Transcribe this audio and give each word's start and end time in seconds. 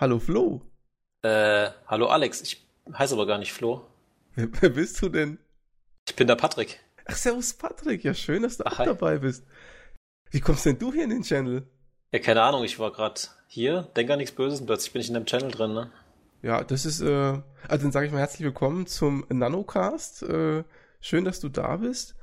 Hallo 0.00 0.20
Flo. 0.20 0.62
Äh, 1.22 1.70
hallo 1.88 2.06
Alex. 2.06 2.40
Ich 2.42 2.64
heiße 2.92 3.14
aber 3.14 3.26
gar 3.26 3.38
nicht 3.38 3.52
Flo. 3.52 3.84
Wer, 4.36 4.46
wer 4.60 4.68
bist 4.68 5.02
du 5.02 5.08
denn? 5.08 5.38
Ich 6.08 6.14
bin 6.14 6.28
der 6.28 6.36
Patrick. 6.36 6.78
Ach, 7.06 7.16
servus 7.16 7.52
Patrick. 7.52 8.04
Ja, 8.04 8.14
schön, 8.14 8.44
dass 8.44 8.58
du 8.58 8.64
Ach, 8.64 8.74
auch 8.74 8.78
hi. 8.78 8.86
dabei 8.86 9.18
bist. 9.18 9.44
Wie 10.30 10.40
kommst 10.40 10.66
denn 10.66 10.78
du 10.78 10.92
hier 10.92 11.02
in 11.02 11.10
den 11.10 11.22
Channel? 11.22 11.66
Ja, 12.12 12.20
keine 12.20 12.42
Ahnung, 12.42 12.62
ich 12.62 12.78
war 12.78 12.92
gerade 12.92 13.20
hier, 13.48 13.88
denk 13.96 14.08
an 14.10 14.18
nichts 14.18 14.36
Böses 14.36 14.60
und 14.60 14.66
plötzlich 14.66 14.92
bin 14.92 15.02
ich 15.02 15.08
in 15.08 15.14
dem 15.14 15.26
Channel 15.26 15.50
drin, 15.50 15.74
ne? 15.74 15.90
Ja, 16.42 16.62
das 16.62 16.86
ist, 16.86 17.00
äh, 17.00 17.42
also 17.66 17.82
dann 17.82 17.90
sage 17.90 18.06
ich 18.06 18.12
mal 18.12 18.20
herzlich 18.20 18.42
willkommen 18.42 18.86
zum 18.86 19.26
Nanocast. 19.28 20.22
Äh, 20.22 20.62
schön, 21.00 21.24
dass 21.24 21.40
du 21.40 21.48
da 21.48 21.76
bist. 21.76 22.14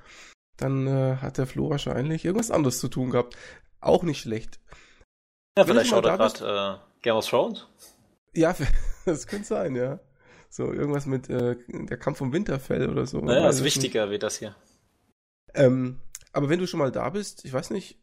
Dann 0.55 0.87
äh, 0.87 1.17
hat 1.17 1.37
der 1.37 1.45
Flo 1.45 1.69
wahrscheinlich 1.69 2.23
irgendwas 2.23 2.51
anderes 2.51 2.79
zu 2.79 2.87
tun 2.87 3.09
gehabt. 3.09 3.35
Auch 3.81 4.03
nicht 4.03 4.21
schlecht. 4.21 4.61
Ja, 5.57 5.67
Wenn 5.67 5.73
vielleicht 5.73 5.89
schaut 5.89 6.05
er 6.05 6.17
gerade 6.17 6.79
äh, 6.81 6.94
Game 7.05 7.15
of 7.15 7.29
Thrones. 7.29 7.67
Ja, 8.33 8.55
das 9.05 9.27
könnte 9.27 9.45
sein, 9.45 9.75
ja. 9.75 9.99
So, 10.49 10.73
irgendwas 10.73 11.05
mit 11.05 11.29
äh, 11.29 11.55
der 11.67 11.97
Kampf 11.97 12.19
um 12.19 12.33
Winterfell 12.33 12.89
oder 12.89 13.05
so. 13.05 13.19
Naja, 13.19 13.47
ist 13.47 13.63
wichtiger 13.63 14.09
wie 14.09 14.19
das 14.19 14.39
hier. 14.39 14.55
Ähm, 15.53 16.01
aber 16.33 16.49
wenn 16.49 16.59
du 16.59 16.67
schon 16.67 16.79
mal 16.79 16.91
da 16.91 17.09
bist, 17.09 17.45
ich 17.45 17.53
weiß 17.53 17.69
nicht, 17.69 17.99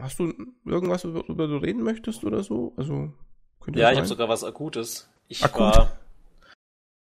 hast 0.00 0.18
du 0.18 0.34
irgendwas, 0.64 1.04
über, 1.04 1.26
über 1.28 1.46
du 1.46 1.56
reden 1.56 1.82
möchtest 1.82 2.24
oder 2.24 2.42
so? 2.42 2.74
Also, 2.76 3.12
könnte 3.60 3.80
Ja, 3.80 3.92
ich 3.92 3.98
habe 3.98 4.08
sogar 4.08 4.28
was 4.28 4.44
Akutes. 4.44 5.08
Ich 5.28 5.44
Akut? 5.44 5.60
war 5.60 5.98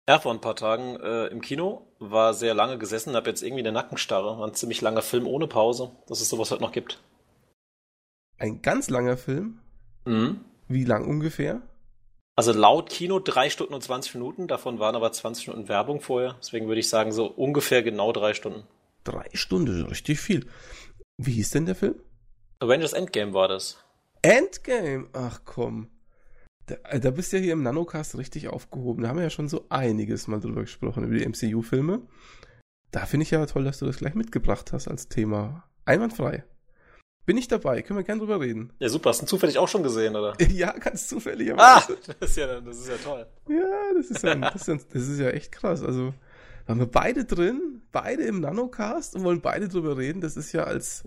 ja 0.08 0.20
vor 0.20 0.34
ein 0.34 0.42
paar 0.42 0.56
Tagen 0.56 0.96
äh, 1.02 1.28
im 1.28 1.42
Kino, 1.42 1.88
war 2.00 2.34
sehr 2.34 2.54
lange 2.54 2.78
gesessen, 2.78 3.16
habe 3.16 3.30
jetzt 3.30 3.44
irgendwie 3.44 3.64
eine 3.64 3.74
Nackenstarre. 3.74 4.40
War 4.40 4.48
ein 4.48 4.54
ziemlich 4.54 4.82
langer 4.82 5.02
Film 5.02 5.28
ohne 5.28 5.48
Pause, 5.48 5.92
dass 6.08 6.22
es 6.22 6.30
sowas 6.30 6.52
heute 6.52 6.62
noch 6.62 6.72
gibt. 6.72 7.02
Ein 8.38 8.62
ganz 8.62 8.90
langer 8.90 9.18
Film. 9.18 9.60
Mhm. 10.06 10.40
Wie 10.68 10.84
lang 10.84 11.06
ungefähr? 11.06 11.62
Also 12.36 12.52
laut 12.52 12.90
Kino 12.90 13.20
drei 13.20 13.50
Stunden 13.50 13.74
und 13.74 13.82
20 13.82 14.16
Minuten, 14.16 14.48
davon 14.48 14.80
waren 14.80 14.96
aber 14.96 15.12
20 15.12 15.48
Minuten 15.48 15.70
Werbung 15.70 16.02
vorher. 16.02 16.36
Deswegen 16.42 16.68
würde 16.68 16.80
ich 16.80 16.90
sagen, 16.90 17.14
so 17.14 17.28
ungefähr 17.28 17.82
genau 17.82 18.12
drei 18.12 18.34
Stunden. 18.34 18.64
Drei 19.06 19.30
Stunden, 19.34 19.84
richtig 19.86 20.20
viel. 20.20 20.46
Wie 21.18 21.32
hieß 21.34 21.52
denn 21.52 21.66
der 21.66 21.76
Film? 21.76 21.96
Avengers 22.60 22.94
Endgame 22.94 23.34
war 23.34 23.48
das. 23.48 23.78
Endgame. 24.22 25.08
Ach 25.14 25.42
komm. 25.46 25.90
Da, 26.66 26.76
äh, 26.90 27.00
da 27.00 27.12
bist 27.12 27.32
du 27.32 27.38
ja 27.38 27.44
hier 27.44 27.54
im 27.54 27.64
Nanocast 27.64 28.18
richtig 28.18 28.48
aufgehoben. 28.48 29.04
Da 29.04 29.10
haben 29.10 29.18
wir 29.18 29.24
ja 29.24 29.30
schon 29.30 29.48
so 29.48 29.66
einiges 29.70 30.28
mal 30.28 30.40
drüber 30.40 30.62
gesprochen, 30.62 31.04
über 31.04 31.16
die 31.16 31.26
MCU-Filme. 31.26 32.02
Da 32.92 33.06
finde 33.06 33.24
ich 33.24 33.32
ja 33.32 33.46
toll, 33.46 33.64
dass 33.64 33.80
du 33.80 33.86
das 33.86 33.98
gleich 33.98 34.16
mitgebracht 34.16 34.74
hast 34.74 34.88
als 34.88 35.08
Thema. 35.08 35.70
Einwandfrei. 35.86 36.44
Bin 37.26 37.38
ich 37.38 37.48
dabei, 37.48 37.82
können 37.82 37.98
wir 37.98 38.04
gerne 38.04 38.20
drüber 38.20 38.40
reden. 38.40 38.72
Ja, 38.78 38.88
super. 38.88 39.10
Hast 39.10 39.22
du 39.22 39.26
ihn 39.26 39.28
zufällig 39.28 39.58
auch 39.58 39.68
schon 39.68 39.82
gesehen, 39.82 40.16
oder? 40.16 40.36
Ja, 40.52 40.72
ganz 40.74 41.08
zufällig. 41.08 41.54
Ah, 41.58 41.84
das 42.20 42.30
ist 42.30 42.38
ja, 42.38 42.62
das 42.62 42.78
ist 42.78 42.88
ja 42.88 42.98
toll. 42.98 43.26
Ja, 43.50 43.94
das 43.98 44.12
ist 44.12 44.24
ja, 44.24 44.36
das 44.36 44.56
ist, 44.62 44.68
ja, 44.68 44.78
das 44.94 45.08
ist 45.08 45.20
ja 45.20 45.30
echt 45.30 45.52
krass. 45.52 45.82
Also, 45.82 46.14
da 46.66 46.72
haben 46.72 46.80
wir 46.80 46.88
beide 46.88 47.26
drin, 47.26 47.82
beide 47.92 48.24
im 48.24 48.42
Nanocast 48.42 49.16
und 49.16 49.24
wollen 49.24 49.42
beide 49.42 49.68
drüber 49.68 49.98
reden. 49.98 50.22
Das 50.22 50.38
ist 50.38 50.52
ja 50.52 50.66
als, 50.66 51.04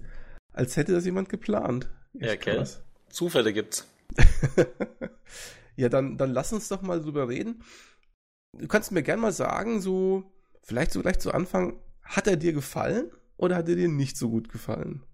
als 0.52 0.76
hätte 0.76 0.92
das 0.92 1.04
jemand 1.04 1.28
geplant. 1.28 1.88
Ja, 2.14 2.32
okay. 2.32 2.64
Zufälle 3.10 3.52
gibt's. 3.52 3.86
ja, 5.76 5.88
dann, 5.88 6.18
dann 6.18 6.32
lass 6.32 6.52
uns 6.52 6.68
doch 6.68 6.82
mal 6.82 7.00
drüber 7.00 7.28
reden. 7.28 7.62
Du 8.56 8.66
kannst 8.66 8.90
mir 8.90 9.02
gern 9.02 9.20
mal 9.20 9.32
sagen, 9.32 9.80
so, 9.80 10.24
vielleicht 10.62 10.92
so 10.92 11.00
gleich 11.00 11.20
zu 11.20 11.32
Anfang, 11.32 11.78
hat 12.02 12.26
er 12.26 12.36
dir 12.36 12.52
gefallen 12.52 13.12
oder 13.36 13.54
hat 13.56 13.68
er 13.68 13.76
dir 13.76 13.88
nicht 13.88 14.16
so 14.16 14.30
gut 14.30 14.48
gefallen? 14.48 15.04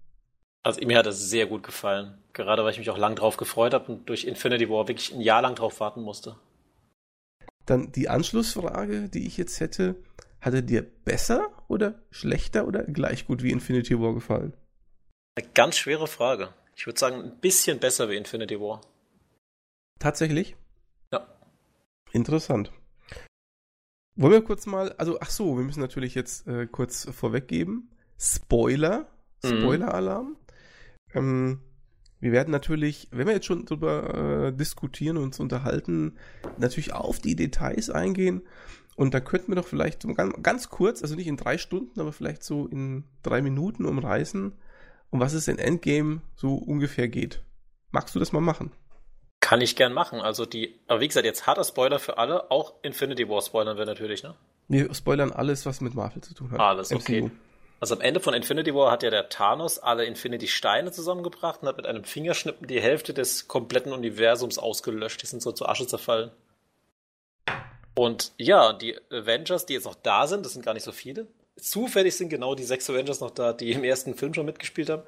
Also 0.65 0.83
mir 0.85 0.97
hat 0.97 1.05
es 1.05 1.29
sehr 1.29 1.45
gut 1.45 1.61
gefallen. 1.61 2.17
Gerade 2.33 2.63
weil 2.63 2.71
ich 2.71 2.79
mich 2.79 2.89
auch 2.89 2.97
lang 2.97 3.15
drauf 3.15 3.37
gefreut 3.37 3.75
habe 3.75 3.91
und 3.91 4.09
durch 4.09 4.23
Infinity 4.25 4.67
War 4.67 4.87
wirklich 4.87 5.13
ein 5.13 5.21
Jahr 5.21 5.43
lang 5.43 5.53
drauf 5.53 5.79
warten 5.79 6.01
musste. 6.01 6.37
Dann 7.67 7.91
die 7.91 8.09
Anschlussfrage, 8.09 9.07
die 9.07 9.27
ich 9.27 9.37
jetzt 9.37 9.59
hätte, 9.59 9.95
hat 10.41 10.55
er 10.55 10.63
dir 10.63 10.81
besser 10.81 11.51
oder 11.67 12.01
schlechter 12.09 12.67
oder 12.67 12.83
gleich 12.83 13.27
gut 13.27 13.43
wie 13.43 13.51
Infinity 13.51 13.99
War 13.99 14.15
gefallen? 14.15 14.53
Eine 15.37 15.47
ganz 15.53 15.77
schwere 15.77 16.07
Frage. 16.07 16.51
Ich 16.75 16.87
würde 16.87 16.99
sagen, 16.99 17.21
ein 17.21 17.39
bisschen 17.39 17.79
besser 17.79 18.09
wie 18.09 18.15
Infinity 18.15 18.59
War. 18.59 18.81
Tatsächlich? 19.99 20.55
Ja. 21.13 21.27
Interessant. 22.11 22.71
Wollen 24.15 24.33
wir 24.33 24.43
kurz 24.43 24.65
mal, 24.65 24.93
also, 24.93 25.19
ach 25.19 25.29
so, 25.29 25.57
wir 25.57 25.63
müssen 25.63 25.81
natürlich 25.81 26.15
jetzt 26.15 26.47
äh, 26.47 26.65
kurz 26.65 27.07
vorweggeben. 27.11 27.91
Spoiler, 28.17 29.07
Mhm. 29.43 29.59
Spoiler-Alarm. 29.61 30.37
Ähm, 31.15 31.59
wir 32.19 32.31
werden 32.31 32.51
natürlich, 32.51 33.07
wenn 33.11 33.27
wir 33.27 33.33
jetzt 33.33 33.45
schon 33.45 33.65
drüber 33.65 34.47
äh, 34.47 34.53
diskutieren 34.53 35.17
und 35.17 35.23
uns 35.23 35.39
unterhalten, 35.39 36.17
natürlich 36.57 36.93
auf 36.93 37.19
die 37.19 37.35
Details 37.35 37.89
eingehen. 37.89 38.41
Und 38.95 39.13
da 39.13 39.19
könnten 39.19 39.51
wir 39.51 39.55
doch 39.55 39.67
vielleicht 39.67 40.01
so 40.01 40.13
ganz, 40.13 40.33
ganz 40.41 40.69
kurz, 40.69 41.01
also 41.01 41.15
nicht 41.15 41.27
in 41.27 41.37
drei 41.37 41.57
Stunden, 41.57 41.99
aber 41.99 42.13
vielleicht 42.13 42.43
so 42.43 42.67
in 42.67 43.03
drei 43.23 43.41
Minuten 43.41 43.85
umreißen, 43.85 44.53
um 45.09 45.19
was 45.19 45.33
es 45.33 45.47
in 45.47 45.59
Endgame 45.59 46.21
so 46.35 46.55
ungefähr 46.55 47.09
geht. 47.09 47.43
Magst 47.91 48.15
du 48.15 48.19
das 48.19 48.31
mal 48.31 48.41
machen? 48.41 48.71
Kann 49.41 49.61
ich 49.61 49.75
gern 49.75 49.93
machen. 49.93 50.21
Also 50.21 50.45
die, 50.45 50.79
aber 50.87 51.01
wie 51.01 51.07
gesagt, 51.07 51.25
jetzt 51.25 51.45
harter 51.45 51.63
Spoiler 51.63 51.99
für 51.99 52.17
alle. 52.17 52.49
Auch 52.49 52.75
Infinity 52.83 53.29
War 53.29 53.41
spoilern 53.41 53.77
wir 53.77 53.85
natürlich, 53.85 54.23
ne? 54.23 54.33
Wir 54.67 54.91
spoilern 54.95 55.31
alles, 55.31 55.65
was 55.65 55.81
mit 55.81 55.93
Marvel 55.93 56.23
zu 56.23 56.33
tun 56.33 56.51
hat. 56.51 56.59
Alles, 56.59 56.91
okay. 56.91 57.29
Also 57.79 57.95
am 57.95 58.01
Ende 58.01 58.19
von 58.19 58.33
Infinity 58.33 58.73
War 58.73 58.91
hat 58.91 59.03
ja 59.03 59.09
der 59.09 59.29
Thanos 59.29 59.79
alle 59.79 60.05
Infinity-Steine 60.05 60.91
zusammengebracht 60.91 61.61
und 61.61 61.67
hat 61.67 61.77
mit 61.77 61.85
einem 61.85 62.03
Fingerschnippen 62.03 62.67
die 62.67 62.81
Hälfte 62.81 63.13
des 63.13 63.47
kompletten 63.47 63.91
Universums 63.91 64.57
ausgelöscht. 64.57 65.21
Die 65.21 65.27
sind 65.27 65.41
so 65.41 65.51
zu 65.51 65.67
Asche 65.67 65.85
zerfallen. 65.85 66.31
Und 67.93 68.33
ja, 68.37 68.73
die 68.73 68.97
Avengers, 69.11 69.65
die 69.65 69.73
jetzt 69.73 69.85
noch 69.85 69.95
da 69.95 70.27
sind, 70.27 70.45
das 70.45 70.53
sind 70.53 70.65
gar 70.65 70.73
nicht 70.73 70.83
so 70.83 70.91
viele. 70.91 71.27
Zufällig 71.57 72.17
sind 72.17 72.29
genau 72.29 72.53
die 72.53 72.65
sechs 72.65 72.89
Avengers 72.89 73.21
noch 73.21 73.31
da, 73.31 73.53
die 73.53 73.71
im 73.71 73.83
ersten 73.85 74.15
Film 74.15 74.33
schon 74.33 74.45
mitgespielt 74.45 74.89
haben. 74.89 75.03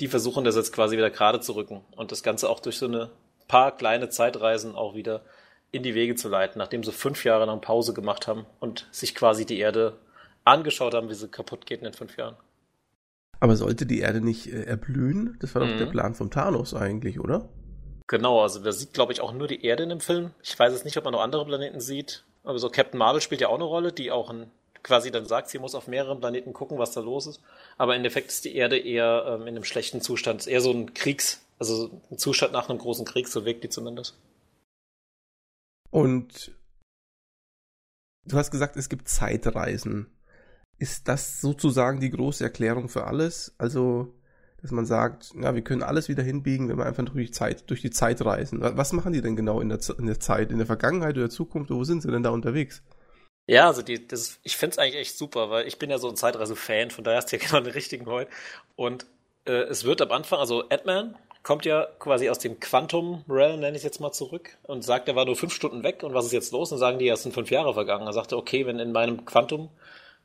Die 0.00 0.08
versuchen 0.08 0.44
das 0.44 0.56
jetzt 0.56 0.72
quasi 0.72 0.96
wieder 0.96 1.10
gerade 1.10 1.40
zu 1.40 1.54
rücken 1.54 1.84
und 1.92 2.10
das 2.10 2.24
Ganze 2.24 2.50
auch 2.50 2.58
durch 2.58 2.78
so 2.78 2.86
eine 2.86 3.10
paar 3.46 3.76
kleine 3.76 4.08
Zeitreisen 4.08 4.74
auch 4.74 4.94
wieder 4.94 5.22
in 5.70 5.84
die 5.84 5.94
Wege 5.94 6.16
zu 6.16 6.28
leiten, 6.28 6.58
nachdem 6.58 6.82
sie 6.82 6.92
fünf 6.92 7.24
Jahre 7.24 7.46
lang 7.46 7.60
Pause 7.60 7.94
gemacht 7.94 8.26
haben 8.26 8.46
und 8.58 8.88
sich 8.90 9.14
quasi 9.14 9.46
die 9.46 9.58
Erde 9.58 9.96
angeschaut 10.44 10.94
haben, 10.94 11.08
wie 11.08 11.14
sie 11.14 11.28
kaputt 11.28 11.66
geht 11.66 11.78
in 11.78 11.84
den 11.84 11.92
fünf 11.94 12.16
Jahren. 12.16 12.36
Aber 13.40 13.56
sollte 13.56 13.86
die 13.86 14.00
Erde 14.00 14.20
nicht 14.20 14.46
äh, 14.46 14.62
erblühen? 14.64 15.36
Das 15.40 15.54
war 15.54 15.62
doch 15.62 15.72
Mhm. 15.74 15.78
der 15.78 15.86
Plan 15.86 16.14
vom 16.14 16.30
Thanos 16.30 16.74
eigentlich, 16.74 17.18
oder? 17.20 17.48
Genau, 18.06 18.42
also 18.42 18.60
man 18.60 18.72
sieht, 18.72 18.92
glaube 18.92 19.12
ich, 19.12 19.20
auch 19.20 19.32
nur 19.32 19.48
die 19.48 19.64
Erde 19.64 19.82
in 19.84 19.88
dem 19.88 20.00
Film. 20.00 20.30
Ich 20.42 20.56
weiß 20.58 20.72
jetzt 20.72 20.84
nicht, 20.84 20.96
ob 20.96 21.04
man 21.04 21.12
noch 21.12 21.22
andere 21.22 21.44
Planeten 21.44 21.80
sieht. 21.80 22.24
Aber 22.44 22.58
so 22.58 22.68
Captain 22.70 22.98
Marvel 22.98 23.20
spielt 23.20 23.40
ja 23.40 23.48
auch 23.48 23.54
eine 23.54 23.64
Rolle, 23.64 23.92
die 23.92 24.10
auch 24.10 24.30
ein, 24.30 24.50
quasi 24.82 25.10
dann 25.10 25.26
sagt, 25.26 25.48
sie 25.48 25.58
muss 25.58 25.74
auf 25.74 25.86
mehreren 25.88 26.20
Planeten 26.20 26.52
gucken, 26.52 26.78
was 26.78 26.92
da 26.92 27.00
los 27.00 27.26
ist. 27.26 27.40
Aber 27.78 27.94
im 27.94 27.98
Endeffekt 27.98 28.28
ist 28.28 28.44
die 28.44 28.54
Erde 28.54 28.78
eher 28.78 29.24
ähm, 29.26 29.42
in 29.42 29.54
einem 29.54 29.64
schlechten 29.64 30.00
Zustand. 30.00 30.40
Ist 30.40 30.46
eher 30.48 30.60
so 30.60 30.72
ein 30.72 30.92
Kriegs, 30.94 31.44
also 31.58 32.00
ein 32.10 32.18
Zustand 32.18 32.52
nach 32.52 32.68
einem 32.68 32.78
großen 32.78 33.04
Krieg, 33.06 33.28
so 33.28 33.44
wirkt 33.44 33.64
die 33.64 33.68
zumindest. 33.70 34.18
Und 35.90 36.52
du 38.24 38.36
hast 38.36 38.50
gesagt, 38.50 38.76
es 38.76 38.88
gibt 38.88 39.08
Zeitreisen. 39.08 40.10
Ist 40.82 41.06
das 41.08 41.40
sozusagen 41.40 42.00
die 42.00 42.10
große 42.10 42.42
Erklärung 42.44 42.88
für 42.88 43.04
alles? 43.04 43.54
Also, 43.58 44.14
dass 44.60 44.72
man 44.72 44.86
sagt, 44.86 45.32
ja, 45.40 45.54
wir 45.54 45.62
können 45.62 45.82
alles 45.82 46.08
wieder 46.08 46.22
hinbiegen, 46.24 46.68
wenn 46.68 46.78
wir 46.78 46.86
einfach 46.86 47.04
durch 47.04 47.26
die 47.28 47.32
Zeit, 47.32 47.70
durch 47.70 47.82
die 47.82 47.90
Zeit 47.90 48.24
reisen. 48.24 48.60
Wa- 48.60 48.76
Was 48.76 48.92
machen 48.92 49.12
die 49.12 49.22
denn 49.22 49.36
genau 49.36 49.60
in 49.60 49.68
der, 49.68 49.78
in 49.98 50.06
der 50.06 50.20
Zeit? 50.20 50.50
In 50.50 50.58
der 50.58 50.66
Vergangenheit 50.66 51.16
oder 51.16 51.30
Zukunft? 51.30 51.70
Wo 51.70 51.84
sind 51.84 52.02
sie 52.02 52.10
denn 52.10 52.24
da 52.24 52.30
unterwegs? 52.30 52.82
Ja, 53.46 53.66
also 53.66 53.82
die, 53.82 54.06
das, 54.06 54.38
ich 54.42 54.56
find's 54.56 54.78
eigentlich 54.78 54.96
echt 55.00 55.18
super, 55.18 55.50
weil 55.50 55.66
ich 55.66 55.78
bin 55.78 55.90
ja 55.90 55.98
so 55.98 56.08
ein 56.08 56.16
Zeitreise-Fan, 56.16 56.90
von 56.90 57.04
daher 57.04 57.18
hast 57.18 57.32
du 57.32 57.36
ja 57.36 57.42
genau 57.46 57.60
den 57.60 57.72
richtigen 57.72 58.06
heute. 58.06 58.30
Und 58.76 59.06
äh, 59.46 59.52
es 59.64 59.84
wird 59.84 60.00
am 60.02 60.12
Anfang, 60.12 60.38
also 60.38 60.68
Ant-Man 60.68 61.16
kommt 61.42 61.64
ja 61.64 61.86
quasi 61.98 62.28
aus 62.30 62.38
dem 62.38 62.60
Quantum 62.60 63.24
Realm, 63.28 63.60
nenne 63.60 63.72
ich 63.76 63.80
es 63.80 63.84
jetzt 63.84 64.00
mal 64.00 64.12
zurück, 64.12 64.56
und 64.62 64.82
sagt, 64.84 65.08
er 65.08 65.16
war 65.16 65.24
nur 65.26 65.36
fünf 65.36 65.52
Stunden 65.52 65.82
weg 65.82 66.02
und 66.04 66.14
was 66.14 66.26
ist 66.26 66.32
jetzt 66.32 66.52
los? 66.52 66.70
Und 66.72 66.78
sagen 66.78 66.98
die, 66.98 67.06
ja, 67.06 67.14
es 67.14 67.22
sind 67.24 67.34
fünf 67.34 67.50
Jahre 67.50 67.74
vergangen. 67.74 68.06
Er 68.06 68.12
sagte, 68.12 68.36
okay, 68.36 68.66
wenn 68.66 68.78
in 68.78 68.92
meinem 68.92 69.24
Quantum, 69.24 69.70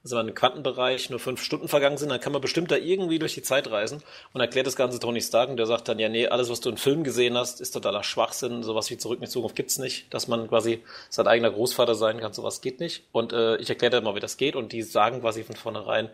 also 0.04 0.16
meinem 0.16 0.34
Quantenbereich 0.34 1.10
nur 1.10 1.20
fünf 1.20 1.42
Stunden 1.42 1.68
vergangen 1.68 1.98
sind, 1.98 2.10
dann 2.10 2.20
kann 2.20 2.32
man 2.32 2.42
bestimmt 2.42 2.72
da 2.72 2.78
irgendwie 2.78 3.20
durch 3.20 3.34
die 3.34 3.42
Zeit 3.42 3.70
reisen 3.70 4.04
und 4.34 4.42
erklärt 4.42 4.68
das 4.68 4.76
Ganze 4.76 5.00
Tony 5.00 5.22
Stark 5.22 5.50
und 5.50 5.58
der 5.58 5.66
sagt 5.66 5.88
dann, 5.88 6.00
ja, 6.00 6.10
nee, 6.10 6.28
alles, 6.28 6.50
was 6.50 6.60
du 6.60 6.70
in 6.70 6.78
Filmen 6.78 7.04
gesehen 7.04 7.38
hast, 7.38 7.62
ist 7.62 7.72
totaler 7.72 8.04
Schwachsinn, 8.04 8.64
sowas 8.64 8.90
wie 8.90 8.98
Zurück 8.98 9.20
in 9.20 9.26
die 9.26 9.32
Zukunft 9.32 9.56
gibt's 9.56 9.78
nicht, 9.78 10.14
dass 10.14 10.28
man 10.28 10.48
quasi 10.48 10.84
sein 11.10 11.28
eigener 11.28 11.52
Großvater 11.52 11.96
sein 11.96 12.20
kann, 12.20 12.34
sowas 12.34 12.62
geht 12.62 12.80
nicht. 12.80 13.04
Und 13.12 13.34
äh, 13.34 13.58
ich 13.58 13.70
erkläre 13.70 13.92
dann 13.92 14.04
mal, 14.04 14.16
wie 14.16 14.20
das 14.20 14.38
geht 14.38 14.56
und 14.56 14.72
die 14.72 14.84
sagen 14.84 15.22
quasi 15.22 15.44
von 15.44 15.56
vornherein, 15.56 16.10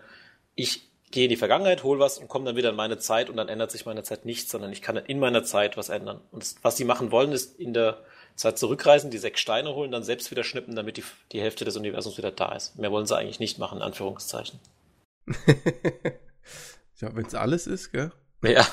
ich 0.55 0.89
gehe 1.11 1.25
in 1.25 1.29
die 1.29 1.37
Vergangenheit, 1.37 1.83
hol 1.83 1.99
was 1.99 2.17
und 2.17 2.27
komme 2.27 2.45
dann 2.45 2.55
wieder 2.55 2.71
in 2.71 2.75
meine 2.75 2.97
Zeit 2.97 3.29
und 3.29 3.37
dann 3.37 3.47
ändert 3.47 3.71
sich 3.71 3.85
meine 3.85 4.03
Zeit 4.03 4.25
nichts, 4.25 4.51
sondern 4.51 4.71
ich 4.71 4.81
kann 4.81 4.97
in 4.97 5.19
meiner 5.19 5.43
Zeit 5.43 5.77
was 5.77 5.89
ändern. 5.89 6.21
Und 6.31 6.43
das, 6.43 6.55
was 6.63 6.75
sie 6.75 6.85
machen 6.85 7.11
wollen, 7.11 7.31
ist 7.31 7.59
in 7.59 7.73
der 7.73 7.99
Zeit 8.35 8.57
zurückreisen, 8.57 9.11
die 9.11 9.17
sechs 9.17 9.39
Steine 9.39 9.75
holen, 9.75 9.91
dann 9.91 10.03
selbst 10.03 10.31
wieder 10.31 10.43
schnippen, 10.43 10.75
damit 10.75 10.97
die, 10.97 11.03
die 11.31 11.41
Hälfte 11.41 11.65
des 11.65 11.77
Universums 11.77 12.17
wieder 12.17 12.31
da 12.31 12.53
ist. 12.53 12.77
Mehr 12.77 12.91
wollen 12.91 13.05
sie 13.05 13.17
eigentlich 13.17 13.39
nicht 13.39 13.59
machen, 13.59 13.77
in 13.77 13.83
Anführungszeichen. 13.83 14.59
ja, 16.99 17.15
wenn 17.15 17.25
es 17.25 17.35
alles 17.35 17.67
ist, 17.67 17.91
gell? 17.91 18.11
Ja. 18.43 18.67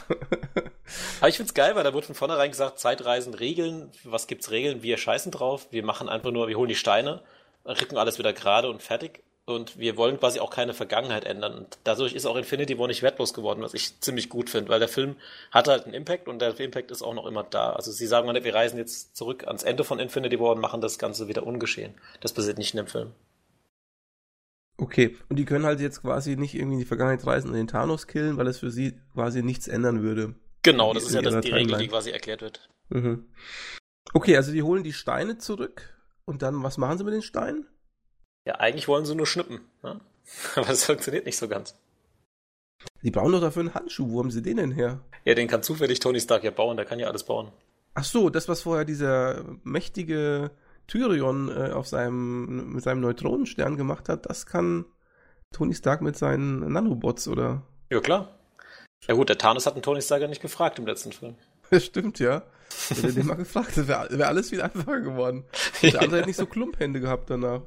Aber 1.21 1.29
ich 1.29 1.37
find's 1.37 1.55
geil, 1.55 1.77
weil 1.77 1.85
da 1.85 1.95
wird 1.95 2.05
von 2.05 2.15
vornherein 2.15 2.51
gesagt, 2.51 2.81
Zeitreisen, 2.81 3.35
Regeln, 3.35 3.93
was 4.03 4.27
gibt's 4.27 4.51
Regeln? 4.51 4.83
Wir 4.83 4.97
scheißen 4.97 5.31
drauf, 5.31 5.69
wir 5.71 5.85
machen 5.85 6.09
einfach 6.09 6.33
nur, 6.33 6.49
wir 6.49 6.57
holen 6.57 6.69
die 6.69 6.75
Steine, 6.75 7.23
rücken 7.65 7.97
alles 7.97 8.19
wieder 8.19 8.33
gerade 8.33 8.69
und 8.69 8.83
fertig. 8.83 9.23
Und 9.51 9.79
wir 9.79 9.97
wollen 9.97 10.19
quasi 10.19 10.41
auch 10.41 10.51
keine 10.51 10.75
Vergangenheit 10.75 11.25
ändern. 11.25 11.55
Und 11.55 11.79
dadurch 11.85 12.15
ist 12.15 12.27
auch 12.27 12.37
Infinity 12.37 12.79
War 12.79 12.87
nicht 12.87 13.03
wertlos 13.03 13.35
geworden, 13.35 13.63
was 13.63 13.75
ich 13.75 14.01
ziemlich 14.01 14.29
gut 14.29 14.51
finde, 14.51 14.71
weil 14.71 14.79
der 14.79 14.89
Film 14.89 15.17
hat 15.51 15.69
halt 15.69 15.85
einen 15.85 15.95
Impact 15.95 16.29
und 16.29 16.41
der 16.41 16.59
Impact 16.59 16.91
ist 16.91 17.03
auch 17.03 17.15
noch 17.15 17.27
immer 17.27 17.43
da. 17.43 17.73
Also 17.73 17.91
sie 17.93 18.07
sagen 18.07 18.27
mal 18.27 18.33
nicht, 18.33 18.45
wir 18.45 18.55
reisen 18.55 18.79
jetzt 18.79 19.17
zurück 19.17 19.47
ans 19.47 19.63
Ende 19.63 19.85
von 19.85 19.99
Infinity 19.99 20.39
War 20.41 20.53
und 20.53 20.61
machen 20.61 20.81
das 20.81 20.99
Ganze 20.99 21.29
wieder 21.29 21.47
ungeschehen. 21.47 21.95
Das 22.21 22.33
passiert 22.33 22.59
nicht 22.59 22.75
in 22.75 22.79
dem 22.79 22.87
Film. 22.87 23.13
Okay, 24.79 25.17
und 25.29 25.37
die 25.37 25.45
können 25.45 25.67
halt 25.67 25.81
jetzt 25.81 26.01
quasi 26.01 26.37
nicht 26.37 26.55
irgendwie 26.55 26.75
in 26.75 26.81
die 26.81 26.87
Vergangenheit 26.87 27.27
reisen 27.27 27.49
und 27.49 27.55
den 27.55 27.67
Thanos 27.67 28.07
killen, 28.07 28.39
weil 28.39 28.47
es 28.47 28.59
für 28.59 28.71
sie 28.71 28.99
quasi 29.13 29.43
nichts 29.43 29.69
ändern 29.69 30.03
würde. 30.03 30.35
Genau, 30.63 30.95
das 30.95 31.05
ist 31.05 31.15
ja 31.15 31.21
das, 31.21 31.41
die 31.45 31.51
Regel, 31.51 31.77
die 31.79 31.89
quasi 31.89 32.11
erklärt 32.11 32.41
wird. 32.41 32.69
Mhm. 32.89 33.27
Okay, 34.15 34.37
also 34.37 34.53
die 34.53 34.63
holen 34.63 34.83
die 34.83 34.95
Steine 34.95 35.37
zurück 35.37 35.95
und 36.25 36.43
dann, 36.43 36.63
was 36.63 36.79
machen 36.79 36.97
sie 36.97 37.05
mit 37.05 37.13
den 37.13 37.23
Steinen? 37.23 37.67
Ja, 38.51 38.57
eigentlich 38.57 38.89
wollen 38.89 39.05
sie 39.05 39.15
nur 39.15 39.29
schnippen, 39.29 39.61
ne? 39.85 40.01
aber 40.57 40.67
das 40.67 40.85
funktioniert 40.85 41.25
nicht 41.25 41.37
so 41.37 41.47
ganz. 41.47 41.77
Die 43.05 43.13
bauen 43.13 43.31
doch 43.31 43.41
dafür 43.41 43.61
einen 43.61 43.75
Handschuh, 43.75 44.11
wo 44.11 44.19
haben 44.19 44.33
sie 44.33 44.43
den 44.43 44.57
denn 44.57 44.73
her? 44.73 44.99
Ja, 45.25 45.35
den 45.35 45.47
kann 45.47 45.63
zufällig 45.63 46.01
Tony 46.01 46.19
Stark 46.19 46.43
ja 46.43 46.51
bauen, 46.51 46.77
der 46.77 46.85
kann 46.85 46.99
ja 46.99 47.07
alles 47.07 47.23
bauen. 47.23 47.53
Ach 47.95 48.03
so, 48.03 48.29
das, 48.29 48.49
was 48.49 48.63
vorher 48.63 48.85
dieser 48.85 49.45
mächtige 49.63 50.51
Tyrion 50.89 51.49
äh, 51.49 51.71
auf 51.71 51.87
seinem, 51.87 52.73
mit 52.73 52.83
seinem 52.83 53.03
Neutronenstern 53.03 53.77
gemacht 53.77 54.09
hat, 54.09 54.29
das 54.29 54.47
kann 54.47 54.85
Tony 55.53 55.75
Stark 55.77 56.01
mit 56.01 56.19
seinen 56.19 56.73
Nanobots, 56.73 57.29
oder? 57.29 57.63
Ja, 57.89 58.01
klar. 58.01 58.37
Ja 59.07 59.15
gut, 59.15 59.29
der 59.29 59.39
Thanos 59.39 59.67
hat 59.67 59.77
den 59.77 59.83
Tony 59.83 60.03
Stark 60.03 60.23
ja 60.23 60.29
nicht 60.29 60.43
gefragt 60.43 60.81
im 60.81 60.87
letzten 60.87 61.13
Film. 61.13 61.37
Das 61.71 61.85
stimmt, 61.85 62.19
ja. 62.19 62.43
Hätte 62.89 63.07
er 63.07 63.13
den 63.13 63.27
mal 63.29 63.37
gefragt, 63.37 63.77
das 63.77 63.87
wäre 63.87 64.09
wär 64.11 64.27
alles 64.27 64.49
viel 64.49 64.61
einfacher 64.61 65.03
geworden. 65.03 65.45
Der 65.83 66.03
andere 66.03 66.19
hätte 66.19 66.27
nicht 66.27 66.37
so 66.37 66.47
Klumphände 66.47 66.99
gehabt 66.99 67.31
danach. 67.31 67.61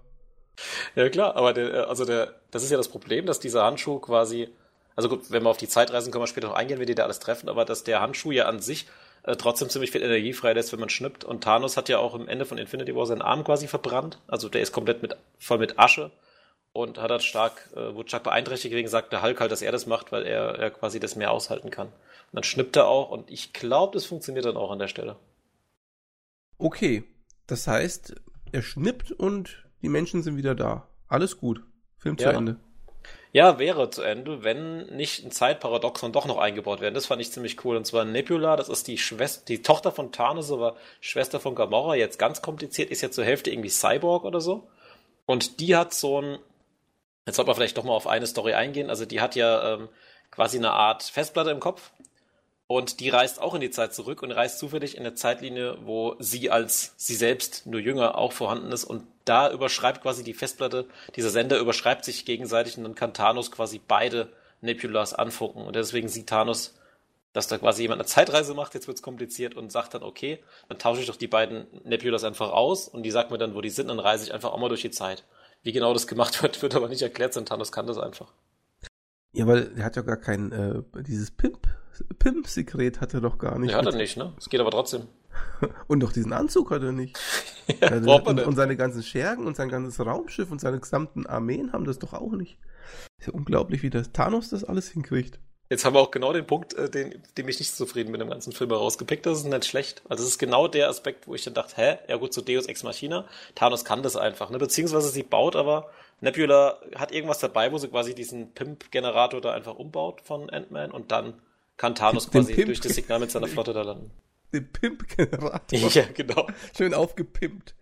Ja 0.95 1.09
klar, 1.09 1.35
aber 1.35 1.53
der, 1.53 1.89
also 1.89 2.05
der, 2.05 2.33
das 2.51 2.63
ist 2.63 2.71
ja 2.71 2.77
das 2.77 2.87
Problem, 2.87 3.25
dass 3.25 3.39
dieser 3.39 3.63
Handschuh 3.63 3.99
quasi, 3.99 4.49
also 4.95 5.09
gut, 5.09 5.31
wenn 5.31 5.43
wir 5.43 5.49
auf 5.49 5.57
die 5.57 5.67
Zeitreisen 5.67 6.11
kommen, 6.11 6.23
wir 6.23 6.27
später 6.27 6.47
noch 6.47 6.55
eingehen, 6.55 6.79
wie 6.79 6.85
die 6.85 6.95
da 6.95 7.03
alles 7.03 7.19
treffen, 7.19 7.49
aber 7.49 7.65
dass 7.65 7.83
der 7.83 8.01
Handschuh 8.01 8.31
ja 8.31 8.45
an 8.45 8.59
sich 8.59 8.87
äh, 9.23 9.35
trotzdem 9.35 9.69
ziemlich 9.69 9.91
viel 9.91 10.03
Energie 10.03 10.33
freilässt, 10.33 10.71
wenn 10.71 10.79
man 10.79 10.89
schnippt. 10.89 11.23
Und 11.23 11.43
Thanos 11.43 11.77
hat 11.77 11.89
ja 11.89 11.97
auch 11.97 12.13
am 12.13 12.27
Ende 12.27 12.45
von 12.45 12.57
Infinity 12.57 12.95
War 12.95 13.05
seinen 13.05 13.21
Arm 13.21 13.43
quasi 13.43 13.67
verbrannt. 13.67 14.19
Also 14.27 14.49
der 14.49 14.61
ist 14.61 14.71
komplett 14.71 15.01
mit, 15.01 15.15
voll 15.39 15.57
mit 15.57 15.79
Asche 15.79 16.11
und 16.73 16.99
hat 16.99 17.11
halt 17.11 17.23
stark, 17.23 17.69
äh, 17.75 17.93
wurde 17.95 18.09
stark 18.09 18.23
beeinträchtigt, 18.23 18.73
deswegen 18.73 18.89
sagt 18.89 19.13
der 19.13 19.21
Hulk 19.21 19.39
halt, 19.39 19.51
dass 19.51 19.61
er 19.61 19.71
das 19.71 19.85
macht, 19.85 20.11
weil 20.11 20.25
er, 20.25 20.59
er 20.59 20.71
quasi 20.71 20.99
das 20.99 21.15
mehr 21.15 21.31
aushalten 21.31 21.69
kann. 21.69 21.87
Und 21.87 21.93
dann 22.33 22.43
schnippt 22.43 22.75
er 22.75 22.87
auch 22.87 23.09
und 23.09 23.29
ich 23.29 23.53
glaube, 23.53 23.93
das 23.93 24.05
funktioniert 24.05 24.45
dann 24.45 24.57
auch 24.57 24.71
an 24.71 24.79
der 24.79 24.87
Stelle. 24.87 25.15
Okay, 26.57 27.03
das 27.47 27.67
heißt, 27.67 28.15
er 28.51 28.61
schnippt 28.61 29.11
und 29.11 29.63
die 29.83 29.89
Menschen 29.89 30.23
sind 30.23 30.37
wieder 30.37 30.55
da. 30.55 30.87
Alles 31.07 31.37
gut. 31.37 31.61
Film 31.99 32.17
zu 32.17 32.25
Ja. 32.25 32.31
Ende. 32.31 32.57
Ja, 33.33 33.57
wäre 33.57 33.89
zu 33.89 34.03
Ende, 34.03 34.43
wenn 34.43 34.85
nicht 34.95 35.25
ein 35.25 35.31
Zeitparadoxon 35.31 36.11
doch 36.11 36.25
noch 36.27 36.37
eingebaut 36.37 36.81
wäre. 36.81 36.93
Das 36.93 37.07
fand 37.07 37.19
ich 37.19 37.31
ziemlich 37.31 37.65
cool. 37.65 37.75
Und 37.75 37.85
zwar 37.85 38.05
Nebula, 38.05 38.55
das 38.55 38.69
ist 38.69 38.87
die 38.87 38.97
Schwester, 38.99 39.43
die 39.47 39.63
Tochter 39.63 39.91
von 39.91 40.11
Thanos, 40.11 40.51
aber 40.51 40.75
Schwester 41.01 41.39
von 41.39 41.55
Gamora, 41.55 41.95
jetzt 41.95 42.19
ganz 42.19 42.41
kompliziert, 42.43 42.91
ist 42.91 43.01
jetzt 43.01 43.15
zur 43.15 43.25
Hälfte 43.25 43.49
irgendwie 43.49 43.69
Cyborg 43.69 44.23
oder 44.23 44.39
so. 44.39 44.67
Und 45.25 45.59
die 45.59 45.75
hat 45.75 45.93
so 45.95 46.21
ein, 46.21 46.37
jetzt 47.25 47.37
sollte 47.37 47.47
man 47.47 47.55
vielleicht 47.55 47.77
doch 47.77 47.83
mal 47.83 47.93
auf 47.93 48.05
eine 48.07 48.27
Story 48.27 48.53
eingehen. 48.53 48.89
Also 48.89 49.05
die 49.05 49.19
hat 49.19 49.35
ja 49.35 49.73
ähm, 49.73 49.89
quasi 50.29 50.57
eine 50.57 50.71
Art 50.71 51.01
Festplatte 51.03 51.49
im 51.49 51.59
Kopf. 51.59 51.91
Und 52.67 53.01
die 53.01 53.09
reist 53.09 53.41
auch 53.41 53.53
in 53.53 53.61
die 53.61 53.71
Zeit 53.71 53.93
zurück 53.93 54.23
und 54.23 54.31
reist 54.31 54.57
zufällig 54.57 54.95
in 54.95 55.01
eine 55.01 55.15
Zeitlinie, 55.15 55.77
wo 55.83 56.15
sie 56.19 56.49
als 56.49 56.93
sie 56.97 57.15
selbst 57.15 57.65
nur 57.65 57.79
jünger 57.79 58.17
auch 58.17 58.31
vorhanden 58.31 58.71
ist. 58.71 58.85
Und 58.85 59.05
da 59.25 59.51
überschreibt 59.51 60.01
quasi 60.01 60.23
die 60.23 60.33
Festplatte, 60.33 60.85
dieser 61.15 61.29
Sender 61.29 61.59
überschreibt 61.59 62.05
sich 62.05 62.25
gegenseitig 62.25 62.77
und 62.77 62.83
dann 62.83 62.95
kann 62.95 63.13
Thanos 63.13 63.51
quasi 63.51 63.79
beide 63.85 64.31
Nebulas 64.61 65.13
anfunken. 65.13 65.65
Und 65.65 65.75
deswegen 65.75 66.07
sieht 66.07 66.27
Thanos, 66.27 66.73
dass 67.33 67.47
da 67.47 67.57
quasi 67.57 67.81
jemand 67.81 67.99
eine 67.99 68.07
Zeitreise 68.07 68.53
macht, 68.53 68.75
jetzt 68.75 68.87
wird's 68.87 69.01
kompliziert 69.01 69.55
und 69.55 69.71
sagt 69.71 69.93
dann, 69.93 70.03
okay, 70.03 70.39
dann 70.69 70.77
tausche 70.79 71.01
ich 71.01 71.07
doch 71.07 71.15
die 71.15 71.27
beiden 71.27 71.67
Nebulas 71.83 72.23
einfach 72.23 72.51
aus 72.51 72.87
und 72.87 73.03
die 73.03 73.11
sagt 73.11 73.31
mir 73.31 73.37
dann, 73.37 73.55
wo 73.55 73.61
die 73.61 73.71
sind, 73.71 73.89
dann 73.89 73.99
reise 73.99 74.23
ich 74.23 74.33
einfach 74.33 74.51
auch 74.51 74.59
mal 74.59 74.69
durch 74.69 74.81
die 74.81 74.91
Zeit. 74.91 75.25
Wie 75.63 75.71
genau 75.71 75.93
das 75.93 76.07
gemacht 76.07 76.41
wird, 76.43 76.61
wird 76.61 76.75
aber 76.75 76.89
nicht 76.89 77.01
erklärt, 77.01 77.33
sondern 77.33 77.49
Thanos 77.49 77.71
kann 77.71 77.87
das 77.87 77.97
einfach. 77.97 78.31
Ja, 79.33 79.47
weil 79.47 79.71
er 79.75 79.83
hat 79.83 79.95
ja 79.95 80.03
gar 80.03 80.17
kein, 80.17 80.51
äh, 80.51 80.83
dieses 81.01 81.31
Pimp, 81.31 81.67
Pimp-Sekret 82.19 83.01
hat 83.01 83.13
er 83.13 83.21
doch 83.21 83.37
gar 83.37 83.57
nicht. 83.59 83.71
Ja, 83.71 83.77
hat 83.77 83.85
er 83.87 83.95
nicht, 83.95 84.15
ne? 84.15 84.33
Es 84.37 84.49
geht 84.49 84.61
aber 84.61 84.71
trotzdem. 84.71 85.07
Und 85.87 86.01
doch 86.01 86.11
diesen 86.11 86.33
Anzug 86.33 86.71
hat 86.71 86.83
er 86.83 86.91
nicht. 86.91 87.19
Ja, 87.79 87.87
Also, 87.87 88.05
braucht 88.07 88.25
man 88.25 88.39
und, 88.39 88.45
und 88.45 88.55
seine 88.57 88.75
ganzen 88.75 89.01
Schergen 89.03 89.47
und 89.47 89.55
sein 89.55 89.69
ganzes 89.69 90.05
Raumschiff 90.05 90.51
und 90.51 90.59
seine 90.59 90.81
gesamten 90.81 91.25
Armeen 91.25 91.71
haben 91.71 91.85
das 91.85 91.97
doch 91.97 92.11
auch 92.11 92.33
nicht. 92.33 92.57
Ist 93.17 93.27
ja 93.27 93.33
unglaublich, 93.33 93.83
wie 93.83 93.89
das 93.89 94.11
Thanos 94.11 94.49
das 94.49 94.65
alles 94.65 94.89
hinkriegt. 94.89 95.39
Jetzt 95.69 95.85
haben 95.85 95.95
wir 95.95 96.01
auch 96.01 96.11
genau 96.11 96.33
den 96.33 96.45
Punkt, 96.45 96.73
äh, 96.73 96.89
den, 96.89 97.23
dem 97.37 97.47
ich 97.47 97.59
nicht 97.59 97.75
zufrieden 97.75 98.11
mit 98.11 98.21
dem 98.21 98.29
ganzen 98.29 98.51
Film 98.51 98.69
herausgepickt. 98.69 99.25
Das 99.25 99.39
ist 99.39 99.45
nicht 99.45 99.65
schlecht. 99.65 100.01
Also 100.09 100.23
es 100.23 100.29
ist 100.31 100.37
genau 100.37 100.67
der 100.67 100.89
Aspekt, 100.89 101.27
wo 101.27 101.33
ich 101.35 101.43
dann 101.43 101.53
dachte, 101.53 101.75
hä, 101.77 101.97
ja 102.07 102.17
gut, 102.17 102.33
so 102.33 102.41
Deus 102.41 102.65
Ex 102.67 102.83
Machina. 102.83 103.25
Thanos 103.55 103.85
kann 103.85 104.03
das 104.03 104.15
einfach, 104.15 104.49
ne? 104.49 104.57
Beziehungsweise 104.57 105.09
sie 105.09 105.23
baut 105.23 105.55
aber, 105.55 105.89
Nebula 106.21 106.79
hat 106.95 107.11
irgendwas 107.11 107.39
dabei, 107.39 107.71
wo 107.71 107.77
sie 107.77 107.87
quasi 107.87 108.13
diesen 108.13 108.53
Pimp-Generator 108.53 109.41
da 109.41 109.53
einfach 109.53 109.75
umbaut 109.75 110.21
von 110.21 110.49
Ant-Man 110.49 110.91
und 110.91 111.11
dann 111.11 111.41
kann 111.77 111.95
Thanos 111.95 112.29
Den 112.29 112.41
quasi 112.41 112.53
Pimp- 112.53 112.65
durch 112.67 112.81
das 112.81 112.95
Signal 112.95 113.19
mit 113.19 113.31
seiner 113.31 113.47
Flotte 113.47 113.73
da 113.73 113.81
landen. 113.81 114.11
Den 114.53 114.71
Pimp-Generator. 114.71 115.79
ja, 115.89 116.03
genau. 116.13 116.47
Schön 116.77 116.93
aufgepimpt. 116.93 117.73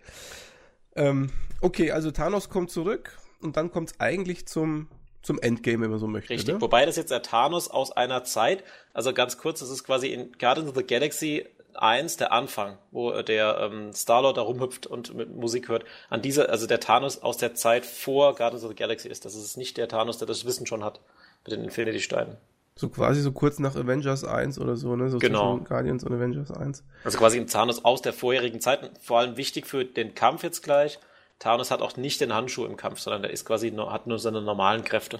Ähm, 0.96 1.32
okay, 1.62 1.92
also 1.92 2.12
Thanos 2.12 2.50
kommt 2.50 2.72
zurück 2.72 3.18
und 3.42 3.58
dann 3.58 3.72
kommt 3.72 3.92
es 3.92 4.00
eigentlich 4.00 4.48
zum, 4.48 4.88
zum 5.22 5.40
Endgame, 5.40 5.84
wenn 5.84 5.92
man 5.92 6.00
so 6.00 6.08
möchte. 6.08 6.32
Richtig. 6.32 6.56
Ne? 6.56 6.62
Wobei 6.62 6.86
das 6.86 6.96
jetzt 6.96 7.12
der 7.12 7.22
Thanos 7.22 7.70
aus 7.70 7.92
einer 7.92 8.24
Zeit, 8.24 8.64
also 8.94 9.14
ganz 9.14 9.38
kurz, 9.38 9.60
das 9.60 9.70
ist 9.70 9.84
quasi 9.84 10.08
in 10.08 10.32
Guardians 10.40 10.70
of 10.70 10.76
the 10.76 10.84
Galaxy 10.84 11.46
1 11.76 12.18
der 12.18 12.32
Anfang, 12.32 12.78
wo 12.92 13.12
äh, 13.12 13.24
der 13.24 13.58
ähm, 13.60 13.94
Star-Lord 13.94 14.38
da 14.38 14.42
rumhüpft 14.42 14.88
und 14.88 15.14
mit 15.14 15.36
Musik 15.36 15.70
hört. 15.70 15.86
An 16.10 16.22
dieser, 16.22 16.50
also 16.50 16.68
der 16.68 16.80
Thanos 16.80 17.22
aus 17.22 17.38
der 17.38 17.56
Zeit 17.56 17.86
vor 17.86 18.36
Guardians 18.36 18.64
of 18.64 18.70
the 18.72 18.76
Galaxy 18.76 19.08
ist. 19.08 19.26
Das 19.26 19.36
ist 19.36 19.58
nicht 19.58 19.78
der 19.78 19.88
Thanos, 19.88 20.18
der 20.18 20.28
das 20.28 20.46
Wissen 20.46 20.66
schon 20.66 20.84
hat 20.84 21.00
mit 21.46 21.54
den 21.54 21.64
Infinity-Steinen. 21.64 22.38
So 22.76 22.90
quasi 22.90 23.22
so 23.22 23.32
kurz 23.32 23.60
nach 23.60 23.76
Avengers 23.76 24.24
1 24.24 24.58
oder 24.58 24.76
so, 24.76 24.96
ne? 24.96 25.10
So 25.10 25.20
Genau. 25.20 25.58
zwischen 25.58 25.66
Guardians 25.66 26.04
und 26.04 26.14
Avengers 26.14 26.52
1. 26.52 26.84
Also 27.04 27.18
quasi 27.18 27.38
ein 27.38 27.48
Thanos 27.48 27.84
aus 27.84 28.02
der 28.02 28.14
vorherigen 28.14 28.62
Zeit. 28.62 28.92
Vor 29.02 29.20
allem 29.20 29.38
wichtig 29.38 29.68
für 29.68 29.86
den 29.86 30.16
Kampf 30.16 30.44
jetzt 30.44 30.64
gleich. 30.64 31.00
Thanos 31.42 31.72
hat 31.72 31.82
auch 31.82 31.98
nicht 31.98 32.22
den 32.22 32.34
Handschuh 32.34 32.66
im 32.66 32.78
Kampf, 32.78 33.00
sondern 33.00 33.24
der 33.24 33.32
ist 33.32 33.46
quasi 33.46 33.72
nur, 33.72 33.92
hat 33.92 34.06
nur 34.06 34.20
seine 34.20 34.42
normalen 34.44 34.84
Kräfte. 34.84 35.20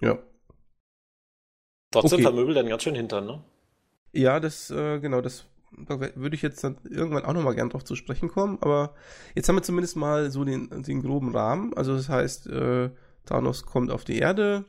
Ja. 0.00 0.18
Trotzdem 1.92 2.16
Okay. 2.16 2.22
vermöbelt 2.24 2.56
er 2.56 2.64
den 2.64 2.70
ganz 2.70 2.82
schön 2.82 2.96
hintern, 2.96 3.26
ne? 3.26 3.44
Ja, 4.12 4.40
das, 4.40 4.70
äh, 4.70 4.98
genau, 4.98 5.20
das 5.20 5.46
da 5.88 6.00
würde 6.00 6.34
ich 6.34 6.42
jetzt 6.42 6.64
dann 6.64 6.78
irgendwann 6.84 7.24
auch 7.24 7.32
nochmal 7.32 7.54
gern 7.54 7.68
drauf 7.68 7.84
zu 7.84 7.94
sprechen 7.96 8.28
kommen, 8.28 8.58
aber 8.60 8.94
jetzt 9.34 9.48
haben 9.48 9.56
wir 9.56 9.62
zumindest 9.62 9.96
mal 9.96 10.30
so 10.30 10.44
den, 10.44 10.82
den 10.82 11.02
groben 11.02 11.34
Rahmen. 11.36 11.74
Also 11.74 11.94
das 11.94 12.08
heißt, 12.08 12.46
äh, 12.48 12.90
Thanos 13.24 13.66
kommt 13.66 13.90
auf 13.90 14.04
die 14.04 14.18
Erde, 14.18 14.64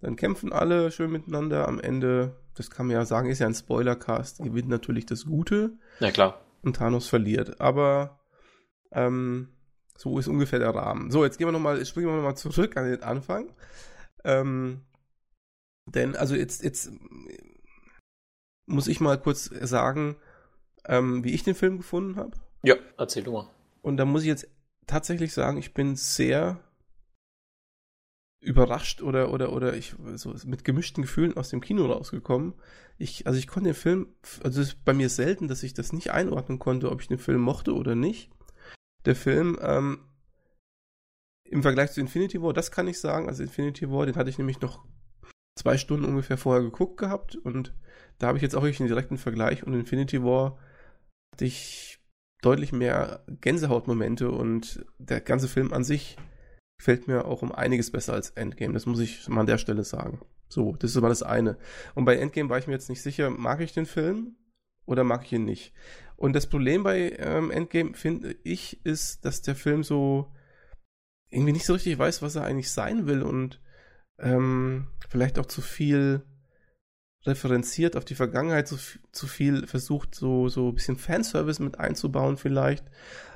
dann 0.00 0.16
kämpfen 0.16 0.52
alle 0.52 0.90
schön 0.90 1.12
miteinander. 1.12 1.66
Am 1.68 1.80
Ende, 1.80 2.36
das 2.56 2.70
kann 2.70 2.86
man 2.86 2.96
ja 2.96 3.04
sagen, 3.06 3.30
ist 3.30 3.38
ja 3.38 3.46
ein 3.46 3.54
Spoilercast, 3.54 4.42
gewinnt 4.42 4.68
natürlich 4.68 5.06
das 5.06 5.24
Gute 5.24 5.78
Ja, 6.00 6.10
klar. 6.10 6.40
und 6.62 6.76
Thanos 6.76 7.08
verliert. 7.08 7.60
Aber 7.60 8.18
ähm, 8.92 9.53
so 9.96 10.18
ist 10.18 10.28
ungefähr 10.28 10.58
der 10.58 10.74
Rahmen. 10.74 11.10
So, 11.10 11.24
jetzt 11.24 11.38
gehen 11.38 11.46
wir 11.46 11.52
noch 11.52 11.60
mal, 11.60 11.84
springen 11.84 12.08
wir 12.08 12.16
nochmal 12.16 12.36
zurück 12.36 12.76
an 12.76 12.90
den 12.90 13.02
Anfang. 13.02 13.52
Ähm, 14.24 14.82
denn, 15.86 16.16
also 16.16 16.34
jetzt, 16.34 16.62
jetzt 16.64 16.90
muss 18.66 18.88
ich 18.88 19.00
mal 19.00 19.18
kurz 19.20 19.44
sagen, 19.44 20.16
ähm, 20.86 21.24
wie 21.24 21.32
ich 21.32 21.42
den 21.42 21.54
Film 21.54 21.76
gefunden 21.76 22.16
habe. 22.16 22.32
Ja, 22.62 22.76
erzähl 22.96 23.22
du 23.22 23.32
mal. 23.32 23.50
Und 23.82 23.98
da 23.98 24.04
muss 24.04 24.22
ich 24.22 24.28
jetzt 24.28 24.48
tatsächlich 24.86 25.32
sagen, 25.32 25.58
ich 25.58 25.74
bin 25.74 25.96
sehr 25.96 26.60
überrascht 28.40 29.00
oder 29.00 29.32
oder 29.32 29.52
oder 29.52 29.74
ich 29.74 29.94
so 30.16 30.34
mit 30.44 30.64
gemischten 30.64 31.02
Gefühlen 31.02 31.36
aus 31.36 31.48
dem 31.48 31.62
Kino 31.62 31.86
rausgekommen. 31.86 32.54
Ich 32.98 33.26
also 33.26 33.38
ich 33.38 33.46
konnte 33.46 33.70
den 33.70 33.74
Film 33.74 34.08
also 34.42 34.60
es 34.60 34.68
ist 34.68 34.84
bei 34.84 34.92
mir 34.92 35.08
selten, 35.08 35.48
dass 35.48 35.62
ich 35.62 35.72
das 35.72 35.92
nicht 35.92 36.12
einordnen 36.12 36.58
konnte, 36.58 36.90
ob 36.90 37.00
ich 37.00 37.08
den 37.08 37.18
Film 37.18 37.40
mochte 37.40 37.74
oder 37.74 37.94
nicht. 37.94 38.30
Der 39.04 39.16
Film 39.16 39.58
ähm, 39.60 40.00
im 41.44 41.62
Vergleich 41.62 41.92
zu 41.92 42.00
Infinity 42.00 42.42
War, 42.42 42.52
das 42.52 42.70
kann 42.70 42.88
ich 42.88 43.00
sagen. 43.00 43.28
Also 43.28 43.42
Infinity 43.42 43.90
War, 43.90 44.06
den 44.06 44.16
hatte 44.16 44.30
ich 44.30 44.38
nämlich 44.38 44.60
noch 44.60 44.84
zwei 45.56 45.78
Stunden 45.78 46.04
ungefähr 46.04 46.36
vorher 46.36 46.62
geguckt 46.62 46.96
gehabt 46.96 47.36
und 47.36 47.74
da 48.18 48.28
habe 48.28 48.38
ich 48.38 48.42
jetzt 48.42 48.56
auch 48.56 48.62
wirklich 48.62 48.80
einen 48.80 48.88
direkten 48.88 49.18
Vergleich 49.18 49.64
und 49.64 49.74
Infinity 49.74 50.22
War 50.22 50.58
hatte 51.32 51.44
ich 51.44 52.00
deutlich 52.42 52.72
mehr 52.72 53.24
Gänsehautmomente 53.40 54.30
und 54.30 54.84
der 54.98 55.20
ganze 55.20 55.48
Film 55.48 55.72
an 55.72 55.84
sich 55.84 56.16
gefällt 56.78 57.08
mir 57.08 57.24
auch 57.24 57.42
um 57.42 57.52
einiges 57.52 57.90
besser 57.90 58.12
als 58.12 58.30
Endgame. 58.30 58.74
Das 58.74 58.86
muss 58.86 59.00
ich 59.00 59.28
mal 59.28 59.40
an 59.40 59.46
der 59.46 59.58
Stelle 59.58 59.84
sagen. 59.84 60.20
So, 60.48 60.76
das 60.76 60.90
ist 60.90 60.96
immer 60.96 61.08
das 61.08 61.22
eine. 61.22 61.56
Und 61.94 62.04
bei 62.04 62.16
Endgame 62.16 62.50
war 62.50 62.58
ich 62.58 62.66
mir 62.66 62.74
jetzt 62.74 62.90
nicht 62.90 63.02
sicher, 63.02 63.30
mag 63.30 63.60
ich 63.60 63.72
den 63.72 63.86
Film 63.86 64.36
oder 64.84 65.02
mag 65.02 65.24
ich 65.24 65.32
ihn 65.32 65.44
nicht? 65.44 65.72
Und 66.16 66.34
das 66.34 66.48
Problem 66.48 66.82
bei 66.82 67.16
ähm, 67.18 67.50
Endgame, 67.50 67.94
finde 67.94 68.36
ich, 68.44 68.84
ist, 68.84 69.24
dass 69.24 69.42
der 69.42 69.54
Film 69.54 69.82
so 69.82 70.32
irgendwie 71.30 71.52
nicht 71.52 71.66
so 71.66 71.72
richtig 71.72 71.98
weiß, 71.98 72.22
was 72.22 72.36
er 72.36 72.44
eigentlich 72.44 72.70
sein 72.70 73.06
will 73.06 73.22
und 73.22 73.60
ähm, 74.18 74.88
vielleicht 75.08 75.38
auch 75.38 75.46
zu 75.46 75.60
viel 75.60 76.22
referenziert 77.26 77.96
auf 77.96 78.04
die 78.04 78.14
Vergangenheit, 78.14 78.68
zu, 78.68 78.76
zu 79.12 79.26
viel 79.26 79.66
versucht, 79.66 80.14
so, 80.14 80.48
so 80.48 80.68
ein 80.68 80.74
bisschen 80.74 80.96
Fanservice 80.96 81.62
mit 81.62 81.78
einzubauen 81.78 82.36
vielleicht. 82.36 82.84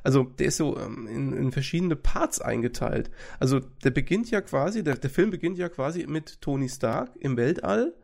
Also 0.03 0.25
der 0.25 0.49
ist 0.49 0.59
so 0.59 0.79
ähm, 0.79 1.07
in, 1.07 1.33
in 1.33 1.53
verschiedene 1.53 1.97
Parts 1.97 2.41
eingeteilt. 2.41 3.11
Also 3.41 3.61
der 3.61 3.91
beginnt 3.91 4.31
ja 4.31 4.41
quasi, 4.41 4.85
der, 4.85 4.97
der 4.97 5.11
Film 5.11 5.31
beginnt 5.31 5.59
ja 5.59 5.69
quasi 5.69 6.07
mit 6.07 6.41
Tony 6.41 6.69
Stark 6.69 7.17
im 7.17 7.37
Weltall, 7.37 7.95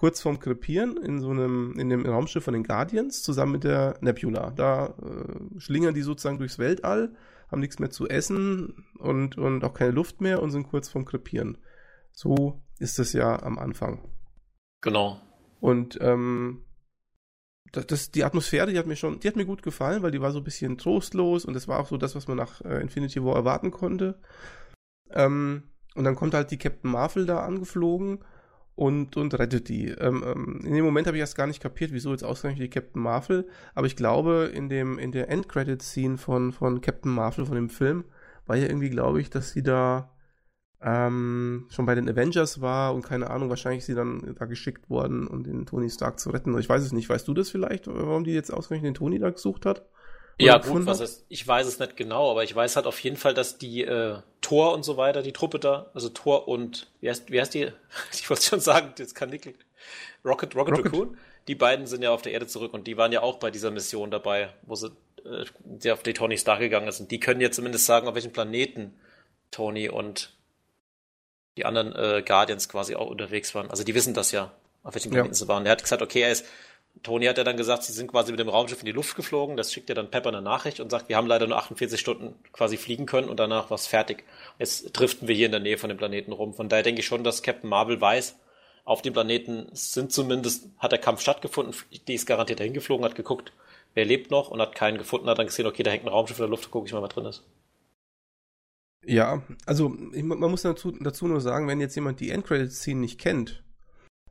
kurz 0.00 0.22
vorm 0.22 0.40
Krepieren 0.40 0.96
in 0.96 1.20
so 1.20 1.28
einem, 1.28 1.78
in 1.78 1.90
dem 1.90 2.06
Raumschiff 2.06 2.42
von 2.42 2.54
den 2.54 2.64
Guardians, 2.64 3.22
zusammen 3.22 3.52
mit 3.52 3.64
der 3.64 3.98
Nebula. 4.00 4.50
Da 4.50 4.94
äh, 4.98 5.60
schlingern 5.60 5.92
die 5.92 6.00
sozusagen 6.00 6.38
durchs 6.38 6.58
Weltall, 6.58 7.14
haben 7.50 7.60
nichts 7.60 7.78
mehr 7.78 7.90
zu 7.90 8.08
essen 8.08 8.86
und, 8.98 9.36
und 9.36 9.62
auch 9.62 9.74
keine 9.74 9.90
Luft 9.90 10.22
mehr 10.22 10.42
und 10.42 10.52
sind 10.52 10.70
kurz 10.70 10.88
vorm 10.88 11.04
Krepieren. 11.04 11.58
So 12.12 12.62
ist 12.78 12.98
es 12.98 13.12
ja 13.12 13.42
am 13.42 13.58
Anfang. 13.58 14.08
Genau. 14.80 15.20
Und 15.60 15.98
ähm, 16.00 16.64
das, 17.72 17.86
das, 17.86 18.10
die 18.10 18.24
Atmosphäre, 18.24 18.72
die 18.72 18.78
hat 18.78 18.86
mir 18.86 18.96
schon, 18.96 19.20
die 19.20 19.28
hat 19.28 19.36
mir 19.36 19.44
gut 19.44 19.62
gefallen, 19.62 20.02
weil 20.02 20.12
die 20.12 20.22
war 20.22 20.32
so 20.32 20.38
ein 20.38 20.44
bisschen 20.44 20.78
trostlos 20.78 21.44
und 21.44 21.52
das 21.52 21.68
war 21.68 21.78
auch 21.78 21.88
so 21.88 21.98
das, 21.98 22.14
was 22.14 22.26
man 22.26 22.38
nach 22.38 22.62
äh, 22.62 22.80
Infinity 22.80 23.22
War 23.22 23.36
erwarten 23.36 23.70
konnte. 23.70 24.18
Ähm, 25.10 25.64
und 25.94 26.04
dann 26.04 26.16
kommt 26.16 26.32
halt 26.32 26.50
die 26.52 26.56
Captain 26.56 26.90
Marvel 26.90 27.26
da 27.26 27.40
angeflogen 27.40 28.24
und, 28.80 29.18
und 29.18 29.38
rettet 29.38 29.68
die. 29.68 29.88
Ähm, 29.88 30.24
ähm, 30.26 30.60
in 30.64 30.72
dem 30.72 30.86
Moment 30.86 31.06
habe 31.06 31.18
ich 31.18 31.20
erst 31.20 31.36
gar 31.36 31.46
nicht 31.46 31.60
kapiert, 31.60 31.92
wieso 31.92 32.12
jetzt 32.12 32.24
ausgerechnet 32.24 32.64
die 32.64 32.70
Captain 32.70 33.02
Marvel, 33.02 33.46
aber 33.74 33.86
ich 33.86 33.94
glaube, 33.94 34.50
in 34.54 34.70
dem, 34.70 34.98
in 34.98 35.12
der 35.12 35.28
Endcredit-Scene 35.28 36.16
von, 36.16 36.50
von 36.50 36.80
Captain 36.80 37.12
Marvel, 37.12 37.44
von 37.44 37.56
dem 37.56 37.68
Film, 37.68 38.04
war 38.46 38.56
ja 38.56 38.66
irgendwie, 38.66 38.88
glaube 38.88 39.20
ich, 39.20 39.28
dass 39.28 39.50
sie 39.50 39.62
da 39.62 40.10
ähm, 40.80 41.66
schon 41.68 41.84
bei 41.84 41.94
den 41.94 42.08
Avengers 42.08 42.62
war 42.62 42.94
und 42.94 43.02
keine 43.02 43.28
Ahnung, 43.28 43.50
wahrscheinlich 43.50 43.84
sie 43.84 43.94
dann 43.94 44.34
da 44.38 44.46
geschickt 44.46 44.88
worden, 44.88 45.26
um 45.26 45.44
den 45.44 45.66
Tony 45.66 45.90
Stark 45.90 46.18
zu 46.18 46.30
retten. 46.30 46.56
Ich 46.58 46.70
weiß 46.70 46.82
es 46.82 46.92
nicht. 46.92 47.10
Weißt 47.10 47.28
du 47.28 47.34
das 47.34 47.50
vielleicht, 47.50 47.86
warum 47.86 48.24
die 48.24 48.32
jetzt 48.32 48.50
ausgerechnet 48.50 48.88
den 48.88 48.94
Tony 48.94 49.18
da 49.18 49.28
gesucht 49.28 49.66
hat? 49.66 49.84
Ja, 50.40 50.58
gut, 50.58 50.86
was 50.86 51.00
ist, 51.00 51.24
ich 51.28 51.46
weiß 51.46 51.66
es 51.66 51.78
nicht 51.78 51.96
genau, 51.96 52.30
aber 52.30 52.44
ich 52.44 52.54
weiß 52.54 52.76
halt 52.76 52.86
auf 52.86 52.98
jeden 53.00 53.16
Fall, 53.16 53.34
dass 53.34 53.58
die 53.58 53.82
äh, 53.82 54.18
Thor 54.40 54.72
und 54.72 54.84
so 54.84 54.96
weiter, 54.96 55.22
die 55.22 55.32
Truppe 55.32 55.58
da, 55.58 55.90
also 55.94 56.08
Thor 56.08 56.48
und, 56.48 56.90
wie 57.00 57.08
heißt, 57.08 57.30
wie 57.30 57.40
heißt 57.40 57.54
die? 57.54 57.72
Ich 58.12 58.28
wollte 58.28 58.42
schon 58.42 58.60
sagen, 58.60 58.94
jetzt 58.98 59.14
kann 59.14 59.30
Nickel. 59.30 59.54
Rocket, 60.24 60.54
Rocket, 60.54 60.78
Rocket 60.78 60.92
Raccoon, 60.92 61.16
die 61.48 61.54
beiden 61.54 61.86
sind 61.86 62.02
ja 62.02 62.10
auf 62.10 62.22
der 62.22 62.32
Erde 62.32 62.46
zurück 62.46 62.74
und 62.74 62.86
die 62.86 62.96
waren 62.96 63.12
ja 63.12 63.22
auch 63.22 63.38
bei 63.38 63.50
dieser 63.50 63.70
Mission 63.70 64.10
dabei, 64.10 64.52
wo 64.62 64.74
sie 64.74 64.88
äh, 65.24 65.44
die 65.64 65.90
auf 65.90 66.02
die 66.02 66.12
Tony 66.12 66.36
Stark 66.36 66.60
gegangen 66.60 66.90
sind. 66.92 67.10
Die 67.10 67.20
können 67.20 67.40
jetzt 67.40 67.56
zumindest 67.56 67.86
sagen, 67.86 68.08
auf 68.08 68.14
welchem 68.14 68.32
Planeten 68.32 68.94
Tony 69.50 69.88
und 69.88 70.32
die 71.56 71.64
anderen 71.64 71.94
äh, 71.94 72.22
Guardians 72.22 72.68
quasi 72.68 72.94
auch 72.94 73.08
unterwegs 73.08 73.54
waren. 73.54 73.70
Also 73.70 73.84
die 73.84 73.94
wissen 73.94 74.14
das 74.14 74.32
ja, 74.32 74.52
auf 74.82 74.94
welchen 74.94 75.10
Planeten 75.10 75.34
ja. 75.34 75.38
sie 75.38 75.48
waren. 75.48 75.66
Er 75.66 75.72
hat 75.72 75.82
gesagt, 75.82 76.02
okay, 76.02 76.22
er 76.22 76.30
ist, 76.30 76.46
Tony 77.02 77.26
hat 77.26 77.38
ja 77.38 77.44
dann 77.44 77.56
gesagt, 77.56 77.84
sie 77.84 77.92
sind 77.92 78.10
quasi 78.10 78.30
mit 78.30 78.40
dem 78.40 78.48
Raumschiff 78.48 78.80
in 78.80 78.86
die 78.86 78.92
Luft 78.92 79.16
geflogen. 79.16 79.56
Das 79.56 79.72
schickt 79.72 79.88
ja 79.88 79.94
dann 79.94 80.10
Pepper 80.10 80.28
eine 80.28 80.42
Nachricht 80.42 80.80
und 80.80 80.90
sagt, 80.90 81.08
wir 81.08 81.16
haben 81.16 81.26
leider 81.26 81.46
nur 81.46 81.56
48 81.56 81.98
Stunden 81.98 82.34
quasi 82.52 82.76
fliegen 82.76 83.06
können 83.06 83.28
und 83.28 83.40
danach 83.40 83.70
war 83.70 83.76
es 83.76 83.86
fertig. 83.86 84.24
Jetzt 84.58 84.92
driften 84.92 85.26
wir 85.26 85.34
hier 85.34 85.46
in 85.46 85.52
der 85.52 85.60
Nähe 85.60 85.78
von 85.78 85.88
dem 85.88 85.96
Planeten 85.96 86.32
rum. 86.32 86.52
Von 86.52 86.68
daher 86.68 86.82
denke 86.82 87.00
ich 87.00 87.06
schon, 87.06 87.24
dass 87.24 87.42
Captain 87.42 87.70
Marvel 87.70 88.00
weiß, 88.00 88.36
auf 88.84 89.02
dem 89.02 89.12
Planeten 89.12 89.68
sind 89.72 90.12
zumindest, 90.12 90.68
hat 90.78 90.92
der 90.92 90.98
Kampf 90.98 91.20
stattgefunden, 91.20 91.74
die 92.08 92.14
ist 92.14 92.26
garantiert 92.26 92.60
dahin 92.60 92.74
geflogen, 92.74 93.04
hat 93.04 93.14
geguckt, 93.14 93.52
wer 93.94 94.04
lebt 94.04 94.30
noch 94.30 94.50
und 94.50 94.60
hat 94.60 94.74
keinen 94.74 94.98
gefunden, 94.98 95.28
hat 95.28 95.38
dann 95.38 95.46
gesehen, 95.46 95.66
okay, 95.66 95.82
da 95.82 95.90
hängt 95.90 96.04
ein 96.04 96.08
Raumschiff 96.08 96.38
in 96.38 96.42
der 96.42 96.50
Luft, 96.50 96.70
gucke 96.70 96.86
ich 96.86 96.92
mal, 96.92 97.02
was 97.02 97.10
drin 97.10 97.26
ist. 97.26 97.44
Ja, 99.04 99.42
also 99.64 99.96
ich, 100.12 100.22
man 100.22 100.50
muss 100.50 100.62
dazu, 100.62 100.92
dazu 100.92 101.26
nur 101.26 101.40
sagen, 101.40 101.68
wenn 101.68 101.80
jetzt 101.80 101.94
jemand 101.94 102.20
die 102.20 102.30
Endcredit-Scene 102.30 103.00
nicht 103.00 103.18
kennt, 103.18 103.62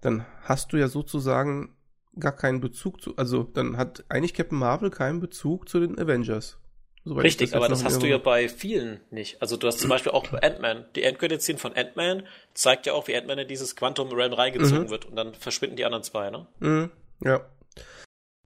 dann 0.01 0.25
hast 0.43 0.73
du 0.73 0.77
ja 0.77 0.88
sozusagen 0.88 1.75
gar 2.19 2.35
keinen 2.35 2.61
Bezug 2.61 3.01
zu, 3.01 3.15
also 3.17 3.43
dann 3.43 3.77
hat 3.77 4.03
eigentlich 4.09 4.33
Captain 4.33 4.57
Marvel 4.57 4.89
keinen 4.89 5.19
Bezug 5.19 5.69
zu 5.69 5.79
den 5.79 5.97
Avengers. 5.99 6.57
Richtig, 7.05 7.51
das 7.51 7.57
aber 7.57 7.69
das 7.69 7.83
hast 7.83 8.01
du 8.03 8.07
ja 8.07 8.17
bei 8.17 8.49
vielen 8.49 8.99
nicht. 9.09 9.41
Also 9.41 9.57
du 9.57 9.67
hast 9.67 9.79
zum 9.79 9.89
Beispiel 9.89 10.11
auch 10.11 10.31
Ant-Man. 10.33 10.85
Die 10.95 11.03
Endcredit-Scene 11.03 11.57
von 11.57 11.73
Ant-Man 11.73 12.27
zeigt 12.53 12.85
ja 12.85 12.93
auch, 12.93 13.07
wie 13.07 13.15
Ant-Man 13.15 13.39
in 13.39 13.47
dieses 13.47 13.75
Quantum 13.75 14.09
Realm 14.09 14.33
reingezogen 14.33 14.85
mhm. 14.85 14.89
wird 14.89 15.05
und 15.05 15.15
dann 15.15 15.33
verschwinden 15.33 15.77
die 15.77 15.85
anderen 15.85 16.03
zwei, 16.03 16.29
ne? 16.29 16.47
Mhm, 16.59 16.91
ja. 17.23 17.49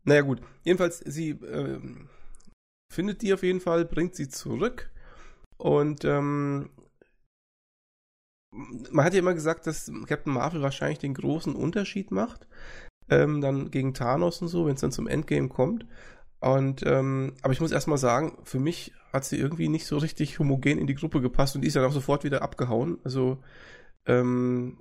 Naja 0.04 0.22
gut, 0.22 0.42
jedenfalls, 0.64 1.00
sie 1.00 1.32
äh, 1.32 1.80
findet 2.92 3.22
die 3.22 3.34
auf 3.34 3.44
jeden 3.44 3.62
Fall, 3.62 3.86
bringt 3.86 4.16
sie 4.16 4.30
zurück 4.30 4.92
und 5.58 6.06
ähm, 6.06 6.70
man 8.92 9.06
hat 9.06 9.14
ja 9.14 9.20
immer 9.20 9.34
gesagt, 9.34 9.66
dass 9.66 9.92
Captain 10.08 10.34
Marvel 10.34 10.62
wahrscheinlich 10.62 11.00
den 11.00 11.14
großen 11.16 11.56
Unterschied 11.56 12.12
macht, 12.12 12.48
ähm, 13.10 13.42
dann 13.42 13.72
gegen 13.72 13.94
Thanos 13.94 14.42
und 14.42 14.48
so, 14.48 14.66
wenn 14.66 14.76
es 14.76 14.82
dann 14.82 14.92
zum 14.92 15.08
Endgame 15.08 15.50
kommt. 15.50 15.86
Und 16.40 16.84
ähm, 16.86 17.34
aber 17.42 17.54
ich 17.54 17.62
muss 17.62 17.72
erstmal 17.72 17.98
sagen, 17.98 18.38
für 18.44 18.60
mich 18.60 18.94
hat 19.14 19.24
sie 19.26 19.38
irgendwie 19.38 19.70
nicht 19.70 19.86
so 19.86 19.98
richtig 19.98 20.40
homogen 20.40 20.78
in 20.78 20.88
die 20.88 20.96
Gruppe 20.96 21.22
gepasst 21.22 21.56
und 21.56 21.62
die 21.62 21.68
ist 21.68 21.76
dann 21.76 21.86
auch 21.86 21.94
sofort 21.94 22.24
wieder 22.24 22.42
abgehauen. 22.42 22.98
Also 23.04 23.38
ähm, 24.06 24.78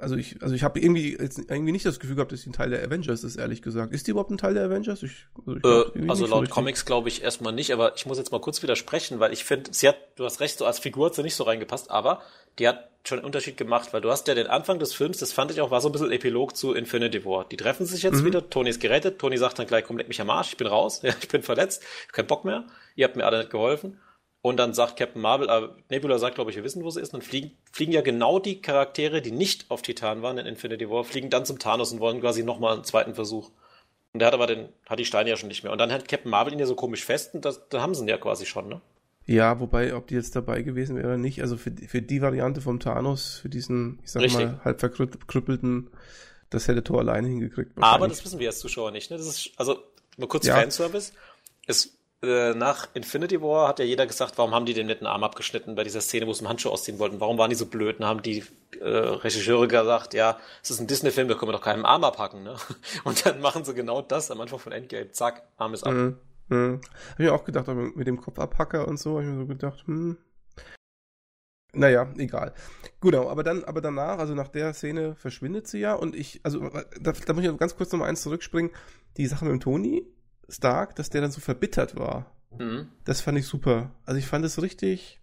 also 0.00 0.16
ich, 0.16 0.42
also 0.42 0.54
ich 0.54 0.64
habe 0.64 0.78
irgendwie 0.80 1.16
jetzt 1.18 1.38
irgendwie 1.38 1.72
nicht 1.72 1.86
das 1.86 1.98
Gefühl 1.98 2.16
gehabt, 2.16 2.30
dass 2.30 2.42
sie 2.42 2.50
ein 2.50 2.52
Teil 2.52 2.70
der 2.70 2.84
Avengers 2.84 3.24
ist, 3.24 3.36
ehrlich 3.36 3.62
gesagt. 3.62 3.92
Ist 3.92 4.06
die 4.06 4.10
überhaupt 4.10 4.30
ein 4.30 4.36
Teil 4.36 4.54
der 4.54 4.64
Avengers? 4.64 5.02
Ich, 5.02 5.26
also, 5.46 5.56
ich 5.56 5.64
äh, 5.96 6.08
also 6.08 6.26
laut 6.26 6.46
so 6.46 6.52
Comics 6.52 6.84
glaube 6.84 7.08
ich 7.08 7.22
erstmal 7.22 7.54
nicht, 7.54 7.72
aber 7.72 7.96
ich 7.96 8.04
muss 8.04 8.18
jetzt 8.18 8.30
mal 8.30 8.40
kurz 8.40 8.62
widersprechen, 8.62 9.18
weil 9.18 9.32
ich 9.32 9.44
finde, 9.44 9.70
sie 9.72 9.88
hat, 9.88 9.96
du 10.16 10.24
hast 10.24 10.40
recht, 10.40 10.58
so 10.58 10.66
als 10.66 10.78
Figur 10.78 11.06
hat 11.06 11.14
sie 11.14 11.22
nicht 11.22 11.36
so 11.36 11.44
reingepasst, 11.44 11.90
aber 11.90 12.20
die 12.58 12.68
hat 12.68 12.90
schon 13.04 13.18
einen 13.18 13.26
Unterschied 13.26 13.56
gemacht, 13.56 13.92
weil 13.92 14.02
du 14.02 14.10
hast 14.10 14.28
ja 14.28 14.34
den 14.34 14.46
Anfang 14.46 14.78
des 14.78 14.92
Films, 14.92 15.18
das 15.18 15.32
fand 15.32 15.50
ich 15.50 15.60
auch, 15.62 15.70
war 15.70 15.80
so 15.80 15.88
ein 15.88 15.92
bisschen 15.92 16.12
Epilog 16.12 16.54
zu 16.54 16.74
Infinity 16.74 17.24
War. 17.24 17.46
Die 17.48 17.56
treffen 17.56 17.86
sich 17.86 18.02
jetzt 18.02 18.20
mhm. 18.20 18.26
wieder, 18.26 18.50
Tony 18.50 18.68
ist 18.68 18.80
gerettet, 18.80 19.18
Tony 19.18 19.38
sagt 19.38 19.58
dann 19.58 19.66
gleich, 19.66 19.84
komm, 19.84 19.96
leck 19.96 20.08
mich 20.08 20.20
am 20.20 20.28
Arsch, 20.28 20.50
ich 20.50 20.56
bin 20.58 20.66
raus, 20.66 21.02
ich 21.22 21.28
bin 21.28 21.42
verletzt, 21.42 21.82
ich 21.82 22.08
hab 22.08 22.12
keinen 22.12 22.26
Bock 22.26 22.44
mehr, 22.44 22.66
ihr 22.94 23.06
habt 23.06 23.16
mir 23.16 23.24
alle 23.24 23.38
nicht 23.38 23.50
geholfen. 23.50 23.98
Und 24.40 24.56
dann 24.56 24.72
sagt 24.72 24.96
Captain 24.96 25.20
Marvel, 25.20 25.48
äh, 25.48 25.68
Nebula 25.90 26.18
sagt, 26.18 26.36
glaube 26.36 26.50
ich, 26.50 26.56
wir 26.56 26.64
wissen, 26.64 26.84
wo 26.84 26.90
sie 26.90 27.00
ist. 27.00 27.12
Und 27.12 27.22
dann 27.22 27.28
fliegen, 27.28 27.52
fliegen 27.72 27.92
ja 27.92 28.02
genau 28.02 28.38
die 28.38 28.60
Charaktere, 28.60 29.20
die 29.20 29.32
nicht 29.32 29.70
auf 29.70 29.82
Titan 29.82 30.22
waren 30.22 30.38
in 30.38 30.46
Infinity 30.46 30.88
War, 30.88 31.04
fliegen 31.04 31.30
dann 31.30 31.44
zum 31.44 31.58
Thanos 31.58 31.92
und 31.92 32.00
wollen 32.00 32.20
quasi 32.20 32.44
nochmal 32.44 32.74
einen 32.74 32.84
zweiten 32.84 33.14
Versuch. 33.14 33.50
Und 34.12 34.20
der 34.20 34.28
hat 34.28 34.34
aber 34.34 34.46
den, 34.46 34.68
hat 34.88 34.98
die 34.98 35.04
Steine 35.04 35.28
ja 35.28 35.36
schon 35.36 35.48
nicht 35.48 35.64
mehr. 35.64 35.72
Und 35.72 35.78
dann 35.78 35.92
hat 35.92 36.08
Captain 36.08 36.30
Marvel 36.30 36.52
ihn 36.52 36.58
ja 36.58 36.66
so 36.66 36.76
komisch 36.76 37.04
fest 37.04 37.34
und 37.34 37.44
das, 37.44 37.68
da 37.68 37.82
haben 37.82 37.94
sie 37.94 38.02
ihn 38.02 38.08
ja 38.08 38.16
quasi 38.16 38.46
schon, 38.46 38.68
ne? 38.68 38.80
Ja, 39.26 39.60
wobei, 39.60 39.94
ob 39.94 40.06
die 40.06 40.14
jetzt 40.14 40.34
dabei 40.36 40.62
gewesen 40.62 40.96
wäre 40.96 41.08
oder 41.08 41.18
nicht, 41.18 41.42
also 41.42 41.58
für, 41.58 41.70
für 41.70 42.00
die 42.00 42.22
Variante 42.22 42.62
vom 42.62 42.80
Thanos, 42.80 43.40
für 43.42 43.50
diesen, 43.50 43.98
ich 44.02 44.10
sag 44.10 44.22
Richtig. 44.22 44.46
mal, 44.46 44.60
halb 44.64 44.80
verkrüppelten, 44.80 45.90
das 46.48 46.66
hätte 46.66 46.82
Thor 46.82 47.00
alleine 47.00 47.28
hingekriegt. 47.28 47.72
Aber 47.76 48.08
das 48.08 48.24
wissen 48.24 48.38
wir 48.38 48.48
als 48.48 48.60
Zuschauer 48.60 48.90
nicht, 48.90 49.10
ne? 49.10 49.18
Das 49.18 49.26
ist, 49.26 49.50
also, 49.58 49.82
nur 50.16 50.28
kurz 50.28 50.46
ja. 50.46 50.54
Fanservice. 50.54 51.12
Es 51.66 51.97
äh, 52.22 52.52
nach 52.54 52.88
Infinity 52.94 53.40
War 53.40 53.68
hat 53.68 53.78
ja 53.78 53.84
jeder 53.84 54.06
gesagt, 54.06 54.38
warum 54.38 54.52
haben 54.52 54.66
die 54.66 54.74
den 54.74 54.88
netten 54.88 55.06
Arm 55.06 55.22
abgeschnitten 55.22 55.76
bei 55.76 55.84
dieser 55.84 56.00
Szene, 56.00 56.26
wo 56.26 56.32
sie 56.32 56.40
einen 56.40 56.48
Handschuh 56.48 56.70
ausziehen 56.70 56.98
wollten? 56.98 57.20
Warum 57.20 57.38
waren 57.38 57.50
die 57.50 57.56
so 57.56 57.66
blöd? 57.66 58.00
Und 58.00 58.06
haben 58.06 58.22
die 58.22 58.44
äh, 58.80 58.88
Regisseure 58.88 59.68
gesagt, 59.68 60.14
ja, 60.14 60.38
es 60.62 60.70
ist 60.70 60.80
ein 60.80 60.88
Disney-Film, 60.88 61.28
da 61.28 61.34
können 61.34 61.50
wir 61.50 61.56
doch 61.56 61.64
keinen 61.64 61.84
Arm 61.84 62.02
abhacken, 62.02 62.42
ne? 62.42 62.56
Und 63.04 63.24
dann 63.24 63.40
machen 63.40 63.64
sie 63.64 63.74
genau 63.74 64.02
das 64.02 64.30
am 64.30 64.40
Anfang 64.40 64.58
von 64.58 64.72
Endgame. 64.72 65.12
Zack, 65.12 65.44
Arm 65.56 65.74
ist 65.74 65.84
ab. 65.84 65.92
Mhm. 65.92 66.18
Mhm. 66.48 66.80
Hab 67.12 67.20
ich 67.20 67.28
auch 67.28 67.44
gedacht, 67.44 67.68
aber 67.68 67.82
mit 67.94 68.06
dem 68.06 68.20
Kopfabhacker 68.20 68.88
und 68.88 68.98
so, 68.98 69.12
habe 69.12 69.22
ich 69.22 69.28
mir 69.28 69.36
so 69.36 69.46
gedacht, 69.46 69.86
hm. 69.86 70.16
Naja, 71.74 72.10
egal. 72.16 72.54
Genau, 73.00 73.28
aber 73.28 73.42
dann, 73.42 73.62
aber 73.64 73.82
danach, 73.82 74.18
also 74.18 74.34
nach 74.34 74.48
der 74.48 74.72
Szene 74.72 75.14
verschwindet 75.14 75.68
sie 75.68 75.80
ja 75.80 75.94
und 75.94 76.16
ich, 76.16 76.40
also 76.42 76.68
da, 77.00 77.12
da 77.12 77.32
muss 77.34 77.44
ich 77.44 77.56
ganz 77.58 77.76
kurz 77.76 77.92
noch 77.92 77.98
mal 77.98 78.06
eins 78.06 78.22
zurückspringen. 78.22 78.72
Die 79.18 79.26
Sache 79.26 79.44
mit 79.44 79.52
dem 79.52 79.60
Toni, 79.60 80.06
Stark, 80.48 80.96
dass 80.96 81.10
der 81.10 81.20
dann 81.20 81.30
so 81.30 81.40
verbittert 81.40 81.96
war. 81.96 82.34
Mhm. 82.58 82.88
Das 83.04 83.20
fand 83.20 83.38
ich 83.38 83.46
super. 83.46 83.92
Also 84.04 84.18
ich 84.18 84.26
fand 84.26 84.44
es 84.44 84.60
richtig 84.62 85.20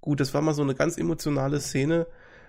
gut. 0.00 0.20
Das 0.20 0.34
war 0.34 0.42
mal 0.42 0.54
so 0.54 0.62
eine 0.62 0.74
ganz 0.74 0.96
emotionale 0.98 1.60
Szene, 1.60 2.06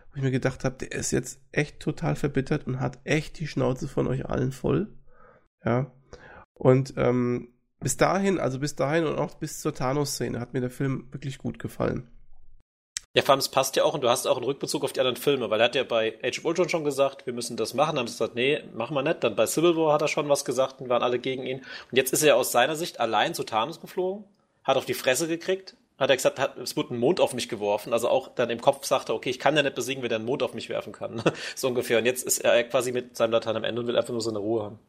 wo 0.10 0.18
ich 0.18 0.24
mir 0.24 0.32
gedacht 0.32 0.64
habe, 0.64 0.76
der 0.76 0.92
ist 0.92 1.12
jetzt 1.12 1.42
echt 1.52 1.80
total 1.80 2.16
verbittert 2.16 2.68
und 2.68 2.80
hat 2.80 3.00
echt 3.04 3.40
die 3.40 3.48
Schnauze 3.48 3.88
von 3.88 4.08
euch 4.08 4.26
allen 4.26 4.52
voll. 4.52 4.94
Ja. 5.64 5.92
Und 6.54 6.94
ähm, 6.98 7.50
bis 7.80 7.98
dahin, 7.98 8.40
also 8.40 8.60
bis 8.60 8.76
dahin 8.76 9.06
und 9.06 9.18
auch 9.18 9.36
bis 9.36 9.60
zur 9.60 9.74
Thanos-Szene 9.74 10.40
hat 10.40 10.54
mir 10.54 10.62
der 10.62 10.70
Film 10.70 11.08
wirklich 11.12 11.38
gut 11.38 11.60
gefallen. 11.60 12.10
Ja, 13.16 13.22
vor 13.22 13.32
allem, 13.32 13.40
es 13.40 13.48
passt 13.48 13.78
ja 13.78 13.86
auch 13.86 13.94
und 13.94 14.02
du 14.02 14.10
hast 14.10 14.28
auch 14.28 14.36
einen 14.36 14.46
Rückbezug 14.46 14.84
auf 14.84 14.92
die 14.92 15.00
anderen 15.00 15.16
Filme, 15.16 15.50
weil 15.50 15.62
er 15.62 15.66
hat 15.66 15.76
ja 15.76 15.86
bei 15.86 16.20
Age 16.22 16.40
of 16.40 16.46
Ultron 16.46 16.68
schon 16.68 16.84
gesagt, 16.84 17.26
wir 17.26 17.32
müssen 17.32 17.56
das 17.56 17.74
machen, 17.74 17.96
dann 17.96 18.00
haben 18.00 18.08
sie 18.08 18.16
gesagt, 18.16 18.36
nee, 18.36 18.62
machen 18.74 18.94
wir 18.94 19.04
nicht. 19.04 19.24
Dann 19.24 19.38
bei 19.38 19.48
Civil 19.48 19.78
War 19.78 19.94
hat 19.94 20.02
er 20.02 20.10
schon 20.10 20.28
was 20.28 20.44
gesagt 20.44 20.82
und 20.82 20.90
waren 20.90 21.02
alle 21.02 21.18
gegen 21.18 21.46
ihn. 21.46 21.60
Und 21.60 21.98
jetzt 21.98 22.12
ist 22.12 22.24
er 22.24 22.36
aus 22.36 22.52
seiner 22.52 22.76
Sicht 22.76 23.00
allein 23.00 23.34
zu 23.34 23.46
Thanos 23.46 23.80
geflogen, 23.80 24.26
hat 24.66 24.76
auf 24.76 24.84
die 24.84 24.94
Fresse 24.94 25.30
gekriegt, 25.30 25.78
hat 25.98 26.10
er 26.10 26.18
gesagt, 26.18 26.40
hat, 26.40 26.58
es 26.58 26.76
wurde 26.76 26.94
ein 26.94 27.00
Mond 27.00 27.22
auf 27.22 27.34
mich 27.34 27.48
geworfen, 27.48 27.94
also 27.94 28.10
auch 28.10 28.28
dann 28.36 28.50
im 28.50 28.60
Kopf 28.60 28.86
sagte, 28.86 29.14
okay, 29.14 29.30
ich 29.30 29.40
kann 29.40 29.56
ja 29.56 29.64
nicht 29.64 29.76
besiegen, 29.76 30.04
wenn 30.04 30.12
er 30.12 30.18
einen 30.18 30.26
Mond 30.26 30.44
auf 30.44 30.54
mich 30.54 30.68
werfen 30.68 30.92
kann. 30.92 31.24
so 31.56 31.70
ungefähr. 31.70 32.00
Und 32.00 32.06
jetzt 32.06 32.28
ist 32.28 32.40
er 32.40 32.66
quasi 32.66 32.92
mit 32.92 33.16
seinem 33.16 33.32
Latein 33.32 33.56
am 33.56 33.64
Ende 33.64 33.80
und 33.80 33.88
will 33.88 33.96
einfach 33.96 34.12
nur 34.12 34.22
seine 34.22 34.40
Ruhe 34.40 34.64
haben. 34.64 34.80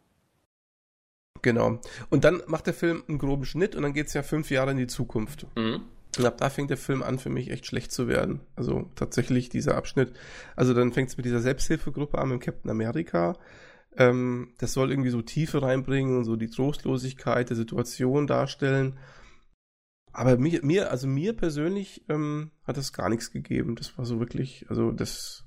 Genau. 1.42 1.78
Und 2.10 2.24
dann 2.24 2.42
macht 2.46 2.66
der 2.66 2.74
Film 2.74 3.04
einen 3.06 3.18
groben 3.18 3.44
Schnitt 3.44 3.76
und 3.76 3.82
dann 3.82 3.92
geht 3.92 4.08
es 4.08 4.14
ja 4.14 4.24
fünf 4.24 4.50
Jahre 4.50 4.72
in 4.72 4.78
die 4.78 4.88
Zukunft. 4.88 5.46
Mhm. 5.54 5.82
Und 6.18 6.26
ab 6.26 6.38
da 6.38 6.50
fängt 6.50 6.70
der 6.70 6.76
Film 6.76 7.02
an, 7.02 7.18
für 7.18 7.30
mich 7.30 7.50
echt 7.50 7.66
schlecht 7.66 7.92
zu 7.92 8.08
werden. 8.08 8.40
Also 8.54 8.90
tatsächlich 8.94 9.48
dieser 9.48 9.76
Abschnitt. 9.76 10.12
Also 10.54 10.74
dann 10.74 10.92
fängt 10.92 11.10
es 11.10 11.16
mit 11.16 11.26
dieser 11.26 11.40
Selbsthilfegruppe 11.40 12.18
an, 12.18 12.30
mit 12.30 12.40
Captain 12.40 12.70
America. 12.70 13.36
Ähm, 13.96 14.54
das 14.58 14.72
soll 14.72 14.90
irgendwie 14.90 15.10
so 15.10 15.22
Tiefe 15.22 15.62
reinbringen 15.62 16.16
und 16.18 16.24
so 16.24 16.36
die 16.36 16.50
Trostlosigkeit 16.50 17.48
der 17.50 17.56
Situation 17.56 18.26
darstellen. 18.26 18.98
Aber 20.12 20.38
mir, 20.38 20.64
mir 20.64 20.90
also 20.90 21.06
mir 21.06 21.34
persönlich 21.34 22.04
ähm, 22.08 22.50
hat 22.64 22.78
das 22.78 22.92
gar 22.92 23.10
nichts 23.10 23.30
gegeben. 23.30 23.74
Das 23.76 23.98
war 23.98 24.06
so 24.06 24.18
wirklich, 24.18 24.64
also 24.70 24.90
das, 24.90 25.44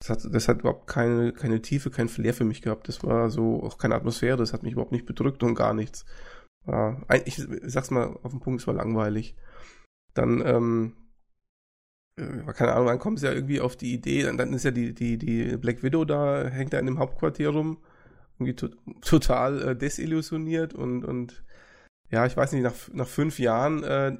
das 0.00 0.10
hat, 0.10 0.34
das 0.34 0.48
hat 0.48 0.60
überhaupt 0.60 0.88
keine, 0.88 1.32
keine 1.32 1.62
Tiefe, 1.62 1.90
kein 1.90 2.08
Flair 2.08 2.34
für 2.34 2.44
mich 2.44 2.62
gehabt. 2.62 2.88
Das 2.88 3.04
war 3.04 3.30
so 3.30 3.62
auch 3.62 3.78
keine 3.78 3.94
Atmosphäre, 3.94 4.36
das 4.36 4.52
hat 4.52 4.64
mich 4.64 4.72
überhaupt 4.72 4.92
nicht 4.92 5.06
bedrückt 5.06 5.44
und 5.44 5.54
gar 5.54 5.72
nichts. 5.74 6.04
Ja, 6.68 7.00
ich 7.24 7.42
sag's 7.62 7.90
mal 7.90 8.18
auf 8.22 8.30
den 8.30 8.40
Punkt, 8.40 8.60
es 8.60 8.66
war 8.66 8.74
langweilig. 8.74 9.36
Dann, 10.14 10.42
ähm, 10.44 10.96
äh, 12.16 12.52
keine 12.52 12.74
Ahnung, 12.74 12.88
dann 12.88 12.98
kommen 12.98 13.16
sie 13.16 13.26
ja 13.26 13.32
irgendwie 13.32 13.60
auf 13.60 13.76
die 13.76 13.94
Idee, 13.94 14.22
dann, 14.24 14.36
dann 14.36 14.52
ist 14.52 14.64
ja 14.64 14.70
die, 14.70 14.94
die, 14.94 15.18
die 15.18 15.56
Black 15.56 15.82
Widow 15.82 16.04
da, 16.04 16.46
hängt 16.48 16.72
da 16.72 16.78
in 16.78 16.86
dem 16.86 16.98
Hauptquartier 16.98 17.50
rum, 17.50 17.78
irgendwie 18.38 18.54
to 18.54 18.68
total 19.00 19.62
äh, 19.70 19.76
desillusioniert 19.76 20.74
und, 20.74 21.04
und 21.04 21.44
ja, 22.10 22.26
ich 22.26 22.36
weiß 22.36 22.52
nicht, 22.52 22.62
nach, 22.62 22.74
nach 22.92 23.08
fünf 23.08 23.38
Jahren 23.38 23.82
äh, 23.84 24.18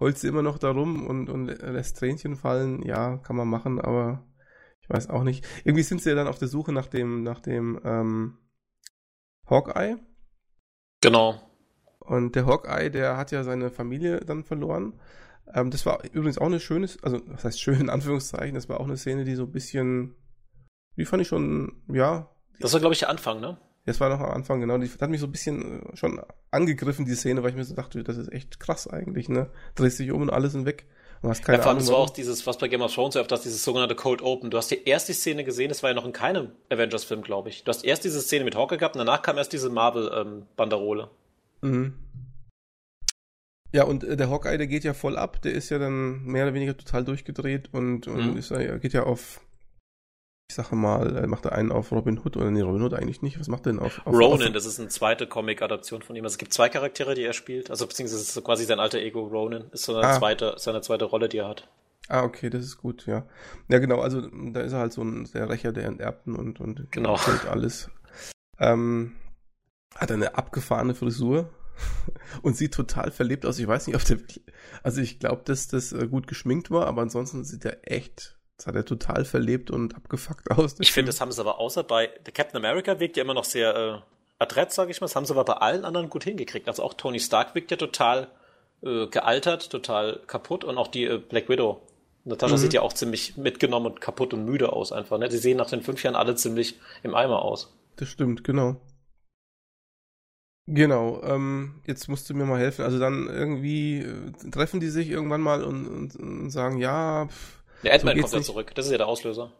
holt 0.00 0.18
sie 0.18 0.28
immer 0.28 0.42
noch 0.42 0.58
da 0.58 0.70
rum 0.70 1.06
und, 1.06 1.28
und 1.28 1.46
lässt 1.46 1.98
Tränchen 1.98 2.36
fallen. 2.36 2.82
Ja, 2.82 3.18
kann 3.18 3.36
man 3.36 3.48
machen, 3.48 3.80
aber 3.80 4.24
ich 4.80 4.90
weiß 4.90 5.10
auch 5.10 5.22
nicht. 5.24 5.46
Irgendwie 5.64 5.82
sind 5.82 6.02
sie 6.02 6.10
ja 6.10 6.16
dann 6.16 6.28
auf 6.28 6.38
der 6.38 6.48
Suche 6.48 6.72
nach 6.72 6.86
dem, 6.86 7.22
nach 7.22 7.40
dem 7.40 7.80
ähm, 7.84 8.38
Hawkeye. 9.46 9.96
Genau. 11.00 11.40
Und 12.00 12.34
der 12.36 12.46
Hawkeye, 12.46 12.90
der 12.90 13.16
hat 13.16 13.30
ja 13.30 13.44
seine 13.44 13.70
Familie 13.70 14.20
dann 14.20 14.44
verloren. 14.44 14.94
Ähm, 15.54 15.70
das 15.70 15.86
war 15.86 16.02
übrigens 16.04 16.38
auch 16.38 16.46
eine 16.46 16.60
schöne, 16.60 16.88
also 17.02 17.20
was 17.26 17.44
heißt 17.44 17.60
schön 17.60 17.80
in 17.80 17.90
Anführungszeichen, 17.90 18.54
das 18.54 18.68
war 18.68 18.80
auch 18.80 18.86
eine 18.86 18.96
Szene, 18.96 19.24
die 19.24 19.34
so 19.34 19.44
ein 19.44 19.52
bisschen, 19.52 20.14
die 20.96 21.04
fand 21.04 21.22
ich 21.22 21.28
schon, 21.28 21.82
ja. 21.88 22.30
Das 22.60 22.72
war, 22.72 22.80
glaube 22.80 22.94
ich, 22.94 23.00
der 23.00 23.10
Anfang, 23.10 23.40
ne? 23.40 23.58
Das 23.86 24.00
war 24.00 24.10
noch 24.10 24.20
am 24.20 24.32
Anfang, 24.32 24.60
genau. 24.60 24.76
Die 24.76 24.88
hat 24.88 25.08
mich 25.08 25.20
so 25.20 25.26
ein 25.26 25.32
bisschen 25.32 25.82
äh, 25.82 25.96
schon 25.96 26.20
angegriffen, 26.50 27.06
die 27.06 27.14
Szene, 27.14 27.42
weil 27.42 27.50
ich 27.50 27.56
mir 27.56 27.64
so 27.64 27.74
dachte, 27.74 28.02
das 28.04 28.16
ist 28.16 28.32
echt 28.32 28.60
krass 28.60 28.86
eigentlich, 28.88 29.28
ne? 29.28 29.50
Drehst 29.74 29.98
dich 29.98 30.10
um 30.10 30.22
und 30.22 30.30
alles 30.30 30.52
sind 30.52 30.66
weg. 30.66 30.86
Und 31.22 31.30
hast 31.30 31.44
keine 31.44 31.58
ja, 31.58 31.62
vor 31.62 31.70
allem, 31.70 31.78
Ahnung, 31.78 31.86
das 31.86 31.92
war 31.92 32.00
auch 32.00 32.10
dieses, 32.10 32.46
was 32.46 32.58
bei 32.58 32.68
Game 32.68 32.82
of 32.82 32.94
Thrones 32.94 33.14
so 33.14 33.20
oft, 33.20 33.30
das 33.30 33.42
dieses 33.42 33.64
sogenannte 33.64 33.94
Cold 33.94 34.22
Open. 34.22 34.50
Du 34.50 34.56
hast 34.56 34.70
die 34.70 34.84
erste 34.84 35.12
Szene 35.12 35.44
gesehen, 35.44 35.68
das 35.68 35.82
war 35.82 35.90
ja 35.90 35.94
noch 35.94 36.04
in 36.04 36.12
keinem 36.12 36.52
Avengers-Film, 36.70 37.22
glaube 37.22 37.48
ich. 37.48 37.64
Du 37.64 37.70
hast 37.70 37.84
erst 37.84 38.04
diese 38.04 38.20
Szene 38.20 38.44
mit 38.44 38.54
Hawkeye 38.54 38.78
gehabt 38.78 38.94
und 38.94 39.00
danach 39.00 39.22
kam 39.22 39.36
erst 39.36 39.52
diese 39.52 39.70
Marvel-Banderole. 39.70 41.10
Ähm, 41.62 41.70
mhm. 41.70 41.94
Ja, 43.72 43.84
und 43.84 44.04
äh, 44.04 44.16
der 44.16 44.30
Hawkeye, 44.30 44.56
der 44.56 44.66
geht 44.66 44.84
ja 44.84 44.94
voll 44.94 45.16
ab, 45.16 45.42
der 45.42 45.52
ist 45.52 45.68
ja 45.70 45.78
dann 45.78 46.24
mehr 46.24 46.44
oder 46.44 46.54
weniger 46.54 46.76
total 46.76 47.04
durchgedreht 47.04 47.68
und, 47.72 48.06
und 48.06 48.32
mhm. 48.32 48.36
ist, 48.36 48.50
äh, 48.50 48.78
geht 48.78 48.92
ja 48.92 49.02
auf 49.02 49.40
ich 50.50 50.54
sage 50.54 50.76
mal, 50.76 51.14
er 51.14 51.26
macht 51.26 51.44
er 51.44 51.52
einen 51.52 51.70
auf 51.70 51.92
Robin 51.92 52.18
Hood 52.18 52.38
oder 52.38 52.50
nee, 52.50 52.62
Robin 52.62 52.82
Hood 52.82 52.94
eigentlich 52.94 53.20
nicht. 53.20 53.38
Was 53.38 53.48
macht 53.48 53.66
er 53.66 53.72
denn 53.72 53.80
auf, 53.80 54.00
auf 54.06 54.14
Ronan, 54.14 54.48
auf, 54.48 54.52
das 54.54 54.64
ist 54.64 54.80
eine 54.80 54.88
zweite 54.88 55.26
Comic-Adaption 55.26 56.00
von 56.00 56.16
ihm. 56.16 56.24
Also 56.24 56.34
es 56.34 56.38
gibt 56.38 56.54
zwei 56.54 56.70
Charaktere, 56.70 57.14
die 57.14 57.22
er 57.22 57.34
spielt. 57.34 57.70
Also 57.70 57.86
beziehungsweise 57.86 58.22
ist 58.22 58.32
so 58.32 58.40
quasi 58.40 58.64
sein 58.64 58.80
alter 58.80 58.98
Ego 58.98 59.24
Ronan. 59.24 59.70
Ist 59.72 59.84
so 59.84 59.94
eine 59.94 60.06
ah. 60.06 60.18
zweite, 60.18 60.54
seine 60.56 60.80
zweite 60.80 61.04
Rolle, 61.04 61.28
die 61.28 61.38
er 61.38 61.48
hat. 61.48 61.68
Ah, 62.08 62.22
okay, 62.22 62.48
das 62.48 62.64
ist 62.64 62.78
gut, 62.78 63.06
ja. 63.06 63.26
Ja, 63.68 63.78
genau, 63.78 64.00
also 64.00 64.22
da 64.22 64.62
ist 64.62 64.72
er 64.72 64.78
halt 64.78 64.94
so 64.94 65.02
ein 65.02 65.28
der 65.34 65.50
Rächer 65.50 65.72
der 65.72 65.84
Enterbten 65.84 66.34
und, 66.34 66.60
und 66.60 66.90
genau. 66.90 67.18
alles. 67.50 67.90
Ähm, 68.58 69.12
hat 69.96 70.10
eine 70.10 70.34
abgefahrene 70.34 70.94
Frisur 70.94 71.50
und 72.42 72.56
sieht 72.56 72.72
total 72.72 73.10
verlebt 73.10 73.44
aus. 73.44 73.58
Ich 73.58 73.68
weiß 73.68 73.86
nicht, 73.86 73.96
ob 73.96 74.04
der 74.06 74.16
also 74.82 75.02
ich 75.02 75.18
glaube, 75.18 75.42
dass 75.44 75.68
das 75.68 75.92
äh, 75.92 76.08
gut 76.08 76.26
geschminkt 76.26 76.70
war, 76.70 76.86
aber 76.86 77.02
ansonsten 77.02 77.44
sieht 77.44 77.66
er 77.66 77.90
echt 77.90 78.37
das 78.58 78.66
hat 78.66 78.74
er 78.74 78.84
total 78.84 79.24
verlebt 79.24 79.70
und 79.70 79.94
abgefuckt 79.94 80.50
aus. 80.58 80.74
Ich 80.80 80.92
finde, 80.92 81.10
das 81.10 81.20
haben 81.20 81.32
sie 81.32 81.40
aber 81.40 81.58
außer 81.58 81.84
bei 81.84 82.10
The 82.26 82.32
Captain 82.32 82.56
America 82.56 83.00
wirkt 83.00 83.16
ja 83.16 83.22
immer 83.22 83.34
noch 83.34 83.44
sehr 83.44 83.76
äh, 83.76 83.98
adrett, 84.40 84.72
sage 84.72 84.90
ich 84.90 85.00
mal. 85.00 85.06
Das 85.06 85.16
haben 85.16 85.24
sie 85.24 85.32
aber 85.32 85.44
bei 85.44 85.54
allen 85.54 85.84
anderen 85.84 86.10
gut 86.10 86.24
hingekriegt. 86.24 86.68
Also 86.68 86.82
auch 86.82 86.94
Tony 86.94 87.20
Stark 87.20 87.54
wirkt 87.54 87.70
ja 87.70 87.76
total 87.76 88.28
äh, 88.82 89.06
gealtert, 89.06 89.70
total 89.70 90.20
kaputt 90.26 90.64
und 90.64 90.76
auch 90.76 90.88
die 90.88 91.04
äh, 91.04 91.18
Black 91.18 91.48
Widow. 91.48 91.80
Natascha 92.24 92.56
mhm. 92.56 92.58
sieht 92.58 92.74
ja 92.74 92.82
auch 92.82 92.92
ziemlich 92.92 93.36
mitgenommen 93.36 93.86
und 93.86 94.00
kaputt 94.00 94.34
und 94.34 94.44
müde 94.44 94.72
aus 94.72 94.90
einfach. 94.90 95.18
Ne? 95.18 95.28
Die 95.28 95.36
sehen 95.36 95.56
nach 95.56 95.70
den 95.70 95.82
fünf 95.82 96.02
Jahren 96.02 96.16
alle 96.16 96.34
ziemlich 96.34 96.80
im 97.04 97.14
Eimer 97.14 97.42
aus. 97.42 97.72
Das 97.94 98.08
stimmt, 98.08 98.42
genau. 98.42 98.80
Genau, 100.66 101.22
ähm, 101.22 101.80
jetzt 101.86 102.08
musst 102.08 102.28
du 102.28 102.34
mir 102.34 102.44
mal 102.44 102.58
helfen. 102.58 102.84
Also 102.84 102.98
dann 102.98 103.28
irgendwie 103.28 104.00
äh, 104.00 104.50
treffen 104.50 104.80
die 104.80 104.88
sich 104.88 105.08
irgendwann 105.08 105.40
mal 105.40 105.62
und, 105.62 105.86
und, 105.86 106.16
und 106.16 106.50
sagen, 106.50 106.76
ja, 106.76 107.26
pff, 107.26 107.57
der 107.82 107.94
Ant-Man 107.94 108.16
so 108.16 108.22
kommt 108.22 108.32
ja 108.34 108.42
zurück. 108.42 108.74
Das 108.74 108.86
ist 108.86 108.92
ja 108.92 108.98
der 108.98 109.06
Auslöser. 109.06 109.52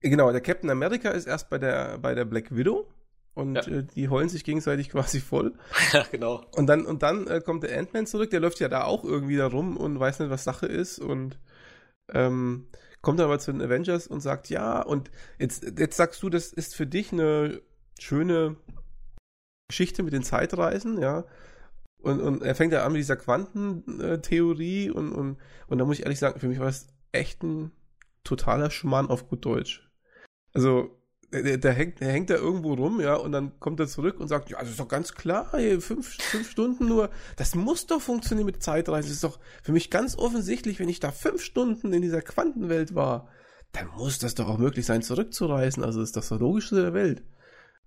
Genau, 0.00 0.30
der 0.30 0.40
Captain 0.40 0.70
America 0.70 1.10
ist 1.10 1.26
erst 1.26 1.50
bei 1.50 1.58
der, 1.58 1.98
bei 1.98 2.14
der 2.14 2.24
Black 2.24 2.54
Widow 2.54 2.86
und 3.34 3.54
ja. 3.54 3.66
äh, 3.66 3.84
die 3.84 4.08
heulen 4.08 4.28
sich 4.28 4.44
gegenseitig 4.44 4.90
quasi 4.90 5.20
voll. 5.20 5.54
Ja, 5.92 6.06
genau. 6.10 6.44
Und 6.52 6.66
dann, 6.66 6.86
und 6.86 7.02
dann 7.02 7.26
äh, 7.26 7.40
kommt 7.40 7.62
der 7.62 7.78
Ant-Man 7.78 8.06
zurück, 8.06 8.30
der 8.30 8.40
läuft 8.40 8.60
ja 8.60 8.68
da 8.68 8.84
auch 8.84 9.04
irgendwie 9.04 9.36
da 9.36 9.46
rum 9.46 9.76
und 9.76 9.98
weiß 9.98 10.20
nicht, 10.20 10.30
was 10.30 10.44
Sache 10.44 10.66
ist 10.66 10.98
und 10.98 11.38
ähm, 12.12 12.68
kommt 13.02 13.18
dann 13.18 13.26
aber 13.26 13.38
zu 13.38 13.52
den 13.52 13.62
Avengers 13.62 14.06
und 14.06 14.20
sagt, 14.20 14.48
ja, 14.48 14.82
und 14.82 15.10
jetzt, 15.38 15.78
jetzt 15.78 15.96
sagst 15.96 16.22
du, 16.22 16.30
das 16.30 16.52
ist 16.52 16.74
für 16.74 16.86
dich 16.86 17.12
eine 17.12 17.60
schöne 18.00 18.56
Geschichte 19.68 20.02
mit 20.02 20.12
den 20.12 20.22
Zeitreisen, 20.22 21.00
ja. 21.00 21.24
Und, 22.06 22.20
und 22.20 22.42
er 22.44 22.54
fängt 22.54 22.72
ja 22.72 22.86
an 22.86 22.92
mit 22.92 23.00
dieser 23.00 23.16
Quantentheorie 23.16 24.90
und, 24.90 25.10
und, 25.10 25.38
und 25.66 25.78
da 25.78 25.84
muss 25.84 25.98
ich 25.98 26.04
ehrlich 26.04 26.20
sagen, 26.20 26.38
für 26.38 26.46
mich 26.46 26.60
war 26.60 26.66
das 26.66 26.86
echt 27.10 27.42
ein 27.42 27.72
totaler 28.22 28.70
Schmarrn 28.70 29.08
auf 29.08 29.28
gut 29.28 29.44
Deutsch. 29.44 29.90
Also, 30.52 31.02
der, 31.32 31.58
der, 31.58 31.72
hängt, 31.72 31.98
der 31.98 32.12
hängt 32.12 32.30
da 32.30 32.36
irgendwo 32.36 32.74
rum, 32.74 33.00
ja, 33.00 33.16
und 33.16 33.32
dann 33.32 33.58
kommt 33.58 33.80
er 33.80 33.88
zurück 33.88 34.20
und 34.20 34.28
sagt, 34.28 34.50
ja, 34.50 34.60
das 34.60 34.70
ist 34.70 34.78
doch 34.78 34.86
ganz 34.86 35.14
klar, 35.14 35.52
ey, 35.54 35.80
fünf, 35.80 36.14
fünf 36.22 36.48
Stunden 36.48 36.86
nur, 36.86 37.10
das 37.34 37.56
muss 37.56 37.86
doch 37.86 38.00
funktionieren 38.00 38.46
mit 38.46 38.62
Zeitreisen. 38.62 39.08
Das 39.08 39.16
ist 39.16 39.24
doch 39.24 39.40
für 39.64 39.72
mich 39.72 39.90
ganz 39.90 40.16
offensichtlich, 40.16 40.78
wenn 40.78 40.88
ich 40.88 41.00
da 41.00 41.10
fünf 41.10 41.42
Stunden 41.42 41.92
in 41.92 42.02
dieser 42.02 42.22
Quantenwelt 42.22 42.94
war, 42.94 43.28
dann 43.72 43.88
muss 43.96 44.20
das 44.20 44.36
doch 44.36 44.48
auch 44.48 44.58
möglich 44.58 44.86
sein, 44.86 45.02
zurückzureisen. 45.02 45.82
Also 45.82 46.02
ist 46.02 46.16
das 46.16 46.30
Logischste 46.30 46.76
der 46.82 46.94
Welt. 46.94 47.24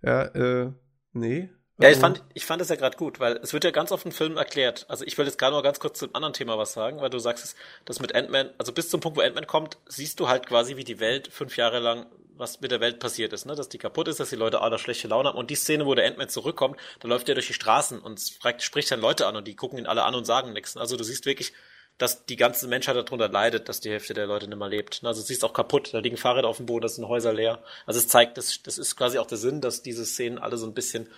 Ja, 0.02 0.24
äh, 0.24 0.74
nee, 1.14 1.52
ja, 1.82 1.90
ich 1.90 1.98
fand, 1.98 2.24
ich 2.34 2.46
fand 2.46 2.62
es 2.62 2.70
ja 2.70 2.76
gerade 2.76 2.98
gut, 2.98 3.20
weil 3.20 3.38
es 3.38 3.54
wird 3.54 3.64
ja 3.64 3.72
ganz 3.72 3.92
oft 3.92 4.06
im 4.06 4.12
Film 4.12 4.36
erklärt. 4.38 4.86
Also 4.90 5.06
ich 5.06 5.18
will 5.18 5.26
jetzt 5.26 5.38
gerade 5.38 5.56
noch 5.56 5.64
ganz 5.64 5.80
kurz 5.80 6.00
zum 6.00 6.14
anderen 6.14 6.34
Thema 6.34 6.58
was 6.58 6.74
sagen, 6.74 7.00
weil 7.00 7.10
du 7.10 7.20
sagst, 7.20 7.56
dass 7.86 8.00
mit 8.00 8.14
Ant-Man, 8.14 8.50
also 8.58 8.74
bis 8.74 8.90
zum 8.90 9.00
Punkt, 9.00 9.18
wo 9.18 9.22
Ant-Man 9.22 9.48
kommt, 9.48 9.78
siehst 9.88 10.20
du 10.20 10.28
halt 10.28 10.46
quasi, 10.46 10.76
wie 10.76 10.84
die 10.84 11.00
Welt 11.00 11.30
fünf 11.32 11.56
Jahre 11.58 11.80
lang, 11.80 12.06
was 12.36 12.62
mit 12.62 12.72
der 12.72 12.80
Welt 12.80 13.00
passiert 13.00 13.34
ist, 13.34 13.46
ne? 13.46 13.56
Dass 13.56 13.70
die 13.70 13.78
kaputt 13.78 14.08
ist, 14.08 14.20
dass 14.20 14.30
die 14.30 14.36
Leute 14.36 14.62
alle 14.62 14.80
schlechte 14.80 15.08
Laune 15.08 15.30
haben. 15.30 15.38
Und 15.38 15.50
die 15.50 15.56
Szene, 15.56 15.86
wo 15.86 15.96
der 15.96 16.06
Ant-Man 16.08 16.30
zurückkommt, 16.30 16.78
da 17.00 17.08
läuft 17.08 17.30
er 17.30 17.36
durch 17.36 17.48
die 17.48 17.54
Straßen 17.54 18.00
und 18.00 18.20
fragt, 18.42 18.62
spricht 18.62 18.92
dann 18.92 19.02
Leute 19.02 19.28
an 19.28 19.36
und 19.36 19.48
die 19.48 19.56
gucken 19.56 19.78
ihn 19.78 19.88
alle 19.88 20.04
an 20.04 20.16
und 20.16 20.26
sagen 20.26 20.54
nichts. 20.54 20.76
Also 20.78 20.98
du 20.98 21.04
siehst 21.04 21.26
wirklich, 21.26 21.54
dass 21.98 22.26
die 22.26 22.38
ganze 22.38 22.68
Menschheit 22.68 22.96
darunter 22.96 23.28
leidet, 23.28 23.68
dass 23.68 23.82
die 23.82 23.90
Hälfte 23.90 24.14
der 24.14 24.26
Leute 24.26 24.48
nicht 24.48 24.58
mehr 24.58 24.70
lebt. 24.70 25.02
Also 25.04 25.22
du 25.22 25.28
siehst 25.28 25.44
auch 25.44 25.54
kaputt, 25.54 25.94
da 25.94 26.00
liegen 26.00 26.18
Fahrräder 26.18 26.48
auf 26.48 26.58
dem 26.58 26.66
Boden, 26.66 26.82
das 26.82 26.96
sind 26.96 27.08
Häuser 27.08 27.34
leer. 27.34 27.62
Also 27.86 28.00
es 28.00 28.08
zeigt, 28.08 28.38
das, 28.38 28.64
das 28.64 28.78
ist 28.78 28.96
quasi 28.96 29.18
auch 29.18 29.28
der 29.28 29.38
Sinn, 29.38 29.60
dass 29.60 29.82
diese 29.82 30.06
Szenen 30.06 30.40
alle 30.40 30.58
so 30.58 30.66
ein 30.66 30.74
bisschen 30.74 31.10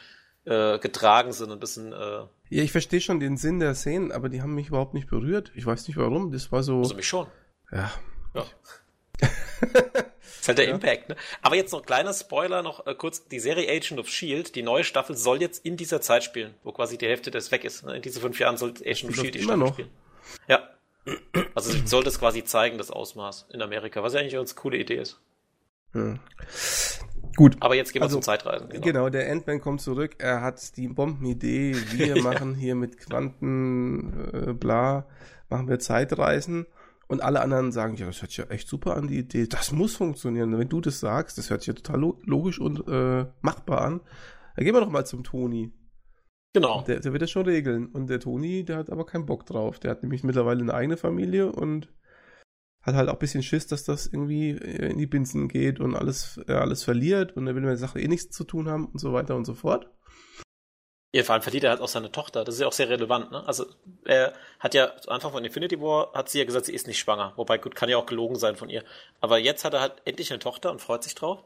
äh, 0.45 0.80
getragen 0.80 1.34
sind, 1.34 1.51
ein 1.51 1.60
bisschen. 1.60 1.93
Äh, 1.93 2.25
ja, 2.49 2.63
ich 2.63 2.71
verstehe 2.71 3.01
schon 3.01 3.19
den 3.19 3.38
Sinn 3.38 3.60
der 3.60 3.75
Szenen, 3.75 4.12
aber 4.12 4.30
die 4.30 4.41
haben 4.41 4.56
mich 4.56 4.69
überhaupt 4.69 4.93
nicht 4.93 5.10
berührt. 5.10 5.51
Ich 5.56 5.65
weiß 5.65 5.88
nicht 5.88 5.97
warum. 5.97 6.32
Das 6.32 6.51
war 6.51 6.63
so. 6.63 6.80
Also 6.80 6.95
mich 6.95 7.08
schon. 7.08 7.27
Ja. 7.71 7.91
Ja. 8.34 8.45
ist 10.41 10.47
halt 10.47 10.58
der 10.58 10.65
ja. 10.65 10.73
Impact, 10.73 11.10
ne? 11.10 11.15
Aber 11.41 11.56
jetzt 11.56 11.71
noch 11.71 11.86
kleiner 11.86 12.13
Spoiler, 12.13 12.63
noch 12.63 12.86
äh, 12.88 12.95
kurz, 12.95 13.27
die 13.27 13.39
Serie 13.39 13.69
Agent 13.69 13.99
of 13.99 14.10
Shield, 14.10 14.56
die 14.56 14.63
neue 14.63 14.84
Staffel 14.84 15.15
soll 15.15 15.41
jetzt 15.41 15.63
in 15.65 15.77
dieser 15.77 16.01
Zeit 16.01 16.23
spielen, 16.23 16.56
wo 16.63 16.71
quasi 16.71 16.97
die 16.97 17.08
Hälfte 17.08 17.30
des 17.30 17.51
weg 17.51 17.63
ist. 17.63 17.86
Ne? 17.86 17.95
In 17.95 18.01
diesen 18.01 18.21
fünf 18.21 18.39
Jahren 18.39 18.58
soll 18.58 18.71
Agent 18.84 19.12
of 19.12 19.15
Shield 19.15 19.36
die 19.36 19.43
Staffel 19.43 19.58
noch. 19.58 19.73
spielen. 19.73 19.89
Ja. 20.47 20.69
Also 21.56 21.71
soll 21.86 22.04
das 22.04 22.19
quasi 22.19 22.43
zeigen, 22.43 22.77
das 22.77 22.91
Ausmaß 22.91 23.47
in 23.51 23.62
Amerika, 23.62 24.04
was 24.04 24.13
ja 24.13 24.19
eigentlich 24.19 24.34
eine 24.34 24.41
ganz 24.41 24.56
coole 24.56 24.77
Idee 24.77 24.97
ist. 24.97 25.19
Hm. 25.93 26.19
Gut. 27.35 27.57
Aber 27.59 27.75
jetzt 27.75 27.93
gehen 27.93 28.01
wir 28.01 28.05
also, 28.05 28.17
zum 28.17 28.23
Zeitreisen. 28.23 28.69
Genau. 28.69 28.81
genau, 28.81 29.09
der 29.09 29.29
Endman 29.29 29.61
kommt 29.61 29.81
zurück. 29.81 30.15
Er 30.17 30.41
hat 30.41 30.77
die 30.77 30.87
Bombenidee. 30.87 31.75
Wir 31.91 32.21
machen 32.23 32.55
hier 32.55 32.75
mit 32.75 32.97
Quanten, 32.97 34.29
äh, 34.33 34.53
bla, 34.53 35.07
machen 35.49 35.67
wir 35.67 35.79
Zeitreisen. 35.79 36.65
Und 37.07 37.21
alle 37.21 37.41
anderen 37.41 37.71
sagen, 37.73 37.95
ja, 37.95 38.05
das 38.05 38.21
hört 38.21 38.31
sich 38.31 38.37
ja 38.37 38.45
echt 38.45 38.67
super 38.69 38.95
an, 38.95 39.07
die 39.07 39.19
Idee. 39.19 39.45
Das 39.47 39.71
muss 39.71 39.95
funktionieren. 39.97 40.57
Wenn 40.57 40.69
du 40.69 40.79
das 40.79 40.99
sagst, 41.01 41.37
das 41.37 41.49
hört 41.49 41.61
sich 41.61 41.67
ja 41.67 41.73
total 41.73 41.99
logisch 42.23 42.59
und 42.59 42.87
äh, 42.87 43.25
machbar 43.41 43.81
an. 43.81 44.01
Dann 44.55 44.65
gehen 44.65 44.73
wir 44.73 44.79
doch 44.81 44.89
mal 44.89 45.05
zum 45.05 45.23
Toni. 45.23 45.73
Genau. 46.53 46.83
Der, 46.83 46.99
der 46.99 47.11
wird 47.11 47.21
das 47.21 47.31
schon 47.31 47.45
regeln. 47.45 47.87
Und 47.87 48.09
der 48.09 48.19
Toni, 48.19 48.63
der 48.63 48.77
hat 48.77 48.89
aber 48.89 49.05
keinen 49.05 49.25
Bock 49.25 49.45
drauf. 49.45 49.79
Der 49.79 49.91
hat 49.91 50.03
nämlich 50.03 50.23
mittlerweile 50.23 50.61
eine 50.61 50.73
eigene 50.73 50.97
Familie 50.97 51.51
und 51.51 51.89
hat 52.83 52.95
halt 52.95 53.09
auch 53.09 53.13
ein 53.13 53.19
bisschen 53.19 53.43
Schiss, 53.43 53.67
dass 53.67 53.83
das 53.83 54.07
irgendwie 54.07 54.51
äh, 54.51 54.91
in 54.91 54.97
die 54.97 55.05
Binsen 55.07 55.47
geht 55.47 55.79
und 55.79 55.95
alles, 55.95 56.39
äh, 56.47 56.53
alles 56.53 56.83
verliert 56.83 57.35
und 57.37 57.47
er 57.47 57.55
will 57.55 57.61
mit 57.61 57.69
der 57.69 57.77
Sache 57.77 57.99
eh 57.99 58.07
nichts 58.07 58.35
zu 58.35 58.43
tun 58.43 58.67
haben 58.69 58.85
und 58.87 58.99
so 58.99 59.13
weiter 59.13 59.35
und 59.35 59.45
so 59.45 59.53
fort. 59.53 59.87
Ja, 61.13 61.23
vor 61.23 61.33
allem 61.33 61.41
verliert 61.41 61.65
er 61.65 61.71
halt 61.71 61.81
auch 61.81 61.89
seine 61.89 62.09
Tochter. 62.11 62.45
Das 62.45 62.55
ist 62.55 62.61
ja 62.61 62.67
auch 62.67 62.71
sehr 62.73 62.87
relevant, 62.89 63.31
ne? 63.31 63.45
Also, 63.45 63.65
er 64.05 64.31
hat 64.59 64.73
ja 64.73 64.95
zu 64.97 65.09
Anfang 65.11 65.33
von 65.33 65.43
Infinity 65.43 65.79
War, 65.81 66.13
hat 66.13 66.29
sie 66.29 66.39
ja 66.39 66.45
gesagt, 66.45 66.65
sie 66.67 66.73
ist 66.73 66.87
nicht 66.87 66.99
schwanger. 66.99 67.33
Wobei, 67.35 67.57
gut, 67.57 67.75
kann 67.75 67.89
ja 67.89 67.97
auch 67.97 68.05
gelogen 68.05 68.37
sein 68.37 68.55
von 68.55 68.69
ihr. 68.69 68.83
Aber 69.19 69.37
jetzt 69.37 69.65
hat 69.65 69.73
er 69.73 69.81
halt 69.81 69.95
endlich 70.05 70.31
eine 70.31 70.39
Tochter 70.39 70.71
und 70.71 70.79
freut 70.81 71.03
sich 71.03 71.13
drauf. 71.13 71.43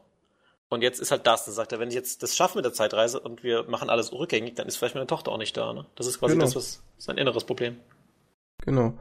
Und 0.68 0.82
jetzt 0.82 1.00
ist 1.00 1.10
halt 1.10 1.26
das, 1.26 1.44
dann 1.46 1.54
sagt 1.54 1.72
er, 1.72 1.80
wenn 1.80 1.88
ich 1.88 1.94
jetzt 1.96 2.22
das 2.22 2.36
schaffe 2.36 2.58
mit 2.58 2.64
der 2.64 2.72
Zeitreise 2.72 3.18
und 3.18 3.42
wir 3.42 3.64
machen 3.64 3.90
alles 3.90 4.12
rückgängig, 4.12 4.54
dann 4.54 4.68
ist 4.68 4.76
vielleicht 4.76 4.94
meine 4.94 5.06
Tochter 5.08 5.32
auch 5.32 5.38
nicht 5.38 5.56
da, 5.56 5.72
ne? 5.72 5.86
Das 5.96 6.06
ist 6.06 6.20
quasi 6.20 6.34
Genau. 6.34 6.44
das, 6.44 6.54
was 6.54 6.82
sein 6.98 7.18
inneres 7.18 7.42
Problem. 7.44 7.76
Genau. 8.64 8.98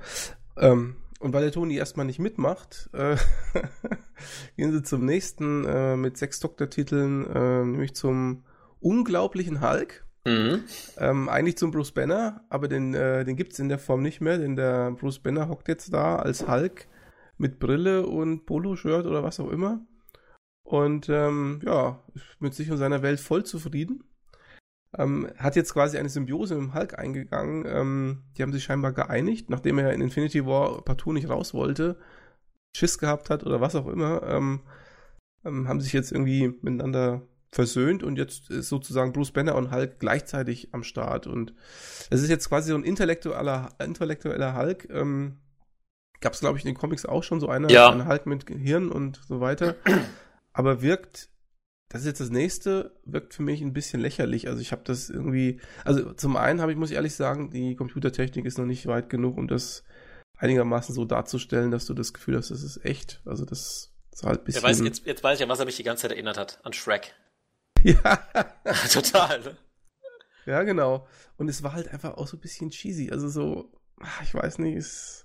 Ähm, 0.57 0.95
und 1.19 1.33
weil 1.33 1.43
der 1.43 1.51
Toni 1.51 1.75
erstmal 1.75 2.05
nicht 2.05 2.19
mitmacht, 2.19 2.89
äh, 2.93 3.15
gehen 4.57 4.71
sie 4.71 4.83
zum 4.83 5.05
nächsten 5.05 5.65
äh, 5.65 5.95
mit 5.95 6.17
sechs 6.17 6.39
Doktortiteln, 6.39 7.25
äh, 7.25 7.65
nämlich 7.65 7.95
zum 7.95 8.43
unglaublichen 8.79 9.61
Hulk. 9.61 10.05
Mhm. 10.25 10.63
Ähm, 10.97 11.29
eigentlich 11.29 11.57
zum 11.57 11.71
Bruce 11.71 11.91
Banner, 11.91 12.43
aber 12.49 12.67
den, 12.67 12.95
äh, 12.95 13.23
den 13.23 13.35
gibt's 13.35 13.59
in 13.59 13.69
der 13.69 13.77
Form 13.77 14.01
nicht 14.01 14.21
mehr, 14.21 14.39
denn 14.39 14.55
der 14.55 14.91
Bruce 14.91 15.19
Banner 15.19 15.49
hockt 15.49 15.67
jetzt 15.67 15.93
da 15.93 16.15
als 16.15 16.47
Hulk 16.47 16.87
mit 17.37 17.59
Brille 17.59 18.07
und 18.07 18.45
Poloshirt 18.45 19.05
oder 19.05 19.23
was 19.23 19.39
auch 19.39 19.51
immer. 19.51 19.85
Und 20.63 21.09
ähm, 21.09 21.59
ja, 21.63 22.03
ist 22.15 22.25
mit 22.39 22.55
sich 22.55 22.71
und 22.71 22.77
seiner 22.77 23.03
Welt 23.03 23.19
voll 23.19 23.43
zufrieden. 23.43 24.03
Ähm, 24.97 25.29
hat 25.37 25.55
jetzt 25.55 25.73
quasi 25.73 25.97
eine 25.97 26.09
Symbiose 26.09 26.55
mit 26.55 26.63
dem 26.63 26.73
Hulk 26.73 26.97
eingegangen. 26.97 27.65
Ähm, 27.67 28.23
die 28.37 28.43
haben 28.43 28.53
sich 28.53 28.63
scheinbar 28.63 28.93
geeinigt, 28.93 29.49
nachdem 29.49 29.77
er 29.79 29.93
in 29.93 30.01
Infinity 30.01 30.45
War 30.45 30.81
partout 30.83 31.11
nicht 31.13 31.29
raus 31.29 31.53
wollte, 31.53 31.97
Schiss 32.75 32.97
gehabt 32.97 33.29
hat 33.29 33.43
oder 33.45 33.59
was 33.61 33.75
auch 33.75 33.87
immer, 33.87 34.23
ähm, 34.23 34.61
ähm, 35.43 35.67
haben 35.67 35.81
sich 35.81 35.93
jetzt 35.93 36.11
irgendwie 36.11 36.47
miteinander 36.61 37.21
versöhnt 37.51 38.03
und 38.03 38.17
jetzt 38.17 38.49
ist 38.49 38.67
sozusagen 38.69 39.13
Bruce 39.13 39.31
Banner 39.31 39.55
und 39.55 39.71
Hulk 39.71 39.99
gleichzeitig 39.99 40.69
am 40.73 40.83
Start. 40.83 41.25
Und 41.27 41.53
das 42.09 42.21
ist 42.21 42.29
jetzt 42.29 42.49
quasi 42.49 42.71
so 42.71 42.75
ein 42.77 42.83
intellektueller, 42.83 43.69
intellektueller 43.79 44.55
Hulk. 44.57 44.89
Ähm, 44.91 45.37
Gab 46.21 46.33
es, 46.33 46.39
glaube 46.39 46.57
ich, 46.57 46.63
in 46.65 46.71
den 46.71 46.77
Comics 46.77 47.05
auch 47.05 47.23
schon 47.23 47.39
so 47.39 47.49
eine, 47.49 47.71
Ja. 47.71 47.89
eine 47.91 48.07
Hulk 48.07 48.25
mit 48.25 48.45
Gehirn 48.45 48.89
und 48.89 49.21
so 49.27 49.41
weiter. 49.41 49.75
Aber 50.53 50.81
wirkt, 50.81 51.29
das 51.95 52.01
ist 52.01 52.07
jetzt 52.07 52.19
das 52.19 52.29
nächste, 52.29 52.91
wirkt 53.05 53.33
für 53.33 53.41
mich 53.41 53.61
ein 53.61 53.71
bisschen 53.71 54.01
lächerlich. 54.01 54.49
Also 54.49 54.59
ich 54.59 54.73
habe 54.73 54.81
das 54.83 55.09
irgendwie, 55.09 55.61
also 55.85 56.11
zum 56.11 56.35
einen 56.35 56.59
habe 56.59 56.73
ich, 56.73 56.77
muss 56.77 56.89
ich 56.89 56.97
ehrlich 56.97 57.15
sagen, 57.15 57.51
die 57.51 57.77
Computertechnik 57.77 58.45
ist 58.45 58.57
noch 58.57 58.65
nicht 58.65 58.85
weit 58.85 59.09
genug, 59.09 59.37
um 59.37 59.47
das 59.47 59.85
einigermaßen 60.37 60.93
so 60.93 61.05
darzustellen, 61.05 61.71
dass 61.71 61.85
du 61.85 61.93
das 61.93 62.13
Gefühl 62.13 62.35
hast, 62.35 62.51
das 62.51 62.63
ist 62.63 62.83
echt. 62.83 63.21
Also 63.23 63.45
das 63.45 63.93
ist 64.11 64.23
halt 64.23 64.41
ein 64.41 64.43
bisschen. 64.43 64.63
weiß, 64.63 64.81
jetzt, 64.81 65.05
jetzt 65.05 65.23
weiß 65.23 65.35
ich 65.35 65.39
ja, 65.39 65.47
was 65.47 65.59
er 65.59 65.65
mich 65.65 65.77
die 65.77 65.83
ganze 65.83 66.01
Zeit 66.01 66.11
erinnert 66.11 66.37
hat. 66.37 66.59
An 66.63 66.73
Shrek. 66.73 67.15
ja. 67.81 68.17
Total, 68.91 69.39
ne? 69.39 69.57
Ja, 70.45 70.63
genau. 70.63 71.07
Und 71.37 71.47
es 71.47 71.63
war 71.63 71.71
halt 71.71 71.87
einfach 71.87 72.15
auch 72.15 72.27
so 72.27 72.35
ein 72.35 72.41
bisschen 72.41 72.71
cheesy. 72.71 73.09
Also 73.09 73.29
so, 73.29 73.71
ach, 74.01 74.21
ich 74.21 74.33
weiß 74.33 74.59
nicht, 74.59 74.75
es. 74.75 75.24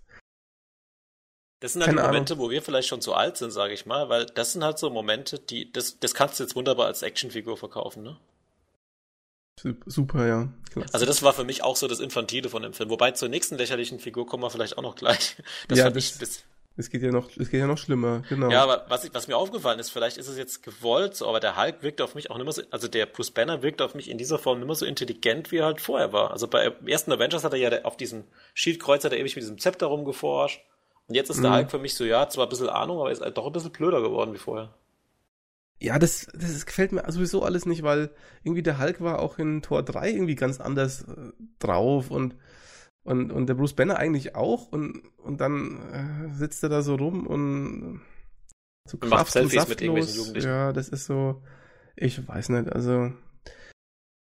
Das 1.61 1.75
sind 1.75 1.83
halt 1.83 1.93
die 1.93 1.97
Keine 1.97 2.09
Momente, 2.09 2.39
wo 2.39 2.49
wir 2.51 2.63
vielleicht 2.63 2.89
schon 2.89 3.01
zu 3.03 3.13
alt 3.15 3.37
sind, 3.37 3.51
sage 3.51 3.75
ich 3.75 3.85
mal, 3.87 4.09
weil 4.09 4.27
das 4.27 4.53
sind 4.55 4.65
halt 4.65 4.79
so 4.79 4.89
Momente, 4.91 5.39
die, 5.39 5.71
das, 5.71 5.99
das 6.01 6.15
kannst 6.15 6.39
du 6.41 6.45
jetzt 6.45 6.57
wunderbar 6.57 6.87
als 6.87 7.03
Actionfigur 7.03 7.57
verkaufen, 7.57 8.03
ne? 8.03 8.17
Super, 9.85 10.27
ja. 10.27 10.49
Klasse. 10.73 10.95
Also 10.95 11.05
das 11.05 11.23
war 11.23 11.35
für 11.35 11.45
mich 11.45 11.63
auch 11.63 11.77
so 11.77 11.87
das 11.87 12.01
Infantile 12.01 12.49
von 12.49 12.63
dem 12.63 12.73
Film. 12.73 12.89
Wobei 12.89 13.11
zur 13.11 13.29
nächsten 13.29 13.59
lächerlichen 13.59 14.01
Figur 14.01 14.27
kommen 14.27 14.43
wir 14.43 14.49
vielleicht 14.51 14.79
auch 14.79 14.83
noch 14.83 14.95
gleich. 14.97 15.37
Das 15.69 15.79
Ja, 15.79 15.91
das- 15.91 16.17
bis, 16.19 16.45
es 16.77 16.89
geht 16.89 17.03
ja 17.03 17.11
noch, 17.11 17.29
es 17.37 17.51
geht 17.51 17.61
ja 17.61 17.67
noch 17.67 17.77
schlimmer, 17.77 18.23
genau. 18.31 18.51
Ja, 18.51 18.63
aber 18.63 18.87
was, 18.89 19.05
ich, 19.05 19.13
was 19.13 19.29
mir 19.29 19.37
aufgefallen 19.37 19.79
ist, 19.79 19.91
vielleicht 19.91 20.17
ist 20.17 20.29
es 20.29 20.39
jetzt 20.39 20.63
gewollt, 20.63 21.15
so, 21.15 21.29
aber 21.29 21.41
der 21.41 21.59
Hulk 21.61 21.83
wirkt 21.83 22.01
auf 22.01 22.15
mich 22.15 22.31
auch 22.31 22.37
nicht 22.37 22.45
mehr 22.45 22.53
so, 22.55 22.63
also 22.71 22.89
der 22.89 23.05
Bruce 23.05 23.33
Banner 23.33 23.63
wirkt 23.63 23.83
auf 23.83 23.95
mich 23.95 24.09
in 24.09 24.17
dieser 24.17 24.39
Form 24.39 24.61
nicht 24.61 24.67
mehr 24.67 24.77
so 24.77 24.87
intelligent, 24.87 25.53
wie 25.53 25.59
er 25.59 25.67
halt 25.67 25.81
vorher 25.83 26.15
war. 26.15 26.31
Also 26.31 26.49
bei 26.49 26.73
ersten 26.87 27.13
Avengers 27.13 27.45
hat 27.45 27.53
er 27.53 27.59
ja 27.59 27.69
der- 27.69 27.85
auf 27.85 27.99
diesem 27.99 28.25
Schildkreuz 28.55 29.05
hat 29.05 29.13
er 29.13 29.19
ewig 29.19 29.37
mit 29.37 29.43
diesem 29.43 29.59
Zepter 29.59 29.89
rumgeforscht. 29.89 30.63
Und 31.11 31.17
jetzt 31.17 31.29
ist 31.29 31.43
der 31.43 31.51
Mhm. 31.51 31.55
Hulk 31.57 31.71
für 31.73 31.79
mich 31.81 31.95
so, 31.97 32.05
ja, 32.05 32.29
zwar 32.29 32.47
ein 32.47 32.51
bisschen 32.51 32.69
Ahnung, 32.69 33.01
aber 33.01 33.11
ist 33.11 33.21
halt 33.21 33.37
doch 33.37 33.47
ein 33.47 33.53
bisschen 33.53 33.73
blöder 33.73 34.01
geworden 34.01 34.33
wie 34.33 34.39
vorher. 34.39 34.73
Ja, 35.81 35.99
das, 35.99 36.29
das 36.35 36.67
gefällt 36.67 36.93
mir 36.93 37.11
sowieso 37.11 37.43
alles 37.43 37.67
nicht, 37.67 37.83
weil 37.83 38.11
irgendwie 38.45 38.63
der 38.63 38.79
Hulk 38.79 39.01
war 39.01 39.19
auch 39.19 39.39
in 39.39 39.61
Tor 39.61 39.83
3 39.83 40.11
irgendwie 40.13 40.37
ganz 40.37 40.61
anders 40.61 41.03
äh, 41.09 41.33
drauf 41.59 42.11
und, 42.13 42.37
und, 43.03 43.33
und 43.33 43.47
der 43.49 43.55
Bruce 43.55 43.75
Banner 43.75 43.97
eigentlich 43.97 44.37
auch 44.37 44.71
und, 44.71 45.03
und 45.17 45.41
dann 45.41 46.31
äh, 46.31 46.35
sitzt 46.35 46.63
er 46.63 46.69
da 46.69 46.83
so 46.83 46.95
rum 46.95 47.27
und 47.27 48.03
so 48.89 48.99
Und 49.01 49.09
macht 49.09 49.33
Selfies 49.33 49.69
mit 49.69 49.81
irgendwelchen 49.81 50.15
saftlos. 50.15 50.15
Jugendlichen. 50.15 50.49
Ja, 50.49 50.73
das 50.73 50.89
ist 50.91 51.07
so, 51.07 51.43
ich 51.97 52.29
weiß 52.29 52.51
nicht, 52.51 52.71
also 52.73 53.13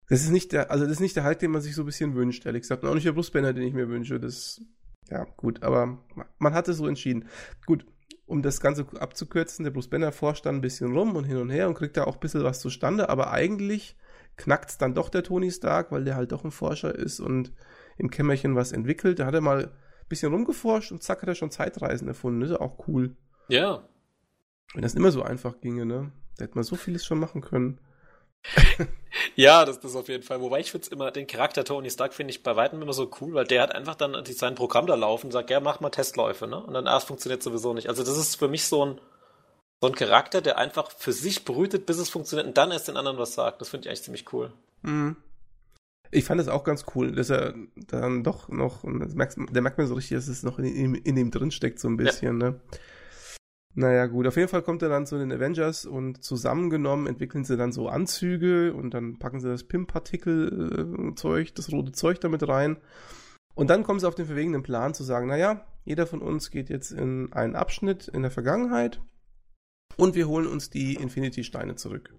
das 0.10 0.22
ist 0.22 0.30
nicht 0.30 0.52
der, 0.54 0.72
also 0.72 0.86
das 0.86 0.94
ist 0.94 1.00
nicht 1.02 1.16
der 1.18 1.26
Hulk, 1.26 1.40
den 1.40 1.52
man 1.52 1.62
sich 1.62 1.76
so 1.76 1.82
ein 1.82 1.86
bisschen 1.86 2.16
wünscht, 2.16 2.46
ehrlich 2.46 2.62
gesagt. 2.62 2.84
Und 2.84 2.90
auch 2.90 2.94
nicht 2.96 3.06
der 3.08 3.12
Bruce 3.12 3.32
Banner, 3.32 3.52
den 3.54 3.64
ich 3.68 3.74
mir 3.74 3.90
wünsche. 3.90 4.20
Das, 4.20 4.62
ja, 5.10 5.26
gut, 5.38 5.64
aber 5.64 6.00
man 6.38 6.54
hat 6.54 6.68
es 6.68 6.78
so 6.78 6.88
entschieden. 6.88 7.28
Gut, 7.66 7.86
um 8.26 8.42
das 8.42 8.60
Ganze 8.60 8.86
abzukürzen, 9.00 9.64
der 9.64 9.72
Bruce 9.72 9.90
Banner 9.90 10.12
forscht 10.12 10.46
dann 10.46 10.56
ein 10.56 10.62
bisschen 10.62 10.96
rum 10.96 11.16
und 11.16 11.24
hin 11.24 11.38
und 11.38 11.50
her 11.50 11.68
und 11.68 11.76
kriegt 11.76 11.98
da 11.98 12.04
auch 12.04 12.16
ein 12.16 12.20
bisschen 12.20 12.44
was 12.44 12.60
zustande, 12.60 13.10
aber 13.10 13.32
eigentlich 13.32 13.98
knackt 14.36 14.70
es 14.70 14.78
dann 14.78 14.94
doch 14.94 15.10
der 15.10 15.24
Tony 15.24 15.50
Stark, 15.52 15.92
weil 15.92 16.04
der 16.04 16.16
halt 16.16 16.32
doch 16.32 16.44
ein 16.44 16.52
Forscher 16.52 16.94
ist 16.94 17.20
und 17.20 17.54
im 17.98 18.10
Kämmerchen 18.10 18.56
was 18.56 18.72
entwickelt. 18.72 19.20
Da 19.20 19.26
hat 19.26 19.34
er 19.34 19.42
mal 19.42 19.66
ein 19.66 19.72
bisschen 20.10 20.32
rumgeforscht 20.32 20.92
und 20.92 21.02
zack 21.04 21.22
hat 21.22 21.30
er 21.30 21.36
schon 21.36 21.52
Zeitreisen 21.52 22.08
erfunden. 22.08 22.42
Das 22.42 22.52
ist 22.52 22.58
ja 22.58 22.62
auch 22.62 22.88
cool. 22.88 23.16
Ja. 23.48 23.88
Wenn 24.74 24.84
das 24.84 24.94
immer 24.94 25.12
so 25.12 25.24
einfach 25.24 25.60
ginge, 25.60 25.86
ne? 25.86 26.12
Da 26.38 26.44
hätte 26.44 26.56
man 26.56 26.64
so 26.64 26.76
vieles 26.76 27.06
schon 27.06 27.20
machen 27.20 27.42
können. 27.42 27.80
Ja, 29.36 29.66
das, 29.66 29.80
das 29.80 29.96
auf 29.96 30.10
jeden 30.10 30.22
Fall. 30.24 30.42
Wobei 30.42 30.60
ich 30.60 30.72
find's 30.72 30.90
immer, 30.90 31.10
den 31.10 31.26
Charakter 31.26 31.64
Tony 31.64 31.90
Stark 31.90 32.14
finde 32.14 32.32
ich 32.32 32.44
bei 32.44 32.56
weitem 32.56 32.82
immer 32.82 32.94
so 32.94 33.10
cool, 33.20 33.34
weil 33.34 33.46
der 33.46 33.64
hat 33.64 33.74
einfach 33.74 33.96
dann 33.96 34.16
sein 34.26 34.54
Programm 34.54 34.86
da 34.86 34.94
laufen 34.96 35.28
und 35.28 35.32
sagt, 35.32 35.50
ja, 35.50 35.60
mach 35.60 35.80
mal 35.80 35.90
Testläufe, 35.90 36.46
ne? 36.46 36.60
Und 36.62 36.74
dann, 36.74 36.88
ah, 36.88 36.98
es 36.98 37.06
funktioniert 37.06 37.42
sowieso 37.42 37.74
nicht. 37.74 37.90
Also 37.90 38.04
das 38.04 38.16
ist 38.18 38.36
für 38.36 38.48
mich 38.48 38.66
so 38.66 38.86
ein, 38.86 39.02
so 39.82 39.88
ein 39.88 39.96
Charakter, 39.96 40.42
der 40.42 40.58
einfach 40.60 40.92
für 40.92 41.14
sich 41.14 41.46
brütet, 41.46 41.86
bis 41.88 41.98
es 41.98 42.10
funktioniert 42.10 42.48
und 42.48 42.58
dann 42.58 42.70
erst 42.72 42.90
den 42.90 42.98
anderen 42.98 43.18
was 43.18 43.34
sagt. 43.34 43.60
Das 43.62 43.70
finde 43.70 43.86
ich 43.86 43.90
eigentlich 43.90 44.04
ziemlich 44.04 44.34
cool. 44.34 44.52
Mhm. 44.84 45.16
Ich 46.12 46.24
fand 46.24 46.40
es 46.40 46.48
auch 46.48 46.64
ganz 46.64 46.86
cool, 46.96 47.12
dass 47.12 47.30
er 47.32 47.56
dann 47.76 48.24
doch 48.24 48.50
noch, 48.50 48.84
und 48.84 49.00
das 49.00 49.14
merkst, 49.16 49.40
da 49.52 49.62
merkt 49.62 49.78
man 49.78 49.88
so 49.88 49.96
richtig, 49.96 50.18
dass 50.18 50.28
es 50.28 50.44
noch 50.44 50.60
in, 50.60 50.66
ihm- 50.66 50.96
in 51.04 51.18
ihm 51.18 51.32
drin 51.32 51.52
steckt, 51.52 51.80
so 51.80 51.88
ein 51.88 51.98
bisschen, 51.98 52.38
ne? 52.38 52.60
Naja, 53.80 54.08
gut, 54.08 54.26
auf 54.26 54.36
jeden 54.38 54.50
Fall 54.50 54.64
kommt 54.64 54.82
er 54.82 54.90
dann 54.90 55.06
zu 55.06 55.20
den 55.20 55.32
Avengers 55.32 55.86
und 55.86 56.24
zusammengenommen 56.24 57.06
entwickeln 57.06 57.44
sie 57.44 57.58
dann 57.58 57.72
so 57.72 57.90
Anzüge 57.90 58.74
und 58.74 58.96
dann 58.96 59.20
packen 59.20 59.40
sie 59.40 59.50
das 59.50 59.66
PIM-Partikel-Zeug, 59.66 61.54
das 61.54 61.72
rote 61.72 61.92
Zeug 61.92 62.20
damit 62.20 62.48
rein. 62.48 62.78
Und 63.54 63.70
dann 63.70 63.84
kommen 63.84 64.00
sie 64.00 64.08
auf 64.08 64.16
den 64.16 64.26
verwegenen 64.26 64.64
Plan 64.64 64.96
zu 64.96 65.04
sagen, 65.04 65.28
naja, 65.28 65.68
jeder 65.86 66.08
von 66.08 66.24
uns 66.24 66.50
geht 66.50 66.72
jetzt 66.72 66.90
in 66.92 67.32
einen 67.34 67.56
Abschnitt 67.56 68.08
in 68.08 68.24
der 68.24 68.32
Vergangenheit 68.32 69.00
und 69.96 70.16
wir 70.16 70.28
holen 70.28 70.48
uns 70.48 70.72
die 70.72 70.96
Infinity-Steine 70.96 71.76
zurück. 71.76 72.16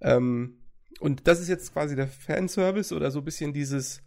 Ähm, 0.00 0.60
und 1.00 1.26
das 1.26 1.40
ist 1.40 1.48
jetzt 1.48 1.72
quasi 1.72 1.96
der 1.96 2.06
Fanservice 2.06 2.92
oder 2.92 3.10
so 3.10 3.18
ein 3.18 3.24
bisschen 3.24 3.52
dieses, 3.52 4.04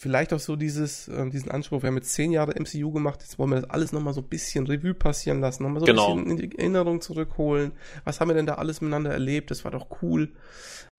vielleicht 0.00 0.32
auch 0.32 0.40
so 0.40 0.56
dieses, 0.56 1.08
ähm, 1.08 1.30
diesen 1.30 1.50
Anspruch, 1.50 1.82
wir 1.82 1.88
haben 1.88 1.96
jetzt 1.96 2.14
zehn 2.14 2.32
Jahre 2.32 2.54
MCU 2.58 2.90
gemacht, 2.90 3.20
jetzt 3.20 3.38
wollen 3.38 3.50
wir 3.50 3.60
das 3.60 3.68
alles 3.68 3.92
nochmal 3.92 4.14
so 4.14 4.22
ein 4.22 4.28
bisschen 4.28 4.66
Revue 4.66 4.94
passieren 4.94 5.40
lassen, 5.40 5.62
nochmal 5.62 5.80
so 5.80 5.84
ein 5.84 5.88
Genau. 5.88 6.14
bisschen 6.14 6.30
in 6.30 6.36
die 6.50 6.58
Erinnerung 6.58 7.02
zurückholen. 7.02 7.72
Was 8.04 8.18
haben 8.18 8.28
wir 8.28 8.34
denn 8.34 8.46
da 8.46 8.54
alles 8.54 8.80
miteinander 8.80 9.10
erlebt? 9.10 9.50
Das 9.50 9.62
war 9.64 9.70
doch 9.70 9.88
cool. 10.00 10.32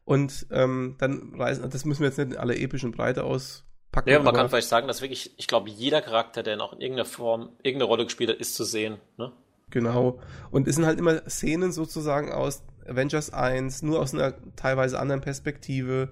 Und 0.06 0.46
ähm, 0.52 0.98
dann 1.00 1.34
reisen, 1.36 1.68
das 1.68 1.84
müssen 1.84 2.02
wir 2.02 2.10
jetzt 2.10 2.20
nicht 2.20 2.34
in 2.34 2.38
aller 2.38 2.56
epischen 2.56 2.92
Breite 2.92 3.24
auspacken. 3.24 4.10
Ja, 4.10 4.22
man 4.22 4.36
kann 4.36 4.50
vielleicht 4.50 4.68
sagen, 4.70 4.88
dass 4.88 5.02
wirklich, 5.02 5.34
ich 5.38 5.48
glaube, 5.48 5.72
jeder 5.72 6.02
Charakter, 6.02 6.44
der 6.44 6.56
noch 6.56 6.74
in 6.74 6.82
irgendeiner 6.82 7.06
Form 7.10 7.50
irgendeine 7.64 7.86
Rolle 7.86 8.04
gespielt 8.04 8.30
hat, 8.30 8.38
ist 8.38 8.54
zu 8.54 8.64
sehen, 8.64 8.98
ne? 9.18 9.32
Genau. 9.72 10.20
Und 10.52 10.68
es 10.68 10.76
sind 10.76 10.86
halt 10.86 11.00
immer 11.00 11.28
Szenen 11.28 11.72
sozusagen 11.72 12.32
aus 12.32 12.62
Avengers 12.88 13.32
1, 13.32 13.82
nur 13.84 14.00
aus 14.00 14.14
einer 14.14 14.34
teilweise 14.56 15.00
anderen 15.00 15.22
Perspektive. 15.22 16.10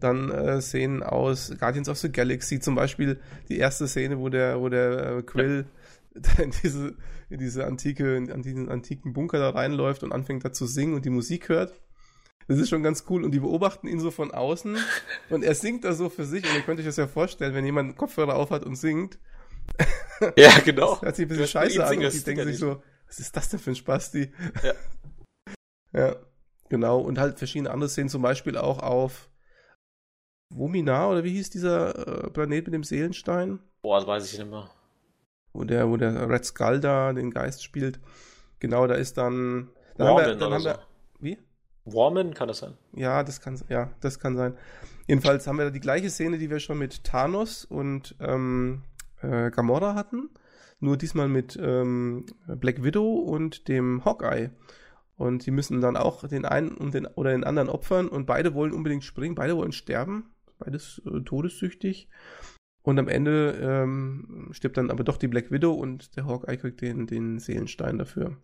Dann 0.00 0.30
äh, 0.30 0.60
Szenen 0.60 1.02
aus 1.02 1.52
Guardians 1.58 1.88
of 1.88 1.98
the 1.98 2.10
Galaxy, 2.10 2.60
zum 2.60 2.74
Beispiel 2.74 3.20
die 3.48 3.58
erste 3.58 3.88
Szene, 3.88 4.18
wo 4.18 4.28
der, 4.28 4.60
wo 4.60 4.68
der 4.68 5.18
äh, 5.18 5.22
Quill 5.22 5.66
in 6.38 6.52
diese, 6.62 6.94
in 7.30 7.38
diese 7.38 7.66
antike, 7.66 8.16
an 8.32 8.42
diesen 8.42 8.68
antiken 8.68 9.12
Bunker 9.12 9.38
da 9.38 9.50
reinläuft 9.50 10.02
und 10.02 10.12
anfängt 10.12 10.44
da 10.44 10.52
zu 10.52 10.66
singen 10.66 10.94
und 10.94 11.04
die 11.04 11.10
Musik 11.10 11.48
hört. 11.48 11.80
Das 12.46 12.58
ist 12.58 12.70
schon 12.70 12.82
ganz 12.82 13.04
cool 13.10 13.24
und 13.24 13.32
die 13.32 13.40
beobachten 13.40 13.88
ihn 13.88 14.00
so 14.00 14.10
von 14.10 14.30
außen 14.30 14.78
und 15.30 15.44
er 15.44 15.54
singt 15.54 15.84
da 15.84 15.92
so 15.92 16.08
für 16.08 16.24
sich 16.24 16.44
und 16.48 16.54
ihr 16.54 16.62
könnt 16.62 16.80
euch 16.80 16.86
das 16.86 16.96
ja 16.96 17.06
vorstellen, 17.06 17.54
wenn 17.54 17.64
jemand 17.64 17.88
einen 17.88 17.98
Kopfhörer 17.98 18.36
aufhat 18.36 18.64
und 18.64 18.76
singt, 18.76 19.18
Ja, 20.36 20.58
genau. 20.64 21.00
Hört 21.00 21.16
sich 21.16 21.26
ein 21.26 21.28
bisschen 21.28 21.46
scheiße 21.46 21.84
an 21.84 21.96
und 21.96 22.02
das 22.02 22.14
die 22.14 22.24
denken 22.24 22.40
ja 22.40 22.46
sich 22.46 22.58
so, 22.58 22.82
was 23.06 23.18
ist 23.18 23.36
das 23.36 23.48
denn 23.48 23.60
für 23.60 23.70
ein 23.70 23.76
Spasti? 23.76 24.32
Ja. 24.62 24.72
ja, 25.92 26.16
genau. 26.68 27.00
Und 27.00 27.18
halt 27.18 27.38
verschiedene 27.38 27.70
andere 27.70 27.88
Szenen, 27.88 28.08
zum 28.08 28.22
Beispiel 28.22 28.56
auch 28.56 28.82
auf 28.82 29.28
Womina 30.50 31.08
oder 31.08 31.24
wie 31.24 31.32
hieß 31.32 31.50
dieser 31.50 32.24
äh, 32.24 32.30
Planet 32.30 32.66
mit 32.66 32.74
dem 32.74 32.84
Seelenstein? 32.84 33.60
Boah, 33.82 33.98
das 33.98 34.06
weiß 34.06 34.32
ich 34.32 34.38
nicht 34.38 34.50
mehr. 34.50 34.70
Wo 35.52 35.64
der, 35.64 35.88
wo 35.88 35.96
der 35.96 36.28
Red 36.28 36.44
Skull 36.44 36.80
da 36.80 37.12
den 37.12 37.30
Geist 37.30 37.62
spielt. 37.62 38.00
Genau, 38.60 38.86
da 38.86 38.94
ist 38.94 39.18
dann. 39.18 39.70
dann 39.96 40.08
haben 40.08 40.16
wir, 40.18 40.34
dann 40.34 40.36
oder 40.36 40.54
haben 40.54 40.62
so. 40.62 40.68
wir, 40.70 40.78
wie? 41.20 41.38
Warman 41.84 42.34
kann 42.34 42.48
das 42.48 42.58
sein? 42.58 42.74
Ja, 42.92 43.22
das 43.22 43.40
kann, 43.40 43.60
ja, 43.68 43.90
das 44.00 44.18
kann 44.18 44.36
sein. 44.36 44.56
Jedenfalls 45.06 45.46
haben 45.46 45.56
wir 45.56 45.66
da 45.66 45.70
die 45.70 45.80
gleiche 45.80 46.10
Szene, 46.10 46.38
die 46.38 46.50
wir 46.50 46.60
schon 46.60 46.78
mit 46.78 47.04
Thanos 47.04 47.64
und 47.64 48.14
ähm, 48.20 48.82
äh, 49.22 49.50
Gamora 49.50 49.94
hatten. 49.94 50.30
Nur 50.80 50.96
diesmal 50.96 51.28
mit 51.28 51.58
ähm, 51.60 52.26
Black 52.46 52.82
Widow 52.84 53.20
und 53.20 53.68
dem 53.68 54.04
Hawkeye. 54.04 54.50
Und 55.18 55.44
die 55.44 55.50
müssen 55.50 55.80
dann 55.80 55.96
auch 55.96 56.26
den 56.26 56.44
einen 56.44 56.70
und 56.76 56.94
den 56.94 57.06
oder 57.06 57.32
den 57.32 57.42
anderen 57.44 57.68
opfern 57.68 58.08
und 58.08 58.24
beide 58.24 58.54
wollen 58.54 58.72
unbedingt 58.72 59.02
springen, 59.02 59.34
beide 59.34 59.56
wollen 59.56 59.72
sterben, 59.72 60.32
beides 60.58 61.02
äh, 61.04 61.20
todessüchtig. 61.20 62.08
Und 62.82 62.98
am 63.00 63.08
Ende 63.08 63.58
ähm, 63.60 64.48
stirbt 64.52 64.76
dann 64.76 64.92
aber 64.92 65.02
doch 65.02 65.16
die 65.16 65.26
Black 65.26 65.50
Widow 65.50 65.72
und 65.74 66.16
der 66.16 66.24
Hawkeye 66.24 66.56
kriegt 66.56 66.80
den, 66.80 67.08
den 67.08 67.40
Seelenstein 67.40 67.98
dafür. 67.98 68.36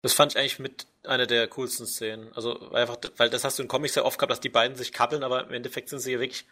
Das 0.00 0.14
fand 0.14 0.32
ich 0.32 0.38
eigentlich 0.38 0.58
mit 0.58 0.86
einer 1.04 1.26
der 1.26 1.46
coolsten 1.48 1.86
Szenen. 1.86 2.32
Also 2.32 2.70
einfach, 2.70 2.96
weil 3.18 3.28
das 3.28 3.44
hast 3.44 3.58
du 3.58 3.62
in 3.62 3.68
Comics 3.68 3.94
sehr 3.94 4.06
oft 4.06 4.18
gehabt, 4.18 4.32
dass 4.32 4.40
die 4.40 4.48
beiden 4.48 4.78
sich 4.78 4.94
kappeln, 4.94 5.22
aber 5.22 5.46
im 5.46 5.52
Endeffekt 5.52 5.90
sind 5.90 6.00
sie 6.00 6.12
ja 6.12 6.20
wirklich 6.20 6.46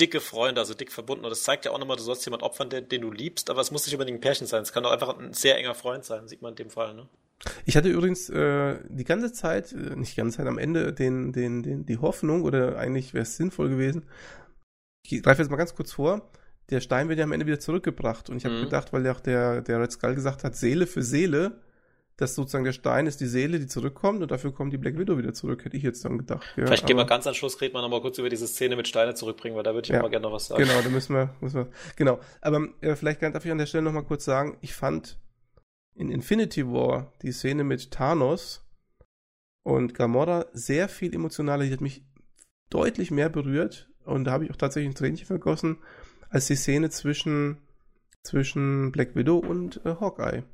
dicke 0.00 0.20
Freunde, 0.20 0.60
also 0.60 0.74
dick 0.74 0.90
verbunden. 0.90 1.24
Und 1.24 1.30
das 1.30 1.44
zeigt 1.44 1.64
ja 1.64 1.70
auch 1.70 1.78
nochmal, 1.78 1.96
du 1.96 2.02
sollst 2.02 2.24
jemanden 2.26 2.44
opfern, 2.44 2.70
den, 2.70 2.88
den 2.88 3.02
du 3.02 3.12
liebst, 3.12 3.50
aber 3.50 3.60
es 3.60 3.70
muss 3.70 3.86
nicht 3.86 3.94
unbedingt 3.94 4.18
ein 4.18 4.20
Pärchen 4.20 4.48
sein. 4.48 4.62
Es 4.62 4.72
kann 4.72 4.84
auch 4.84 4.90
einfach 4.90 5.16
ein 5.16 5.32
sehr 5.32 5.56
enger 5.56 5.76
Freund 5.76 6.04
sein, 6.04 6.26
sieht 6.26 6.42
man 6.42 6.54
in 6.54 6.56
dem 6.56 6.70
Fall. 6.70 6.94
Ne? 6.94 7.08
Ich 7.64 7.76
hatte 7.76 7.88
übrigens 7.88 8.28
äh, 8.28 8.78
die 8.88 9.04
ganze 9.04 9.32
Zeit, 9.32 9.72
äh, 9.72 9.96
nicht 9.96 10.12
die 10.12 10.20
ganze 10.20 10.36
Zeit, 10.38 10.46
am 10.46 10.58
Ende 10.58 10.92
den, 10.92 11.32
den, 11.32 11.62
den, 11.62 11.86
die 11.86 11.98
Hoffnung, 11.98 12.42
oder 12.42 12.76
eigentlich 12.78 13.14
wäre 13.14 13.22
es 13.22 13.36
sinnvoll 13.36 13.70
gewesen, 13.70 14.04
ich 15.02 15.22
greife 15.22 15.40
jetzt 15.42 15.50
mal 15.50 15.56
ganz 15.56 15.74
kurz 15.74 15.92
vor, 15.92 16.30
der 16.68 16.80
Stein 16.80 17.08
wird 17.08 17.18
ja 17.18 17.24
am 17.24 17.32
Ende 17.32 17.46
wieder 17.46 17.58
zurückgebracht. 17.58 18.28
Und 18.30 18.36
ich 18.36 18.44
habe 18.44 18.56
Mhm. 18.56 18.60
gedacht, 18.64 18.92
weil 18.92 19.04
ja 19.04 19.12
auch 19.12 19.20
der, 19.20 19.62
der 19.62 19.80
Red 19.80 19.90
Skull 19.90 20.14
gesagt 20.14 20.44
hat, 20.44 20.54
Seele 20.54 20.86
für 20.86 21.02
Seele, 21.02 21.60
dass 22.16 22.34
sozusagen 22.34 22.64
der 22.64 22.72
Stein 22.74 23.06
ist 23.06 23.20
die 23.22 23.26
Seele, 23.26 23.58
die 23.58 23.66
zurückkommt 23.66 24.20
und 24.22 24.30
dafür 24.30 24.52
kommt 24.52 24.72
die 24.74 24.78
Black 24.78 24.98
Widow 24.98 25.16
wieder 25.16 25.32
zurück, 25.32 25.64
hätte 25.64 25.76
ich 25.78 25.82
jetzt 25.82 26.04
dann 26.04 26.18
gedacht. 26.18 26.44
Ja, 26.56 26.66
Vielleicht 26.66 26.86
gehen 26.86 26.98
wir 26.98 27.06
ganz 27.06 27.26
am 27.26 27.32
Schluss, 27.32 27.58
reden 27.62 27.74
wir 27.74 27.80
nochmal 27.80 28.02
kurz 28.02 28.18
über 28.18 28.28
diese 28.28 28.46
Szene 28.46 28.76
mit 28.76 28.86
Steine 28.86 29.14
zurückbringen, 29.14 29.56
weil 29.56 29.62
da 29.62 29.72
würde 29.74 29.86
ich 29.86 29.88
Ja. 29.92 30.02
mal 30.02 30.10
gerne 30.10 30.24
noch 30.24 30.32
was 30.32 30.48
sagen. 30.48 30.62
Genau, 30.62 30.80
da 30.82 30.90
müssen 30.90 31.14
wir, 31.14 31.34
müssen 31.40 31.56
wir. 31.56 31.68
Genau. 31.96 32.20
Aber 32.42 32.68
äh, 32.82 32.94
vielleicht 32.94 33.22
darf 33.22 33.44
ich 33.44 33.50
an 33.50 33.56
der 33.58 33.64
Stelle 33.66 33.82
nochmal 33.84 34.04
kurz 34.04 34.26
sagen, 34.26 34.58
ich 34.60 34.74
fand 34.74 35.18
in 36.00 36.10
Infinity 36.10 36.66
War 36.66 37.12
die 37.20 37.30
Szene 37.30 37.62
mit 37.62 37.90
Thanos 37.90 38.64
und 39.62 39.92
Gamora 39.92 40.46
sehr 40.54 40.88
viel 40.88 41.14
emotionaler. 41.14 41.64
Die 41.64 41.72
hat 41.72 41.82
mich 41.82 42.02
deutlich 42.70 43.10
mehr 43.10 43.28
berührt 43.28 43.90
und 44.04 44.24
da 44.24 44.32
habe 44.32 44.44
ich 44.44 44.50
auch 44.50 44.56
tatsächlich 44.56 44.90
ein 44.90 44.94
Tränchen 44.94 45.26
vergossen, 45.26 45.76
als 46.30 46.46
die 46.46 46.56
Szene 46.56 46.88
zwischen, 46.88 47.58
zwischen 48.22 48.92
Black 48.92 49.14
Widow 49.14 49.38
und 49.38 49.84
äh, 49.84 49.94
Hawkeye. 50.00 50.44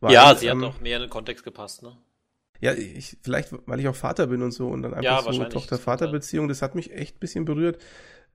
Weil, 0.00 0.14
Ja, 0.14 0.34
sie 0.34 0.50
hat 0.50 0.56
ähm, 0.56 0.64
auch 0.64 0.80
mehr 0.80 0.96
in 0.96 1.02
den 1.02 1.10
Kontext 1.10 1.44
gepasst, 1.44 1.82
ne? 1.82 1.94
ja, 2.60 2.72
ich, 2.72 3.18
vielleicht, 3.22 3.52
weil 3.66 3.80
ich 3.80 3.88
auch 3.88 3.94
Vater 3.94 4.28
bin 4.28 4.42
und 4.42 4.52
so 4.52 4.68
und 4.68 4.82
dann 4.82 4.94
einfach 4.94 5.26
Ja, 5.26 5.32
so. 5.32 5.44
Tochter-Vater-Beziehung, 5.44 6.48
das 6.48 6.62
hat 6.62 6.74
mich 6.74 6.92
echt 6.92 7.16
ein 7.16 7.20
bisschen 7.20 7.44
berührt. 7.44 7.82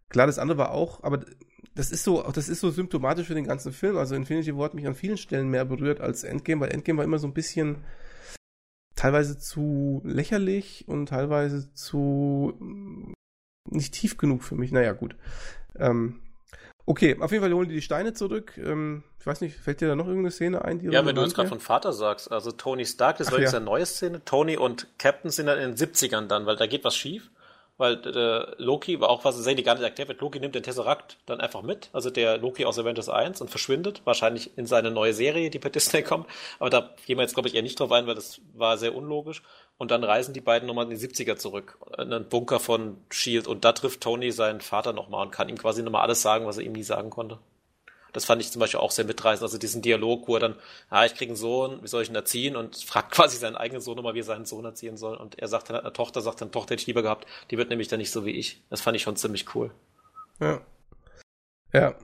Klar, 0.09 0.27
das 0.27 0.37
andere 0.39 0.57
war 0.59 0.71
auch, 0.71 1.03
aber 1.03 1.25
das 1.75 1.91
ist 1.91 2.03
so, 2.03 2.23
das 2.23 2.47
ist 2.47 2.61
so 2.61 2.71
symptomatisch 2.71 3.27
für 3.27 3.35
den 3.35 3.45
ganzen 3.45 3.73
Film. 3.73 3.97
Also 3.97 4.15
Infinity 4.15 4.55
War 4.57 4.65
hat 4.65 4.73
mich 4.73 4.87
an 4.87 4.95
vielen 4.95 5.17
Stellen 5.17 5.49
mehr 5.49 5.65
berührt 5.65 5.99
als 5.99 6.23
Endgame, 6.23 6.61
weil 6.61 6.71
Endgame 6.71 6.97
war 6.97 7.03
immer 7.03 7.19
so 7.19 7.27
ein 7.27 7.33
bisschen 7.33 7.83
teilweise 8.95 9.37
zu 9.37 10.01
lächerlich 10.05 10.85
und 10.87 11.09
teilweise 11.09 11.71
zu 11.73 12.53
mm, 12.59 13.13
nicht 13.69 13.93
tief 13.93 14.17
genug 14.17 14.43
für 14.43 14.55
mich. 14.55 14.71
Naja, 14.71 14.93
gut. 14.93 15.17
Ähm, 15.77 16.21
okay, 16.85 17.17
auf 17.19 17.31
jeden 17.31 17.43
Fall 17.43 17.53
holen 17.53 17.67
die 17.67 17.75
die 17.75 17.81
Steine 17.81 18.13
zurück. 18.13 18.57
Ähm, 18.57 19.03
ich 19.19 19.27
weiß 19.27 19.41
nicht, 19.41 19.57
fällt 19.57 19.81
dir 19.81 19.89
da 19.89 19.97
noch 19.97 20.07
irgendeine 20.07 20.31
Szene 20.31 20.63
ein? 20.63 20.79
Die 20.79 20.85
Ja, 20.85 21.05
wenn 21.05 21.15
du 21.15 21.23
jetzt 21.23 21.35
gerade 21.35 21.49
von 21.49 21.59
Vater 21.59 21.91
sagst, 21.91 22.31
also 22.31 22.51
Tony 22.53 22.85
Stark, 22.85 23.17
das 23.17 23.27
Ach 23.27 23.33
war 23.33 23.39
jetzt 23.41 23.51
ja. 23.51 23.57
eine 23.57 23.65
neue 23.65 23.85
Szene. 23.85 24.23
Tony 24.23 24.55
und 24.55 24.87
Captain 24.97 25.29
sind 25.29 25.47
dann 25.47 25.59
in 25.59 25.75
den 25.75 25.77
70ern 25.77 26.27
dann, 26.27 26.45
weil 26.45 26.55
da 26.55 26.67
geht 26.67 26.85
was 26.85 26.95
schief. 26.95 27.31
Weil 27.77 27.95
äh, 28.07 28.61
Loki 28.61 29.01
war 29.01 29.09
auch 29.09 29.25
was, 29.25 29.35
sehen 29.35 29.57
die 29.57 29.63
gar 29.63 29.73
nicht 29.75 29.83
erklärt 29.83 30.07
wird. 30.07 30.21
Loki 30.21 30.39
nimmt 30.39 30.55
den 30.55 30.63
Tesseract 30.63 31.17
dann 31.25 31.41
einfach 31.41 31.61
mit, 31.61 31.89
also 31.91 32.09
der 32.09 32.37
Loki 32.37 32.63
aus 32.63 32.79
Avengers 32.79 33.09
1 33.09 33.41
und 33.41 33.49
verschwindet, 33.49 34.01
wahrscheinlich 34.05 34.57
in 34.57 34.65
seine 34.65 34.91
neue 34.91 35.13
Serie, 35.13 35.49
die 35.49 35.59
per 35.59 35.69
Disney 35.75 36.01
kommt. 36.01 36.27
Aber 36.59 36.69
da 36.69 36.95
gehen 37.05 37.17
wir 37.17 37.23
jetzt, 37.23 37.33
glaube 37.33 37.49
ich, 37.49 37.55
eher 37.55 37.63
nicht 37.63 37.79
drauf 37.79 37.91
ein, 37.91 38.07
weil 38.07 38.15
das 38.15 38.39
war 38.53 38.77
sehr 38.77 38.95
unlogisch. 38.95 39.43
Und 39.77 39.91
dann 39.91 40.05
reisen 40.05 40.33
die 40.33 40.41
beiden 40.41 40.67
nochmal 40.67 40.85
in 40.85 40.97
die 40.97 41.07
70er 41.07 41.35
zurück, 41.35 41.77
in 41.97 42.13
einen 42.13 42.29
Bunker 42.29 42.61
von 42.61 42.97
Shield. 43.09 43.47
Und 43.47 43.65
da 43.65 43.73
trifft 43.73 44.01
Tony 44.01 44.31
seinen 44.31 44.61
Vater 44.61 44.93
nochmal 44.93 45.25
und 45.25 45.31
kann 45.31 45.49
ihm 45.49 45.57
quasi 45.57 45.83
nochmal 45.83 46.03
alles 46.03 46.21
sagen, 46.21 46.45
was 46.45 46.57
er 46.57 46.63
ihm 46.63 46.71
nie 46.71 46.83
sagen 46.83 47.09
konnte. 47.09 47.39
Das 48.15 48.23
fand 48.25 48.41
ich 48.41 48.49
zum 48.51 48.61
Beispiel 48.61 48.79
auch 48.79 48.91
sehr 48.91 49.05
mitreißend. 49.05 49.43
Also 49.43 49.57
diesen 49.57 49.81
Dialog, 49.81 50.27
wo 50.27 50.35
er 50.35 50.39
dann, 50.39 50.55
ah, 50.89 51.05
ich 51.05 51.13
kriege 51.15 51.31
einen 51.31 51.35
Sohn, 51.37 51.83
wie 51.83 51.87
soll 51.87 52.01
ich 52.01 52.09
ihn 52.09 52.15
erziehen? 52.15 52.55
Und 52.55 52.77
fragt 52.85 53.11
quasi 53.11 53.37
seinen 53.37 53.55
eigenen 53.57 53.81
Sohn 53.81 53.97
nochmal, 53.97 54.13
wie 54.13 54.21
er 54.21 54.23
seinen 54.23 54.45
Sohn 54.45 54.63
erziehen 54.63 54.95
soll. 54.95 55.17
Und 55.17 55.37
er 55.37 55.47
sagt 55.49 55.69
dann, 55.69 55.75
eine 55.75 55.91
Tochter 55.93 56.21
sagt 56.21 56.39
dann, 56.41 56.51
Tochter 56.51 56.73
hätte 56.73 56.81
ich 56.81 56.87
lieber 56.87 57.01
gehabt. 57.01 57.27
Die 57.51 57.57
wird 57.57 57.69
nämlich 57.69 57.89
dann 57.89 57.99
nicht 57.99 58.11
so 58.11 58.25
wie 58.25 58.31
ich. 58.31 58.63
Das 58.69 58.81
fand 58.81 58.95
ich 58.95 59.03
schon 59.03 59.17
ziemlich 59.17 59.53
cool. 59.53 59.71
Ja. 60.39 60.61
Ja. 61.73 61.95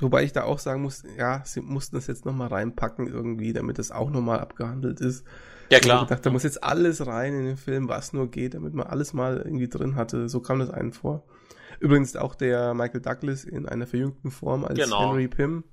Wobei 0.00 0.22
ich 0.22 0.32
da 0.32 0.44
auch 0.44 0.58
sagen 0.58 0.82
muss, 0.82 1.02
ja, 1.16 1.42
sie 1.44 1.60
mussten 1.60 1.96
das 1.96 2.06
jetzt 2.06 2.24
nochmal 2.24 2.48
reinpacken 2.48 3.08
irgendwie, 3.08 3.52
damit 3.52 3.78
das 3.78 3.90
auch 3.90 4.10
nochmal 4.10 4.38
abgehandelt 4.40 5.00
ist. 5.00 5.24
Ja, 5.70 5.78
Ich 5.78 5.82
klar. 5.82 6.02
hab 6.02 6.08
gedacht, 6.08 6.24
da 6.24 6.30
muss 6.30 6.44
jetzt 6.44 6.62
alles 6.62 7.06
rein 7.06 7.34
in 7.34 7.44
den 7.44 7.56
Film, 7.56 7.88
was 7.88 8.12
nur 8.12 8.30
geht, 8.30 8.54
damit 8.54 8.74
man 8.74 8.86
alles 8.86 9.12
mal 9.12 9.38
irgendwie 9.38 9.68
drin 9.68 9.96
hatte. 9.96 10.28
So 10.28 10.40
kam 10.40 10.60
das 10.60 10.70
einem 10.70 10.92
vor. 10.92 11.24
Übrigens 11.80 12.16
auch 12.16 12.34
der 12.34 12.74
Michael 12.74 13.00
Douglas 13.00 13.44
in 13.44 13.68
einer 13.68 13.86
verjüngten 13.86 14.30
Form 14.30 14.64
als 14.64 14.78
Genau. 14.78 15.10
Henry 15.10 15.28
Pym 15.28 15.64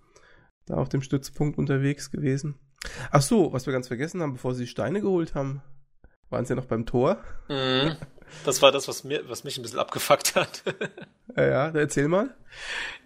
da 0.66 0.76
auf 0.76 0.90
dem 0.90 1.02
Stützpunkt 1.02 1.58
unterwegs 1.58 2.12
gewesen. 2.12 2.60
Ach 3.12 3.22
so, 3.22 3.54
was 3.54 3.66
wir 3.66 3.74
ganz 3.74 3.88
vergessen 3.88 4.22
haben, 4.22 4.34
bevor 4.34 4.54
sie 4.54 4.64
die 4.64 4.70
Steine 4.70 5.02
geholt 5.02 5.36
haben, 5.36 5.62
waren 6.30 6.46
sie 6.46 6.54
ja 6.54 6.56
noch 6.56 6.66
beim 6.66 6.86
Tor. 6.86 7.18
Mhm. 7.48 7.96
Das 8.44 8.62
war 8.62 8.72
das, 8.72 8.88
was, 8.88 9.04
mir, 9.04 9.28
was 9.30 9.44
mich 9.44 9.58
ein 9.58 9.62
bisschen 9.62 9.80
abgefuckt 9.80 10.36
hat. 10.36 10.64
Ja, 11.36 11.46
ja, 11.46 11.70
erzähl 11.70 12.08
mal. 12.08 12.36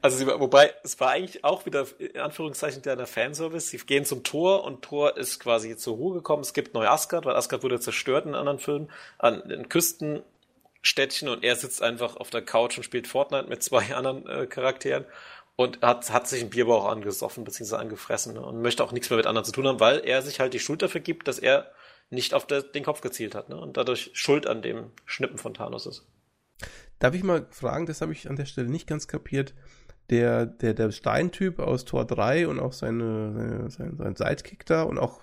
Also, 0.01 0.17
sie, 0.17 0.27
wobei, 0.27 0.73
es 0.83 0.99
war 0.99 1.09
eigentlich 1.11 1.43
auch 1.43 1.65
wieder, 1.65 1.85
in 1.97 2.19
Anführungszeichen, 2.19 2.81
der 2.81 3.07
Fanservice. 3.07 3.69
Sie 3.69 3.77
gehen 3.77 4.05
zum 4.05 4.23
Tor 4.23 4.63
und 4.63 4.81
Tor 4.81 5.17
ist 5.17 5.39
quasi 5.39 5.75
zur 5.75 5.95
Ruhe 5.97 6.15
gekommen. 6.15 6.41
Es 6.41 6.53
gibt 6.53 6.73
Neu-Asgard, 6.73 7.25
weil 7.25 7.35
Asgard 7.35 7.63
wurde 7.63 7.79
zerstört 7.79 8.25
in 8.25 8.35
anderen 8.35 8.59
Filmen, 8.59 8.89
an 9.17 9.47
den 9.47 9.67
Küstenstädtchen 10.81 11.29
und 11.29 11.43
er 11.43 11.55
sitzt 11.55 11.81
einfach 11.81 12.17
auf 12.17 12.29
der 12.29 12.41
Couch 12.41 12.77
und 12.77 12.83
spielt 12.83 13.07
Fortnite 13.07 13.47
mit 13.47 13.63
zwei 13.63 13.95
anderen 13.95 14.27
äh, 14.27 14.47
Charakteren 14.47 15.05
und 15.55 15.81
hat, 15.81 16.11
hat 16.11 16.27
sich 16.27 16.41
einen 16.41 16.49
Bierbauch 16.49 16.85
angesoffen 16.85 17.43
bzw. 17.43 17.75
angefressen 17.75 18.33
ne, 18.33 18.41
und 18.41 18.61
möchte 18.61 18.83
auch 18.83 18.91
nichts 18.91 19.09
mehr 19.09 19.17
mit 19.17 19.27
anderen 19.27 19.45
zu 19.45 19.51
tun 19.51 19.67
haben, 19.67 19.79
weil 19.79 19.99
er 19.99 20.21
sich 20.21 20.39
halt 20.39 20.53
die 20.53 20.59
Schuld 20.59 20.81
dafür 20.81 21.01
gibt, 21.01 21.27
dass 21.27 21.39
er 21.39 21.71
nicht 22.09 22.33
auf 22.33 22.47
der, 22.47 22.63
den 22.63 22.83
Kopf 22.83 23.01
gezielt 23.01 23.35
hat 23.35 23.49
ne, 23.49 23.57
und 23.57 23.77
dadurch 23.77 24.11
Schuld 24.13 24.47
an 24.47 24.61
dem 24.61 24.91
Schnippen 25.05 25.37
von 25.37 25.53
Thanos 25.53 25.85
ist. 25.85 26.07
Darf 26.99 27.13
ich 27.13 27.23
mal 27.23 27.47
fragen, 27.51 27.85
das 27.85 28.01
habe 28.01 28.11
ich 28.11 28.29
an 28.29 28.35
der 28.35 28.45
Stelle 28.45 28.69
nicht 28.69 28.87
ganz 28.87 29.07
kapiert. 29.07 29.53
Der, 30.09 30.47
der, 30.47 30.73
der 30.73 30.91
Steintyp 30.91 31.59
aus 31.59 31.85
Tor 31.85 32.03
3 32.03 32.47
und 32.47 32.59
auch 32.59 32.73
seine, 32.73 33.31
seine, 33.33 33.69
sein, 33.69 33.95
sein 33.95 34.15
Sidekick 34.15 34.65
da 34.65 34.81
und 34.81 34.97
auch, 34.97 35.21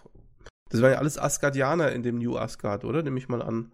das 0.70 0.80
waren 0.80 0.92
ja 0.92 0.98
alles 0.98 1.18
Asgardianer 1.18 1.90
in 1.90 2.04
dem 2.04 2.18
New 2.18 2.36
Asgard, 2.36 2.84
oder? 2.84 3.02
Nehme 3.02 3.18
ich 3.18 3.28
mal 3.28 3.42
an. 3.42 3.72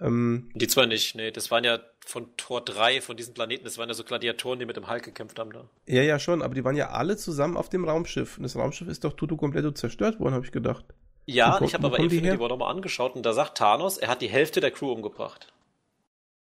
Ähm, 0.00 0.50
Die 0.54 0.66
zwei 0.66 0.86
nicht, 0.86 1.14
nee, 1.14 1.30
das 1.30 1.50
waren 1.50 1.64
ja 1.64 1.78
von 2.04 2.36
Tor 2.36 2.62
3, 2.64 3.00
von 3.00 3.16
diesen 3.16 3.32
Planeten, 3.32 3.64
das 3.64 3.78
waren 3.78 3.88
ja 3.88 3.94
so 3.94 4.04
Gladiatoren, 4.04 4.58
die 4.58 4.66
mit 4.66 4.76
dem 4.76 4.88
Hulk 4.90 5.04
gekämpft 5.04 5.38
haben 5.38 5.52
da. 5.52 5.64
ja, 5.86 6.02
ja, 6.02 6.18
schon, 6.18 6.42
aber 6.42 6.54
die 6.54 6.64
waren 6.64 6.76
ja 6.76 6.90
alle 6.90 7.16
zusammen 7.16 7.56
auf 7.56 7.68
dem 7.68 7.84
Raumschiff. 7.84 8.36
Und 8.36 8.42
das 8.42 8.56
Raumschiff 8.56 8.88
ist 8.88 9.04
doch 9.04 9.12
tutu 9.14 9.36
kompletto 9.36 9.70
zerstört 9.70 10.20
worden, 10.20 10.34
habe 10.34 10.44
ich 10.44 10.52
gedacht. 10.52 10.84
Ja, 11.26 11.58
Wo 11.60 11.64
ich 11.64 11.74
habe 11.74 11.86
aber 11.86 11.96
die 11.96 12.04
Infinity? 12.04 12.38
War 12.38 12.48
nochmal 12.48 12.70
angeschaut 12.70 13.16
und 13.16 13.24
da 13.24 13.32
sagt 13.32 13.56
Thanos, 13.56 13.96
er 13.96 14.08
hat 14.08 14.20
die 14.20 14.28
Hälfte 14.28 14.60
der 14.60 14.70
Crew 14.70 14.92
umgebracht. 14.92 15.52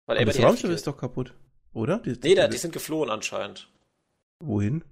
Weil 0.07 0.17
Aber 0.17 0.27
das 0.27 0.37
die 0.37 0.43
Raumschiff 0.43 0.71
ist 0.71 0.87
doch 0.89 0.97
kaputt, 0.97 1.35
oder? 1.73 1.99
Die, 1.99 2.19
Nee, 2.23 2.35
da, 2.35 2.49
die 2.49 2.57
sind 2.57 2.73
geflohen 2.73 3.11
anscheinend. 3.11 3.69
Wohin? 4.41 4.83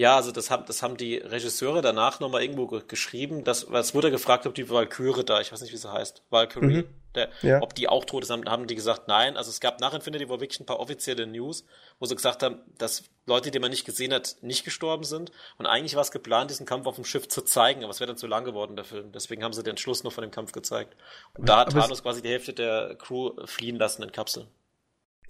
Ja, 0.00 0.16
also 0.16 0.32
das 0.32 0.50
haben, 0.50 0.64
das 0.66 0.82
haben 0.82 0.96
die 0.96 1.16
Regisseure 1.16 1.82
danach 1.82 2.20
nochmal 2.20 2.40
irgendwo 2.42 2.66
ge 2.66 2.80
geschrieben, 2.88 3.44
dass, 3.44 3.64
es 3.64 3.94
wurde 3.94 4.10
gefragt, 4.10 4.46
ob 4.46 4.54
die 4.54 4.70
Valkyrie 4.70 5.24
da, 5.24 5.40
ich 5.42 5.52
weiß 5.52 5.60
nicht, 5.60 5.72
wie 5.74 5.76
sie 5.76 5.92
heißt, 5.92 6.22
Valkyrie, 6.30 6.66
Mhm. 6.84 6.88
der, 7.14 7.28
Ja. 7.42 7.60
ob 7.60 7.74
die 7.74 7.86
auch 7.86 8.06
tot 8.06 8.22
ist, 8.22 8.30
haben, 8.30 8.48
haben 8.48 8.66
die 8.66 8.76
gesagt, 8.76 9.08
nein. 9.08 9.36
Also 9.36 9.50
es 9.50 9.60
gab 9.60 9.78
nach 9.80 9.92
Infinity 9.92 10.28
War 10.30 10.40
wirklich 10.40 10.58
ein 10.58 10.64
paar 10.64 10.80
offizielle 10.80 11.26
News, 11.26 11.66
wo 11.98 12.06
sie 12.06 12.14
gesagt 12.16 12.42
haben, 12.42 12.60
dass 12.78 13.04
Leute, 13.26 13.50
die 13.50 13.58
man 13.58 13.70
nicht 13.70 13.84
gesehen 13.84 14.14
hat, 14.14 14.36
nicht 14.40 14.64
gestorben 14.64 15.04
sind. 15.04 15.32
Und 15.58 15.66
eigentlich 15.66 15.96
war 15.96 16.02
es 16.02 16.10
geplant, 16.12 16.50
diesen 16.50 16.64
Kampf 16.64 16.86
auf 16.86 16.94
dem 16.94 17.04
Schiff 17.04 17.28
zu 17.28 17.42
zeigen, 17.42 17.82
aber 17.84 17.90
es 17.90 18.00
wäre 18.00 18.08
dann 18.08 18.16
zu 18.16 18.26
lang 18.26 18.44
geworden, 18.44 18.76
der 18.76 18.86
Film. 18.86 19.12
Deswegen 19.12 19.44
haben 19.44 19.52
sie 19.52 19.62
den 19.62 19.76
Schluss 19.76 20.02
nur 20.02 20.12
von 20.12 20.22
dem 20.22 20.30
Kampf 20.30 20.52
gezeigt. 20.52 20.96
Und 21.34 21.46
da 21.46 21.58
hat 21.58 21.68
Aber 21.74 21.80
Thanos 21.82 22.02
quasi 22.02 22.22
die 22.22 22.30
Hälfte 22.30 22.54
der 22.54 22.94
Crew 22.96 23.32
fliehen 23.44 23.76
lassen 23.76 24.02
in 24.02 24.12
Kapseln. 24.12 24.46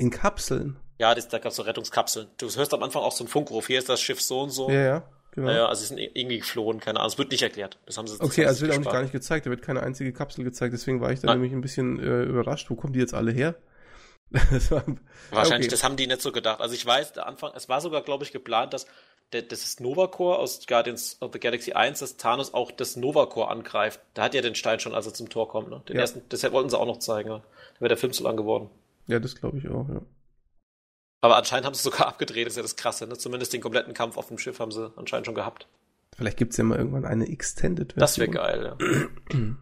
In 0.01 0.11
Kapseln. 0.11 0.79
Ja, 0.99 1.15
das, 1.15 1.29
da 1.29 1.39
gab 1.39 1.51
es 1.51 1.57
so 1.57 1.63
Rettungskapseln. 1.63 2.29
Du 2.39 2.47
hörst 2.47 2.75
am 2.75 2.83
Anfang 2.83 3.03
auch 3.03 3.13
so 3.13 3.25
einen 3.25 3.29
Funkruf, 3.29 3.67
hier 3.67 3.79
ist 3.79 3.89
das 3.89 4.01
Schiff 4.01 4.21
so 4.21 4.41
und 4.41 4.51
so. 4.51 4.71
Ja, 4.71 4.83
ja, 4.83 5.03
genau. 5.33 5.47
Naja, 5.47 5.67
also 5.67 5.81
sie 5.81 5.89
sind 5.89 5.99
irgendwie 5.99 6.39
geflohen, 6.39 6.81
keine 6.81 7.01
Ahnung. 7.01 7.13
Es 7.13 7.19
wird 7.19 7.31
nicht 7.31 7.43
erklärt. 7.43 7.79
Das 7.87 7.99
haben 7.99 8.07
sie 8.07 8.17
das 8.19 8.27
Okay, 8.27 8.47
also 8.47 8.63
wird 8.63 8.73
auch 8.73 8.75
nicht 8.75 8.85
gespart. 8.85 8.95
gar 8.95 9.03
nicht 9.03 9.13
gezeigt, 9.13 9.47
da 9.47 9.51
wird 9.51 9.63
keine 9.63 9.83
einzige 9.83 10.13
Kapsel 10.13 10.45
gezeigt, 10.45 10.73
deswegen 10.73 11.01
war 11.01 11.13
ich 11.13 11.21
da 11.21 11.27
Nein. 11.27 11.37
nämlich 11.37 11.53
ein 11.53 11.61
bisschen 11.61 11.99
äh, 11.99 12.23
überrascht, 12.23 12.71
wo 12.71 12.77
kommen 12.77 12.93
die 12.93 12.99
jetzt 12.99 13.15
alle 13.15 13.31
her? 13.31 13.57
das 14.31 14.71
war, 14.71 14.85
Wahrscheinlich, 15.31 15.67
okay. 15.67 15.69
das 15.69 15.85
haben 15.85 15.97
die 15.97 16.07
nicht 16.07 16.23
so 16.23 16.33
gedacht. 16.33 16.61
Also 16.61 16.75
ich 16.75 16.87
weiß, 16.87 17.13
der 17.13 17.27
Anfang, 17.27 17.53
es 17.55 17.69
war 17.69 17.81
sogar, 17.81 18.03
glaube 18.03 18.25
ich, 18.25 18.33
geplant, 18.33 18.73
dass 18.73 18.87
das 19.31 19.65
ist 19.65 19.81
Nova 19.81 20.09
Core 20.09 20.39
aus 20.39 20.67
Guardians 20.67 21.19
of 21.21 21.31
the 21.33 21.39
Galaxy 21.39 21.73
1, 21.73 22.01
dass 22.01 22.17
Thanos 22.17 22.53
auch 22.53 22.73
das 22.73 22.97
Nova 22.97 23.27
Core 23.27 23.49
angreift. 23.49 24.01
Da 24.15 24.25
hat 24.25 24.35
ja 24.35 24.41
den 24.41 24.57
Stein 24.57 24.81
schon, 24.81 24.95
als 24.95 25.07
er 25.07 25.15
zum 25.15 25.29
Tor 25.29 25.49
kommt. 25.49 25.71
Ne? 25.71 25.83
Den 25.89 25.97
ja. 25.97 26.03
ersten, 26.03 26.23
das 26.29 26.43
wollten 26.51 26.69
sie 26.69 26.79
auch 26.79 26.87
noch 26.87 26.99
zeigen. 26.99 27.29
Ne? 27.29 27.43
Da 27.75 27.81
wäre 27.81 27.91
der 27.91 27.97
Film 27.97 28.13
zu 28.13 28.25
lang 28.25 28.37
geworden. 28.37 28.71
Ja, 29.11 29.19
das 29.19 29.35
glaube 29.35 29.59
ich 29.59 29.69
auch, 29.69 29.89
ja. 29.89 30.03
Aber 31.23 31.37
anscheinend 31.37 31.67
haben 31.67 31.75
sie 31.75 31.83
sogar 31.83 32.07
abgedreht, 32.07 32.47
das 32.47 32.53
ist 32.55 32.57
ja 32.57 32.63
das 32.63 32.77
Krasse. 32.77 33.07
Ne? 33.07 33.19
Zumindest 33.19 33.53
den 33.53 33.61
kompletten 33.61 33.93
Kampf 33.93 34.17
auf 34.17 34.29
dem 34.29 34.39
Schiff 34.39 34.59
haben 34.59 34.71
sie 34.71 34.93
anscheinend 34.97 35.27
schon 35.27 35.35
gehabt. 35.35 35.69
Vielleicht 36.17 36.39
gibt 36.39 36.53
es 36.53 36.57
ja 36.57 36.65
mal 36.65 36.79
irgendwann 36.79 37.05
eine 37.05 37.29
Extended 37.29 37.93
Version. 37.93 38.01
Das 38.01 38.19
wäre 38.19 38.31
geil, 38.31 38.77
ja. 39.31 39.37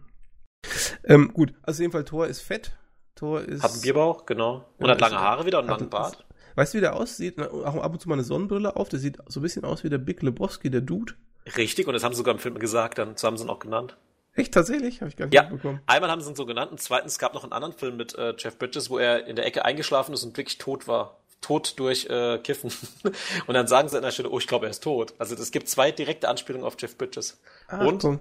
ähm, 1.03 1.33
gut, 1.33 1.53
also 1.63 1.81
jedenfalls 1.81 2.09
Thor 2.09 2.27
ist 2.27 2.41
fett. 2.41 2.77
Thor 3.15 3.41
ist. 3.41 3.63
Hat 3.63 3.71
einen 3.71 3.81
Bierbauch, 3.81 4.25
genau. 4.25 4.65
Und 4.77 4.85
ja, 4.85 4.93
hat 4.93 5.01
lange 5.01 5.19
Haare 5.19 5.45
wieder 5.45 5.59
und 5.59 5.65
einen 5.65 5.79
langen 5.79 5.89
Bart. 5.89 6.25
Weißt 6.55 6.73
du, 6.73 6.77
wie 6.77 6.81
der 6.81 6.95
aussieht? 6.95 7.39
Auch 7.39 7.75
ab 7.75 7.91
und 7.91 7.99
zu 7.99 8.07
mal 8.07 8.15
eine 8.15 8.23
Sonnenbrille 8.23 8.75
auf. 8.75 8.89
Der 8.89 8.99
sieht 8.99 9.17
so 9.27 9.39
ein 9.39 9.43
bisschen 9.43 9.65
aus 9.65 9.83
wie 9.83 9.89
der 9.89 9.97
Big 9.97 10.21
Lebowski, 10.21 10.69
der 10.69 10.81
Dude. 10.81 11.13
Richtig, 11.57 11.87
und 11.87 11.93
das 11.93 12.03
haben 12.03 12.13
sie 12.13 12.17
sogar 12.17 12.33
im 12.33 12.39
Film 12.39 12.59
gesagt, 12.59 12.97
dann 12.97 13.17
so 13.17 13.27
haben 13.27 13.37
sie 13.37 13.43
ihn 13.43 13.49
auch 13.49 13.59
genannt. 13.59 13.97
Echt, 14.39 14.53
tatsächlich? 14.53 15.01
Habe 15.01 15.09
ich 15.09 15.17
gar 15.17 15.25
nicht 15.25 15.33
ja, 15.35 15.43
mitbekommen. 15.43 15.81
Einmal 15.85 16.09
haben 16.09 16.21
sie 16.21 16.29
ihn 16.29 16.35
so 16.35 16.45
genannt 16.45 16.71
und 16.71 16.81
zweitens 16.81 17.19
gab 17.19 17.33
noch 17.33 17.43
einen 17.43 17.53
anderen 17.53 17.73
Film 17.73 17.97
mit 17.97 18.15
äh, 18.15 18.33
Jeff 18.37 18.57
Bridges, 18.57 18.89
wo 18.89 18.97
er 18.97 19.27
in 19.27 19.35
der 19.35 19.45
Ecke 19.45 19.65
eingeschlafen 19.65 20.13
ist 20.13 20.23
und 20.23 20.37
wirklich 20.37 20.57
tot 20.57 20.87
war. 20.87 21.17
Tot 21.41 21.79
durch 21.79 22.05
äh, 22.07 22.37
Kiffen. 22.39 22.71
und 23.47 23.53
dann 23.53 23.67
sagen 23.67 23.87
sie 23.89 23.97
an 23.97 24.03
der 24.03 24.11
Stelle, 24.11 24.29
oh, 24.29 24.39
ich 24.39 24.47
glaube, 24.47 24.65
er 24.65 24.71
ist 24.71 24.83
tot. 24.83 25.13
Also 25.17 25.35
es 25.35 25.51
gibt 25.51 25.69
zwei 25.69 25.91
direkte 25.91 26.27
Anspielungen 26.27 26.65
auf 26.65 26.75
Jeff 26.79 26.97
Bridges. 26.97 27.39
Ah, 27.67 27.85
und 27.85 28.01
komm. 28.01 28.19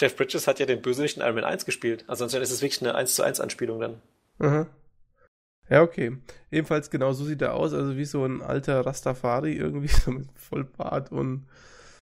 Jeff 0.00 0.16
Bridges 0.16 0.46
hat 0.46 0.58
ja 0.58 0.66
den 0.66 0.82
Bösewicht 0.82 1.16
in 1.16 1.22
Iron 1.22 1.36
Man 1.36 1.44
1 1.44 1.64
gespielt. 1.64 2.04
Also 2.06 2.24
ansonsten 2.24 2.42
ist 2.42 2.50
es 2.50 2.62
wirklich 2.62 2.82
eine 2.82 2.94
1 2.94 3.14
zu 3.14 3.22
1 3.22 3.40
Anspielung 3.40 3.80
dann. 3.80 4.02
Mhm. 4.38 4.66
Ja, 5.68 5.82
okay. 5.82 6.18
Ebenfalls 6.50 6.90
genau 6.90 7.12
so 7.12 7.24
sieht 7.24 7.40
er 7.42 7.54
aus, 7.54 7.72
also 7.72 7.96
wie 7.96 8.04
so 8.04 8.24
ein 8.24 8.42
alter 8.42 8.84
Rastafari 8.84 9.54
irgendwie, 9.54 9.88
so 10.04 10.10
mit 10.10 10.28
Vollbart 10.34 11.12
und, 11.12 11.46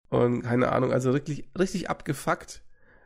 und 0.09 0.43
keine 0.43 0.73
Ahnung, 0.73 0.93
also 0.93 1.13
wirklich 1.13 1.49
richtig 1.59 1.91
abgefuckt. 1.91 2.63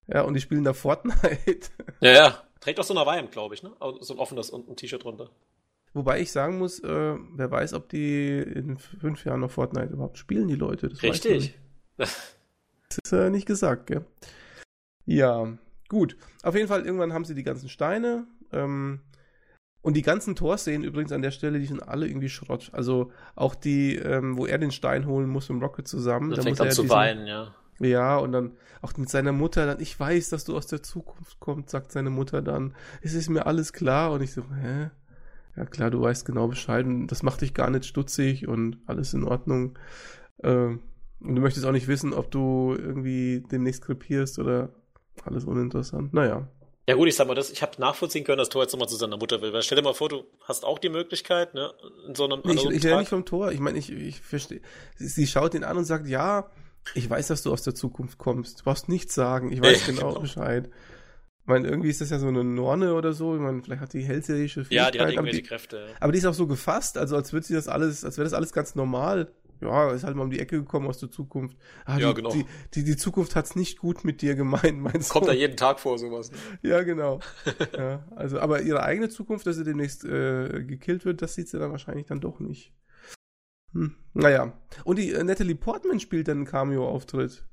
Ja, 0.09 0.23
und 0.23 0.35
die 0.35 0.40
spielen 0.40 0.64
da 0.64 0.73
Fortnite. 0.73 1.68
Ja, 2.01 2.11
ja. 2.12 2.42
Trägt 2.61 2.81
auch 2.81 2.85
so 2.85 2.92
eine 2.92 3.01
Hawaiian, 3.01 3.31
glaube 3.31 3.55
ich, 3.55 3.62
ne? 3.62 3.71
So 4.01 4.14
ein 4.14 4.18
offenes 4.18 4.51
und 4.51 4.68
ein 4.68 4.77
T-Shirt 4.77 5.05
drunter. 5.05 5.31
Wobei 5.94 6.21
ich 6.21 6.33
sagen 6.33 6.59
muss, 6.59 6.81
äh, 6.81 7.16
wer 7.35 7.51
weiß, 7.51 7.73
ob 7.75 7.88
die 7.88 8.38
in 8.38 8.79
fünf 8.79 9.25
Jahren 9.25 9.40
noch 9.40 9.51
Fortnite 9.51 9.92
überhaupt 9.92 10.18
spielen, 10.18 10.49
die 10.49 10.55
Leute. 10.55 10.88
Das 10.88 11.03
Richtig. 11.03 11.59
Das 11.97 12.33
ist 13.05 13.12
äh, 13.12 13.31
nicht 13.31 13.47
gesagt, 13.47 13.87
gell? 13.88 14.05
Ja, 15.05 15.57
gut. 15.88 16.16
Auf 16.42 16.55
jeden 16.55 16.68
Fall, 16.68 16.85
irgendwann 16.85 17.12
haben 17.12 17.25
sie 17.25 17.35
die 17.35 17.42
ganzen 17.42 17.68
Steine. 17.68 18.27
Ähm, 18.53 19.01
und 19.81 19.94
die 19.94 20.03
ganzen 20.03 20.37
Torszenen 20.37 20.85
übrigens 20.85 21.12
an 21.12 21.23
der 21.23 21.31
Stelle, 21.31 21.61
die 21.61 21.66
sind 21.66 21.81
alle 21.81 22.07
irgendwie 22.07 22.29
Schrott. 22.29 22.71
Also 22.73 23.12
auch 23.35 23.55
die, 23.55 23.97
ähm, 23.97 24.37
wo 24.37 24.47
er 24.47 24.59
den 24.59 24.73
Stein 24.73 25.07
holen 25.07 25.29
muss 25.29 25.49
im 25.51 25.61
Rocket 25.61 25.87
zusammen. 25.87 26.31
Da 26.31 26.42
fängt 26.42 26.61
an 26.61 26.71
zu 26.71 26.88
weinen, 26.88 27.27
ja. 27.27 27.55
Ja, 27.81 28.17
und 28.19 28.33
dann 28.33 28.57
auch 28.83 28.97
mit 28.97 29.09
seiner 29.09 29.33
Mutter 29.33 29.67
dann, 29.67 29.81
ich 29.81 29.99
weiß, 29.99 30.31
dass 30.31 30.45
du 30.45 30.57
aus 30.57 30.67
der 30.67 30.83
Zukunft 30.83 31.38
kommst, 31.41 31.71
sagt 31.71 31.93
seine 31.93 32.11
Mutter 32.11 32.43
dann. 32.43 32.75
Es 33.03 33.14
ist 33.14 33.29
mir 33.29 33.47
alles 33.47 33.73
klar. 33.73 34.12
Und 34.12 34.23
ich 34.23 34.33
so, 34.33 34.43
hä? 34.43 34.91
Ja 35.57 35.64
klar, 35.64 35.91
du 35.91 36.01
weißt 36.01 36.25
genau 36.25 36.47
Bescheid 36.47 36.87
und 36.87 37.09
das 37.09 37.25
macht 37.25 37.41
dich 37.41 37.53
gar 37.53 37.71
nicht 37.71 37.85
stutzig 37.85 38.47
und 38.47 38.79
alles 38.87 39.12
in 39.12 39.25
Ordnung. 39.25 39.79
Ähm, 40.45 40.81
und 41.21 41.35
du 41.35 41.43
möchtest 41.43 41.67
auch 41.67 41.73
nicht 41.73 41.88
wissen, 41.88 42.14
ob 42.14 42.31
du 42.31 42.77
irgendwie 42.79 43.45
demnächst 43.51 43.83
krepierst 43.83 44.38
oder 44.38 44.71
alles 45.25 45.45
uninteressant. 45.45 46.14
Naja. 46.14 46.49
Ja 46.88 46.95
gut, 46.95 47.09
ich 47.09 47.17
sag 47.17 47.27
mal, 47.27 47.35
das, 47.35 47.51
ich 47.51 47.61
habe 47.61 47.73
nachvollziehen 47.79 48.25
können, 48.25 48.38
dass 48.38 48.49
Thor 48.49 48.62
jetzt 48.62 48.73
nochmal 48.73 48.88
zu 48.88 48.97
seiner 48.97 49.19
Mutter 49.19 49.43
will. 49.43 49.53
Weil 49.53 49.62
stell 49.62 49.77
dir 49.77 49.83
mal 49.83 49.95
vor, 49.95 50.09
du 50.09 50.25
hast 50.45 50.64
auch 50.64 50.79
die 50.79 50.88
Möglichkeit, 50.88 51.53
ne, 51.55 51.71
in 52.07 52.14
so 52.14 52.25
einem 52.25 52.41
Ich, 52.45 52.64
ich 52.64 52.85
rede 52.85 52.99
nicht 52.99 53.11
vom 53.11 53.27
Tor. 53.27 53.53
Ich 53.53 53.61
meine, 53.61 53.77
ich, 53.77 53.93
ich 53.93 54.21
verstehe. 54.23 54.62
Sie, 54.97 55.09
sie, 55.09 55.27
schaut 55.27 55.55
ihn 55.55 55.64
an 55.64 55.77
und 55.77 55.85
sagt, 55.85 56.07
ja, 56.07 56.51
ich 56.95 57.09
weiß, 57.09 57.29
dass 57.29 57.43
du 57.43 57.53
aus 57.53 57.62
der 57.62 57.75
Zukunft 57.75 58.19
kommst. 58.19 58.61
Du 58.61 58.64
brauchst 58.64 58.88
nichts 58.88 59.14
sagen. 59.14 59.53
Ich 59.53 59.61
weiß 59.61 59.87
genau, 59.87 60.09
genau, 60.09 60.21
Bescheid. 60.21 60.69
Ich 61.43 61.47
meine, 61.47 61.69
irgendwie 61.69 61.88
ist 61.88 62.01
das 62.01 62.11
ja 62.11 62.19
so 62.19 62.29
eine 62.29 62.45
Norne 62.45 62.95
oder 62.95 63.12
so. 63.12 63.35
Ich 63.35 63.41
meine, 63.41 63.62
vielleicht 63.62 63.81
hat 63.81 63.93
die 63.93 64.03
hellseherische 64.03 64.64
Fähigkeit. 64.64 64.87
Ja, 64.87 64.91
die 64.91 65.01
hat 65.01 65.11
irgendwelche 65.11 65.43
Kräfte. 65.43 65.77
Ja. 65.88 65.95
Aber 66.01 66.12
die 66.12 66.19
ist 66.19 66.27
auch 66.27 66.35
so 66.35 66.47
gefasst, 66.47 66.99
also 66.99 67.17
als 67.17 67.33
würde 67.33 67.47
sie 67.47 67.55
das 67.55 67.69
alles, 67.69 68.05
als 68.05 68.19
wäre 68.19 68.25
das 68.25 68.35
alles 68.35 68.53
ganz 68.53 68.75
normal 68.75 69.33
ja, 69.61 69.91
ist 69.91 70.05
halt 70.05 70.17
mal 70.17 70.23
um 70.25 70.31
die 70.31 70.38
Ecke 70.38 70.59
gekommen 70.59 70.87
aus 70.87 70.99
der 70.99 71.11
Zukunft. 71.11 71.57
Ah, 71.85 71.99
ja, 71.99 72.09
die, 72.09 72.14
genau. 72.14 72.31
Die, 72.31 72.45
die, 72.75 72.85
die 72.85 72.97
Zukunft 72.97 73.35
hat's 73.35 73.57
nicht 73.57 73.79
gut 73.79 74.05
mit 74.05 74.23
dir 74.23 74.35
gemeint, 74.35 74.81
meinst 74.81 75.11
du? 75.11 75.12
Kommt 75.12 75.29
da 75.29 75.33
jeden 75.33 75.57
Tag 75.57 75.81
vor, 75.81 75.99
sowas. 75.99 76.31
Ne? 76.31 76.38
Ja, 76.62 76.83
genau. 76.83 77.21
ja, 77.77 78.05
also, 78.14 78.38
aber 78.38 78.62
ihre 78.62 78.83
eigene 78.83 79.09
Zukunft, 79.09 79.47
dass 79.47 79.57
sie 79.57 79.64
demnächst 79.64 80.05
äh, 80.05 80.64
gekillt 80.64 81.05
wird, 81.05 81.23
das 81.23 81.35
sieht 81.35 81.49
sie 81.49 81.59
dann 81.59 81.73
wahrscheinlich 81.73 82.07
dann 82.07 82.21
doch 82.21 82.41
nicht. 82.41 82.73
Hm. 83.79 83.95
Naja. 84.14 84.53
Und 84.85 84.99
die 84.99 85.12
äh, 85.12 85.25
Natalie 85.25 85.55
Portman 85.55 86.01
spielt 86.01 86.29
dann 86.29 86.38
einen 86.38 86.47
Cameo-Auftritt 86.47 87.45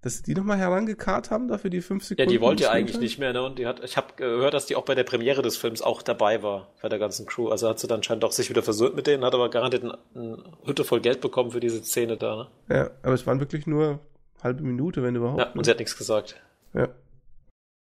dass 0.00 0.18
sie 0.18 0.22
die 0.22 0.34
nochmal 0.34 0.58
herangekarrt 0.58 1.30
haben, 1.30 1.48
dafür 1.48 1.70
die 1.70 1.80
fünf 1.80 2.04
Sekunden. 2.04 2.30
Ja, 2.30 2.38
die 2.38 2.40
wollte 2.40 2.62
ja 2.64 2.70
eigentlich 2.70 3.00
nicht 3.00 3.18
mehr, 3.18 3.32
ne? 3.32 3.42
Und 3.42 3.58
die 3.58 3.66
hat, 3.66 3.82
ich 3.82 3.96
habe 3.96 4.14
gehört, 4.14 4.54
dass 4.54 4.66
die 4.66 4.76
auch 4.76 4.84
bei 4.84 4.94
der 4.94 5.02
Premiere 5.02 5.42
des 5.42 5.56
Films 5.56 5.82
auch 5.82 6.02
dabei 6.02 6.42
war, 6.42 6.68
bei 6.80 6.88
der 6.88 7.00
ganzen 7.00 7.26
Crew. 7.26 7.48
Also 7.48 7.68
hat 7.68 7.80
sie 7.80 7.88
dann 7.88 8.02
scheinbar 8.04 8.28
auch 8.28 8.32
sich 8.32 8.48
wieder 8.48 8.62
versöhnt 8.62 8.94
mit 8.94 9.08
denen, 9.08 9.24
hat 9.24 9.34
aber 9.34 9.50
garantiert 9.50 9.82
eine, 9.82 9.98
eine 10.14 10.44
Hütte 10.64 10.84
voll 10.84 11.00
Geld 11.00 11.20
bekommen 11.20 11.50
für 11.50 11.58
diese 11.58 11.82
Szene 11.82 12.16
da, 12.16 12.36
ne? 12.36 12.48
Ja, 12.68 12.90
aber 13.02 13.14
es 13.14 13.26
waren 13.26 13.40
wirklich 13.40 13.66
nur 13.66 13.98
halbe 14.40 14.62
Minute, 14.62 15.02
wenn 15.02 15.16
überhaupt. 15.16 15.40
Ja, 15.40 15.46
und 15.48 15.56
ne? 15.56 15.64
sie 15.64 15.70
hat 15.72 15.78
nichts 15.80 15.96
gesagt. 15.96 16.40
Ja. 16.74 16.88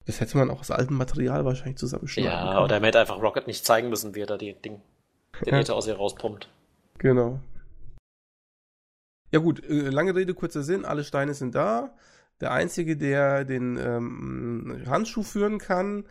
Das 0.06 0.20
hätte 0.20 0.38
man 0.38 0.52
auch 0.52 0.60
aus 0.60 0.72
altem 0.72 0.98
Material 0.98 1.46
wahrscheinlich 1.46 1.78
zusammenschneiden 1.78 2.30
Ja, 2.30 2.48
können. 2.48 2.66
oder 2.66 2.76
man 2.76 2.86
hätte 2.86 3.00
einfach 3.00 3.22
Rocket 3.22 3.48
nicht 3.48 3.66
zeigen 3.66 3.88
müssen, 3.88 4.14
wie 4.14 4.20
er 4.20 4.26
da 4.26 4.36
die 4.36 4.54
Ding, 4.54 4.82
den 5.46 5.54
ja. 5.54 5.74
aus 5.74 5.88
ihr 5.88 5.96
rauspumpt. 5.96 6.50
Genau. 6.98 7.40
Ja 9.34 9.40
gut, 9.40 9.68
äh, 9.68 9.90
lange 9.90 10.16
Rede, 10.16 10.36
kurzer 10.36 10.62
Sinn, 10.62 10.86
alle 10.86 11.04
Steine 11.04 11.34
sind 11.34 11.56
da. 11.56 11.96
Der 12.40 12.52
Einzige, 12.52 12.96
der 12.96 13.46
den 13.46 13.78
ähm, 13.78 14.84
Handschuh 14.86 15.24
führen 15.24 15.58
kann 15.58 16.06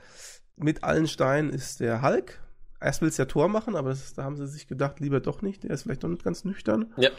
mit 0.57 0.83
allen 0.83 1.07
Steinen, 1.07 1.51
ist 1.51 1.79
der 1.79 2.03
Hulk. 2.03 2.41
Erst 2.81 3.01
will 3.01 3.09
es 3.09 3.17
ja 3.19 3.27
Tor 3.27 3.49
machen, 3.49 3.77
aber 3.77 3.91
das, 3.91 4.15
da 4.15 4.25
haben 4.25 4.37
sie 4.37 4.49
sich 4.49 4.67
gedacht, 4.67 4.99
lieber 4.99 5.21
doch 5.21 5.41
nicht. 5.41 5.63
Der 5.63 5.71
ist 5.71 5.85
vielleicht 5.85 6.03
doch 6.03 6.09
nicht 6.09 6.25
ganz 6.25 6.45
nüchtern. 6.45 6.93
Ja. 6.97 7.11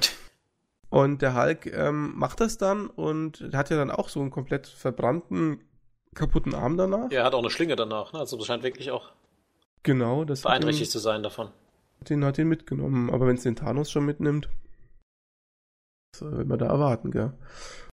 Und 0.89 1.21
der 1.21 1.41
Hulk 1.41 1.67
ähm, 1.67 2.13
macht 2.17 2.41
das 2.41 2.57
dann 2.57 2.87
und 2.87 3.49
hat 3.53 3.69
ja 3.69 3.77
dann 3.77 3.89
auch 3.89 4.09
so 4.09 4.19
einen 4.19 4.29
komplett 4.29 4.67
verbrannten, 4.67 5.63
kaputten 6.13 6.53
Arm 6.53 6.75
danach. 6.75 7.11
Ja, 7.11 7.21
er 7.21 7.25
hat 7.25 7.33
auch 7.33 7.39
eine 7.39 7.49
Schlinge 7.49 7.77
danach, 7.77 8.11
ne? 8.11 8.19
Also 8.19 8.35
das 8.35 8.45
scheint 8.45 8.63
wirklich 8.63 8.91
auch 8.91 9.13
genau, 9.83 10.25
das 10.25 10.41
beeinträchtigt 10.41 10.91
zu 10.91 10.99
sein 10.99 11.23
davon. 11.23 11.47
Den 12.01 12.25
hat 12.25 12.37
ihn 12.37 12.49
mitgenommen, 12.49 13.09
aber 13.09 13.25
wenn 13.25 13.37
es 13.37 13.43
den 13.43 13.55
Thanos 13.55 13.89
schon 13.89 14.05
mitnimmt, 14.05 14.49
was 16.13 16.31
will 16.31 16.45
man 16.45 16.59
da 16.59 16.67
erwarten, 16.67 17.11
gell? 17.11 17.33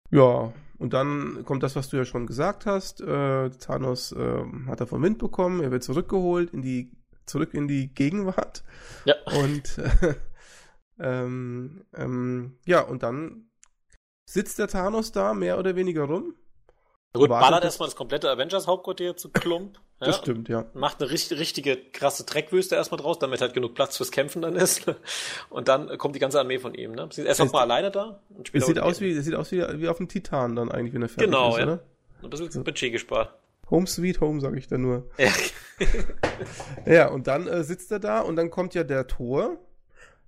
Ja, 0.09 0.53
und 0.77 0.93
dann 0.93 1.43
kommt 1.45 1.63
das, 1.63 1.75
was 1.75 1.89
du 1.89 1.97
ja 1.97 2.05
schon 2.05 2.27
gesagt 2.27 2.65
hast. 2.65 3.01
Äh, 3.01 3.49
Thanos 3.49 4.11
äh, 4.11 4.43
hat 4.67 4.81
davon 4.81 5.01
Wind 5.01 5.17
bekommen, 5.17 5.61
er 5.61 5.71
wird 5.71 5.83
zurückgeholt 5.83 6.53
in 6.53 6.61
die, 6.61 6.91
zurück 7.25 7.53
in 7.53 7.67
die 7.67 7.93
Gegenwart. 7.93 8.63
Ja. 9.05 9.15
Und 9.43 9.77
äh, 9.77 10.15
ähm, 10.99 11.83
ähm, 11.93 12.57
ja, 12.65 12.81
und 12.81 13.03
dann 13.03 13.49
sitzt 14.25 14.59
der 14.59 14.67
Thanos 14.67 15.11
da 15.11 15.33
mehr 15.33 15.57
oder 15.57 15.75
weniger 15.75 16.03
rum 16.03 16.35
gut, 17.17 17.29
ballert 17.29 17.63
erstmal 17.63 17.87
das 17.87 17.95
komplette 17.95 18.29
Avengers-Hauptquartier 18.29 19.15
zu 19.15 19.29
Klump. 19.29 19.79
Ja, 19.99 20.07
das 20.07 20.17
stimmt, 20.17 20.47
ja. 20.47 20.65
Macht 20.73 21.01
eine 21.01 21.09
richtig, 21.09 21.39
richtige 21.39 21.75
krasse 21.75 22.23
Dreckwüste 22.23 22.75
erstmal 22.75 22.99
draus, 22.99 23.17
damit 23.17 23.41
halt 23.41 23.53
genug 23.53 23.73
Platz 23.73 23.97
fürs 23.97 24.11
Kämpfen 24.11 24.43
dann 24.43 24.55
ist. 24.55 24.85
Und 25.49 25.67
dann 25.67 25.97
kommt 25.97 26.15
die 26.15 26.19
ganze 26.19 26.39
Armee 26.39 26.59
von 26.59 26.75
ihm. 26.75 26.91
Ne? 26.91 27.09
Sie 27.11 27.21
ist 27.21 27.27
erst 27.27 27.39
noch 27.39 27.51
mal 27.51 27.61
alleine 27.61 27.89
da. 27.89 28.19
Und 28.29 28.49
es 28.53 28.65
sieht 28.65 28.79
aus, 28.79 29.01
wie, 29.01 29.11
es 29.11 29.25
sieht 29.25 29.35
aus 29.35 29.51
wie, 29.51 29.63
wie 29.79 29.87
auf 29.87 29.97
dem 29.97 30.07
Titan 30.07 30.55
dann 30.55 30.71
eigentlich, 30.71 30.93
wenn 30.93 31.01
er 31.01 31.09
fertig 31.09 31.25
genau, 31.25 31.51
ist, 31.51 31.57
ja. 31.57 31.63
oder? 31.63 31.79
Ein 32.21 32.29
bisschen 32.29 32.51
so. 32.51 32.63
Budget 32.63 32.91
gespart. 32.91 33.33
Home 33.69 33.87
Sweet 33.87 34.21
Home, 34.21 34.39
sage 34.39 34.57
ich 34.57 34.67
da 34.67 34.77
nur. 34.77 35.09
Ja. 35.17 35.31
ja, 36.85 37.07
und 37.09 37.27
dann 37.27 37.47
äh, 37.47 37.63
sitzt 37.63 37.91
er 37.91 37.99
da 37.99 38.21
und 38.21 38.35
dann 38.35 38.49
kommt 38.49 38.73
ja 38.75 38.83
der 38.83 39.07
Tor, 39.07 39.57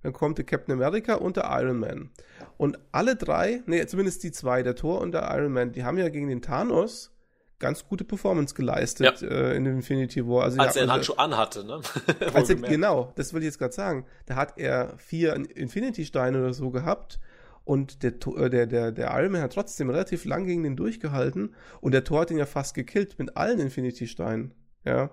dann 0.02 0.12
kommt 0.12 0.38
der 0.38 0.44
Captain 0.44 0.72
America 0.74 1.14
und 1.14 1.36
der 1.36 1.44
Iron 1.50 1.78
Man. 1.78 2.10
Und 2.56 2.78
alle 2.92 3.16
drei, 3.16 3.62
nee, 3.66 3.84
zumindest 3.86 4.22
die 4.22 4.32
zwei, 4.32 4.62
der 4.62 4.74
Tor 4.74 5.00
und 5.00 5.12
der 5.12 5.30
Iron 5.34 5.52
Man, 5.52 5.72
die 5.72 5.84
haben 5.84 5.98
ja 5.98 6.08
gegen 6.08 6.28
den 6.28 6.42
Thanos 6.42 7.12
ganz 7.60 7.86
gute 7.86 8.04
Performance 8.04 8.54
geleistet 8.54 9.20
ja. 9.20 9.28
äh, 9.28 9.56
in 9.56 9.66
Infinity 9.66 10.26
War. 10.26 10.44
Also, 10.44 10.58
als 10.58 10.74
ja, 10.74 10.80
er 10.80 10.86
den 10.86 10.92
Handschuh 10.92 11.14
anhatte, 11.14 11.64
ne? 11.64 11.80
als 12.34 12.48
er, 12.48 12.56
genau, 12.56 13.12
das 13.14 13.32
will 13.32 13.42
ich 13.42 13.46
jetzt 13.46 13.58
gerade 13.58 13.74
sagen. 13.74 14.06
Da 14.26 14.34
hat 14.34 14.58
er 14.58 14.96
vier 14.96 15.34
Infinity-Steine 15.34 16.38
oder 16.38 16.54
so 16.54 16.70
gehabt 16.70 17.20
und 17.64 18.02
der, 18.02 18.14
äh, 18.36 18.50
der, 18.50 18.66
der, 18.66 18.90
der 18.90 19.16
Iron 19.16 19.32
Man 19.32 19.42
hat 19.42 19.52
trotzdem 19.52 19.90
relativ 19.90 20.24
lang 20.24 20.46
gegen 20.46 20.64
den 20.64 20.74
durchgehalten 20.76 21.54
und 21.80 21.92
der 21.92 22.02
Tor 22.02 22.22
hat 22.22 22.30
ihn 22.30 22.38
ja 22.38 22.46
fast 22.46 22.74
gekillt 22.74 23.18
mit 23.18 23.36
allen 23.36 23.60
Infinity-Steinen. 23.60 24.54
Ja. 24.84 25.10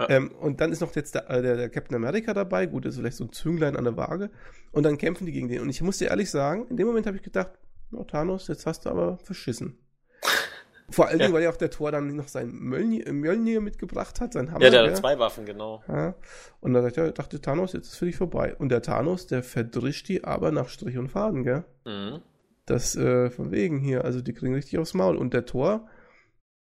Ja. 0.00 0.10
Ähm, 0.10 0.30
und 0.40 0.60
dann 0.60 0.70
ist 0.70 0.80
noch 0.80 0.94
jetzt 0.94 1.14
der, 1.14 1.28
äh, 1.28 1.42
der, 1.42 1.56
der, 1.56 1.68
Captain 1.70 1.96
America 1.96 2.32
dabei, 2.32 2.66
gut, 2.66 2.84
das 2.84 2.94
ist 2.94 3.00
vielleicht 3.00 3.16
so 3.16 3.24
ein 3.24 3.32
Zünglein 3.32 3.76
an 3.76 3.84
der 3.84 3.96
Waage. 3.96 4.30
Und 4.70 4.84
dann 4.84 4.96
kämpfen 4.96 5.26
die 5.26 5.32
gegen 5.32 5.48
den. 5.48 5.60
Und 5.60 5.70
ich 5.70 5.82
muss 5.82 5.98
dir 5.98 6.08
ehrlich 6.08 6.30
sagen, 6.30 6.66
in 6.68 6.76
dem 6.76 6.86
Moment 6.86 7.06
habe 7.06 7.16
ich 7.16 7.22
gedacht, 7.22 7.50
oh, 7.92 8.04
Thanos, 8.04 8.46
jetzt 8.48 8.66
hast 8.66 8.86
du 8.86 8.90
aber 8.90 9.18
verschissen. 9.18 9.78
Vor 10.90 11.08
allem, 11.08 11.20
ja. 11.20 11.32
weil 11.32 11.42
ja 11.42 11.50
auch 11.50 11.56
der 11.56 11.70
Tor 11.70 11.92
dann 11.92 12.16
noch 12.16 12.28
sein 12.28 12.50
Mjölnir, 12.50 13.12
Mjölnir 13.12 13.60
mitgebracht 13.60 14.20
hat, 14.20 14.32
sein 14.32 14.52
Hammer. 14.52 14.64
Ja, 14.64 14.70
der 14.70 14.86
hat 14.86 14.96
zwei 14.96 15.18
Waffen, 15.18 15.44
genau. 15.44 15.82
Ja. 15.86 16.14
Und 16.60 16.72
dann 16.72 16.82
dachte, 16.82 17.12
dachte 17.12 17.40
Thanos, 17.42 17.74
jetzt 17.74 17.88
ist 17.88 17.92
es 17.92 17.98
für 17.98 18.06
dich 18.06 18.16
vorbei. 18.16 18.54
Und 18.56 18.70
der 18.70 18.80
Thanos, 18.80 19.26
der 19.26 19.42
verdrischt 19.42 20.08
die 20.08 20.24
aber 20.24 20.50
nach 20.50 20.68
Strich 20.68 20.96
und 20.96 21.08
Faden, 21.08 21.44
gell? 21.44 21.64
Mhm. 21.84 22.22
Das 22.64 22.96
äh, 22.96 23.30
von 23.30 23.50
wegen 23.50 23.80
hier, 23.80 24.04
also 24.04 24.22
die 24.22 24.32
kriegen 24.32 24.54
richtig 24.54 24.78
aufs 24.78 24.94
Maul. 24.94 25.16
Und 25.16 25.34
der 25.34 25.44
Tor, 25.44 25.88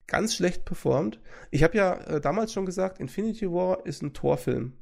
ganz 0.07 0.35
schlecht 0.35 0.65
performt. 0.65 1.21
Ich 1.51 1.63
habe 1.63 1.77
ja 1.77 1.95
äh, 1.95 2.21
damals 2.21 2.53
schon 2.53 2.67
gesagt, 2.67 3.01
Infinity 3.01 3.51
War 3.51 3.87
ist 3.87 4.03
ein 4.03 4.13
Torfilm. 4.13 4.75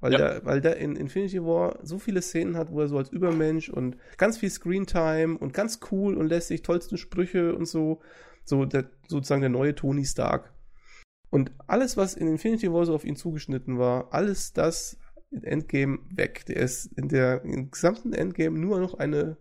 Weil, 0.00 0.12
ja. 0.12 0.18
der, 0.18 0.44
weil 0.44 0.60
der 0.60 0.78
in 0.78 0.96
Infinity 0.96 1.42
War 1.44 1.78
so 1.82 1.98
viele 1.98 2.22
Szenen 2.22 2.56
hat, 2.56 2.72
wo 2.72 2.80
er 2.80 2.88
so 2.88 2.98
als 2.98 3.10
Übermensch 3.10 3.68
und 3.68 3.96
ganz 4.18 4.36
viel 4.38 4.50
Screentime 4.50 5.38
und 5.38 5.54
ganz 5.54 5.78
cool 5.92 6.16
und 6.16 6.26
lässig, 6.26 6.62
tollsten 6.62 6.98
Sprüche 6.98 7.54
und 7.54 7.66
so. 7.66 8.00
So 8.44 8.64
der, 8.64 8.90
sozusagen 9.06 9.42
der 9.42 9.50
neue 9.50 9.76
Tony 9.76 10.04
Stark. 10.04 10.52
Und 11.30 11.52
alles, 11.68 11.96
was 11.96 12.14
in 12.14 12.26
Infinity 12.26 12.72
War 12.72 12.84
so 12.84 12.94
auf 12.94 13.04
ihn 13.04 13.14
zugeschnitten 13.14 13.78
war, 13.78 14.12
alles 14.12 14.52
das 14.52 14.98
in 15.30 15.44
Endgame 15.44 16.00
weg. 16.10 16.44
Der 16.46 16.56
ist 16.56 16.86
in 16.98 17.08
der 17.08 17.42
im 17.44 17.70
gesamten 17.70 18.12
Endgame 18.12 18.58
nur 18.58 18.80
noch 18.80 18.94
eine 18.94 19.36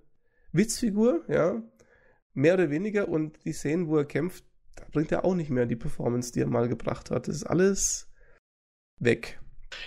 Witzfigur, 0.52 1.24
ja, 1.28 1.62
mehr 2.34 2.54
oder 2.54 2.70
weniger. 2.70 3.10
Und 3.10 3.44
die 3.46 3.54
Szenen, 3.54 3.88
wo 3.88 3.98
er 3.98 4.06
kämpft, 4.06 4.46
bringt 4.92 5.12
er 5.12 5.26
auch 5.26 5.36
nicht 5.36 5.50
mehr 5.50 5.66
die 5.66 5.76
Performance, 5.76 6.32
die 6.32 6.42
er 6.42 6.48
mal 6.48 6.68
gebracht 6.68 7.12
hat. 7.12 7.28
Das 7.28 7.36
ist 7.36 7.44
alles 7.44 8.10
weg. 9.00 9.40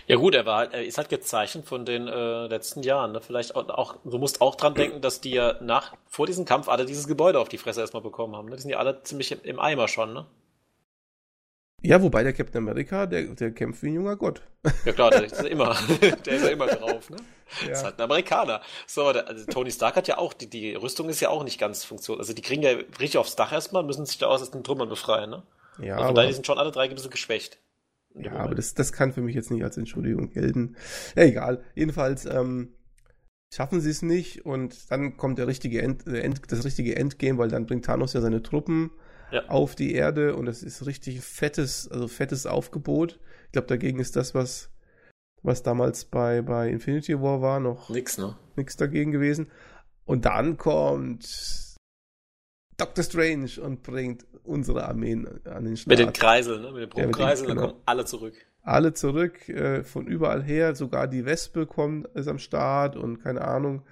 Ja 0.06 0.16
gut, 0.16 0.34
er 0.34 0.46
war 0.46 0.72
er 0.72 0.84
ist 0.84 0.98
halt 0.98 1.08
gezeichnet 1.08 1.66
von 1.66 1.84
den 1.84 2.08
äh, 2.08 2.46
letzten 2.46 2.82
Jahren. 2.82 3.12
Ne? 3.12 3.20
Vielleicht 3.20 3.54
auch, 3.54 3.68
auch, 3.68 3.96
du 4.04 4.18
musst 4.18 4.40
auch 4.40 4.54
dran 4.54 4.74
denken, 4.74 5.00
dass 5.00 5.20
die 5.20 5.32
ja 5.32 5.62
nach 5.62 5.94
vor 6.06 6.26
diesem 6.26 6.44
Kampf 6.44 6.68
alle 6.68 6.86
dieses 6.86 7.06
Gebäude 7.06 7.38
auf 7.38 7.48
die 7.48 7.58
Fresse 7.58 7.80
erstmal 7.80 8.02
bekommen 8.02 8.34
haben. 8.34 8.48
Ne? 8.48 8.56
Die 8.56 8.62
sind 8.62 8.70
ja 8.70 8.78
alle 8.78 9.02
ziemlich 9.02 9.32
im, 9.32 9.40
im 9.42 9.60
Eimer 9.60 9.88
schon, 9.88 10.12
ne? 10.12 10.26
Ja, 11.84 12.00
wobei 12.00 12.22
der 12.22 12.32
Captain 12.32 12.62
America, 12.62 13.04
der, 13.04 13.24
der 13.34 13.50
kämpft 13.50 13.82
wie 13.82 13.88
ein 13.88 13.94
junger 13.94 14.16
Gott. 14.16 14.42
Ja 14.86 14.92
klar, 14.92 15.10
der 15.10 15.24
ist 15.24 15.36
ja 15.36 15.48
immer, 15.48 15.76
der 16.00 16.34
ist 16.34 16.42
ja 16.42 16.48
immer 16.48 16.66
drauf, 16.66 17.10
ne? 17.10 17.16
Ja. 17.60 17.68
Das 17.68 17.78
ist 17.78 17.84
halt 17.84 17.98
ein 17.98 18.04
Amerikaner. 18.04 18.62
So, 18.86 19.12
der, 19.12 19.28
also 19.28 19.44
Tony 19.44 19.70
Stark 19.70 19.96
hat 19.96 20.08
ja 20.08 20.16
auch, 20.16 20.32
die, 20.32 20.48
die 20.48 20.74
Rüstung 20.74 21.10
ist 21.10 21.20
ja 21.20 21.28
auch 21.28 21.44
nicht 21.44 21.60
ganz 21.60 21.84
funktioniert. 21.84 22.20
Also 22.20 22.32
die 22.32 22.40
kriegen 22.40 22.62
ja 22.62 22.70
richtig 22.70 23.18
aufs 23.18 23.36
Dach 23.36 23.52
erstmal, 23.52 23.82
müssen 23.82 24.06
sich 24.06 24.16
da 24.16 24.28
aus 24.28 24.50
den 24.50 24.64
Trümmern 24.64 24.88
befreien, 24.88 25.28
ne? 25.28 25.42
Ja. 25.78 25.96
Also 25.96 26.06
von 26.06 26.14
daher 26.14 26.32
sind 26.32 26.46
schon 26.46 26.58
alle 26.58 26.70
drei 26.70 26.84
ein 26.84 26.94
bisschen 26.94 27.10
geschwächt. 27.10 27.58
Ja, 28.14 28.32
aber 28.32 28.54
das, 28.54 28.72
das 28.72 28.92
kann 28.92 29.12
für 29.12 29.20
mich 29.20 29.34
jetzt 29.34 29.50
nicht 29.50 29.62
als 29.62 29.76
Entschuldigung 29.76 30.30
gelten. 30.30 30.76
Ja, 31.16 31.24
egal. 31.24 31.64
Jedenfalls, 31.74 32.24
ähm, 32.24 32.72
schaffen 33.52 33.80
sie 33.80 33.90
es 33.90 34.00
nicht 34.02 34.46
und 34.46 34.90
dann 34.90 35.16
kommt 35.16 35.38
der 35.38 35.46
richtige 35.46 35.82
End, 35.82 36.06
End, 36.06 36.40
das 36.48 36.64
richtige 36.64 36.96
Endgame, 36.96 37.38
weil 37.38 37.48
dann 37.48 37.66
bringt 37.66 37.84
Thanos 37.84 38.14
ja 38.14 38.20
seine 38.20 38.42
Truppen 38.42 38.90
ja. 39.34 39.48
auf 39.48 39.74
die 39.74 39.94
Erde 39.94 40.36
und 40.36 40.46
das 40.46 40.62
ist 40.62 40.86
richtig 40.86 41.20
fettes, 41.20 41.88
also 41.90 42.08
fettes 42.08 42.46
Aufgebot. 42.46 43.18
Ich 43.46 43.52
glaube, 43.52 43.68
dagegen 43.68 43.98
ist 43.98 44.16
das, 44.16 44.34
was, 44.34 44.70
was 45.42 45.62
damals 45.62 46.04
bei, 46.04 46.42
bei 46.42 46.68
Infinity 46.70 47.20
War 47.20 47.42
war, 47.42 47.60
noch 47.60 47.88
nix, 47.90 48.18
ne? 48.18 48.36
Nix 48.56 48.76
dagegen 48.76 49.12
gewesen. 49.12 49.50
Und 50.04 50.24
dann 50.24 50.56
kommt 50.56 51.76
Doctor 52.76 53.04
Strange 53.04 53.50
und 53.62 53.82
bringt 53.82 54.26
unsere 54.44 54.86
Armeen 54.86 55.26
an 55.44 55.64
den 55.64 55.76
Start. 55.76 55.88
Mit 55.88 55.98
den 55.98 56.12
Kreiseln, 56.12 56.62
ne? 56.62 56.72
Mit 56.72 56.82
den 56.82 56.90
Brummkreiseln, 56.90 57.48
ja, 57.48 57.54
genau. 57.54 57.66
dann 57.66 57.70
kommen 57.72 57.82
alle 57.86 58.04
zurück. 58.04 58.34
Alle 58.62 58.94
zurück, 58.94 59.48
äh, 59.48 59.84
von 59.84 60.06
überall 60.06 60.42
her, 60.42 60.74
sogar 60.74 61.06
die 61.06 61.24
Wespe 61.24 61.66
kommt, 61.66 62.06
ist 62.14 62.28
am 62.28 62.38
Start 62.38 62.96
und 62.96 63.22
keine 63.22 63.42
Ahnung. 63.42 63.82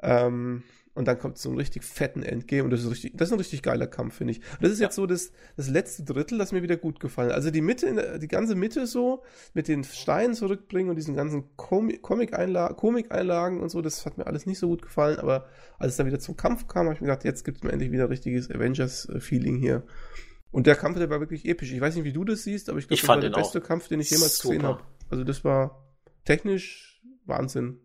Ähm, 0.00 0.62
und 0.94 1.08
dann 1.08 1.18
kommt 1.18 1.38
so 1.38 1.50
ein 1.50 1.56
richtig 1.56 1.84
fetten 1.84 2.22
Endgame 2.22 2.64
und 2.64 2.70
das 2.70 2.80
ist 2.84 2.90
richtig, 2.90 3.12
das 3.16 3.28
ist 3.28 3.32
ein 3.32 3.38
richtig 3.38 3.62
geiler 3.62 3.86
Kampf, 3.86 4.16
finde 4.16 4.32
ich. 4.32 4.38
Und 4.40 4.62
das 4.62 4.72
ist 4.72 4.80
ja. 4.80 4.86
jetzt 4.86 4.96
so 4.96 5.06
das, 5.06 5.32
das 5.56 5.68
letzte 5.68 6.04
Drittel, 6.04 6.36
das 6.38 6.52
mir 6.52 6.62
wieder 6.62 6.76
gut 6.76 7.00
gefallen 7.00 7.30
hat. 7.30 7.36
Also 7.36 7.50
die 7.50 7.62
Mitte, 7.62 8.18
die 8.20 8.28
ganze 8.28 8.54
Mitte 8.54 8.86
so, 8.86 9.22
mit 9.54 9.68
den 9.68 9.84
Steinen 9.84 10.34
zurückbringen 10.34 10.90
und 10.90 10.96
diesen 10.96 11.14
ganzen 11.14 11.56
Comic-Einlagen 11.56 12.76
Komik 12.76 13.10
und 13.10 13.68
so, 13.70 13.80
das 13.80 14.04
hat 14.04 14.18
mir 14.18 14.26
alles 14.26 14.44
nicht 14.44 14.58
so 14.58 14.68
gut 14.68 14.82
gefallen, 14.82 15.18
aber 15.18 15.46
als 15.78 15.92
es 15.92 15.96
dann 15.96 16.06
wieder 16.06 16.20
zum 16.20 16.36
Kampf 16.36 16.66
kam, 16.66 16.86
habe 16.86 16.94
ich 16.94 17.00
mir 17.00 17.06
gedacht, 17.06 17.24
jetzt 17.24 17.44
gibt 17.44 17.58
es 17.58 17.62
mir 17.62 17.72
endlich 17.72 17.90
wieder 17.90 18.10
richtiges 18.10 18.50
Avengers-Feeling 18.50 19.56
hier. 19.56 19.84
Und 20.50 20.66
der 20.66 20.76
Kampf, 20.76 20.98
der 20.98 21.08
war 21.08 21.20
wirklich 21.20 21.46
episch. 21.46 21.72
Ich 21.72 21.80
weiß 21.80 21.96
nicht, 21.96 22.04
wie 22.04 22.12
du 22.12 22.24
das 22.24 22.44
siehst, 22.44 22.68
aber 22.68 22.78
ich 22.78 22.86
glaube, 22.86 23.00
das 23.00 23.08
war 23.08 23.20
der 23.20 23.30
beste 23.30 23.60
auch. 23.60 23.66
Kampf, 23.66 23.88
den 23.88 24.00
ich 24.00 24.10
jemals 24.10 24.36
Super. 24.36 24.54
gesehen 24.54 24.68
habe. 24.68 24.82
Also 25.08 25.24
das 25.24 25.44
war 25.44 25.88
technisch 26.26 27.02
Wahnsinn. 27.24 27.78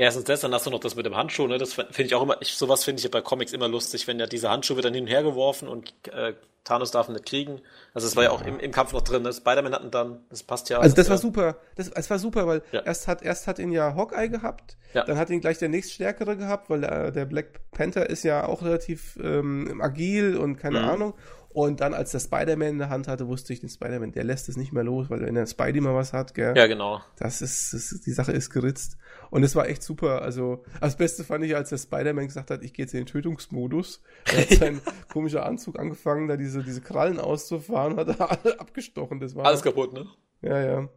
Erstens 0.00 0.24
das, 0.24 0.40
dann 0.40 0.54
hast 0.54 0.64
du 0.64 0.70
noch 0.70 0.80
das 0.80 0.96
mit 0.96 1.04
dem 1.04 1.14
Handschuh, 1.14 1.46
ne? 1.46 1.58
Das 1.58 1.74
finde 1.74 2.02
ich 2.04 2.14
auch 2.14 2.22
immer, 2.22 2.40
ich, 2.40 2.54
sowas 2.54 2.84
finde 2.84 3.02
ich 3.02 3.10
bei 3.10 3.20
Comics 3.20 3.52
immer 3.52 3.68
lustig, 3.68 4.06
wenn 4.06 4.18
ja 4.18 4.26
diese 4.26 4.48
Handschuhe 4.48 4.76
wird 4.78 4.86
dann 4.86 4.94
hin 4.94 5.04
und 5.04 5.10
her 5.10 5.22
geworfen 5.22 5.68
und 5.68 5.92
äh, 6.08 6.32
Thanos 6.64 6.90
darf 6.90 7.08
ihn 7.08 7.12
nicht 7.12 7.26
kriegen. 7.26 7.60
Also 7.92 8.06
es 8.06 8.16
war 8.16 8.24
ja 8.24 8.30
auch 8.30 8.40
im, 8.40 8.58
im 8.60 8.72
Kampf 8.72 8.94
noch 8.94 9.02
drin, 9.02 9.22
ne? 9.24 9.32
Spider-Man 9.34 9.74
hatten 9.74 9.90
dann, 9.90 10.24
das 10.30 10.42
passt 10.42 10.70
ja. 10.70 10.78
Also 10.78 10.96
das 10.96 11.08
ja. 11.08 11.10
war 11.10 11.18
super, 11.18 11.56
das, 11.76 11.90
das 11.90 12.08
war 12.08 12.18
super, 12.18 12.46
weil 12.46 12.62
ja. 12.72 12.80
erst 12.80 13.08
hat 13.08 13.20
erst 13.20 13.46
hat 13.46 13.58
ihn 13.58 13.72
ja 13.72 13.94
Hawkeye 13.94 14.30
gehabt, 14.30 14.78
ja. 14.94 15.04
dann 15.04 15.18
hat 15.18 15.28
ihn 15.28 15.42
gleich 15.42 15.58
der 15.58 15.68
nächststärkere 15.68 16.38
gehabt, 16.38 16.70
weil 16.70 16.80
der, 16.80 17.10
der 17.10 17.26
Black 17.26 17.60
Panther 17.72 18.08
ist 18.08 18.22
ja 18.22 18.46
auch 18.46 18.62
relativ 18.62 19.18
ähm, 19.22 19.82
agil 19.82 20.38
und 20.38 20.56
keine 20.56 20.80
mhm. 20.80 20.88
Ahnung. 20.88 21.14
Und 21.52 21.80
dann, 21.80 21.94
als 21.94 22.12
der 22.12 22.20
Spider-Man 22.20 22.68
in 22.68 22.78
der 22.78 22.90
Hand 22.90 23.08
hatte, 23.08 23.26
wusste 23.26 23.52
ich, 23.52 23.60
den 23.60 23.68
Spider-Man, 23.68 24.12
der 24.12 24.22
lässt 24.22 24.48
es 24.48 24.56
nicht 24.56 24.72
mehr 24.72 24.84
los, 24.84 25.10
weil 25.10 25.20
wenn 25.20 25.34
der 25.34 25.46
Spidey 25.46 25.80
mal 25.80 25.96
was 25.96 26.12
hat, 26.12 26.32
gell? 26.34 26.56
Ja, 26.56 26.68
genau. 26.68 27.00
Das 27.18 27.42
ist, 27.42 27.72
das 27.72 27.90
ist 27.90 28.06
die 28.06 28.12
Sache 28.12 28.30
ist 28.30 28.50
geritzt. 28.50 28.96
Und 29.30 29.42
es 29.42 29.54
war 29.54 29.68
echt 29.68 29.82
super. 29.82 30.22
Also, 30.22 30.64
das 30.80 30.96
Beste 30.96 31.24
fand 31.24 31.44
ich, 31.44 31.54
als 31.54 31.70
der 31.70 31.78
Spider-Man 31.78 32.26
gesagt 32.26 32.50
hat, 32.50 32.62
ich 32.62 32.72
gehe 32.72 32.84
jetzt 32.84 32.94
in 32.94 33.00
den 33.00 33.06
Tötungsmodus. 33.06 34.02
Er 34.24 34.42
hat 34.42 34.50
sein 34.58 34.80
komischer 35.12 35.46
Anzug 35.46 35.78
angefangen, 35.78 36.28
da 36.28 36.36
diese, 36.36 36.62
diese 36.62 36.80
Krallen 36.80 37.20
auszufahren, 37.20 37.96
hat 37.96 38.08
er 38.08 38.30
alle 38.30 38.58
abgestochen. 38.58 39.20
Das 39.20 39.34
war 39.36 39.46
Alles 39.46 39.62
kaputt, 39.62 39.92
ne? 39.92 40.06
Ja, 40.42 40.60
ja. 40.60 40.88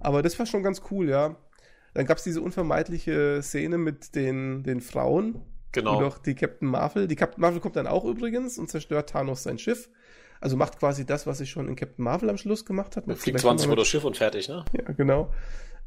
Aber 0.00 0.22
das 0.22 0.38
war 0.38 0.46
schon 0.46 0.62
ganz 0.62 0.82
cool, 0.90 1.08
ja. 1.08 1.36
Dann 1.94 2.06
gab's 2.06 2.24
diese 2.24 2.42
unvermeidliche 2.42 3.40
Szene 3.42 3.78
mit 3.78 4.14
den, 4.14 4.62
den 4.62 4.80
Frauen, 4.80 5.42
Genau. 5.76 5.98
Wie 5.98 6.04
doch 6.04 6.18
die 6.18 6.34
Captain 6.34 6.68
Marvel. 6.68 7.06
Die 7.06 7.16
Captain 7.16 7.40
Marvel 7.40 7.60
kommt 7.60 7.76
dann 7.76 7.86
auch 7.86 8.04
übrigens 8.06 8.58
und 8.58 8.70
zerstört 8.70 9.10
Thanos 9.10 9.42
sein 9.42 9.58
Schiff. 9.58 9.90
Also 10.40 10.56
macht 10.56 10.78
quasi 10.78 11.04
das, 11.04 11.26
was 11.26 11.36
sie 11.38 11.46
schon 11.46 11.68
in 11.68 11.76
Captain 11.76 12.02
Marvel 12.02 12.30
am 12.30 12.38
Schluss 12.38 12.64
gemacht 12.64 12.96
hat. 12.96 13.04
Fliegt 13.18 13.40
20 13.40 13.68
Mal 13.68 13.76
das 13.76 13.86
Schiff 13.86 14.04
und 14.04 14.16
fertig, 14.16 14.48
ne? 14.48 14.64
Ja, 14.72 14.92
genau. 14.92 15.32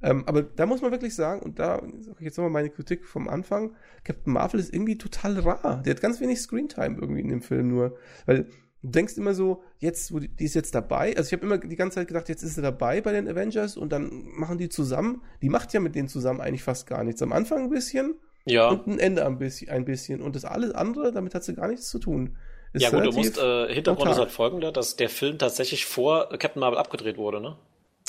Ähm, 0.02 0.24
aber 0.28 0.44
da 0.44 0.66
muss 0.66 0.82
man 0.82 0.92
wirklich 0.92 1.16
sagen, 1.16 1.42
und 1.42 1.60
da 1.60 1.80
sage 2.00 2.18
ich 2.20 2.26
jetzt 2.26 2.38
nochmal 2.38 2.52
meine 2.52 2.70
Kritik 2.70 3.06
vom 3.06 3.28
Anfang, 3.28 3.76
Captain 4.04 4.34
Marvel 4.34 4.60
ist 4.60 4.74
irgendwie 4.74 4.98
total 4.98 5.40
rar. 5.40 5.82
Die 5.86 5.90
hat 5.90 6.02
ganz 6.02 6.22
wenig 6.22 6.40
Screentime 6.42 6.98
irgendwie 7.00 7.22
in 7.22 7.30
dem 7.30 7.42
Film 7.42 7.68
nur. 7.68 7.98
Weil 8.26 8.46
du 8.82 8.90
denkst 8.90 9.18
immer 9.18 9.34
so, 9.34 9.64
jetzt, 9.78 10.14
wo 10.14 10.20
die, 10.20 10.30
die 10.30 10.46
ist 10.46 10.56
jetzt 10.56 10.74
dabei. 10.74 11.16
Also 11.18 11.28
ich 11.28 11.34
habe 11.34 11.46
immer 11.46 11.58
die 11.58 11.76
ganze 11.76 11.96
Zeit 11.96 12.08
gedacht, 12.08 12.30
jetzt 12.30 12.44
ist 12.44 12.56
sie 12.56 12.62
dabei 12.62 13.02
bei 13.02 13.12
den 13.12 13.28
Avengers 13.28 13.76
und 13.76 13.92
dann 13.92 14.10
machen 14.36 14.58
die 14.58 14.70
zusammen. 14.70 15.22
Die 15.42 15.50
macht 15.50 15.74
ja 15.74 15.80
mit 15.80 15.96
denen 15.96 16.08
zusammen 16.08 16.42
eigentlich 16.42 16.64
fast 16.64 16.88
gar 16.88 17.04
nichts. 17.04 17.22
Am 17.22 17.34
Anfang 17.34 17.64
ein 17.64 17.70
bisschen 17.70 18.16
ja. 18.46 18.70
Und 18.70 18.88
ein 18.88 19.00
Ende 19.00 19.26
ein 19.26 19.38
bisschen, 19.38 19.70
ein 19.70 19.86
bisschen. 19.86 20.22
Und 20.22 20.36
das 20.36 20.46
alles 20.46 20.74
andere, 20.74 21.12
damit 21.12 21.36
hat 21.36 21.44
sie 21.44 21.56
gar 21.56 21.68
nichts 21.68 21.90
zu 21.90 22.00
tun. 22.00 22.38
Ist 22.74 22.84
ja 22.84 22.90
gut, 22.92 23.06
du 23.06 23.12
musst, 23.12 23.38
äh, 23.38 23.74
Hintergrund 23.74 24.12
ist 24.12 24.20
halt 24.20 24.32
folgender, 24.32 24.72
dass 24.72 24.96
der 24.96 25.10
Film 25.10 25.40
tatsächlich 25.40 25.86
vor 25.86 26.30
Captain 26.38 26.60
Marvel 26.60 26.78
abgedreht 26.78 27.18
wurde, 27.18 27.42
ne? 27.42 27.58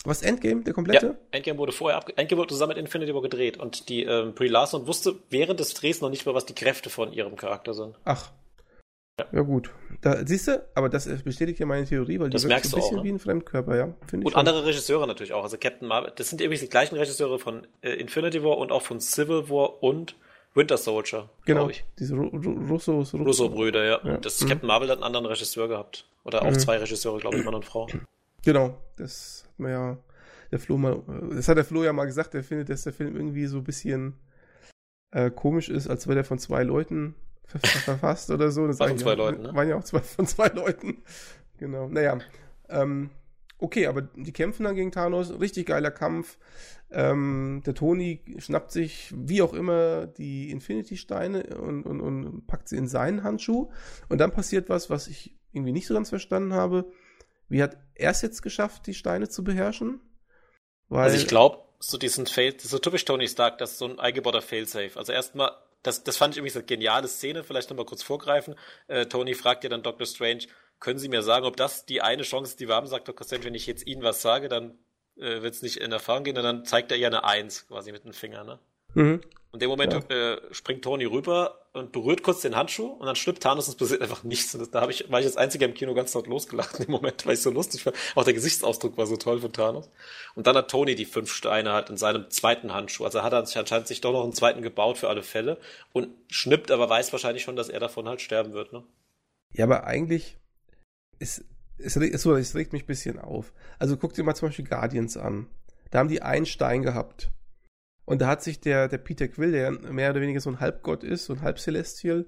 Was, 0.05 0.22
Endgame, 0.22 0.62
der 0.62 0.72
komplette? 0.72 1.07
Ja, 1.07 1.14
Endgame 1.32 1.59
wurde 1.59 1.72
vorher 1.72 1.98
ab, 1.98 2.11
Endgame 2.16 2.40
wurde 2.40 2.55
zusammen 2.55 2.70
mit 2.70 2.78
Infinity 2.78 3.14
War 3.14 3.22
gedreht 3.22 3.59
und 3.59 3.88
die 3.88 4.05
ähm, 4.05 4.34
Brie 4.34 4.48
Larson 4.48 4.86
wusste 4.86 5.16
während 5.28 5.61
des 5.61 5.74
Drehs 5.74 6.01
noch 6.01 6.09
nicht 6.09 6.24
mehr, 6.24 6.34
was 6.34 6.46
die 6.46 6.55
Kräfte 6.55 6.88
von 6.88 7.12
ihrem 7.12 7.36
Charakter 7.36 7.74
sind. 7.74 7.96
Ach. 8.05 8.30
Ja, 9.18 9.26
ja 9.32 9.40
gut. 9.42 9.70
Da, 10.01 10.26
siehst 10.26 10.48
du, 10.48 10.66
aber 10.74 10.88
das 10.88 11.07
bestätigt 11.22 11.59
ja 11.59 11.66
meine 11.66 11.84
Theorie, 11.84 12.18
weil 12.18 12.30
das 12.30 12.42
die 12.42 12.48
merkst 12.48 12.70
so 12.70 12.76
ein 12.76 12.80
bisschen 12.80 12.98
auch, 12.98 13.03
ne? 13.03 13.09
wie 13.09 13.12
ein 13.12 13.18
Fremdkörper, 13.18 13.76
ja. 13.76 13.94
Find 14.07 14.24
und 14.24 14.34
andere 14.36 14.64
Regisseure 14.64 15.07
natürlich 15.07 15.34
auch. 15.34 15.42
Also 15.42 15.59
Captain 15.59 15.86
Marvel, 15.86 16.12
das 16.16 16.30
sind 16.30 16.40
übrigens 16.40 16.61
die 16.61 16.70
gleichen 16.70 16.96
Regisseure 16.96 17.38
von 17.38 17.66
äh, 17.82 17.90
Infinity 17.90 18.42
War 18.42 18.57
und 18.57 18.72
auch 18.72 18.82
von 18.82 19.01
Civil 19.01 19.51
War 19.51 19.82
und 19.82 20.16
Winter 20.55 20.78
Soldier. 20.78 21.28
Genau. 21.44 21.68
Ich. 21.68 21.84
Diese 21.98 22.14
Ru 22.14 22.26
Russos. 22.68 23.14
Russo-Brüder, 23.14 23.84
ja. 23.84 24.01
ja. 24.03 24.16
Das 24.16 24.40
mhm. 24.40 24.48
Captain 24.48 24.66
Marvel 24.66 24.88
hat 24.88 24.96
einen 24.96 25.05
anderen 25.05 25.26
Regisseur 25.26 25.68
gehabt. 25.68 26.07
Oder 26.24 26.42
auch 26.42 26.51
mhm. 26.51 26.59
zwei 26.59 26.78
Regisseure, 26.78 27.18
glaube 27.18 27.38
ich, 27.38 27.44
Mann 27.44 27.55
und 27.55 27.64
Frau. 27.64 27.86
Genau. 28.45 28.78
Das 28.97 29.45
hat 29.47 29.59
man 29.59 29.70
ja, 29.70 29.99
der 30.51 30.59
Flo 30.59 30.76
mal, 30.76 31.03
das 31.30 31.49
hat 31.49 31.57
der 31.57 31.64
Flo 31.64 31.84
ja 31.84 31.93
mal 31.93 32.07
gesagt, 32.07 32.34
der 32.34 32.45
findet, 32.45 32.68
dass 32.68 32.82
der 32.82 32.93
Film 32.93 33.16
irgendwie 33.16 33.47
so 33.47 33.59
ein 33.59 33.64
bisschen 33.64 34.14
äh, 35.12 35.30
komisch 35.30 35.68
ist, 35.68 35.88
als 35.88 36.07
wäre 36.07 36.16
der 36.16 36.24
von 36.24 36.38
zwei 36.38 36.62
Leuten 36.62 37.14
ver 37.45 37.59
verfasst 37.59 38.30
oder 38.30 38.51
so. 38.51 38.66
Das 38.66 38.78
waren 38.78 38.91
von 38.91 38.99
zwei 38.99 39.11
ja, 39.11 39.16
Leuten, 39.16 39.43
ne? 39.43 39.55
Waren 39.55 39.68
ja 39.68 39.76
auch 39.76 39.84
zwei, 39.84 40.01
von 40.01 40.26
zwei 40.26 40.49
Leuten. 40.49 41.03
Genau. 41.59 41.88
Naja. 41.88 42.18
Ähm, 42.68 43.11
okay, 43.59 43.86
aber 43.86 44.03
die 44.03 44.32
kämpfen 44.32 44.64
dann 44.64 44.76
gegen 44.76 44.93
Thanos. 44.93 45.38
Richtig 45.41 45.66
geiler 45.66 45.91
Kampf. 45.91 46.38
Ähm, 46.93 47.62
der 47.66 47.74
Tony 47.74 48.22
schnappt 48.38 48.72
sich, 48.72 49.12
wie 49.16 49.43
auch 49.43 49.53
immer, 49.53 50.07
die 50.07 50.51
Infinity-Steine 50.51 51.57
und, 51.59 51.84
und, 51.84 52.01
und 52.01 52.47
packt 52.47 52.68
sie 52.68 52.76
in 52.76 52.88
seinen 52.88 53.22
Handschuh. 53.22 53.70
Und 54.09 54.18
dann 54.18 54.32
passiert 54.32 54.68
was, 54.68 54.91
was 54.91 55.07
ich 55.07 55.36
irgendwie 55.53 55.72
nicht 55.72 55.86
so 55.86 55.95
ganz 55.95 56.09
verstanden 56.09 56.55
habe. 56.55 56.91
Wie 57.51 57.62
hat 57.62 57.76
er 57.94 58.12
es 58.12 58.22
jetzt 58.22 58.42
geschafft, 58.42 58.86
die 58.86 58.94
Steine 58.94 59.28
zu 59.28 59.44
beherrschen? 59.44 60.01
Weil 60.88 61.05
also 61.05 61.16
ich 61.16 61.26
glaube, 61.26 61.59
so 61.80 61.98
diesen 61.98 62.26
Fail, 62.26 62.59
so 62.59 62.78
typisch 62.78 63.05
Tony 63.05 63.28
Stark, 63.28 63.59
das 63.59 63.72
ist 63.72 63.78
so 63.78 63.86
ein 63.86 63.98
eingebauter 63.98 64.40
Failsafe. 64.40 64.92
Also 64.96 65.12
erstmal, 65.12 65.53
das, 65.82 66.05
das 66.05 66.16
fand 66.16 66.34
ich 66.34 66.38
irgendwie 66.38 66.53
so 66.53 66.61
eine 66.61 66.66
geniale 66.66 67.09
Szene, 67.09 67.42
vielleicht 67.42 67.68
nochmal 67.68 67.86
kurz 67.86 68.03
vorgreifen. 68.03 68.55
Äh, 68.86 69.07
Tony 69.07 69.34
fragt 69.34 69.64
ja 69.64 69.70
dann 69.70 69.82
Doctor 69.82 70.07
Strange, 70.07 70.46
können 70.78 70.98
Sie 70.98 71.09
mir 71.09 71.22
sagen, 71.22 71.44
ob 71.44 71.57
das 71.57 71.84
die 71.86 72.01
eine 72.01 72.22
Chance 72.22 72.53
ist, 72.53 72.61
die 72.61 72.68
wir 72.68 72.74
haben, 72.74 72.86
sagt 72.86 73.09
Dr. 73.09 73.26
Strange, 73.26 73.44
wenn 73.44 73.55
ich 73.55 73.66
jetzt 73.66 73.86
Ihnen 73.86 74.03
was 74.03 74.22
sage, 74.22 74.48
dann 74.48 74.78
äh, 75.16 75.42
wird 75.42 75.55
es 75.55 75.62
nicht 75.62 75.76
in 75.76 75.92
Erfahrung 75.92 76.24
gehen 76.24 76.38
und 76.38 76.44
dann 76.44 76.64
zeigt 76.64 76.90
er 76.90 76.98
ja 76.98 77.09
eine 77.09 77.24
Eins 77.24 77.66
quasi 77.66 77.92
mit 77.92 78.05
dem 78.05 78.12
Finger, 78.12 78.44
ne? 78.44 78.59
Mhm. 78.95 79.20
Und 79.53 79.57
in 79.57 79.61
dem 79.61 79.70
Moment 79.70 79.93
ja. 79.93 80.34
äh, 80.34 80.41
springt 80.53 80.82
Tony 80.82 81.05
rüber 81.07 81.59
und 81.72 81.91
berührt 81.91 82.22
kurz 82.22 82.41
den 82.41 82.55
Handschuh 82.55 82.86
und 82.86 83.07
dann 83.07 83.16
schlüpft 83.16 83.43
Thanos 83.43 83.66
und 83.66 83.72
es 83.72 83.78
passiert 83.78 84.01
einfach 84.01 84.22
nichts. 84.22 84.55
Und 84.55 84.61
das, 84.61 84.70
da 84.70 84.80
hab 84.80 84.91
ich, 84.91 85.11
war 85.11 85.18
ich 85.18 85.26
als 85.26 85.36
einziger 85.36 85.66
im 85.66 85.74
Kino 85.74 85.93
ganz 85.93 86.14
laut 86.14 86.28
losgelacht 86.28 86.78
in 86.78 86.86
dem 86.86 86.93
Moment, 86.93 87.26
weil 87.26 87.34
ich 87.34 87.43
so 87.43 87.51
lustig 87.51 87.82
fand. 87.82 87.97
Auch 88.14 88.24
der 88.24 88.34
Gesichtsausdruck 88.34 88.97
war 88.97 89.07
so 89.07 89.16
toll 89.16 89.41
von 89.41 89.53
Thanos. 89.53 89.91
Und 90.36 90.47
dann 90.47 90.57
hat 90.57 90.70
Tony 90.70 90.95
die 90.95 91.05
fünf 91.05 91.32
Steine 91.32 91.72
halt 91.72 91.91
in 91.91 91.97
seinem 91.97 92.30
zweiten 92.30 92.72
Handschuh. 92.72 93.05
Also 93.05 93.24
hat 93.24 93.32
er 93.32 93.45
sich 93.45 93.59
anscheinend 93.59 93.88
sich 93.88 94.01
doch 94.01 94.12
noch 94.12 94.22
einen 94.22 94.32
zweiten 94.32 94.62
gebaut 94.62 94.99
für 94.99 95.09
alle 95.09 95.24
Fälle 95.24 95.59
und 95.93 96.09
schnippt, 96.28 96.70
aber 96.70 96.88
weiß 96.88 97.11
wahrscheinlich 97.11 97.43
schon, 97.43 97.57
dass 97.57 97.68
er 97.68 97.80
davon 97.80 98.09
halt 98.09 98.20
sterben 98.20 98.53
wird, 98.53 98.72
ne? 98.72 98.84
Ja, 99.53 99.64
aber 99.64 99.84
eigentlich 99.84 100.38
ist, 101.18 101.45
es, 101.78 101.97
es, 101.97 102.24
es 102.24 102.55
regt 102.55 102.72
mich 102.72 102.84
ein 102.84 102.86
bisschen 102.86 103.18
auf. 103.18 103.53
Also 103.80 103.97
guck 103.97 104.14
dir 104.14 104.22
mal 104.22 104.36
zum 104.36 104.49
Beispiel 104.49 104.64
Guardians 104.64 105.16
an. 105.16 105.49
Da 105.91 105.99
haben 105.99 106.09
die 106.09 106.22
einen 106.22 106.47
Stein 106.47 106.82
gehabt. 106.82 107.30
Und 108.11 108.20
da 108.20 108.26
hat 108.26 108.42
sich 108.42 108.58
der, 108.58 108.88
der 108.88 108.98
Peter 108.98 109.28
Quill, 109.28 109.52
der 109.52 109.70
mehr 109.70 110.11
oder 110.11 110.20
weniger 110.20 110.40
so 110.40 110.50
ein 110.50 110.58
Halbgott 110.58 111.04
ist, 111.04 111.26
so 111.26 111.32
ein 111.32 111.42
Halbcelestial, 111.42 112.26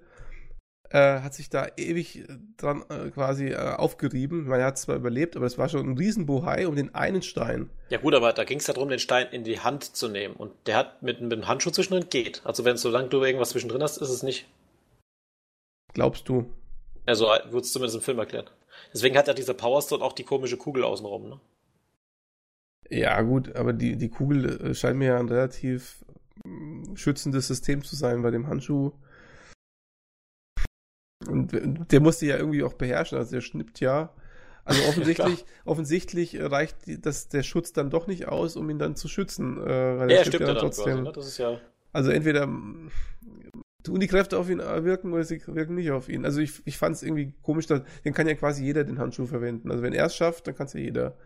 äh, 0.90 1.18
hat 1.18 1.34
sich 1.34 1.50
da 1.50 1.66
ewig 1.76 2.22
dran 2.56 2.84
äh, 2.88 3.10
quasi 3.10 3.48
äh, 3.48 3.56
aufgerieben. 3.56 4.46
Man 4.46 4.62
hat 4.62 4.78
zwar 4.78 4.94
überlebt, 4.94 5.34
aber 5.36 5.44
es 5.44 5.58
war 5.58 5.68
schon 5.68 5.84
ein 5.90 5.98
Riesenbohai 5.98 6.68
um 6.68 6.76
den 6.76 6.94
einen 6.94 7.20
Stein. 7.22 7.68
Ja 7.88 7.98
gut, 7.98 8.14
aber 8.14 8.32
da 8.32 8.44
ging 8.44 8.58
es 8.58 8.68
ja 8.68 8.74
darum, 8.74 8.90
den 8.90 9.00
Stein 9.00 9.26
in 9.32 9.42
die 9.42 9.58
Hand 9.58 9.96
zu 9.96 10.06
nehmen. 10.06 10.36
Und 10.36 10.52
der 10.66 10.76
hat 10.76 11.02
mit, 11.02 11.20
mit 11.20 11.32
dem 11.32 11.48
Handschuh 11.48 11.72
zwischendrin 11.72 12.08
geht. 12.08 12.42
Also 12.44 12.64
wenn 12.64 12.76
solange 12.76 13.08
du 13.08 13.24
irgendwas 13.24 13.50
zwischendrin 13.50 13.82
hast, 13.82 13.96
ist 13.96 14.10
es 14.10 14.22
nicht. 14.22 14.46
Glaubst 15.94 16.28
du? 16.28 16.48
Also 17.06 17.24
wurde 17.26 17.62
es 17.62 17.72
zumindest 17.72 17.96
im 17.96 18.02
Film 18.02 18.20
erklärt. 18.20 18.52
Deswegen 18.94 19.18
hat 19.18 19.26
ja 19.26 19.34
dieser 19.34 19.54
Powerstone 19.54 20.04
auch 20.04 20.12
die 20.12 20.22
komische 20.22 20.58
Kugel 20.58 20.84
außenrum, 20.84 21.28
ne? 21.28 21.40
Ja, 22.88 23.20
gut, 23.22 23.54
aber 23.56 23.72
die, 23.72 23.96
die 23.96 24.08
Kugel 24.08 24.60
äh, 24.60 24.74
scheint 24.74 24.98
mir 24.98 25.08
ja 25.08 25.18
ein 25.18 25.28
relativ 25.28 26.04
mm, 26.44 26.96
schützendes 26.96 27.48
System 27.48 27.82
zu 27.82 27.96
sein 27.96 28.22
bei 28.22 28.30
dem 28.30 28.46
Handschuh. 28.46 28.92
Und 31.26 31.52
der 31.92 32.00
musste 32.00 32.26
ja 32.26 32.36
irgendwie 32.36 32.64
auch 32.64 32.74
beherrschen, 32.74 33.18
also 33.18 33.30
der 33.30 33.40
schnippt 33.40 33.80
ja. 33.80 34.12
Also 34.64 34.82
offensichtlich, 34.88 35.40
ja, 35.40 35.46
offensichtlich 35.64 36.40
reicht 36.40 36.76
das, 37.04 37.28
der 37.28 37.42
Schutz 37.42 37.72
dann 37.72 37.90
doch 37.90 38.06
nicht 38.06 38.28
aus, 38.28 38.56
um 38.56 38.68
ihn 38.70 38.78
dann 38.78 38.96
zu 38.96 39.08
schützen. 39.08 39.58
Äh, 39.58 39.98
weil 39.98 40.10
ja, 40.10 40.18
er 40.18 40.24
stimmt 40.24 40.40
ja 40.40 40.46
dann 40.48 40.58
trotzdem. 40.58 40.84
Quasi, 40.84 41.02
ne? 41.02 41.12
Das 41.12 41.26
ist 41.26 41.38
ja. 41.38 41.60
Also 41.92 42.10
entweder 42.10 42.46
mm, 42.46 42.90
tun 43.82 44.00
die 44.00 44.06
Kräfte 44.06 44.38
auf 44.38 44.48
ihn 44.48 44.58
wirken 44.58 45.12
oder 45.12 45.24
sie 45.24 45.42
wirken 45.46 45.74
nicht 45.74 45.90
auf 45.90 46.08
ihn. 46.08 46.24
Also 46.24 46.40
ich, 46.40 46.62
ich 46.64 46.78
fand 46.78 46.96
es 46.96 47.02
irgendwie 47.02 47.34
komisch, 47.42 47.66
dass, 47.66 47.82
den 48.04 48.14
kann 48.14 48.28
ja 48.28 48.34
quasi 48.34 48.64
jeder 48.64 48.84
den 48.84 48.98
Handschuh 48.98 49.26
verwenden. 49.26 49.70
Also 49.70 49.82
wenn 49.82 49.92
er 49.92 50.06
es 50.06 50.16
schafft, 50.16 50.46
dann 50.46 50.54
kann 50.54 50.66
es 50.66 50.72
ja 50.74 50.80
jeder 50.80 51.16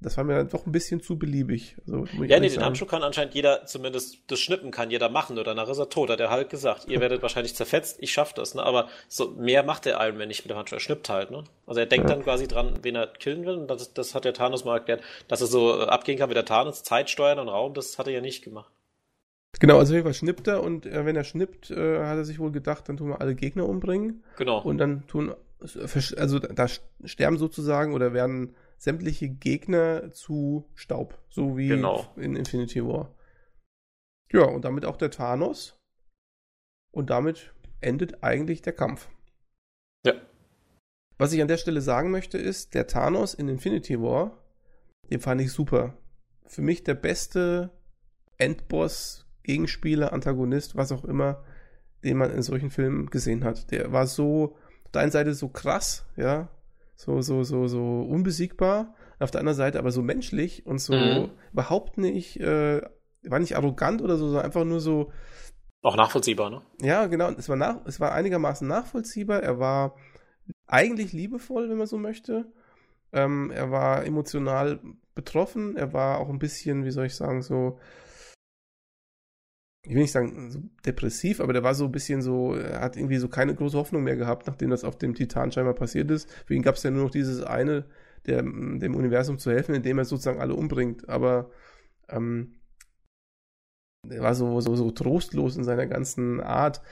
das 0.00 0.16
war 0.16 0.24
mir 0.24 0.34
dann 0.34 0.48
doch 0.48 0.66
ein 0.66 0.72
bisschen 0.72 1.02
zu 1.02 1.18
beliebig. 1.18 1.76
Also, 1.86 2.04
ja, 2.24 2.40
nee, 2.40 2.48
den 2.48 2.64
Handschuh 2.64 2.86
kann 2.86 3.02
anscheinend 3.02 3.34
jeder, 3.34 3.66
zumindest 3.66 4.18
das 4.28 4.40
Schnippen 4.40 4.70
kann 4.70 4.90
jeder 4.90 5.10
machen 5.10 5.34
oder 5.34 5.54
danach 5.54 5.68
ist 5.68 5.78
er 5.78 5.90
tot, 5.90 6.08
hat 6.08 6.20
er 6.20 6.30
halt 6.30 6.48
gesagt. 6.48 6.86
Ihr 6.88 7.00
werdet 7.00 7.20
wahrscheinlich 7.22 7.54
zerfetzt, 7.54 7.98
ich 8.00 8.12
schaff 8.12 8.32
das, 8.32 8.54
ne? 8.54 8.62
Aber 8.62 8.88
so 9.08 9.30
mehr 9.32 9.62
macht 9.62 9.84
der 9.84 10.00
Iron 10.00 10.16
Man 10.16 10.28
nicht 10.28 10.44
mit 10.44 10.50
dem 10.50 10.56
Handschuh, 10.56 10.76
er 10.76 10.80
schnippt 10.80 11.08
halt, 11.10 11.30
ne? 11.30 11.44
Also 11.66 11.80
er 11.80 11.86
denkt 11.86 12.08
ja. 12.08 12.14
dann 12.14 12.24
quasi 12.24 12.48
dran, 12.48 12.78
wen 12.82 12.96
er 12.96 13.08
killen 13.08 13.44
will 13.44 13.54
und 13.54 13.68
das, 13.68 13.92
das 13.92 14.14
hat 14.14 14.24
der 14.24 14.32
Thanos 14.32 14.64
mal 14.64 14.78
erklärt, 14.78 15.02
dass 15.28 15.42
er 15.42 15.46
so 15.46 15.80
äh, 15.80 15.84
abgehen 15.84 16.18
kann 16.18 16.30
wie 16.30 16.34
der 16.34 16.46
Thanos, 16.46 16.82
Zeit 16.82 17.10
steuern 17.10 17.38
und 17.38 17.48
Raum, 17.48 17.74
das 17.74 17.98
hat 17.98 18.06
er 18.06 18.14
ja 18.14 18.20
nicht 18.20 18.42
gemacht. 18.42 18.70
Genau, 19.58 19.78
also 19.78 19.92
auf 19.92 19.96
jeden 19.96 20.06
Fall 20.06 20.14
schnippt 20.14 20.46
er 20.48 20.62
und 20.62 20.86
äh, 20.86 21.04
wenn 21.04 21.16
er 21.16 21.24
schnippt, 21.24 21.70
äh, 21.70 21.98
hat 21.98 22.16
er 22.16 22.24
sich 22.24 22.38
wohl 22.38 22.52
gedacht, 22.52 22.88
dann 22.88 22.96
tun 22.96 23.08
wir 23.08 23.20
alle 23.20 23.34
Gegner 23.34 23.68
umbringen. 23.68 24.22
Genau. 24.38 24.62
Und 24.62 24.78
dann 24.78 25.06
tun, 25.06 25.34
also 26.16 26.38
da 26.38 26.66
sterben 27.04 27.36
sozusagen 27.36 27.92
oder 27.92 28.14
werden 28.14 28.54
sämtliche 28.80 29.28
Gegner 29.28 30.10
zu 30.10 30.66
Staub, 30.74 31.22
so 31.28 31.58
wie 31.58 31.68
genau. 31.68 32.10
in 32.16 32.34
Infinity 32.34 32.82
War. 32.82 33.14
Ja, 34.32 34.44
und 34.44 34.64
damit 34.64 34.86
auch 34.86 34.96
der 34.96 35.10
Thanos. 35.10 35.78
Und 36.90 37.10
damit 37.10 37.54
endet 37.82 38.24
eigentlich 38.24 38.62
der 38.62 38.72
Kampf. 38.72 39.10
Ja. 40.04 40.14
Was 41.18 41.34
ich 41.34 41.42
an 41.42 41.48
der 41.48 41.58
Stelle 41.58 41.82
sagen 41.82 42.10
möchte, 42.10 42.38
ist, 42.38 42.72
der 42.72 42.86
Thanos 42.86 43.34
in 43.34 43.48
Infinity 43.48 44.00
War, 44.00 44.42
den 45.10 45.20
fand 45.20 45.42
ich 45.42 45.52
super. 45.52 45.98
Für 46.46 46.62
mich 46.62 46.82
der 46.82 46.94
beste 46.94 47.70
Endboss, 48.38 49.26
Gegenspieler, 49.42 50.14
Antagonist, 50.14 50.74
was 50.74 50.90
auch 50.90 51.04
immer, 51.04 51.44
den 52.02 52.16
man 52.16 52.30
in 52.30 52.42
solchen 52.42 52.70
Filmen 52.70 53.10
gesehen 53.10 53.44
hat. 53.44 53.70
Der 53.72 53.92
war 53.92 54.06
so, 54.06 54.56
auf 54.84 54.90
der 54.92 55.02
einen 55.02 55.12
Seite 55.12 55.34
so 55.34 55.50
krass, 55.50 56.06
ja, 56.16 56.48
so, 57.00 57.22
so, 57.22 57.44
so, 57.44 57.66
so 57.66 58.02
unbesiegbar, 58.02 58.94
auf 59.18 59.30
der 59.30 59.40
anderen 59.40 59.56
Seite 59.56 59.78
aber 59.78 59.90
so 59.90 60.02
menschlich 60.02 60.66
und 60.66 60.80
so 60.80 60.92
mhm. 60.92 61.30
überhaupt 61.50 61.96
nicht, 61.96 62.38
äh, 62.40 62.82
war 63.22 63.38
nicht 63.38 63.56
arrogant 63.56 64.02
oder 64.02 64.18
so, 64.18 64.26
sondern 64.26 64.44
einfach 64.44 64.64
nur 64.64 64.80
so. 64.80 65.10
Auch 65.80 65.96
nachvollziehbar, 65.96 66.50
ne? 66.50 66.60
Ja, 66.82 67.06
genau. 67.06 67.30
Es 67.30 67.48
war, 67.48 67.56
nach, 67.56 67.86
es 67.86 68.00
war 68.00 68.12
einigermaßen 68.12 68.68
nachvollziehbar. 68.68 69.42
Er 69.42 69.58
war 69.58 69.96
eigentlich 70.66 71.14
liebevoll, 71.14 71.70
wenn 71.70 71.78
man 71.78 71.86
so 71.86 71.96
möchte. 71.96 72.52
Ähm, 73.14 73.50
er 73.50 73.70
war 73.70 74.04
emotional 74.04 74.78
betroffen. 75.14 75.76
Er 75.76 75.94
war 75.94 76.18
auch 76.18 76.28
ein 76.28 76.38
bisschen, 76.38 76.84
wie 76.84 76.90
soll 76.90 77.06
ich 77.06 77.16
sagen, 77.16 77.40
so 77.40 77.78
ich 79.82 79.94
will 79.94 80.02
nicht 80.02 80.12
sagen 80.12 80.50
so 80.50 80.60
depressiv, 80.84 81.40
aber 81.40 81.52
der 81.52 81.62
war 81.62 81.74
so 81.74 81.86
ein 81.86 81.92
bisschen 81.92 82.20
so, 82.20 82.54
er 82.54 82.80
hat 82.80 82.96
irgendwie 82.96 83.16
so 83.16 83.28
keine 83.28 83.54
große 83.54 83.78
Hoffnung 83.78 84.04
mehr 84.04 84.16
gehabt, 84.16 84.46
nachdem 84.46 84.70
das 84.70 84.84
auf 84.84 84.98
dem 84.98 85.14
Titan 85.14 85.52
scheinbar 85.52 85.74
passiert 85.74 86.10
ist. 86.10 86.30
Für 86.46 86.54
ihn 86.54 86.62
gab 86.62 86.74
es 86.74 86.82
ja 86.82 86.90
nur 86.90 87.04
noch 87.04 87.10
dieses 87.10 87.42
eine, 87.42 87.86
der, 88.26 88.42
dem 88.42 88.94
Universum 88.94 89.38
zu 89.38 89.50
helfen, 89.50 89.74
indem 89.74 89.98
er 89.98 90.04
sozusagen 90.04 90.40
alle 90.40 90.54
umbringt. 90.54 91.08
Aber 91.08 91.50
ähm, 92.10 92.60
er 94.08 94.22
war 94.22 94.34
so, 94.34 94.60
so, 94.60 94.76
so 94.76 94.90
trostlos 94.90 95.56
in 95.56 95.64
seiner 95.64 95.86
ganzen 95.86 96.40
Art. 96.40 96.82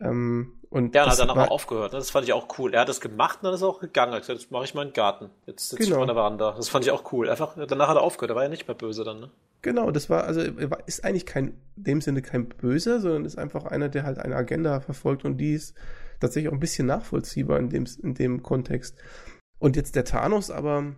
Ähm, 0.00 0.52
und 0.68 0.94
ja, 0.94 1.08
hat 1.08 1.18
dann 1.18 1.30
auch 1.30 1.50
aufgehört. 1.50 1.92
Ne? 1.92 1.98
Das 1.98 2.10
fand 2.10 2.26
ich 2.26 2.32
auch 2.32 2.58
cool. 2.58 2.74
Er 2.74 2.82
hat 2.82 2.88
das 2.88 3.00
gemacht 3.00 3.38
und 3.40 3.44
dann 3.44 3.54
ist 3.54 3.62
er 3.62 3.68
auch 3.68 3.80
gegangen. 3.80 4.12
Er 4.12 4.20
gesagt, 4.20 4.40
jetzt 4.40 4.50
mache 4.50 4.64
ich 4.64 4.74
meinen 4.74 4.92
Garten. 4.92 5.30
Jetzt 5.46 5.70
sitze 5.70 5.84
genau. 5.84 5.96
ich 5.96 6.00
auf 6.00 6.06
der 6.06 6.14
Veranda. 6.14 6.52
Das 6.52 6.68
fand 6.68 6.84
ich 6.84 6.90
auch 6.90 7.12
cool. 7.12 7.30
Einfach, 7.30 7.56
danach 7.66 7.88
hat 7.88 7.96
er 7.96 8.02
aufgehört. 8.02 8.30
Er 8.30 8.36
war 8.36 8.42
ja 8.42 8.48
nicht 8.48 8.68
mehr 8.68 8.74
böse 8.74 9.04
dann, 9.04 9.20
ne? 9.20 9.30
Genau, 9.62 9.90
das 9.90 10.10
war, 10.10 10.24
also 10.24 10.40
er 10.40 10.78
ist 10.86 11.04
eigentlich 11.04 11.26
kein, 11.26 11.58
in 11.76 11.84
dem 11.84 12.00
Sinne 12.00 12.22
kein 12.22 12.48
Böser, 12.48 13.00
sondern 13.00 13.24
ist 13.24 13.38
einfach 13.38 13.64
einer, 13.64 13.88
der 13.88 14.04
halt 14.04 14.18
eine 14.18 14.36
Agenda 14.36 14.80
verfolgt 14.80 15.24
und 15.24 15.38
die 15.38 15.54
ist 15.54 15.74
tatsächlich 16.20 16.50
auch 16.50 16.54
ein 16.54 16.60
bisschen 16.60 16.86
nachvollziehbar 16.86 17.58
in 17.58 17.70
dem, 17.70 17.86
in 18.02 18.14
dem 18.14 18.42
Kontext. 18.42 18.96
Und 19.58 19.76
jetzt 19.76 19.96
der 19.96 20.04
Thanos 20.04 20.50
aber 20.50 20.94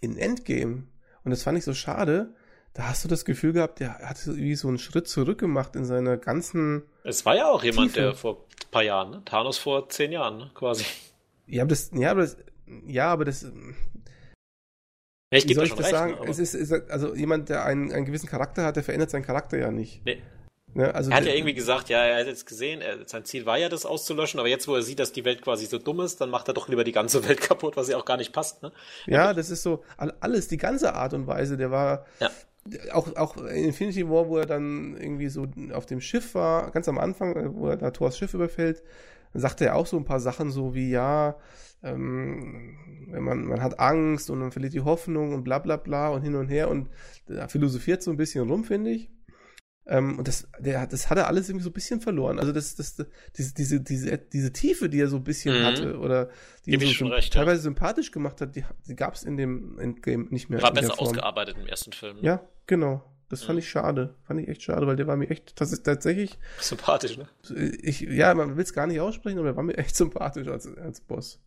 in 0.00 0.16
Endgame, 0.16 0.88
und 1.24 1.30
das 1.30 1.42
fand 1.42 1.56
ich 1.56 1.64
so 1.64 1.74
schade, 1.74 2.34
da 2.74 2.88
hast 2.88 3.04
du 3.04 3.08
das 3.08 3.24
Gefühl 3.24 3.52
gehabt, 3.52 3.80
der 3.80 3.98
hat 3.98 4.18
irgendwie 4.26 4.54
so 4.54 4.68
einen 4.68 4.78
Schritt 4.78 5.08
zurück 5.08 5.38
gemacht 5.38 5.74
in 5.76 5.84
seiner 5.84 6.16
ganzen. 6.16 6.82
Es 7.04 7.24
war 7.26 7.36
ja 7.36 7.50
auch 7.50 7.64
jemand, 7.64 7.94
Tiefe. 7.94 8.00
der 8.00 8.14
vor 8.14 8.44
ein 8.64 8.70
paar 8.70 8.84
Jahren, 8.84 9.10
ne? 9.10 9.22
Thanos 9.24 9.58
vor 9.58 9.88
zehn 9.88 10.12
Jahren, 10.12 10.38
ne? 10.38 10.50
quasi. 10.54 10.84
Ja, 11.46 11.62
aber 11.62 11.70
das, 11.70 11.90
ja, 11.94 12.10
aber 12.10 12.20
das, 12.22 12.36
ja, 12.86 13.06
aber 13.06 13.24
das, 13.24 13.42
ja, 15.30 15.38
ich 15.38 15.48
Wie 15.48 15.54
soll 15.54 15.64
ich 15.64 15.70
das 15.70 15.80
recht, 15.80 15.90
sagen? 15.90 16.16
Es 16.26 16.38
ist, 16.38 16.54
ist, 16.54 16.72
also 16.90 17.14
jemand, 17.14 17.50
der 17.50 17.64
einen, 17.64 17.92
einen 17.92 18.06
gewissen 18.06 18.28
Charakter 18.28 18.64
hat, 18.64 18.76
der 18.76 18.82
verändert 18.82 19.10
seinen 19.10 19.24
Charakter 19.24 19.58
ja 19.58 19.70
nicht. 19.70 20.04
Nee. 20.04 20.22
Ne, 20.74 20.94
also 20.94 21.10
er 21.10 21.16
hat 21.16 21.24
ja 21.24 21.32
irgendwie 21.32 21.54
gesagt, 21.54 21.88
ja, 21.88 22.04
er 22.04 22.20
hat 22.20 22.26
jetzt 22.26 22.46
gesehen, 22.46 22.82
er, 22.82 22.98
sein 23.06 23.24
Ziel 23.24 23.46
war 23.46 23.58
ja, 23.58 23.68
das 23.68 23.86
auszulöschen, 23.86 24.38
aber 24.38 24.48
jetzt, 24.48 24.68
wo 24.68 24.74
er 24.74 24.82
sieht, 24.82 24.98
dass 24.98 25.12
die 25.12 25.24
Welt 25.24 25.42
quasi 25.42 25.66
so 25.66 25.78
dumm 25.78 26.00
ist, 26.00 26.20
dann 26.20 26.30
macht 26.30 26.48
er 26.48 26.54
doch 26.54 26.68
lieber 26.68 26.84
die 26.84 26.92
ganze 26.92 27.26
Welt 27.26 27.40
kaputt, 27.42 27.76
was 27.76 27.88
ja 27.88 27.96
auch 27.96 28.04
gar 28.04 28.16
nicht 28.16 28.32
passt. 28.32 28.62
Ne? 28.62 28.72
Ja, 29.06 29.34
das 29.34 29.50
ist 29.50 29.62
so, 29.62 29.82
alles, 29.96 30.48
die 30.48 30.58
ganze 30.58 30.94
Art 30.94 31.14
und 31.14 31.26
Weise, 31.26 31.56
der 31.56 31.70
war, 31.70 32.06
ja. 32.20 32.30
Auch, 32.92 33.14
auch 33.16 33.36
in 33.36 33.64
Infinity 33.64 34.08
War, 34.08 34.28
wo 34.28 34.38
er 34.38 34.46
dann 34.46 34.96
irgendwie 34.96 35.28
so 35.28 35.46
auf 35.72 35.86
dem 35.86 36.00
Schiff 36.00 36.34
war, 36.34 36.70
ganz 36.70 36.88
am 36.88 36.98
Anfang, 36.98 37.54
wo 37.54 37.68
er 37.68 37.76
da 37.76 37.90
Thors 37.90 38.18
Schiff 38.18 38.34
überfällt, 38.34 38.82
sagte 39.34 39.66
er 39.66 39.76
auch 39.76 39.86
so 39.86 39.96
ein 39.96 40.04
paar 40.04 40.20
Sachen 40.20 40.50
so 40.50 40.74
wie, 40.74 40.90
ja, 40.90 41.36
ähm, 41.82 42.76
man, 43.08 43.44
man 43.44 43.62
hat 43.62 43.78
Angst 43.78 44.30
und 44.30 44.40
man 44.40 44.52
verliert 44.52 44.74
die 44.74 44.80
Hoffnung 44.80 45.32
und 45.34 45.44
bla 45.44 45.58
bla 45.58 45.76
bla 45.76 46.08
und 46.08 46.22
hin 46.22 46.34
und 46.34 46.48
her 46.48 46.70
und 46.70 46.88
da 47.26 47.48
philosophiert 47.48 48.02
so 48.02 48.10
ein 48.10 48.16
bisschen 48.16 48.48
rum, 48.48 48.64
finde 48.64 48.90
ich. 48.90 49.10
Ähm, 49.90 50.18
und 50.18 50.28
das, 50.28 50.46
der, 50.58 50.86
das 50.86 51.08
hat 51.08 51.16
er 51.16 51.28
alles 51.28 51.48
irgendwie 51.48 51.64
so 51.64 51.70
ein 51.70 51.72
bisschen 51.72 52.00
verloren. 52.02 52.38
Also 52.38 52.52
das, 52.52 52.76
das, 52.76 52.96
diese, 53.36 53.54
diese, 53.54 53.80
diese, 53.80 54.18
diese 54.18 54.52
Tiefe, 54.52 54.90
die 54.90 55.00
er 55.00 55.08
so 55.08 55.16
ein 55.16 55.24
bisschen 55.24 55.58
mhm. 55.58 55.64
hatte 55.64 55.98
oder 55.98 56.28
die 56.66 56.74
er 56.74 56.80
so 56.80 57.06
recht, 57.06 57.32
teilweise 57.32 57.60
ja. 57.60 57.62
sympathisch 57.62 58.10
gemacht 58.10 58.42
hat, 58.42 58.54
die, 58.54 58.64
die 58.86 58.94
gab 58.94 59.14
es 59.14 59.22
in 59.22 59.38
dem 59.38 59.78
Endgame 59.78 60.26
nicht 60.28 60.50
mehr. 60.50 60.60
War 60.60 60.74
besser 60.74 61.00
ausgearbeitet 61.00 61.56
im 61.58 61.66
ersten 61.66 61.92
Film. 61.92 62.16
Ne? 62.16 62.22
Ja, 62.22 62.42
genau. 62.66 63.02
Das 63.30 63.42
fand 63.42 63.54
mhm. 63.54 63.60
ich 63.60 63.68
schade. 63.68 64.14
Fand 64.26 64.40
ich 64.40 64.48
echt 64.48 64.62
schade, 64.62 64.86
weil 64.86 64.96
der 64.96 65.06
war 65.06 65.16
mir 65.16 65.30
echt, 65.30 65.58
das 65.60 65.72
ist 65.72 65.84
tatsächlich. 65.84 66.38
Sympathisch, 66.60 67.16
ne? 67.18 67.26
Ich, 67.82 68.00
ja, 68.00 68.34
man 68.34 68.56
will 68.56 68.62
es 68.62 68.72
gar 68.74 68.86
nicht 68.86 69.00
aussprechen, 69.00 69.38
aber 69.38 69.48
der 69.48 69.56
war 69.56 69.62
mir 69.62 69.76
echt 69.78 69.96
sympathisch 69.96 70.48
als, 70.48 70.66
als 70.76 71.00
Boss. 71.00 71.40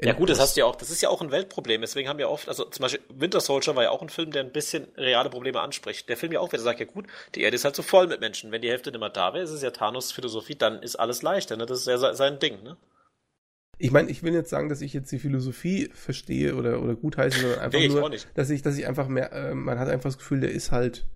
Ja 0.00 0.12
gut, 0.12 0.30
das 0.30 0.38
hast 0.38 0.56
du 0.56 0.60
ja 0.60 0.66
auch, 0.66 0.76
das 0.76 0.90
ist 0.90 1.00
ja 1.00 1.08
auch 1.08 1.20
ein 1.22 1.32
Weltproblem. 1.32 1.80
Deswegen 1.80 2.08
haben 2.08 2.18
wir 2.18 2.30
oft, 2.30 2.48
also 2.48 2.64
zum 2.66 2.82
Beispiel 2.82 3.00
Winter 3.08 3.40
Soldier 3.40 3.74
war 3.74 3.82
ja 3.82 3.90
auch 3.90 4.00
ein 4.00 4.08
Film, 4.08 4.30
der 4.30 4.44
ein 4.44 4.52
bisschen 4.52 4.86
reale 4.96 5.28
Probleme 5.28 5.60
anspricht. 5.60 6.08
Der 6.08 6.16
Film 6.16 6.30
ja 6.32 6.38
auch 6.40 6.52
wieder 6.52 6.62
sagt, 6.62 6.78
ja 6.78 6.86
gut, 6.86 7.06
die 7.34 7.42
Erde 7.42 7.56
ist 7.56 7.64
halt 7.64 7.74
so 7.74 7.82
voll 7.82 8.06
mit 8.06 8.20
Menschen. 8.20 8.52
Wenn 8.52 8.62
die 8.62 8.70
Hälfte 8.70 8.92
nicht 8.92 9.00
mehr 9.00 9.10
da 9.10 9.34
wäre, 9.34 9.42
ist 9.42 9.50
es 9.50 9.60
ja 9.62 9.70
Thanos 9.72 10.12
Philosophie, 10.12 10.54
dann 10.54 10.82
ist 10.82 10.96
alles 10.96 11.22
leichter, 11.22 11.56
ne? 11.56 11.66
Das 11.66 11.80
ist 11.80 11.86
ja 11.88 12.14
sein 12.14 12.38
Ding, 12.38 12.62
ne? 12.62 12.76
Ich 13.80 13.90
meine, 13.92 14.10
ich 14.10 14.22
will 14.22 14.34
jetzt 14.34 14.50
sagen, 14.50 14.68
dass 14.68 14.80
ich 14.80 14.92
jetzt 14.92 15.10
die 15.12 15.18
Philosophie 15.20 15.90
verstehe 15.94 16.54
oder, 16.56 16.82
oder 16.82 16.94
gut 16.94 17.16
heiße, 17.16 17.40
sondern 17.40 17.60
einfach 17.60 17.78
Nee, 17.78 17.88
nur, 17.88 18.04
auch 18.04 18.08
nicht. 18.08 18.28
dass 18.34 18.50
ich, 18.50 18.62
dass 18.62 18.76
ich 18.76 18.86
einfach 18.86 19.08
mehr, 19.08 19.32
äh, 19.32 19.54
man 19.54 19.78
hat 19.78 19.88
einfach 19.88 20.08
das 20.10 20.18
Gefühl, 20.18 20.40
der 20.40 20.50
ist 20.50 20.72
halt, 20.72 21.06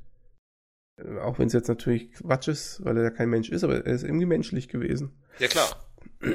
äh, 1.00 1.18
auch 1.18 1.38
wenn 1.38 1.48
es 1.48 1.52
jetzt 1.52 1.68
natürlich 1.68 2.12
Quatsch 2.12 2.48
ist, 2.48 2.84
weil 2.84 2.96
er 2.96 3.02
ja 3.04 3.10
kein 3.10 3.30
Mensch 3.30 3.48
ist, 3.50 3.64
aber 3.64 3.84
er 3.84 3.92
ist 3.94 4.04
irgendwie 4.04 4.26
menschlich 4.26 4.68
gewesen. 4.68 5.12
Ja, 5.38 5.48
klar. 5.48 5.68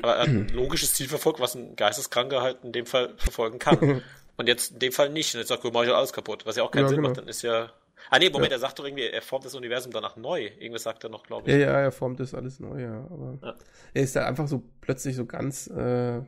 Aber 0.02 0.16
er 0.16 0.22
hat 0.22 0.28
ein 0.30 0.50
logisches 0.50 0.94
Ziel 0.94 1.08
verfolgt, 1.08 1.40
was 1.40 1.56
ein 1.56 1.76
Geisteskranker 1.76 2.42
halt 2.42 2.64
in 2.64 2.72
dem 2.72 2.86
Fall 2.86 3.14
verfolgen 3.18 3.60
kann. 3.60 4.02
Und 4.38 4.48
jetzt 4.48 4.74
in 4.74 4.80
dem 4.80 4.92
Fall 4.92 5.10
nicht. 5.10 5.34
Und 5.34 5.40
jetzt 5.40 5.48
sagt 5.50 5.64
er, 5.66 5.72
mach 5.72 5.84
ich 5.84 5.90
alles 5.92 6.14
kaputt. 6.14 6.46
Was 6.46 6.56
ja 6.58 6.64
auch 6.64 6.72
keinen 6.72 6.84
Ja, 6.84 6.88
Sinn 6.90 6.98
genau. 6.98 7.10
macht, 7.10 7.18
dann 7.18 7.28
ist 7.28 7.42
ja. 7.42 7.72
Ah 8.12 8.20
nee, 8.20 8.30
Moment, 8.30 8.52
Ja. 8.52 8.58
er 8.58 8.60
sagt 8.60 8.78
doch 8.80 8.86
irgendwie, 8.86 9.08
er 9.08 9.22
formt 9.22 9.46
das 9.46 9.56
Universum 9.56 9.92
danach 9.92 10.16
neu. 10.16 10.46
Irgendwas 10.60 10.84
sagt 10.84 11.04
er 11.04 11.10
noch, 11.10 11.24
glaube 11.24 11.50
ich. 11.50 11.54
Ja, 11.58 11.62
ja, 11.62 11.80
er 11.82 11.92
formt 11.92 12.20
das 12.20 12.34
alles 12.34 12.60
neu, 12.60 12.80
ja. 12.82 13.06
Aber 13.10 13.40
Ja. 13.42 13.56
er 13.94 14.04
ist 14.04 14.16
da 14.16 14.26
einfach 14.26 14.48
so 14.48 14.64
plötzlich 14.82 15.16
so 15.16 15.26
ganz, 15.26 15.68
äh, 15.68 16.22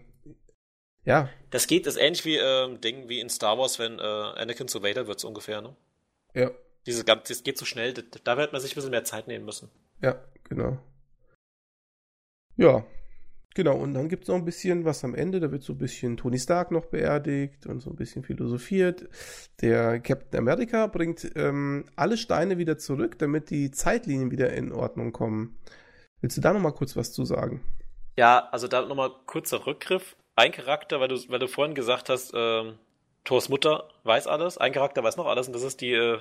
ja, 1.05 1.29
Das 1.51 1.67
geht, 1.67 1.85
das 1.87 1.95
ist 1.95 2.01
ähnlich 2.01 2.25
wie 2.25 2.35
ähm, 2.37 2.81
Ding 2.81 3.07
wie 3.09 3.19
in 3.19 3.29
Star 3.29 3.57
Wars, 3.57 3.79
wenn 3.79 3.99
äh, 3.99 4.01
Anakin 4.01 4.67
zu 4.67 4.83
Vader 4.83 5.07
wird, 5.07 5.19
so 5.19 5.27
ungefähr, 5.27 5.61
ne? 5.61 5.75
ja, 6.33 6.51
Dieses 6.85 7.05
ganze, 7.05 7.31
das 7.33 7.43
geht 7.43 7.57
so 7.57 7.65
schnell, 7.65 7.93
da 7.93 8.37
wird 8.37 8.51
man 8.51 8.61
sich 8.61 8.71
ein 8.73 8.75
bisschen 8.75 8.91
mehr 8.91 9.03
Zeit 9.05 9.27
nehmen 9.27 9.45
müssen. 9.45 9.69
ja, 10.01 10.15
genau. 10.43 10.77
Ja, 12.57 12.83
genau. 13.59 13.75
Und 13.75 13.93
dann 13.93 14.07
gibt 14.07 14.23
es 14.23 14.29
noch 14.29 14.35
ein 14.35 14.45
bisschen 14.45 14.85
was 14.85 15.03
am 15.03 15.13
Ende. 15.13 15.41
Da 15.41 15.51
wird 15.51 15.63
so 15.63 15.73
ein 15.73 15.77
bisschen 15.77 16.15
Tony 16.15 16.39
Stark 16.39 16.71
noch 16.71 16.85
beerdigt 16.85 17.65
und 17.67 17.81
so 17.81 17.89
ein 17.89 17.97
bisschen 17.97 18.23
philosophiert. 18.23 19.09
Der 19.61 19.99
Captain 19.99 20.39
America 20.39 20.87
bringt 20.87 21.29
ähm, 21.35 21.83
alle 21.97 22.15
Steine 22.17 22.57
wieder 22.57 22.77
zurück, 22.77 23.19
damit 23.19 23.49
die 23.49 23.69
Zeitlinien 23.71 24.31
wieder 24.31 24.53
in 24.53 24.71
Ordnung 24.71 25.11
kommen. 25.11 25.57
Willst 26.21 26.37
du 26.37 26.41
da 26.41 26.53
noch 26.53 26.61
mal 26.61 26.71
kurz 26.71 26.95
was 26.95 27.11
zu 27.11 27.25
sagen? 27.25 27.61
Ja, 28.17 28.47
also 28.51 28.69
da 28.69 28.81
nochmal 28.85 29.11
kurzer 29.25 29.65
Rückgriff. 29.67 30.15
Ein 30.37 30.53
Charakter, 30.53 31.01
weil 31.01 31.09
du, 31.09 31.17
weil 31.27 31.39
du 31.39 31.47
vorhin 31.47 31.75
gesagt 31.75 32.07
hast, 32.07 32.31
ähm, 32.33 32.79
Thors 33.25 33.49
Mutter 33.49 33.89
weiß 34.05 34.27
alles, 34.27 34.57
ein 34.57 34.71
Charakter 34.71 35.03
weiß 35.03 35.17
noch 35.17 35.25
alles 35.27 35.47
und 35.47 35.53
das 35.53 35.63
ist 35.63 35.81
die, 35.81 35.91
äh, 35.91 36.19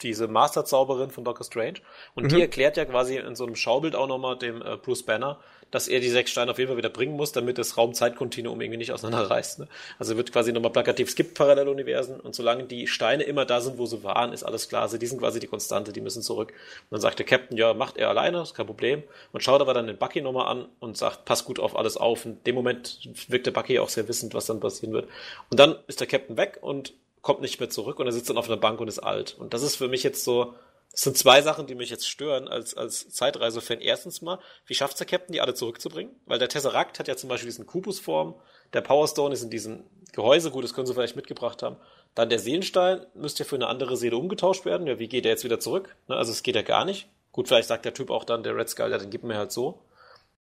diese 0.00 0.26
Masterzauberin 0.26 1.10
von 1.10 1.24
Doctor 1.24 1.44
Strange. 1.44 1.80
Und 2.14 2.30
die 2.32 2.36
Mhm. 2.36 2.42
erklärt 2.42 2.78
ja 2.78 2.86
quasi 2.86 3.16
in 3.18 3.36
so 3.36 3.44
einem 3.44 3.56
Schaubild 3.56 3.94
auch 3.94 4.06
nochmal 4.08 4.38
dem 4.38 4.62
äh, 4.62 4.76
Bruce 4.78 5.02
Banner, 5.04 5.38
dass 5.72 5.88
er 5.88 5.98
die 5.98 6.08
sechs 6.08 6.30
Steine 6.30 6.52
auf 6.52 6.58
jeden 6.58 6.68
Fall 6.68 6.76
wieder 6.76 6.90
bringen 6.90 7.16
muss, 7.16 7.32
damit 7.32 7.58
das 7.58 7.76
Raum-Zeit-Kontinuum 7.76 8.60
irgendwie 8.60 8.76
nicht 8.76 8.92
auseinanderreißt. 8.92 9.58
Ne? 9.58 9.68
Also 9.98 10.16
wird 10.16 10.30
quasi 10.30 10.52
nochmal 10.52 10.70
plakativ, 10.70 11.08
es 11.08 11.16
gibt 11.16 11.34
Paralleluniversen 11.34 12.20
und 12.20 12.36
solange 12.36 12.64
die 12.64 12.86
Steine 12.86 13.24
immer 13.24 13.44
da 13.44 13.60
sind, 13.60 13.78
wo 13.78 13.86
sie 13.86 14.04
waren, 14.04 14.32
ist 14.32 14.44
alles 14.44 14.68
klar. 14.68 14.82
Also 14.82 14.98
die 14.98 15.06
sind 15.06 15.18
quasi 15.18 15.40
die 15.40 15.48
Konstante, 15.48 15.92
die 15.92 16.00
müssen 16.00 16.22
zurück. 16.22 16.52
Und 16.52 16.92
dann 16.92 17.00
sagt 17.00 17.18
der 17.18 17.26
Captain, 17.26 17.56
ja, 17.56 17.74
macht 17.74 17.96
er 17.96 18.10
alleine, 18.10 18.42
ist 18.42 18.54
kein 18.54 18.66
Problem. 18.66 19.02
Und 19.32 19.42
schaut 19.42 19.60
aber 19.60 19.74
dann 19.74 19.86
den 19.86 19.96
Bucky 19.96 20.20
nochmal 20.20 20.46
an 20.46 20.66
und 20.78 20.96
sagt, 20.96 21.24
pass 21.24 21.44
gut 21.44 21.58
auf 21.58 21.76
alles 21.76 21.96
auf. 21.96 22.24
Und 22.26 22.32
in 22.32 22.44
dem 22.44 22.54
Moment 22.54 23.00
wirkt 23.28 23.46
der 23.46 23.52
Bucky 23.52 23.78
auch 23.78 23.88
sehr 23.88 24.06
wissend, 24.06 24.34
was 24.34 24.46
dann 24.46 24.60
passieren 24.60 24.92
wird. 24.92 25.08
Und 25.50 25.58
dann 25.58 25.76
ist 25.88 26.00
der 26.00 26.06
Captain 26.06 26.36
weg 26.36 26.58
und 26.60 26.92
kommt 27.22 27.40
nicht 27.40 27.60
mehr 27.60 27.70
zurück 27.70 27.98
und 27.98 28.06
er 28.06 28.12
sitzt 28.12 28.28
dann 28.28 28.36
auf 28.36 28.48
einer 28.48 28.58
Bank 28.58 28.80
und 28.80 28.88
ist 28.88 28.98
alt. 28.98 29.36
Und 29.38 29.54
das 29.54 29.62
ist 29.62 29.76
für 29.76 29.88
mich 29.88 30.02
jetzt 30.02 30.24
so, 30.24 30.54
das 30.92 31.00
sind 31.02 31.16
zwei 31.16 31.40
Sachen, 31.40 31.66
die 31.66 31.74
mich 31.74 31.88
jetzt 31.88 32.06
stören 32.06 32.48
als, 32.48 32.76
als 32.76 33.08
Zeitreisefan. 33.08 33.80
Erstens 33.80 34.20
mal, 34.20 34.38
wie 34.66 34.74
schafft 34.74 35.00
der 35.00 35.06
Captain, 35.06 35.32
die 35.32 35.40
alle 35.40 35.54
zurückzubringen? 35.54 36.14
Weil 36.26 36.38
der 36.38 36.50
Tesseract 36.50 36.98
hat 36.98 37.08
ja 37.08 37.16
zum 37.16 37.30
Beispiel 37.30 37.48
diesen 37.48 37.66
Kubusform, 37.66 38.34
der 38.74 38.82
Power 38.82 39.08
Stone 39.08 39.32
ist 39.32 39.42
in 39.42 39.50
diesem 39.50 39.84
Gehäuse, 40.12 40.50
gut, 40.50 40.64
das 40.64 40.74
können 40.74 40.86
sie 40.86 40.92
vielleicht 40.92 41.16
mitgebracht 41.16 41.62
haben. 41.62 41.76
Dann 42.14 42.28
der 42.28 42.38
Seelenstein 42.38 43.06
müsste 43.14 43.42
ja 43.42 43.48
für 43.48 43.56
eine 43.56 43.68
andere 43.68 43.96
Seele 43.96 44.18
umgetauscht 44.18 44.66
werden. 44.66 44.86
Ja, 44.86 44.98
wie 44.98 45.08
geht 45.08 45.24
der 45.24 45.32
jetzt 45.32 45.44
wieder 45.44 45.60
zurück? 45.60 45.96
Ne, 46.08 46.16
also 46.16 46.30
es 46.30 46.42
geht 46.42 46.56
ja 46.56 46.62
gar 46.62 46.84
nicht. 46.84 47.08
Gut, 47.32 47.48
vielleicht 47.48 47.68
sagt 47.68 47.86
der 47.86 47.94
Typ 47.94 48.10
auch 48.10 48.24
dann, 48.24 48.42
der 48.42 48.54
Red 48.54 48.68
Skull, 48.68 48.90
ja, 48.90 48.98
den 48.98 49.08
gibt 49.08 49.24
mir 49.24 49.38
halt 49.38 49.52
so. 49.52 49.80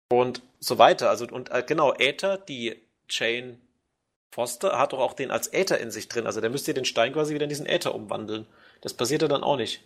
Und 0.09 0.41
so 0.59 0.77
weiter. 0.77 1.09
Also, 1.09 1.25
und 1.27 1.49
äh, 1.51 1.63
genau, 1.65 1.93
Aether, 1.93 2.37
die 2.37 2.75
Jane 3.09 3.57
Foster, 4.31 4.77
hat 4.77 4.91
doch 4.91 4.99
auch 4.99 5.13
den 5.13 5.31
als 5.31 5.53
Aether 5.53 5.79
in 5.79 5.91
sich 5.91 6.09
drin. 6.09 6.25
Also 6.25 6.41
der 6.41 6.49
müsste 6.49 6.73
den 6.73 6.83
Stein 6.83 7.13
quasi 7.13 7.33
wieder 7.33 7.45
in 7.45 7.49
diesen 7.49 7.67
Aether 7.67 7.95
umwandeln. 7.95 8.47
Das 8.81 8.93
passiert 8.93 9.21
ja 9.21 9.29
dann 9.29 9.43
auch 9.43 9.55
nicht. 9.55 9.81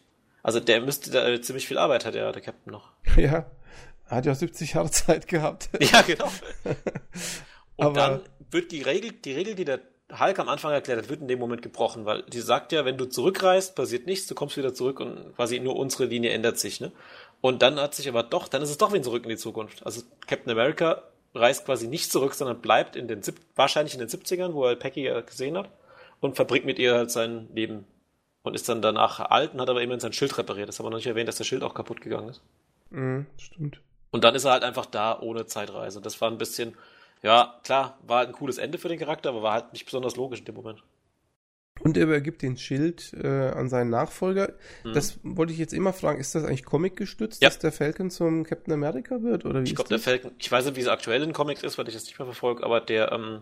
Also 0.45 0.59
der 0.59 0.79
müsste 0.79 1.09
da 1.09 1.27
äh, 1.27 1.41
ziemlich 1.41 1.67
viel 1.67 1.79
Arbeit 1.79 2.05
hat 2.05 2.13
ja 2.13 2.31
der 2.31 2.41
Captain 2.41 2.71
noch. 2.71 2.91
Ja, 3.17 3.47
hat 4.05 4.27
ja 4.27 4.35
70 4.35 4.73
Jahre 4.73 4.91
Zeit 4.91 5.27
gehabt. 5.27 5.69
Ja, 5.79 6.03
genau. 6.03 6.29
Und 7.77 7.85
Aber- 7.87 7.93
dann 7.95 8.21
wird 8.51 8.71
die 8.71 8.83
Regel, 8.83 9.11
die 9.11 9.31
Regel, 9.33 9.55
die 9.55 9.65
der 9.65 9.79
Hulk 10.19 10.37
am 10.37 10.47
Anfang 10.47 10.71
erklärt 10.71 10.99
hat, 10.99 11.09
wird 11.09 11.21
in 11.21 11.27
dem 11.27 11.39
Moment 11.39 11.63
gebrochen, 11.63 12.05
weil 12.05 12.21
die 12.31 12.41
sagt 12.41 12.71
ja, 12.71 12.85
wenn 12.85 12.95
du 12.95 13.05
zurückreist, 13.05 13.75
passiert 13.75 14.05
nichts, 14.05 14.27
du 14.27 14.35
kommst 14.35 14.55
wieder 14.55 14.71
zurück 14.75 14.99
und 14.99 15.35
quasi 15.35 15.59
nur 15.59 15.75
unsere 15.75 16.05
Linie 16.05 16.29
ändert 16.29 16.59
sich, 16.59 16.79
ne? 16.79 16.91
Und 17.41 17.63
dann 17.63 17.79
hat 17.79 17.95
sich 17.95 18.07
aber 18.07 18.21
doch, 18.21 18.47
dann 18.47 18.61
ist 18.61 18.69
es 18.69 18.77
doch 18.77 18.93
wieder 18.93 19.01
zurück 19.03 19.23
in 19.23 19.29
die 19.29 19.37
Zukunft. 19.37 19.83
Also 19.83 20.03
Captain 20.27 20.51
America 20.51 21.01
reist 21.33 21.65
quasi 21.65 21.87
nicht 21.87 22.11
zurück, 22.11 22.35
sondern 22.35 22.61
bleibt 22.61 22.95
in 22.95 23.07
den, 23.07 23.21
wahrscheinlich 23.55 23.95
in 23.95 23.99
den 23.99 24.09
70ern, 24.09 24.53
wo 24.53 24.65
er 24.65 24.75
Peggy 24.75 25.03
ja 25.05 25.19
gesehen 25.21 25.57
hat 25.57 25.69
und 26.21 26.35
verbringt 26.35 26.65
mit 26.65 26.77
ihr 26.77 26.93
halt 26.93 27.09
sein 27.09 27.47
Leben. 27.53 27.85
Und 28.45 28.53
ist 28.53 28.69
dann 28.69 28.81
danach 28.81 29.19
alt 29.19 29.53
und 29.53 29.59
hat 29.61 29.69
aber 29.69 29.81
immerhin 29.81 29.99
sein 29.99 30.13
Schild 30.13 30.37
repariert. 30.37 30.69
Das 30.69 30.79
haben 30.79 30.85
wir 30.85 30.91
noch 30.91 30.97
nicht 30.97 31.07
erwähnt, 31.07 31.27
dass 31.27 31.35
das 31.37 31.47
Schild 31.47 31.63
auch 31.63 31.73
kaputt 31.73 31.99
gegangen 31.99 32.29
ist. 32.29 32.41
Mhm, 32.91 33.25
stimmt. 33.37 33.81
Und 34.11 34.23
dann 34.23 34.35
ist 34.35 34.45
er 34.45 34.51
halt 34.51 34.63
einfach 34.63 34.85
da 34.85 35.19
ohne 35.19 35.45
Zeitreise. 35.47 35.99
Das 35.99 36.21
war 36.21 36.29
ein 36.31 36.37
bisschen, 36.37 36.75
ja, 37.23 37.59
klar, 37.63 37.97
war 38.07 38.19
halt 38.19 38.29
ein 38.29 38.33
cooles 38.35 38.57
Ende 38.59 38.77
für 38.77 38.87
den 38.87 38.99
Charakter, 38.99 39.29
aber 39.29 39.41
war 39.43 39.53
halt 39.53 39.73
nicht 39.73 39.83
besonders 39.85 40.15
logisch 40.15 40.39
in 40.39 40.45
dem 40.45 40.55
Moment. 40.55 40.83
Und 41.81 41.97
er 41.97 42.03
übergibt 42.03 42.41
den 42.41 42.55
Schild 42.55 43.13
äh, 43.21 43.27
an 43.49 43.67
seinen 43.67 43.89
Nachfolger. 43.89 44.53
Mhm. 44.85 44.93
Das 44.93 45.19
wollte 45.23 45.51
ich 45.51 45.59
jetzt 45.59 45.73
immer 45.73 45.91
fragen, 45.91 46.21
ist 46.21 46.33
das 46.35 46.45
eigentlich 46.45 46.63
Comic 46.63 46.95
gestützt, 46.95 47.41
Ja. 47.41 47.49
dass 47.49 47.59
der 47.59 47.73
Falcon 47.73 48.09
zum 48.11 48.43
Captain 48.45 48.73
America 48.73 49.21
wird? 49.23 49.43
Oder 49.43 49.59
wie 49.61 49.65
Ich 49.65 49.75
glaube, 49.75 49.89
der? 49.89 49.99
Falcon, 49.99 50.31
ich 50.37 50.49
weiß 50.49 50.65
nicht, 50.65 50.77
wie 50.77 50.81
es 50.81 50.87
aktuell 50.87 51.21
in 51.23 51.33
Comics 51.33 51.63
ist, 51.63 51.77
weil 51.77 51.87
ich 51.89 51.93
das 51.95 52.05
nicht 52.05 52.17
mehr 52.17 52.25
verfolge, 52.27 52.63
aber 52.63 52.79
der, 52.79 53.11
ähm, 53.11 53.41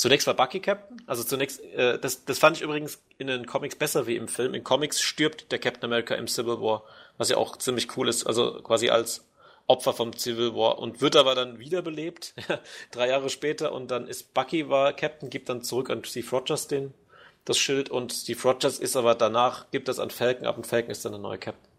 zunächst 0.00 0.26
war 0.26 0.34
Bucky 0.34 0.60
Captain. 0.60 1.00
Also 1.06 1.22
zunächst, 1.22 1.62
äh, 1.62 1.98
das, 1.98 2.24
das 2.24 2.38
fand 2.38 2.56
ich 2.56 2.62
übrigens 2.62 3.00
in 3.18 3.26
den 3.26 3.46
Comics 3.46 3.76
besser 3.76 4.06
wie 4.06 4.16
im 4.16 4.28
Film. 4.28 4.54
In 4.54 4.64
Comics 4.64 5.00
stirbt 5.00 5.52
der 5.52 5.58
Captain 5.58 5.84
America 5.84 6.14
im 6.14 6.26
Civil 6.26 6.60
War, 6.60 6.84
was 7.18 7.28
ja 7.28 7.36
auch 7.36 7.56
ziemlich 7.56 7.96
cool 7.96 8.08
ist, 8.08 8.26
also 8.26 8.60
quasi 8.62 8.88
als 8.90 9.26
Opfer 9.66 9.92
vom 9.92 10.16
Civil 10.16 10.54
War 10.54 10.78
und 10.78 11.00
wird 11.00 11.16
aber 11.16 11.34
dann 11.34 11.58
wiederbelebt, 11.58 12.34
drei 12.90 13.08
Jahre 13.08 13.30
später 13.30 13.72
und 13.72 13.90
dann 13.90 14.08
ist 14.08 14.34
Bucky 14.34 14.68
war 14.68 14.92
Captain, 14.94 15.30
gibt 15.30 15.48
dann 15.48 15.62
zurück 15.62 15.90
an 15.90 16.04
Steve 16.04 16.28
Rogers 16.30 16.66
den, 16.66 16.92
das 17.44 17.58
Schild 17.58 17.90
und 17.90 18.12
Steve 18.12 18.42
Rogers 18.42 18.78
ist 18.78 18.96
aber 18.96 19.14
danach, 19.14 19.70
gibt 19.70 19.88
das 19.88 19.98
an 19.98 20.10
Falcon 20.10 20.46
ab 20.46 20.56
und 20.56 20.66
Falcon 20.66 20.90
ist 20.90 21.04
dann 21.04 21.12
der 21.12 21.20
neue 21.20 21.38
Captain. 21.38 21.70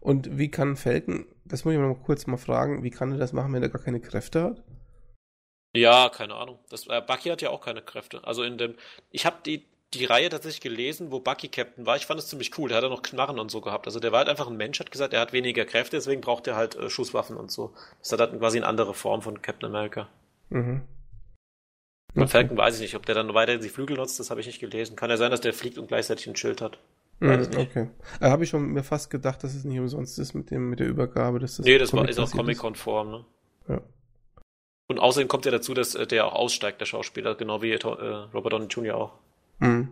Und 0.00 0.38
wie 0.38 0.50
kann 0.50 0.76
Falcon, 0.76 1.26
das 1.44 1.64
muss 1.64 1.74
ich 1.74 1.80
mal 1.80 1.94
kurz 1.94 2.26
mal 2.26 2.36
fragen, 2.38 2.82
wie 2.82 2.90
kann 2.90 3.12
er 3.12 3.18
das 3.18 3.32
machen, 3.32 3.52
wenn 3.52 3.62
er 3.62 3.68
gar 3.68 3.82
keine 3.82 4.00
Kräfte 4.00 4.42
hat? 4.42 4.62
Ja, 5.78 6.08
keine 6.08 6.34
Ahnung. 6.34 6.58
Das, 6.70 6.86
äh, 6.86 7.00
Bucky 7.06 7.28
hat 7.30 7.42
ja 7.42 7.50
auch 7.50 7.60
keine 7.60 7.82
Kräfte. 7.82 8.20
Also 8.24 8.42
in 8.42 8.58
dem, 8.58 8.74
ich 9.10 9.26
habe 9.26 9.36
die, 9.44 9.64
die 9.94 10.04
Reihe 10.04 10.28
tatsächlich 10.28 10.60
gelesen, 10.60 11.10
wo 11.12 11.20
Bucky 11.20 11.48
Captain 11.48 11.86
war. 11.86 11.96
Ich 11.96 12.06
fand 12.06 12.20
es 12.20 12.28
ziemlich 12.28 12.56
cool. 12.58 12.68
Der 12.68 12.76
hat 12.78 12.84
ja 12.84 12.90
noch 12.90 13.02
Knarren 13.02 13.38
und 13.38 13.50
so 13.50 13.60
gehabt. 13.60 13.86
Also 13.86 14.00
der 14.00 14.12
war 14.12 14.18
halt 14.20 14.28
einfach 14.28 14.48
ein 14.48 14.56
Mensch, 14.56 14.80
hat 14.80 14.90
gesagt, 14.90 15.12
er 15.14 15.20
hat 15.20 15.32
weniger 15.32 15.64
Kräfte, 15.64 15.96
deswegen 15.96 16.20
braucht 16.20 16.46
er 16.46 16.56
halt 16.56 16.76
äh, 16.76 16.90
Schusswaffen 16.90 17.36
und 17.36 17.50
so. 17.50 17.72
Das 18.00 18.12
hat 18.12 18.20
halt 18.20 18.38
quasi 18.38 18.58
eine 18.58 18.66
andere 18.66 18.94
Form 18.94 19.22
von 19.22 19.40
Captain 19.42 19.68
America. 19.68 20.08
Mhm. 20.50 20.82
Bei 22.14 22.26
Okay. 22.26 22.28
Falcon 22.28 22.56
weiß 22.56 22.76
ich 22.76 22.80
nicht, 22.82 22.96
ob 22.96 23.06
der 23.06 23.14
dann 23.14 23.32
weiter 23.34 23.58
die 23.58 23.68
Flügel 23.68 23.96
nutzt, 23.96 24.18
das 24.20 24.30
habe 24.30 24.40
ich 24.40 24.46
nicht 24.46 24.60
gelesen. 24.60 24.96
Kann 24.96 25.10
ja 25.10 25.16
sein, 25.16 25.30
dass 25.30 25.40
der 25.40 25.54
fliegt 25.54 25.78
und 25.78 25.88
gleichzeitig 25.88 26.26
ein 26.26 26.36
Schild 26.36 26.60
hat. 26.60 26.78
weiß 27.20 27.48
Mhm, 27.48 27.54
nicht. 27.54 27.70
okay. 27.70 27.90
Da 28.20 28.30
habe 28.30 28.44
ich 28.44 28.50
schon 28.50 28.66
mir 28.72 28.82
fast 28.84 29.10
gedacht, 29.10 29.42
dass 29.44 29.54
es 29.54 29.64
nicht 29.64 29.78
umsonst 29.78 30.18
ist 30.18 30.34
mit 30.34 30.50
dem 30.50 30.70
mit 30.70 30.80
der 30.80 30.88
Übergabe. 30.88 31.38
Dass 31.38 31.56
das 31.56 31.66
nee, 31.66 31.78
das 31.78 31.92
war, 31.92 32.08
ist 32.08 32.18
auch 32.18 32.30
Comic-konform, 32.30 33.10
ne? 33.10 33.24
Ja. 33.68 33.80
Und 34.88 34.98
außerdem 34.98 35.28
kommt 35.28 35.44
ja 35.44 35.50
dazu, 35.50 35.74
dass 35.74 35.94
äh, 35.94 36.06
der 36.06 36.26
auch 36.26 36.32
aussteigt, 36.32 36.80
der 36.80 36.86
Schauspieler, 36.86 37.34
genau 37.34 37.62
wie 37.62 37.72
äh, 37.72 37.84
Robert 37.84 38.54
Downey 38.54 38.66
Jr. 38.66 38.96
auch. 38.96 39.12
Mhm. 39.60 39.90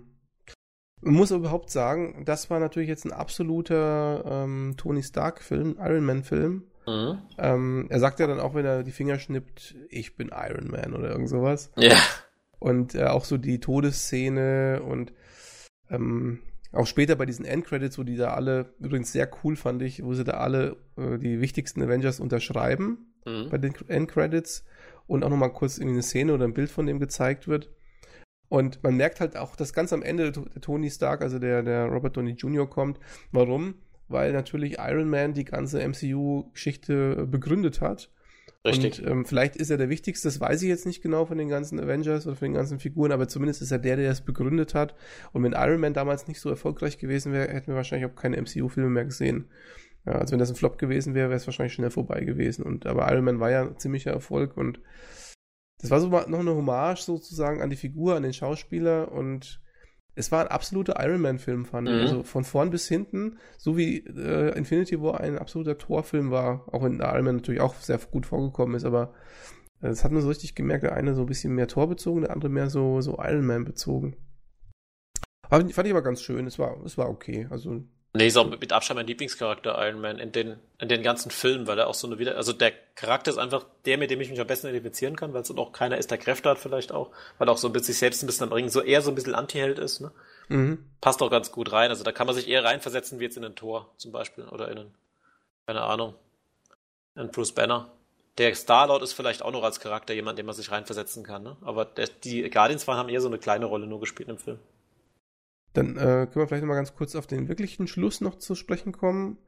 Man 1.02 1.14
muss 1.14 1.30
überhaupt 1.30 1.70
sagen, 1.70 2.24
das 2.24 2.48
war 2.48 2.58
natürlich 2.58 2.88
jetzt 2.88 3.04
ein 3.04 3.12
absoluter 3.12 4.24
ähm, 4.26 4.74
Tony 4.78 5.02
Stark-Film, 5.02 5.76
Iron 5.78 6.04
Man-Film. 6.04 6.64
Mhm. 6.86 7.18
Ähm, 7.36 7.86
er 7.90 8.00
sagt 8.00 8.20
ja 8.20 8.26
dann 8.26 8.40
auch, 8.40 8.54
wenn 8.54 8.64
er 8.64 8.82
die 8.82 8.92
Finger 8.92 9.18
schnippt, 9.18 9.74
ich 9.90 10.16
bin 10.16 10.30
Iron 10.34 10.70
Man 10.70 10.94
oder 10.94 11.10
irgend 11.10 11.28
sowas. 11.28 11.70
Ja. 11.76 11.96
Und 12.58 12.94
äh, 12.94 13.04
auch 13.04 13.24
so 13.24 13.36
die 13.36 13.60
Todesszene 13.60 14.82
und 14.82 15.12
ähm, 15.90 16.40
auch 16.72 16.86
später 16.86 17.16
bei 17.16 17.26
diesen 17.26 17.44
Endcredits, 17.44 17.98
wo 17.98 18.02
die 18.02 18.16
da 18.16 18.32
alle, 18.32 18.72
übrigens 18.80 19.12
sehr 19.12 19.30
cool 19.44 19.56
fand 19.56 19.82
ich, 19.82 20.02
wo 20.02 20.14
sie 20.14 20.24
da 20.24 20.38
alle 20.38 20.76
äh, 20.96 21.18
die 21.18 21.42
wichtigsten 21.42 21.82
Avengers 21.82 22.18
unterschreiben 22.18 23.12
Mhm. 23.26 23.50
bei 23.50 23.58
den 23.58 23.74
Endcredits 23.88 24.64
und 25.06 25.24
auch 25.24 25.30
nochmal 25.30 25.52
kurz 25.52 25.78
irgendwie 25.78 25.96
eine 25.96 26.02
Szene 26.02 26.34
oder 26.34 26.44
ein 26.44 26.54
Bild 26.54 26.70
von 26.70 26.86
dem 26.86 26.98
gezeigt 26.98 27.48
wird. 27.48 27.70
Und 28.48 28.82
man 28.82 28.96
merkt 28.96 29.20
halt 29.20 29.36
auch, 29.36 29.56
dass 29.56 29.72
ganz 29.72 29.92
am 29.92 30.02
Ende 30.02 30.30
der 30.30 30.44
Tony 30.60 30.90
Stark, 30.90 31.22
also 31.22 31.38
der, 31.38 31.62
der 31.62 31.86
Robert 31.86 32.16
Downey 32.16 32.32
Jr. 32.32 32.68
kommt. 32.68 33.00
Warum? 33.32 33.74
Weil 34.08 34.32
natürlich 34.32 34.78
Iron 34.78 35.10
Man 35.10 35.34
die 35.34 35.44
ganze 35.44 35.86
MCU-Geschichte 35.86 37.26
begründet 37.26 37.80
hat. 37.80 38.10
Richtig. 38.64 39.00
Und 39.02 39.10
ähm, 39.10 39.24
vielleicht 39.24 39.56
ist 39.56 39.70
er 39.70 39.76
der 39.76 39.88
wichtigste, 39.88 40.28
das 40.28 40.40
weiß 40.40 40.62
ich 40.62 40.68
jetzt 40.68 40.86
nicht 40.86 41.02
genau 41.02 41.24
von 41.24 41.38
den 41.38 41.48
ganzen 41.48 41.78
Avengers 41.78 42.26
oder 42.26 42.36
von 42.36 42.46
den 42.46 42.54
ganzen 42.54 42.80
Figuren, 42.80 43.12
aber 43.12 43.28
zumindest 43.28 43.62
ist 43.62 43.70
er 43.70 43.78
der, 43.78 43.96
der 43.96 44.10
es 44.10 44.20
begründet 44.20 44.74
hat. 44.74 44.94
Und 45.32 45.42
wenn 45.44 45.52
Iron 45.52 45.80
Man 45.80 45.94
damals 45.94 46.26
nicht 46.26 46.40
so 46.40 46.50
erfolgreich 46.50 46.98
gewesen 46.98 47.32
wäre, 47.32 47.52
hätten 47.52 47.68
wir 47.68 47.76
wahrscheinlich 47.76 48.10
auch 48.10 48.16
keine 48.16 48.40
MCU-Filme 48.40 48.90
mehr 48.90 49.04
gesehen. 49.04 49.48
Ja, 50.06 50.12
also 50.12 50.32
wenn 50.32 50.38
das 50.38 50.50
ein 50.50 50.56
Flop 50.56 50.78
gewesen 50.78 51.14
wäre, 51.14 51.28
wäre 51.28 51.36
es 51.36 51.46
wahrscheinlich 51.46 51.74
schnell 51.74 51.90
vorbei 51.90 52.20
gewesen. 52.20 52.62
Und 52.64 52.86
aber 52.86 53.10
Iron 53.12 53.24
Man 53.24 53.40
war 53.40 53.50
ja 53.50 53.62
ein 53.62 53.78
ziemlicher 53.78 54.12
Erfolg 54.12 54.56
und 54.56 54.80
das 55.78 55.90
war 55.90 56.00
so 56.00 56.08
noch 56.08 56.38
eine 56.40 56.54
Hommage 56.54 57.02
sozusagen 57.02 57.60
an 57.60 57.70
die 57.70 57.76
Figur, 57.76 58.16
an 58.16 58.22
den 58.22 58.32
Schauspieler 58.32 59.12
und 59.12 59.60
es 60.14 60.32
war 60.32 60.40
ein 60.40 60.48
absoluter 60.48 60.94
Iron 61.04 61.20
Man-Film, 61.20 61.66
fand 61.66 61.88
ich. 61.88 61.94
Mhm. 61.94 62.00
Also 62.00 62.22
von 62.22 62.44
vorn 62.44 62.70
bis 62.70 62.88
hinten, 62.88 63.38
so 63.58 63.76
wie 63.76 63.98
äh, 63.98 64.56
Infinity 64.56 65.00
War 65.02 65.20
ein 65.20 65.38
absoluter 65.38 65.76
Torfilm 65.76 66.30
war, 66.30 66.72
auch 66.72 66.82
wenn 66.82 67.00
Iron 67.00 67.24
Man 67.24 67.36
natürlich 67.36 67.60
auch 67.60 67.74
sehr 67.74 67.98
gut 67.98 68.24
vorgekommen 68.24 68.76
ist, 68.76 68.84
aber 68.84 69.12
äh, 69.82 69.88
das 69.88 70.04
hat 70.04 70.12
man 70.12 70.22
so 70.22 70.28
richtig 70.28 70.54
gemerkt, 70.54 70.84
der 70.84 70.94
eine 70.94 71.14
so 71.14 71.22
ein 71.22 71.26
bisschen 71.26 71.54
mehr 71.54 71.68
torbezogen, 71.68 72.22
der 72.22 72.32
andere 72.32 72.48
mehr 72.48 72.70
so, 72.70 73.02
so 73.02 73.18
Iron 73.18 73.44
Man 73.44 73.64
bezogen. 73.64 74.16
Aber 75.42 75.68
fand 75.68 75.86
ich 75.86 75.92
aber 75.92 76.02
ganz 76.02 76.22
schön, 76.22 76.46
es 76.46 76.58
war, 76.58 76.82
es 76.84 76.96
war 76.96 77.10
okay. 77.10 77.46
Also 77.50 77.84
Nee, 78.12 78.28
ist 78.28 78.36
auch 78.38 78.48
mit 78.48 78.72
Abstand 78.72 78.96
mein 78.96 79.06
Lieblingscharakter 79.06 79.76
Iron 79.86 80.00
Man 80.00 80.18
in 80.18 80.32
den, 80.32 80.56
in 80.78 80.88
den 80.88 81.02
ganzen 81.02 81.30
Filmen, 81.30 81.66
weil 81.66 81.78
er 81.78 81.86
auch 81.86 81.94
so 81.94 82.06
eine 82.06 82.18
wieder, 82.18 82.36
also 82.36 82.54
der 82.54 82.72
Charakter 82.94 83.30
ist 83.30 83.36
einfach 83.36 83.66
der, 83.84 83.98
mit 83.98 84.10
dem 84.10 84.20
ich 84.22 84.30
mich 84.30 84.40
am 84.40 84.46
besten 84.46 84.68
identifizieren 84.68 85.16
kann, 85.16 85.34
weil 85.34 85.42
es 85.42 85.50
auch 85.50 85.72
keiner 85.72 85.98
ist, 85.98 86.10
der 86.10 86.16
Kräfte 86.16 86.48
hat 86.48 86.58
vielleicht 86.58 86.92
auch, 86.92 87.10
weil 87.36 87.48
er 87.48 87.52
auch 87.52 87.58
so 87.58 87.68
mit 87.68 87.84
sich 87.84 87.98
selbst 87.98 88.22
ein 88.22 88.26
bisschen 88.26 88.46
am 88.46 88.52
Ringen 88.52 88.70
so 88.70 88.80
eher 88.80 89.02
so 89.02 89.10
ein 89.10 89.14
bisschen 89.14 89.34
Anti-Held 89.34 89.78
ist, 89.78 90.00
ne? 90.00 90.12
mhm. 90.48 90.78
Passt 91.02 91.20
auch 91.20 91.30
ganz 91.30 91.52
gut 91.52 91.72
rein. 91.72 91.90
Also 91.90 92.04
da 92.04 92.12
kann 92.12 92.26
man 92.26 92.34
sich 92.34 92.48
eher 92.48 92.64
reinversetzen 92.64 93.20
wie 93.20 93.24
jetzt 93.24 93.36
in 93.36 93.44
ein 93.44 93.54
Tor 93.54 93.92
zum 93.98 94.12
Beispiel 94.12 94.44
oder 94.44 94.70
in 94.70 94.78
einen, 94.78 94.94
keine 95.66 95.82
Ahnung, 95.82 96.14
in 97.16 97.30
Bruce 97.30 97.52
Banner. 97.52 97.92
Der 98.38 98.54
Star-Lord 98.54 99.02
ist 99.02 99.12
vielleicht 99.12 99.42
auch 99.42 99.52
noch 99.52 99.62
als 99.62 99.80
Charakter 99.80 100.14
jemand, 100.14 100.38
den 100.38 100.46
man 100.46 100.54
sich 100.54 100.70
reinversetzen 100.70 101.22
kann, 101.22 101.42
ne? 101.42 101.56
Aber 101.62 101.84
der, 101.84 102.08
die 102.24 102.48
Guardians 102.50 102.86
waren 102.86 102.98
haben 102.98 103.08
eher 103.08 103.20
so 103.20 103.28
eine 103.28 103.38
kleine 103.38 103.66
Rolle 103.66 103.86
nur 103.86 104.00
gespielt 104.00 104.28
im 104.28 104.38
Film. 104.38 104.58
Dann 105.76 105.96
äh, 105.96 106.00
können 106.00 106.34
wir 106.36 106.48
vielleicht 106.48 106.62
noch 106.62 106.68
mal 106.68 106.74
ganz 106.76 106.94
kurz 106.94 107.14
auf 107.14 107.26
den 107.26 107.48
wirklichen 107.48 107.86
Schluss 107.86 108.20
noch 108.20 108.36
zu 108.36 108.54
sprechen 108.54 108.92
kommen. 108.92 109.38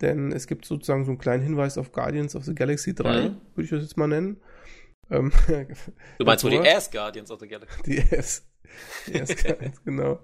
Denn 0.00 0.32
es 0.32 0.46
gibt 0.46 0.64
sozusagen 0.64 1.04
so 1.04 1.10
einen 1.10 1.18
kleinen 1.18 1.42
Hinweis 1.42 1.76
auf 1.78 1.92
Guardians 1.92 2.36
of 2.36 2.44
the 2.44 2.54
Galaxy 2.54 2.94
3, 2.94 3.28
Mhm. 3.30 3.36
würde 3.54 3.64
ich 3.64 3.70
das 3.70 3.82
jetzt 3.82 3.96
mal 3.96 4.06
nennen. 4.08 4.40
Ähm, 5.10 5.32
Du 6.18 6.24
meinst 6.24 6.44
wohl 6.44 6.50
die 6.50 6.58
Ass 6.60 6.90
Guardians 6.90 7.30
of 7.30 7.40
the 7.40 7.48
Galaxy? 7.48 7.82
Die 7.84 7.98
S. 7.98 8.44
Die 9.06 9.14
S 9.14 9.34
Guardians, 9.44 9.82
genau. 9.84 10.20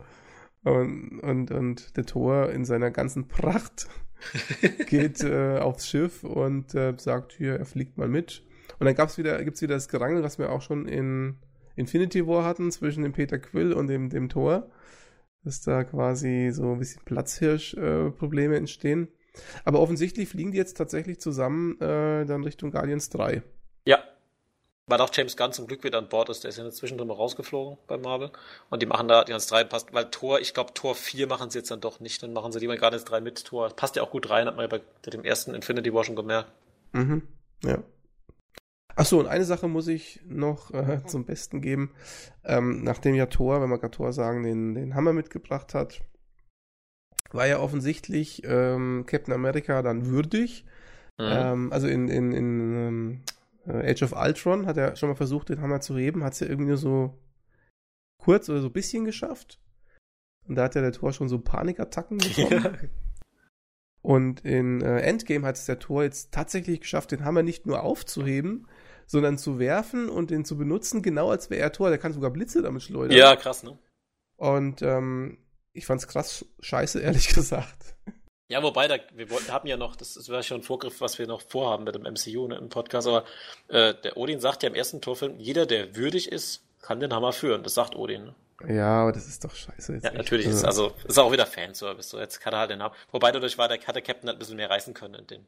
Und, 0.62 1.20
und, 1.20 1.50
und 1.50 1.96
der 1.96 2.06
Tor 2.06 2.50
in 2.50 2.64
seiner 2.64 2.90
ganzen 2.90 3.28
Pracht 3.28 3.88
geht 4.86 5.22
äh, 5.22 5.58
aufs 5.58 5.88
Schiff 5.88 6.24
und 6.24 6.74
äh, 6.74 6.94
sagt, 6.96 7.32
hier, 7.32 7.56
er 7.58 7.66
fliegt 7.66 7.98
mal 7.98 8.08
mit. 8.08 8.42
Und 8.78 8.86
dann 8.86 8.94
gab's 8.94 9.18
wieder, 9.18 9.42
gibt's 9.44 9.60
wieder 9.60 9.74
das 9.74 9.88
Gerangel, 9.88 10.22
was 10.22 10.38
wir 10.38 10.50
auch 10.50 10.62
schon 10.62 10.86
in 10.86 11.36
Infinity 11.76 12.26
War 12.26 12.44
hatten, 12.44 12.70
zwischen 12.70 13.02
dem 13.02 13.12
Peter 13.12 13.38
Quill 13.38 13.72
und 13.72 13.88
dem, 13.88 14.08
dem 14.08 14.28
Tor. 14.28 14.70
Dass 15.44 15.60
da 15.60 15.84
quasi 15.84 16.50
so 16.52 16.72
ein 16.72 16.78
bisschen 16.78 17.04
Platzhirsch-Probleme 17.04 18.56
entstehen. 18.56 19.08
Aber 19.64 19.80
offensichtlich 19.80 20.28
fliegen 20.28 20.52
die 20.52 20.58
jetzt 20.58 20.76
tatsächlich 20.76 21.20
zusammen 21.20 21.80
äh, 21.80 22.24
dann 22.24 22.44
Richtung 22.44 22.70
Guardians 22.70 23.10
3. 23.10 23.42
Ja. 23.84 23.98
Weil 24.86 25.00
auch 25.00 25.10
James 25.12 25.36
Gunn 25.36 25.52
zum 25.52 25.66
Glück 25.66 25.82
wieder 25.82 25.98
an 25.98 26.08
Bord 26.08 26.28
ist. 26.28 26.44
Der 26.44 26.50
ist 26.50 26.58
ja 26.58 26.70
zwischendrin 26.70 27.08
mal 27.08 27.14
rausgeflogen 27.14 27.78
bei 27.86 27.96
Marvel. 27.96 28.30
Und 28.70 28.82
die 28.82 28.86
machen 28.86 29.08
da 29.08 29.24
ganze 29.24 29.48
drei 29.48 29.64
passt. 29.64 29.92
Weil 29.92 30.10
Tor, 30.10 30.40
ich 30.40 30.52
glaube, 30.52 30.74
Tor 30.74 30.94
4 30.94 31.26
machen 31.26 31.50
sie 31.50 31.58
jetzt 31.58 31.70
dann 31.70 31.80
doch 31.80 32.00
nicht. 32.00 32.22
Dann 32.22 32.32
machen 32.32 32.52
sie 32.52 32.58
lieber 32.58 32.92
ins 32.92 33.04
3 33.04 33.20
mit 33.20 33.44
Tor. 33.44 33.70
Passt 33.70 33.96
ja 33.96 34.02
auch 34.02 34.10
gut 34.10 34.28
rein, 34.28 34.46
hat 34.46 34.56
man 34.56 34.70
ja 34.70 34.78
bei 34.78 35.10
dem 35.10 35.24
ersten 35.24 35.54
Infinity 35.54 35.92
War 35.92 36.04
schon 36.04 36.16
gemerkt. 36.16 36.52
Mhm. 36.92 37.22
Ja. 37.64 37.82
Ach 38.96 39.06
so, 39.06 39.18
und 39.18 39.26
eine 39.26 39.44
Sache 39.44 39.68
muss 39.68 39.88
ich 39.88 40.20
noch 40.26 40.72
äh, 40.72 41.04
zum 41.06 41.24
Besten 41.24 41.60
geben. 41.60 41.90
Ähm, 42.44 42.84
nachdem 42.84 43.14
ja 43.14 43.26
Thor, 43.26 43.60
wenn 43.60 43.70
wir 43.70 43.78
gerade 43.78 43.96
Thor 43.96 44.12
sagen, 44.12 44.42
den, 44.42 44.74
den 44.74 44.94
Hammer 44.94 45.12
mitgebracht 45.12 45.74
hat, 45.74 46.02
war 47.32 47.46
ja 47.46 47.58
offensichtlich 47.58 48.42
ähm, 48.44 49.04
Captain 49.06 49.34
America 49.34 49.82
dann 49.82 50.06
würdig. 50.06 50.64
Mhm. 51.18 51.24
Ähm, 51.28 51.72
also 51.72 51.88
in, 51.88 52.08
in, 52.08 52.32
in 52.32 52.74
ähm, 52.74 53.20
äh, 53.66 53.90
Age 53.90 54.04
of 54.04 54.12
Ultron 54.12 54.66
hat 54.66 54.76
er 54.76 54.96
schon 54.96 55.08
mal 55.08 55.16
versucht, 55.16 55.48
den 55.48 55.60
Hammer 55.60 55.80
zu 55.80 55.96
heben, 55.96 56.22
hat 56.22 56.34
es 56.34 56.40
ja 56.40 56.46
irgendwie 56.46 56.68
nur 56.68 56.76
so 56.76 57.18
kurz 58.18 58.48
oder 58.48 58.60
so 58.60 58.68
ein 58.68 58.72
bisschen 58.72 59.04
geschafft. 59.04 59.60
Und 60.46 60.56
da 60.56 60.64
hat 60.64 60.74
ja 60.74 60.82
der 60.82 60.92
Tor 60.92 61.12
schon 61.12 61.28
so 61.28 61.38
Panikattacken 61.38 62.18
bekommen. 62.36 62.90
Und 64.02 64.44
in 64.44 64.82
äh, 64.82 65.00
Endgame 65.00 65.46
hat 65.46 65.56
es 65.56 65.64
der 65.64 65.78
Tor 65.78 66.02
jetzt 66.02 66.32
tatsächlich 66.32 66.80
geschafft, 66.80 67.10
den 67.12 67.24
Hammer 67.24 67.42
nicht 67.42 67.64
nur 67.64 67.82
aufzuheben, 67.82 68.68
sondern 69.06 69.38
zu 69.38 69.58
werfen 69.58 70.08
und 70.08 70.30
den 70.30 70.44
zu 70.44 70.56
benutzen, 70.56 71.02
genau 71.02 71.30
als 71.30 71.50
wäre 71.50 71.60
er 71.60 71.72
Tor. 71.72 71.90
Der 71.90 71.98
kann 71.98 72.12
sogar 72.12 72.30
Blitze 72.30 72.62
damit 72.62 72.82
schleudern. 72.82 73.16
ja, 73.16 73.36
krass, 73.36 73.62
ne? 73.62 73.78
Und 74.36 74.82
ähm, 74.82 75.38
ich 75.72 75.86
fand's 75.86 76.08
krass 76.08 76.44
scheiße, 76.60 77.00
ehrlich 77.00 77.28
gesagt. 77.34 77.94
Ja, 78.48 78.62
wobei, 78.62 78.88
da, 78.88 78.96
wir 79.14 79.30
wollten, 79.30 79.50
haben 79.50 79.66
ja 79.66 79.76
noch, 79.76 79.96
das, 79.96 80.14
das 80.14 80.28
wäre 80.28 80.42
schon 80.42 80.60
ein 80.60 80.62
Vorgriff, 80.62 81.00
was 81.00 81.18
wir 81.18 81.26
noch 81.26 81.40
vorhaben 81.40 81.84
mit 81.84 81.94
dem 81.94 82.02
MCU 82.02 82.46
ne, 82.46 82.56
im 82.56 82.68
Podcast, 82.68 83.08
aber 83.08 83.24
äh, 83.68 83.94
der 83.94 84.16
Odin 84.16 84.38
sagt 84.38 84.62
ja 84.62 84.68
im 84.68 84.74
ersten 84.74 85.00
Torfilm, 85.00 85.38
jeder, 85.38 85.64
der 85.64 85.96
würdig 85.96 86.30
ist, 86.30 86.62
kann 86.82 87.00
den 87.00 87.14
Hammer 87.14 87.32
führen. 87.32 87.62
Das 87.62 87.74
sagt 87.74 87.96
Odin. 87.96 88.24
Ne? 88.24 88.34
Ja, 88.68 89.02
aber 89.02 89.12
das 89.12 89.26
ist 89.26 89.44
doch 89.44 89.54
scheiße. 89.54 89.94
Jetzt 89.94 90.04
Ja, 90.04 90.12
natürlich 90.12 90.46
ist 90.46 90.64
also 90.64 90.92
ist 91.04 91.18
auch 91.18 91.32
wieder 91.32 91.46
Fanservice. 91.46 92.10
So, 92.10 92.20
jetzt 92.20 92.40
kann 92.40 92.52
er 92.52 92.60
halt 92.60 92.70
den 92.70 92.82
haben. 92.82 92.94
Wobei 93.10 93.32
dadurch 93.32 93.58
war 93.58 93.68
der, 93.68 93.78
hat 93.80 93.94
der 93.94 94.02
Captain 94.02 94.28
halt 94.28 94.36
ein 94.36 94.38
bisschen 94.38 94.56
mehr 94.56 94.70
reißen 94.70 94.94
können 94.94 95.14
in 95.14 95.26
den. 95.26 95.46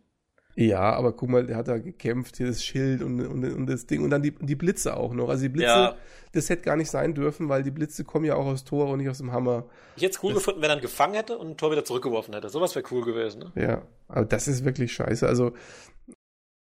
Ja, 0.58 0.80
aber 0.94 1.12
guck 1.12 1.28
mal, 1.28 1.44
der 1.46 1.56
hat 1.56 1.68
da 1.68 1.76
gekämpft, 1.76 2.38
hier 2.38 2.46
das 2.46 2.64
Schild 2.64 3.02
und, 3.02 3.20
und, 3.20 3.44
und 3.44 3.66
das 3.66 3.86
Ding 3.86 4.02
und 4.02 4.08
dann 4.10 4.22
die, 4.22 4.30
die 4.32 4.54
Blitze 4.54 4.96
auch 4.96 5.12
noch. 5.12 5.28
Also 5.28 5.42
die 5.42 5.48
Blitze, 5.50 5.68
Ja. 5.68 5.96
das 6.32 6.48
hätte 6.48 6.62
gar 6.62 6.76
nicht 6.76 6.90
sein 6.90 7.12
dürfen, 7.14 7.50
weil 7.50 7.62
die 7.62 7.70
Blitze 7.70 8.04
kommen 8.04 8.24
ja 8.24 8.36
auch 8.36 8.46
aus 8.46 8.64
Tor 8.64 8.88
und 8.88 8.98
nicht 8.98 9.10
aus 9.10 9.18
dem 9.18 9.32
Hammer. 9.32 9.66
Ich 9.96 10.02
hätte 10.02 10.16
es 10.16 10.22
cool 10.22 10.32
Das- 10.32 10.38
gefunden, 10.44 10.62
wenn 10.62 10.70
er 10.70 10.76
ihn 10.76 10.82
gefangen 10.82 11.12
hätte 11.14 11.36
und 11.36 11.48
ein 11.48 11.56
Tor 11.58 11.72
wieder 11.72 11.84
zurückgeworfen 11.84 12.32
hätte. 12.34 12.48
Sowas 12.48 12.74
wäre 12.74 12.86
cool 12.90 13.04
gewesen, 13.04 13.40
ne? 13.40 13.52
Ja, 13.62 13.82
aber 14.08 14.24
das 14.24 14.48
ist 14.48 14.64
wirklich 14.64 14.92
scheiße. 14.94 15.26
Also 15.28 15.52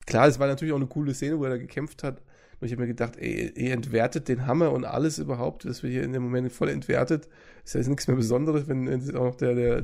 klar, 0.05 0.27
es 0.27 0.39
war 0.39 0.47
natürlich 0.47 0.73
auch 0.73 0.77
eine 0.77 0.87
coole 0.87 1.13
Szene, 1.13 1.37
wo 1.39 1.43
er 1.43 1.51
da 1.51 1.57
gekämpft 1.57 2.03
hat. 2.03 2.21
Und 2.59 2.65
ich 2.65 2.71
habe 2.71 2.81
mir 2.81 2.87
gedacht, 2.87 3.17
ey, 3.17 3.51
ihr 3.55 3.73
entwertet 3.73 4.27
den 4.27 4.47
Hammer 4.47 4.71
und 4.71 4.83
alles 4.85 5.19
überhaupt, 5.19 5.65
das 5.65 5.83
wird 5.83 5.93
hier 5.93 6.01
in 6.03 6.13
dem 6.13 6.23
Moment 6.23 6.51
voll 6.51 6.69
entwertet. 6.69 7.27
Ist 7.63 7.75
ja 7.75 7.79
jetzt 7.79 7.87
nichts 7.89 8.07
mehr 8.07 8.17
Besonderes, 8.17 8.67
wenn, 8.67 8.89
wenn 8.89 9.15
auch 9.15 9.25
noch 9.25 9.35
der, 9.35 9.53
der, 9.53 9.83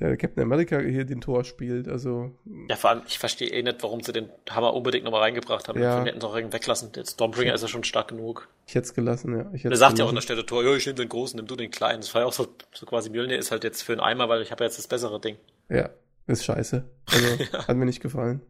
der 0.00 0.16
Captain 0.16 0.42
America 0.42 0.78
hier 0.78 1.04
den 1.04 1.20
Tor 1.20 1.44
spielt. 1.44 1.88
Also 1.88 2.32
Ja, 2.68 2.76
vor 2.76 2.90
allem, 2.90 3.02
ich 3.08 3.18
verstehe 3.18 3.48
eh 3.48 3.62
nicht, 3.62 3.82
warum 3.82 4.00
sie 4.02 4.12
den 4.12 4.28
Hammer 4.48 4.74
unbedingt 4.74 5.04
nochmal 5.04 5.22
reingebracht 5.22 5.68
haben. 5.68 5.80
Ja. 5.80 5.98
Ja. 5.98 6.04
hätten 6.04 6.20
sie 6.20 6.26
auch 6.26 6.36
irgendwie 6.36 6.54
weglassen. 6.56 6.92
Der 6.92 7.04
Stormbringer 7.04 7.54
ist 7.54 7.62
ja 7.62 7.68
schon 7.68 7.82
stark 7.84 8.08
genug. 8.08 8.48
ich 8.66 8.74
hätte 8.74 8.86
es 8.86 8.94
gelassen, 8.94 9.36
ja. 9.36 9.40
Ich 9.52 9.60
hätte 9.64 9.68
Und 9.68 9.72
er 9.72 9.76
sagt 9.78 9.98
ja 9.98 10.04
auch 10.04 10.08
an 10.10 10.14
der 10.14 10.22
Stelle 10.22 10.46
Tor, 10.46 10.62
ja, 10.64 10.74
ich 10.74 10.86
nehme 10.86 10.96
den 10.96 11.08
großen, 11.08 11.36
nimm 11.36 11.46
du 11.46 11.56
den 11.56 11.70
kleinen. 11.70 12.00
Das 12.00 12.14
war 12.14 12.22
ja 12.22 12.26
auch 12.28 12.32
so, 12.32 12.46
so 12.72 12.86
quasi 12.86 13.10
Mjölnir 13.10 13.38
ist 13.38 13.50
halt 13.50 13.64
jetzt 13.64 13.82
für 13.82 13.92
einen 13.92 14.00
Eimer, 14.00 14.28
weil 14.28 14.42
ich 14.42 14.52
habe 14.52 14.62
ja 14.62 14.68
jetzt 14.68 14.78
das 14.78 14.86
bessere 14.86 15.20
Ding. 15.20 15.36
Ja, 15.68 15.90
ist 16.26 16.44
scheiße. 16.44 16.84
Also, 17.10 17.26
hat 17.68 17.76
mir 17.76 17.84
nicht 17.86 18.00
gefallen. 18.00 18.40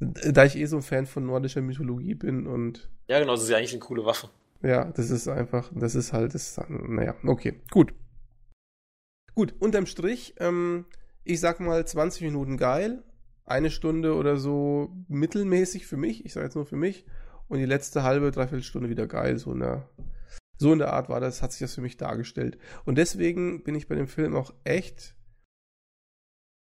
Da 0.00 0.44
ich 0.46 0.56
eh 0.56 0.64
so 0.64 0.76
ein 0.76 0.82
Fan 0.82 1.06
von 1.06 1.26
nordischer 1.26 1.60
Mythologie 1.60 2.14
bin 2.14 2.46
und 2.46 2.88
Ja, 3.06 3.20
genau, 3.20 3.32
das 3.32 3.42
ist 3.42 3.50
ja 3.50 3.58
eigentlich 3.58 3.72
eine 3.72 3.80
coole 3.80 4.04
Waffe. 4.06 4.30
ja, 4.62 4.86
das 4.86 5.10
ist 5.10 5.28
einfach, 5.28 5.70
das 5.74 5.94
ist 5.94 6.12
halt, 6.14 6.34
das, 6.34 6.58
naja, 6.68 7.14
okay, 7.24 7.60
gut. 7.70 7.92
Gut, 9.34 9.54
unterm 9.58 9.86
Strich, 9.86 10.34
ähm, 10.38 10.86
ich 11.24 11.40
sag 11.40 11.60
mal 11.60 11.86
20 11.86 12.22
Minuten 12.22 12.56
geil, 12.56 13.02
eine 13.44 13.70
Stunde 13.70 14.14
oder 14.14 14.36
so 14.36 14.92
mittelmäßig 15.08 15.86
für 15.86 15.96
mich, 15.96 16.24
ich 16.24 16.32
sage 16.32 16.46
jetzt 16.46 16.54
nur 16.54 16.66
für 16.66 16.76
mich, 16.76 17.04
und 17.48 17.58
die 17.58 17.66
letzte 17.66 18.02
halbe, 18.02 18.30
dreiviertel 18.30 18.62
Stunde 18.62 18.88
wieder 18.88 19.06
geil, 19.06 19.36
so 19.38 19.52
in 19.52 19.60
der, 19.60 19.88
so 20.58 20.72
in 20.72 20.78
der 20.78 20.92
Art 20.92 21.08
war 21.08 21.20
das, 21.20 21.42
hat 21.42 21.52
sich 21.52 21.60
das 21.60 21.74
für 21.74 21.80
mich 21.80 21.96
dargestellt. 21.96 22.58
Und 22.84 22.96
deswegen 22.96 23.64
bin 23.64 23.74
ich 23.74 23.88
bei 23.88 23.96
dem 23.96 24.06
Film 24.06 24.36
auch 24.36 24.54
echt 24.64 25.16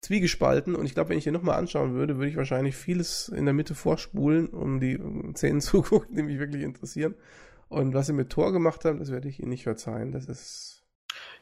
zwiegespalten 0.01 0.75
und 0.75 0.85
ich 0.85 0.93
glaube, 0.93 1.09
wenn 1.09 1.17
ich 1.17 1.25
den 1.25 1.33
nochmal 1.33 1.57
anschauen 1.57 1.93
würde, 1.93 2.17
würde 2.17 2.29
ich 2.29 2.37
wahrscheinlich 2.37 2.75
vieles 2.75 3.29
in 3.29 3.45
der 3.45 3.53
Mitte 3.53 3.75
vorspulen, 3.75 4.47
um 4.47 4.79
die 4.79 4.99
Szenen 5.35 5.61
zu 5.61 5.81
gucken, 5.81 6.15
die 6.15 6.23
mich 6.23 6.39
wirklich 6.39 6.63
interessieren. 6.63 7.15
Und 7.69 7.93
was 7.93 8.07
sie 8.07 8.13
mit 8.13 8.29
Tor 8.29 8.53
gemacht 8.53 8.85
haben, 8.85 8.99
das 8.99 9.11
werde 9.11 9.27
ich 9.27 9.39
ihnen 9.39 9.49
nicht 9.49 9.63
verzeihen. 9.63 10.11
Das 10.11 10.25
ist. 10.25 10.76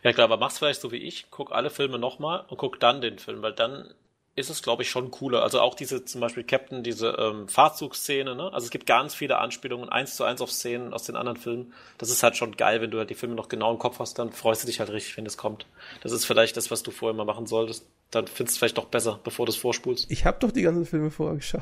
Ja 0.04 0.14
klar, 0.14 0.26
aber 0.26 0.38
mach's 0.38 0.60
vielleicht 0.60 0.82
so 0.82 0.92
wie 0.92 0.98
ich, 0.98 1.28
guck 1.32 1.52
alle 1.52 1.70
Filme 1.70 2.00
nochmal 2.00 2.46
und 2.48 2.58
guck 2.58 2.80
dann 2.80 3.02
den 3.02 3.20
Film, 3.20 3.42
weil 3.42 3.54
dann 3.54 3.94
ist 4.36 4.50
es, 4.50 4.62
glaube 4.62 4.84
ich, 4.84 4.90
schon 4.90 5.12
cooler. 5.12 5.44
Also 5.44 5.62
auch 5.62 5.76
diese, 5.76 6.04
zum 6.04 6.20
Beispiel 6.20 6.44
Captain, 6.44 6.84
diese 6.84 7.16
ähm, 7.18 7.48
Fahrzugszene, 7.48 8.36
ne? 8.36 8.52
Also 8.52 8.66
es 8.66 8.70
gibt 8.70 8.86
ganz 8.86 9.16
viele 9.16 9.38
Anspielungen, 9.38 9.88
eins 9.88 10.16
zu 10.18 10.26
eins 10.26 10.42
auf 10.42 10.52
Szenen 10.52 10.94
aus 10.94 11.04
den 11.04 11.16
anderen 11.16 11.38
Filmen. 11.38 11.74
Das 11.98 12.10
ist 12.10 12.22
halt 12.22 12.36
schon 12.36 12.58
geil, 12.58 12.82
wenn 12.82 12.92
du 12.92 12.98
halt 12.98 13.10
die 13.10 13.16
Filme 13.16 13.36
noch 13.36 13.48
genau 13.48 13.72
im 13.72 13.80
Kopf 13.80 14.00
hast, 14.00 14.20
dann 14.20 14.34
freust 14.34 14.64
du 14.64 14.68
dich 14.68 14.80
halt 14.80 14.90
richtig, 14.90 15.16
wenn 15.16 15.26
es 15.26 15.38
kommt. 15.38 15.66
Das 16.04 16.12
ist 16.12 16.26
vielleicht 16.26 16.58
das, 16.58 16.70
was 16.70 16.84
du 16.84 16.92
vorher 16.92 17.16
mal 17.16 17.24
machen 17.24 17.48
solltest. 17.48 17.88
Dann 18.12 18.28
findest 18.28 18.40
du 18.40 18.44
es 18.56 18.58
vielleicht 18.58 18.78
doch 18.78 18.86
besser, 18.86 19.20
bevor 19.24 19.46
du 19.46 19.52
es 19.52 19.58
vorspulst. 19.58 20.12
Ich 20.12 20.26
habe 20.26 20.38
doch 20.40 20.52
die 20.52 20.62
ganzen 20.62 20.86
Filme 20.86 21.12
vorher 21.12 21.38
geschaut. 21.38 21.62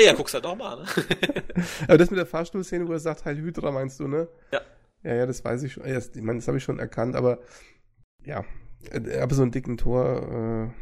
ja, 0.00 0.14
guck's 0.14 0.32
halt 0.32 0.44
doch 0.46 0.56
mal, 0.56 0.76
ne? 0.76 0.86
Aber 1.84 1.98
das 1.98 2.10
mit 2.10 2.18
der 2.18 2.26
Fahrstuhlszene, 2.26 2.88
wo 2.88 2.92
er 2.92 2.98
sagt, 2.98 3.26
Heil 3.26 3.36
Hydra, 3.36 3.70
meinst 3.70 4.00
du, 4.00 4.08
ne? 4.08 4.26
Ja. 4.52 4.62
Ja, 5.02 5.14
ja, 5.14 5.26
das 5.26 5.44
weiß 5.44 5.62
ich 5.62 5.74
schon. 5.74 5.86
Ja, 5.88 5.98
Ich 5.98 6.14
meine, 6.22 6.38
das 6.38 6.48
habe 6.48 6.58
ich 6.58 6.64
schon 6.64 6.78
erkannt, 6.78 7.14
aber 7.16 7.38
ja. 8.24 8.44
Äh, 8.90 9.18
Aber 9.20 9.34
so 9.34 9.42
einen 9.42 9.52
dicken 9.52 9.76
Tor. 9.76 10.72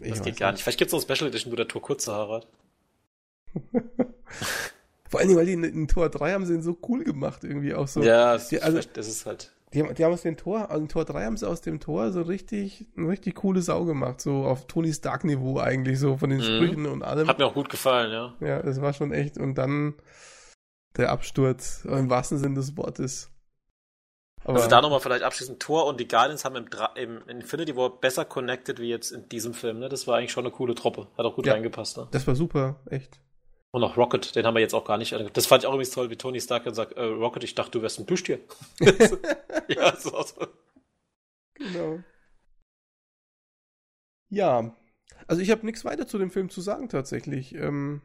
Äh, 0.00 0.04
ich 0.04 0.10
Das 0.14 0.22
geht 0.22 0.38
gar 0.38 0.52
nicht. 0.52 0.62
Vielleicht 0.62 0.78
gibt's 0.78 0.92
noch 0.92 1.00
ein 1.00 1.02
Special 1.14 1.28
Edition, 1.28 1.52
wo 1.52 1.56
der 1.56 1.68
Tour 1.68 1.82
kurze 1.82 2.12
Haare 2.12 2.34
hat. 2.36 2.48
Vor 5.08 5.20
allen 5.20 5.28
Dingen, 5.28 5.38
weil 5.38 5.46
die 5.46 5.52
in, 5.52 5.64
in 5.64 5.88
Tor 5.88 6.08
3 6.10 6.32
haben 6.32 6.44
sie 6.46 6.54
ihn 6.54 6.62
so 6.62 6.76
cool 6.88 7.04
gemacht, 7.04 7.44
irgendwie 7.44 7.74
auch 7.74 7.86
so. 7.88 8.02
Ja, 8.02 8.32
das, 8.34 8.50
Ja, 8.50 8.60
also- 8.60 8.80
das 8.92 9.08
ist 9.08 9.24
halt. 9.26 9.52
Die 9.72 9.82
haben, 9.82 9.94
die 9.94 10.04
haben 10.04 10.12
aus 10.12 10.22
dem 10.22 10.36
Tor, 10.36 10.70
also 10.70 10.80
in 10.80 10.88
Tor 10.88 11.04
3 11.04 11.24
haben 11.24 11.36
sie 11.36 11.46
aus 11.46 11.60
dem 11.60 11.80
Tor 11.80 12.12
so 12.12 12.22
richtig, 12.22 12.86
eine 12.96 13.08
richtig 13.08 13.34
coole 13.34 13.60
Sau 13.62 13.84
gemacht, 13.84 14.20
so 14.20 14.44
auf 14.44 14.66
Tony 14.68 14.92
Stark-Niveau 14.92 15.58
eigentlich, 15.58 15.98
so 15.98 16.16
von 16.16 16.30
den 16.30 16.38
Mhm. 16.38 16.42
Sprüchen 16.44 16.86
und 16.86 17.02
allem. 17.02 17.26
Hat 17.28 17.38
mir 17.38 17.46
auch 17.46 17.54
gut 17.54 17.68
gefallen, 17.68 18.10
ja. 18.12 18.34
Ja, 18.46 18.62
das 18.62 18.80
war 18.80 18.92
schon 18.92 19.12
echt. 19.12 19.38
Und 19.38 19.56
dann, 19.56 19.94
der 20.96 21.10
Absturz, 21.10 21.84
im 21.84 22.08
wahrsten 22.08 22.38
Sinne 22.38 22.54
des 22.54 22.76
Wortes. 22.76 23.30
Aber 24.46 24.58
also 24.58 24.68
da 24.68 24.80
nochmal 24.80 25.00
vielleicht 25.00 25.24
abschließend, 25.24 25.60
Thor 25.60 25.86
und 25.86 25.98
die 25.98 26.06
Guardians 26.06 26.44
haben 26.44 26.54
im, 26.54 26.68
im 26.94 27.28
Infinity 27.28 27.74
War 27.74 27.90
besser 27.90 28.24
connected 28.24 28.78
wie 28.78 28.88
jetzt 28.88 29.10
in 29.10 29.28
diesem 29.28 29.54
Film. 29.54 29.80
Ne? 29.80 29.88
Das 29.88 30.06
war 30.06 30.18
eigentlich 30.18 30.30
schon 30.30 30.44
eine 30.44 30.52
coole 30.52 30.76
Truppe. 30.76 31.08
Hat 31.18 31.26
auch 31.26 31.34
gut 31.34 31.46
ja, 31.46 31.54
reingepasst. 31.54 31.96
Ne? 31.96 32.06
Das 32.12 32.28
war 32.28 32.36
super, 32.36 32.80
echt. 32.88 33.18
Und 33.72 33.82
auch 33.82 33.96
Rocket, 33.96 34.36
den 34.36 34.46
haben 34.46 34.54
wir 34.54 34.60
jetzt 34.60 34.74
auch 34.74 34.84
gar 34.84 34.98
nicht. 34.98 35.12
Das 35.36 35.46
fand 35.46 35.64
ich 35.64 35.66
auch 35.66 35.72
übrigens 35.72 35.90
toll, 35.90 36.10
wie 36.10 36.16
Tony 36.16 36.40
Stark 36.40 36.62
dann 36.62 36.74
sagt, 36.74 36.92
äh, 36.92 37.02
Rocket, 37.02 37.42
ich 37.42 37.56
dachte, 37.56 37.72
du 37.72 37.82
wärst 37.82 37.98
ein 37.98 38.06
Plüschtier. 38.06 38.38
ja, 39.68 39.96
so, 39.96 40.22
so. 40.22 40.46
Genau. 41.54 41.98
Ja, 44.28 44.76
also 45.26 45.42
ich 45.42 45.50
habe 45.50 45.66
nichts 45.66 45.84
weiter 45.84 46.06
zu 46.06 46.18
dem 46.18 46.30
Film 46.30 46.50
zu 46.50 46.60
sagen 46.60 46.88
tatsächlich. 46.88 47.52
Ähm, 47.54 48.00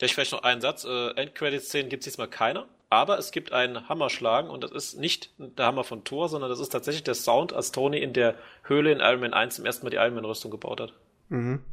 ich 0.00 0.14
vielleicht 0.14 0.32
noch 0.32 0.42
einen 0.42 0.62
Satz. 0.62 0.84
Äh, 0.84 1.10
Endcredit-Szenen 1.10 1.90
gibt 1.90 2.00
es 2.02 2.06
diesmal 2.06 2.28
keiner, 2.30 2.68
aber 2.88 3.18
es 3.18 3.32
gibt 3.32 3.52
einen 3.52 3.88
Hammerschlagen 3.88 4.48
und 4.48 4.62
das 4.62 4.70
ist 4.70 4.98
nicht 4.98 5.30
der 5.38 5.66
Hammer 5.66 5.84
von 5.84 6.04
Thor, 6.04 6.28
sondern 6.28 6.50
das 6.50 6.60
ist 6.60 6.68
tatsächlich 6.70 7.02
der 7.02 7.14
Sound, 7.14 7.52
als 7.52 7.72
Tony 7.72 7.98
in 7.98 8.12
der 8.12 8.36
Höhle 8.62 8.92
in 8.92 9.00
Iron 9.00 9.20
Man 9.20 9.34
1 9.34 9.56
zum 9.56 9.66
ersten 9.66 9.84
Mal 9.84 9.90
die 9.90 9.96
Iron 9.96 10.14
Man-Rüstung 10.14 10.50
gebaut 10.50 10.80
hat. 10.80 10.92
Mhm. 11.28 11.64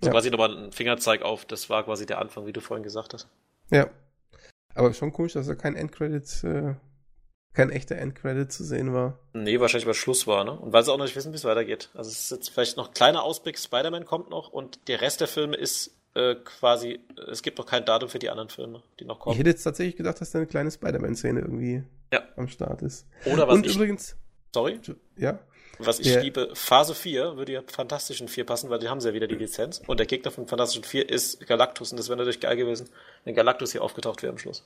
So 0.00 0.06
ja. 0.06 0.12
quasi 0.12 0.30
nochmal 0.30 0.56
ein 0.56 0.72
Fingerzeig 0.72 1.22
auf, 1.22 1.44
das 1.44 1.70
war 1.70 1.84
quasi 1.84 2.06
der 2.06 2.18
Anfang, 2.18 2.46
wie 2.46 2.52
du 2.52 2.60
vorhin 2.60 2.84
gesagt 2.84 3.14
hast. 3.14 3.28
Ja. 3.70 3.88
Aber 4.74 4.92
schon 4.92 5.12
komisch, 5.12 5.32
dass 5.32 5.46
da 5.46 5.54
kein 5.54 5.76
Endcredit, 5.76 6.44
äh, 6.44 6.74
kein 7.52 7.70
echter 7.70 7.96
Endcredit 7.96 8.52
zu 8.52 8.64
sehen 8.64 8.92
war. 8.92 9.18
Nee, 9.32 9.60
wahrscheinlich 9.60 9.86
weil 9.86 9.94
Schluss 9.94 10.26
war, 10.26 10.44
ne? 10.44 10.52
Und 10.58 10.72
weil 10.72 10.82
sie 10.84 10.92
auch 10.92 10.98
noch 10.98 11.04
nicht 11.04 11.14
wissen, 11.14 11.32
wie 11.32 11.36
es 11.36 11.44
weitergeht. 11.44 11.90
Also 11.94 12.10
es 12.10 12.22
ist 12.22 12.30
jetzt 12.32 12.48
vielleicht 12.50 12.76
noch 12.76 12.88
ein 12.88 12.94
kleiner 12.94 13.22
Ausblick, 13.22 13.58
Spider-Man 13.58 14.04
kommt 14.04 14.30
noch 14.30 14.50
und 14.50 14.88
der 14.88 15.00
Rest 15.00 15.20
der 15.20 15.28
Filme 15.28 15.56
ist 15.56 15.96
äh, 16.14 16.36
quasi, 16.36 17.00
es 17.30 17.42
gibt 17.42 17.58
noch 17.58 17.66
kein 17.66 17.84
Datum 17.84 18.08
für 18.08 18.18
die 18.18 18.30
anderen 18.30 18.48
Filme, 18.48 18.82
die 19.00 19.04
noch 19.04 19.18
kommen. 19.18 19.34
Ich 19.34 19.40
hätte 19.40 19.50
jetzt 19.50 19.62
tatsächlich 19.62 19.96
gedacht, 19.96 20.20
dass 20.20 20.30
da 20.30 20.38
eine 20.38 20.46
kleine 20.46 20.70
Spider-Man-Szene 20.70 21.40
irgendwie 21.40 21.82
ja. 22.12 22.22
am 22.36 22.48
Start 22.48 22.82
ist. 22.82 23.06
Oder 23.26 23.48
was 23.48 23.54
Und 23.54 23.66
ich, 23.66 23.74
übrigens. 23.74 24.16
Sorry? 24.52 24.80
Ja. 25.16 25.40
Was 25.78 25.98
ich 25.98 26.12
der, 26.12 26.22
liebe, 26.22 26.50
Phase 26.54 26.94
4 26.94 27.36
würde 27.36 27.52
ja 27.52 27.62
Fantastischen 27.66 28.28
4 28.28 28.46
passen, 28.46 28.70
weil 28.70 28.78
die 28.78 28.88
haben 28.88 29.00
sie 29.00 29.08
ja 29.08 29.14
wieder 29.14 29.26
die 29.26 29.34
Lizenz. 29.34 29.82
Und 29.86 29.98
der 29.98 30.06
Gegner 30.06 30.30
von 30.30 30.46
Fantastischen 30.46 30.84
4 30.84 31.08
ist 31.08 31.44
Galactus 31.46 31.90
und 31.90 31.98
das 31.98 32.08
wäre 32.08 32.16
natürlich 32.16 32.40
geil 32.40 32.56
gewesen, 32.56 32.88
wenn 33.24 33.34
Galactus 33.34 33.72
hier 33.72 33.82
aufgetaucht 33.82 34.22
wäre 34.22 34.32
am 34.32 34.38
Schluss. 34.38 34.64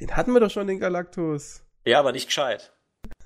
Den 0.00 0.16
hatten 0.16 0.32
wir 0.32 0.40
doch 0.40 0.50
schon, 0.50 0.66
den 0.66 0.80
Galactus. 0.80 1.62
Ja, 1.84 2.00
aber 2.00 2.12
nicht 2.12 2.26
gescheit. 2.26 2.72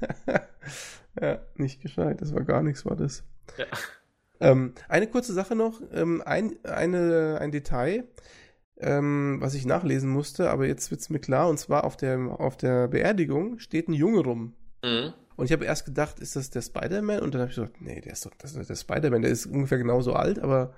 ja, 1.21 1.41
nicht 1.55 1.81
gescheit. 1.81 2.21
Das 2.21 2.35
war 2.35 2.43
gar 2.43 2.63
nichts, 2.63 2.85
war 2.85 2.97
das. 2.97 3.25
Ja. 3.57 3.67
Ähm, 4.41 4.75
eine 4.89 5.07
kurze 5.07 5.33
Sache 5.35 5.55
noch, 5.55 5.81
ähm, 5.93 6.23
ein, 6.25 6.55
eine, 6.65 7.39
ein 7.41 7.53
Detail, 7.53 8.05
ähm, 8.79 9.37
was 9.41 9.55
ich 9.55 9.67
nachlesen 9.67 10.11
musste, 10.11 10.51
aber 10.51 10.67
jetzt 10.67 10.91
wird 10.91 11.01
es 11.01 11.11
mir 11.11 11.21
klar, 11.21 11.49
und 11.49 11.59
zwar 11.59 11.85
auf 11.85 11.97
der, 11.97 12.19
auf 12.19 12.57
der 12.57 12.89
Beerdigung 12.89 13.59
steht 13.59 13.89
ein 13.89 13.93
Junge 13.93 14.21
rum. 14.21 14.55
Mhm. 14.83 15.13
Und 15.37 15.47
ich 15.47 15.53
habe 15.53 15.65
erst 15.65 15.85
gedacht, 15.87 16.21
ist 16.21 16.37
das 16.37 16.51
der 16.51 16.63
Spider-Man? 16.63 17.21
Und 17.21 17.35
dann 17.35 17.43
habe 17.43 17.51
ich 17.51 17.57
gedacht, 17.57 17.81
nee, 17.81 18.01
der 18.01 18.13
ist 18.13 18.27
doch, 18.27 18.35
das 18.37 18.55
ist 18.55 18.69
der 18.69 18.77
Spider-Man, 18.77 19.23
der 19.23 19.31
ist 19.31 19.47
ungefähr 19.47 19.79
genauso 19.79 20.13
alt, 20.13 20.39
aber 20.39 20.75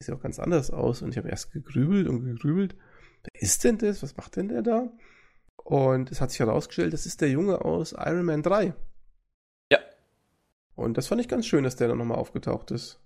sieht 0.00 0.14
auch 0.14 0.20
ganz 0.20 0.38
anders 0.38 0.70
aus. 0.70 1.02
Und 1.02 1.10
ich 1.10 1.18
habe 1.18 1.28
erst 1.28 1.52
gegrübelt 1.52 2.08
und 2.08 2.24
gegrübelt. 2.24 2.76
Wer 3.22 3.42
ist 3.42 3.64
denn 3.64 3.78
das? 3.78 4.02
Was 4.02 4.16
macht 4.16 4.36
denn 4.36 4.48
der 4.48 4.62
da? 4.62 4.92
Und 5.56 6.10
es 6.10 6.20
hat 6.20 6.30
sich 6.30 6.40
herausgestellt, 6.40 6.92
das 6.92 7.06
ist 7.06 7.20
der 7.20 7.30
Junge 7.30 7.64
aus 7.64 7.92
Iron 7.92 8.24
Man 8.24 8.42
3. 8.42 8.74
Und 10.80 10.96
das 10.96 11.08
fand 11.08 11.20
ich 11.20 11.28
ganz 11.28 11.46
schön, 11.46 11.64
dass 11.64 11.76
der 11.76 11.88
dann 11.88 11.98
nochmal 11.98 12.18
aufgetaucht 12.18 12.70
ist. 12.70 12.98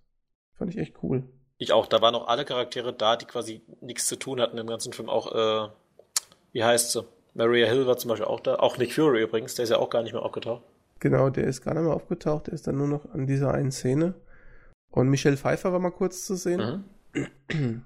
Fand 0.57 0.71
ich 0.71 0.79
echt 0.79 1.03
cool. 1.03 1.25
Ich 1.59 1.73
auch. 1.73 1.87
Da 1.87 2.01
waren 2.01 2.15
auch 2.15 2.29
alle 2.29 2.45
Charaktere 2.45 2.93
da, 2.93 3.17
die 3.17 3.27
quasi 3.27 3.63
nichts 3.81 4.07
zu 4.07 4.17
tun 4.17 4.41
hatten 4.41 4.59
im 4.59 4.67
ganzen 4.67 4.93
Film. 4.93 5.09
Auch, 5.09 5.33
äh, 5.33 5.69
wie 6.53 6.65
heißt 6.65 6.93
sie? 6.93 7.05
Maria 7.35 7.67
Hill 7.67 7.87
war 7.87 7.97
zum 7.97 8.11
Beispiel 8.11 8.27
auch 8.27 8.41
da. 8.41 8.57
Auch 8.57 8.79
Nick 8.79 8.95
Fury 8.95 9.23
übrigens, 9.23 9.55
der 9.55 9.65
ist 9.65 9.71
ja 9.71 9.79
auch 9.79 9.91
gar 9.91 10.03
nicht 10.03 10.13
mehr 10.13 10.23
aufgetaucht. 10.23 10.63
Genau, 11.01 11.31
der 11.31 11.45
ist 11.45 11.63
gar 11.63 11.75
nicht 11.75 11.83
mehr 11.85 11.95
aufgetaucht. 11.95 12.47
Der 12.47 12.55
ist 12.55 12.67
dann 12.67 12.79
nur 12.79 12.87
noch 12.87 13.13
an 13.13 13.27
dieser 13.27 13.53
einen 13.53 13.73
Szene. 13.73 14.15
Und 14.91 15.09
Michelle 15.09 15.37
Pfeiffer 15.37 15.73
war 15.73 15.81
mal 15.81 15.91
kurz 15.91 16.25
zu 16.25 16.37
sehen. 16.37 16.85
Mhm. 17.49 17.85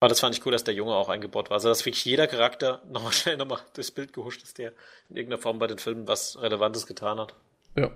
Aber 0.00 0.08
das 0.08 0.20
fand 0.20 0.34
ich 0.34 0.44
cool, 0.44 0.52
dass 0.52 0.64
der 0.64 0.74
Junge 0.74 0.94
auch 0.94 1.08
eingebaut 1.08 1.50
war. 1.50 1.56
Also, 1.56 1.68
dass 1.68 1.84
wirklich 1.84 2.04
jeder 2.04 2.26
Charakter 2.26 2.82
nochmal 2.90 3.12
schnell 3.12 3.36
nochmal 3.36 3.60
durchs 3.74 3.90
Bild 3.90 4.12
gehuscht 4.12 4.42
ist, 4.42 4.58
der 4.58 4.72
in 5.10 5.16
irgendeiner 5.16 5.42
Form 5.42 5.58
bei 5.58 5.66
den 5.66 5.78
Filmen 5.78 6.08
was 6.08 6.40
Relevantes 6.40 6.86
getan 6.86 7.20
hat. 7.20 7.34
Ja. 7.76 7.90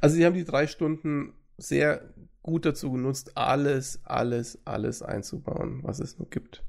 Also 0.00 0.16
sie 0.16 0.24
haben 0.24 0.34
die 0.34 0.44
drei 0.44 0.66
Stunden 0.66 1.34
sehr 1.56 2.12
gut 2.42 2.66
dazu 2.66 2.92
genutzt, 2.92 3.36
alles, 3.36 4.00
alles, 4.04 4.58
alles 4.64 5.02
einzubauen, 5.02 5.80
was 5.82 6.00
es 6.00 6.18
nur 6.18 6.28
gibt. 6.28 6.64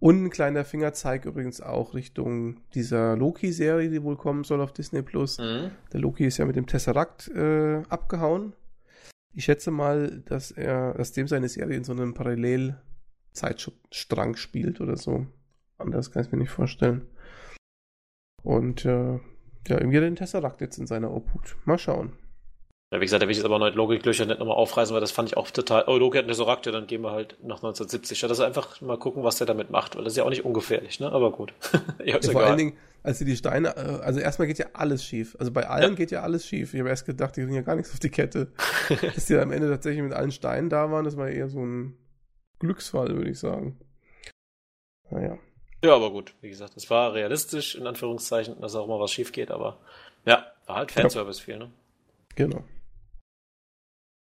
Und 0.00 0.24
ein 0.24 0.30
kleiner 0.30 0.64
Fingerzeig 0.64 1.26
übrigens 1.26 1.60
auch 1.60 1.94
Richtung 1.94 2.60
dieser 2.74 3.16
Loki-Serie, 3.16 3.88
die 3.88 4.02
wohl 4.02 4.16
kommen 4.16 4.42
soll 4.42 4.60
auf 4.60 4.72
Disney 4.72 5.02
Plus. 5.02 5.38
Mhm. 5.38 5.70
Der 5.92 6.00
Loki 6.00 6.26
ist 6.26 6.38
ja 6.38 6.44
mit 6.44 6.56
dem 6.56 6.66
Tesseract 6.66 7.28
äh, 7.28 7.84
abgehauen. 7.88 8.54
Ich 9.32 9.44
schätze 9.44 9.70
mal, 9.70 10.22
dass 10.26 10.50
er, 10.50 10.94
dass 10.94 11.12
dem 11.12 11.28
seine 11.28 11.48
Serie 11.48 11.76
in 11.76 11.84
so 11.84 11.92
einem 11.92 12.14
Parallelzeitstrang 12.14 14.34
spielt 14.34 14.80
oder 14.80 14.96
so. 14.96 15.28
Anders 15.78 16.10
kann 16.10 16.24
ich 16.24 16.32
mir 16.32 16.38
nicht 16.38 16.50
vorstellen. 16.50 17.06
Und 18.42 18.84
äh, 18.84 19.20
ja, 19.68 19.78
irgendwie 19.78 20.00
den 20.00 20.16
Tesseract 20.16 20.60
jetzt 20.60 20.78
in 20.78 20.86
seiner 20.86 21.10
Obhut. 21.10 21.56
Mal 21.64 21.78
schauen. 21.78 22.12
Ja, 22.92 23.00
wie 23.00 23.06
gesagt, 23.06 23.22
da 23.22 23.26
will 23.26 23.32
ich 23.32 23.38
jetzt 23.38 23.46
aber 23.46 23.58
neue 23.58 23.70
Logiklöcher 23.70 24.26
nicht 24.26 24.38
nochmal 24.38 24.56
aufreißen, 24.56 24.92
weil 24.92 25.00
das 25.00 25.12
fand 25.12 25.30
ich 25.30 25.38
auch 25.38 25.50
total. 25.50 25.84
Oh, 25.86 25.96
Loki 25.96 26.18
hat 26.18 26.24
einen 26.24 26.28
Tesseract, 26.28 26.66
ja, 26.66 26.72
dann 26.72 26.86
gehen 26.86 27.00
wir 27.00 27.12
halt 27.12 27.38
nach 27.40 27.56
1970. 27.56 28.20
Ja, 28.20 28.28
das 28.28 28.38
ist 28.38 28.44
einfach 28.44 28.82
mal 28.82 28.98
gucken, 28.98 29.24
was 29.24 29.36
der 29.36 29.46
damit 29.46 29.70
macht, 29.70 29.96
weil 29.96 30.04
das 30.04 30.12
ist 30.12 30.18
ja 30.18 30.24
auch 30.24 30.28
nicht 30.28 30.44
ungefährlich, 30.44 31.00
ne? 31.00 31.10
Aber 31.10 31.32
gut. 31.32 31.54
ja, 32.04 32.18
ja, 32.18 32.30
vor 32.30 32.42
allen 32.42 32.58
Dingen, 32.58 32.76
als 33.02 33.18
sie 33.18 33.24
die 33.24 33.34
Steine, 33.34 33.74
äh, 33.76 34.02
also 34.02 34.20
erstmal 34.20 34.46
geht 34.46 34.58
ja 34.58 34.66
alles 34.74 35.02
schief. 35.06 35.36
Also 35.38 35.50
bei 35.52 35.66
allen 35.66 35.92
ja. 35.92 35.96
geht 35.96 36.10
ja 36.10 36.20
alles 36.20 36.46
schief. 36.46 36.74
Ich 36.74 36.80
habe 36.80 36.90
erst 36.90 37.06
gedacht, 37.06 37.34
die 37.34 37.40
kriegen 37.40 37.54
ja 37.54 37.62
gar 37.62 37.76
nichts 37.76 37.94
auf 37.94 37.98
die 37.98 38.10
Kette. 38.10 38.52
Dass 39.14 39.24
die 39.24 39.36
am 39.36 39.52
Ende 39.52 39.70
tatsächlich 39.70 40.02
mit 40.02 40.12
allen 40.12 40.30
Steinen 40.30 40.68
da 40.68 40.90
waren, 40.90 41.06
das 41.06 41.16
war 41.16 41.30
eher 41.30 41.48
so 41.48 41.64
ein 41.64 41.96
Glücksfall, 42.58 43.08
würde 43.16 43.30
ich 43.30 43.38
sagen. 43.38 43.80
Naja. 45.10 45.38
Ja, 45.84 45.96
aber 45.96 46.10
gut, 46.10 46.34
wie 46.40 46.48
gesagt, 46.48 46.76
es 46.76 46.88
war 46.90 47.12
realistisch, 47.12 47.74
in 47.74 47.86
Anführungszeichen, 47.86 48.60
dass 48.60 48.76
auch 48.76 48.86
mal 48.86 49.00
was 49.00 49.10
schief 49.10 49.32
geht, 49.32 49.50
aber 49.50 49.78
ja, 50.24 50.46
war 50.66 50.76
halt 50.76 50.92
Fanservice 50.92 51.40
ja. 51.40 51.44
viel, 51.44 51.58
ne? 51.58 51.70
Genau. 52.36 52.64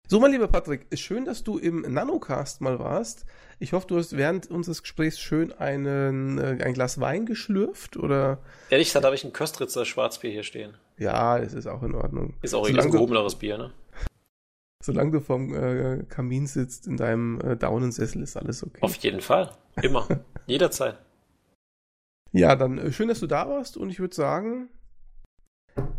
So, 0.06 0.20
mein 0.20 0.32
lieber 0.32 0.48
Patrick, 0.48 0.86
schön, 0.98 1.24
dass 1.24 1.44
du 1.44 1.56
im 1.56 1.80
Nanocast 1.80 2.60
mal 2.60 2.78
warst. 2.78 3.24
Ich 3.58 3.72
hoffe, 3.72 3.86
du 3.86 3.96
hast 3.96 4.16
während 4.16 4.50
unseres 4.50 4.82
Gesprächs 4.82 5.18
schön 5.18 5.52
einen, 5.52 6.38
äh, 6.38 6.62
ein 6.62 6.74
Glas 6.74 7.00
Wein 7.00 7.24
geschlürft, 7.24 7.96
oder? 7.96 8.38
Ehrlich 8.68 8.88
gesagt 8.88 9.06
habe 9.06 9.14
ich 9.14 9.24
ein 9.24 9.32
Köstritzer 9.32 9.84
Schwarzbier 9.84 10.30
hier 10.30 10.42
stehen. 10.42 10.74
Ja, 10.98 11.38
es 11.38 11.54
ist 11.54 11.66
auch 11.66 11.82
in 11.82 11.94
Ordnung. 11.94 12.34
Ist 12.42 12.54
auch 12.54 12.68
ein 12.68 12.90
gehobeneres 12.90 13.36
Bier, 13.36 13.56
ne? 13.56 13.72
Solange 14.84 15.12
du 15.12 15.20
vom 15.20 15.54
äh, 15.54 16.04
Kamin 16.08 16.46
sitzt 16.46 16.86
in 16.86 16.98
deinem 16.98 17.40
äh, 17.40 17.56
Daunensessel, 17.56 18.22
ist 18.22 18.36
alles 18.36 18.62
okay. 18.62 18.82
Auf 18.82 18.96
jeden 18.96 19.22
Fall. 19.22 19.52
Immer. 19.80 20.06
Jederzeit. 20.46 20.98
Ja, 22.34 22.56
dann 22.56 22.78
äh, 22.78 22.90
schön, 22.90 23.06
dass 23.06 23.20
du 23.20 23.28
da 23.28 23.48
warst 23.48 23.76
und 23.76 23.90
ich 23.90 24.00
würde 24.00 24.16
sagen, 24.16 24.68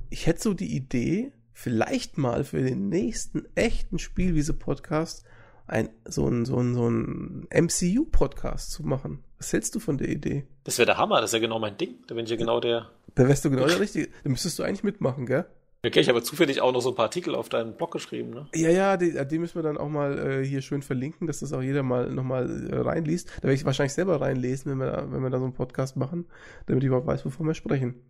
ich 0.09 0.27
hätte 0.27 0.41
so 0.41 0.53
die 0.53 0.75
Idee, 0.75 1.31
vielleicht 1.53 2.17
mal 2.17 2.43
für 2.43 2.61
den 2.61 2.89
nächsten 2.89 3.45
echten 3.55 3.99
Spielwiese-Podcast 3.99 5.23
ein, 5.65 5.89
so 6.03 6.27
ein, 6.27 6.43
so 6.43 6.59
ein, 6.59 6.75
so 6.75 6.89
ein 6.89 7.47
MCU-Podcast 7.49 8.71
zu 8.71 8.83
machen. 8.83 9.23
Was 9.37 9.53
hältst 9.53 9.75
du 9.75 9.79
von 9.79 9.97
der 9.97 10.09
Idee? 10.09 10.45
Das 10.65 10.77
wäre 10.77 10.85
der 10.85 10.97
Hammer, 10.97 11.21
das 11.21 11.29
ist 11.29 11.35
ja 11.35 11.39
genau 11.39 11.57
mein 11.57 11.77
Ding. 11.77 12.03
Da 12.07 12.15
bin 12.15 12.25
ich 12.25 12.31
ja 12.31 12.35
genau 12.35 12.59
der. 12.59 12.91
Da 13.15 13.25
wärst 13.29 13.45
du 13.45 13.49
genau 13.49 13.65
der 13.67 13.79
Richtige. 13.79 14.09
Da 14.25 14.29
müsstest 14.29 14.59
du 14.59 14.63
eigentlich 14.63 14.83
mitmachen, 14.83 15.25
gell? 15.25 15.45
Okay, 15.85 15.99
ich 15.99 16.09
habe 16.09 16.23
zufällig 16.23 16.61
auch 16.61 16.71
noch 16.71 16.81
so 16.81 16.89
ein 16.89 16.95
paar 16.95 17.05
Artikel 17.05 17.35
auf 17.35 17.49
deinen 17.49 17.73
Blog 17.73 17.91
geschrieben, 17.91 18.31
ne? 18.31 18.47
Ja, 18.55 18.69
ja, 18.69 18.97
die, 18.97 19.13
die 19.27 19.39
müssen 19.39 19.55
wir 19.55 19.63
dann 19.63 19.77
auch 19.77 19.89
mal 19.89 20.17
äh, 20.17 20.45
hier 20.45 20.61
schön 20.61 20.81
verlinken, 20.81 21.27
dass 21.27 21.39
das 21.39 21.53
auch 21.53 21.61
jeder 21.61 21.83
mal 21.83 22.09
nochmal 22.09 22.69
äh, 22.71 22.77
reinliest. 22.77 23.29
Da 23.37 23.43
werde 23.43 23.53
ich 23.53 23.65
wahrscheinlich 23.65 23.93
selber 23.93 24.19
reinlesen, 24.19 24.71
wenn 24.71 24.79
wir, 24.79 24.91
da, 24.91 25.11
wenn 25.11 25.21
wir 25.21 25.29
da 25.29 25.37
so 25.37 25.45
einen 25.45 25.53
Podcast 25.53 25.95
machen, 25.95 26.25
damit 26.65 26.83
ich 26.83 26.87
überhaupt 26.87 27.07
weiß, 27.07 27.25
wovon 27.25 27.47
wir 27.47 27.53
sprechen. 27.53 28.01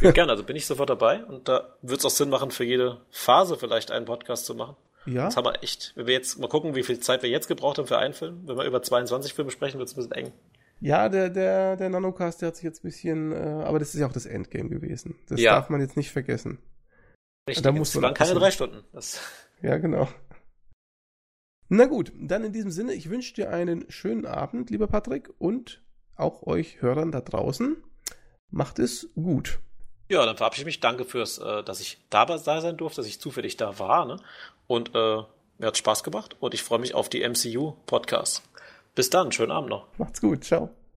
Ja, 0.00 0.10
gerne, 0.12 0.32
also 0.32 0.44
bin 0.44 0.56
ich 0.56 0.66
sofort 0.66 0.90
dabei 0.90 1.24
und 1.24 1.48
da 1.48 1.76
wird 1.82 2.00
es 2.00 2.06
auch 2.06 2.10
Sinn 2.10 2.30
machen, 2.30 2.50
für 2.50 2.64
jede 2.64 3.00
Phase 3.10 3.56
vielleicht 3.56 3.90
einen 3.90 4.04
Podcast 4.04 4.46
zu 4.46 4.54
machen. 4.54 4.76
Ja. 5.06 5.26
Das 5.26 5.36
haben 5.36 5.44
wir 5.44 5.62
echt, 5.62 5.92
wenn 5.96 6.06
wir 6.06 6.14
jetzt 6.14 6.38
mal 6.38 6.48
gucken, 6.48 6.74
wie 6.74 6.82
viel 6.82 6.98
Zeit 6.98 7.22
wir 7.22 7.30
jetzt 7.30 7.48
gebraucht 7.48 7.78
haben 7.78 7.86
für 7.86 7.98
einen 7.98 8.14
Film. 8.14 8.40
Wenn 8.46 8.56
wir 8.56 8.64
über 8.64 8.82
22 8.82 9.34
Filme 9.34 9.50
sprechen, 9.50 9.78
wird 9.78 9.88
es 9.88 9.94
ein 9.94 9.96
bisschen 9.96 10.12
eng. 10.12 10.32
Ja, 10.80 11.08
der, 11.08 11.30
der, 11.30 11.76
der 11.76 11.88
Nanocast, 11.88 12.42
der 12.42 12.48
hat 12.48 12.56
sich 12.56 12.64
jetzt 12.64 12.80
ein 12.80 12.88
bisschen, 12.88 13.32
äh, 13.32 13.64
aber 13.64 13.78
das 13.78 13.94
ist 13.94 14.00
ja 14.00 14.06
auch 14.06 14.12
das 14.12 14.26
Endgame 14.26 14.68
gewesen. 14.68 15.14
Das 15.28 15.40
ja. 15.40 15.54
darf 15.54 15.68
man 15.68 15.80
jetzt 15.80 15.96
nicht 15.96 16.10
vergessen. 16.10 16.58
Richtig, 17.48 17.62
da 17.62 17.72
muss 17.72 17.94
es 17.94 18.00
waren 18.00 18.14
keine 18.14 18.34
drei 18.34 18.50
Stunden. 18.50 18.84
Das 18.92 19.20
ja, 19.62 19.78
genau. 19.78 20.08
Na 21.68 21.86
gut, 21.86 22.12
dann 22.14 22.44
in 22.44 22.52
diesem 22.52 22.70
Sinne, 22.70 22.92
ich 22.92 23.10
wünsche 23.10 23.34
dir 23.34 23.50
einen 23.50 23.90
schönen 23.90 24.26
Abend, 24.26 24.70
lieber 24.70 24.86
Patrick, 24.86 25.30
und 25.38 25.82
auch 26.16 26.42
euch 26.42 26.82
Hörern 26.82 27.12
da 27.12 27.20
draußen. 27.20 27.82
Macht 28.50 28.78
es 28.78 29.08
gut. 29.14 29.58
Ja, 30.08 30.24
dann 30.26 30.36
verabschiede 30.36 30.62
ich 30.62 30.76
mich. 30.76 30.80
Danke 30.80 31.04
fürs, 31.04 31.38
äh, 31.38 31.64
dass 31.64 31.80
ich 31.80 31.98
da, 32.10 32.38
sein 32.38 32.76
durfte, 32.76 33.00
dass 33.00 33.06
ich 33.06 33.20
zufällig 33.20 33.56
da 33.56 33.78
war. 33.78 34.04
Ne? 34.04 34.16
Und 34.66 34.90
äh, 34.94 35.22
mir 35.58 35.66
hat 35.66 35.78
Spaß 35.78 36.04
gemacht 36.04 36.36
und 36.40 36.54
ich 36.54 36.62
freue 36.62 36.78
mich 36.78 36.94
auf 36.94 37.08
die 37.08 37.26
MCU-Podcasts. 37.26 38.42
Bis 38.94 39.10
dann, 39.10 39.32
schönen 39.32 39.50
Abend 39.50 39.70
noch. 39.70 39.86
Macht's 39.98 40.20
gut, 40.20 40.44
ciao. 40.44 40.70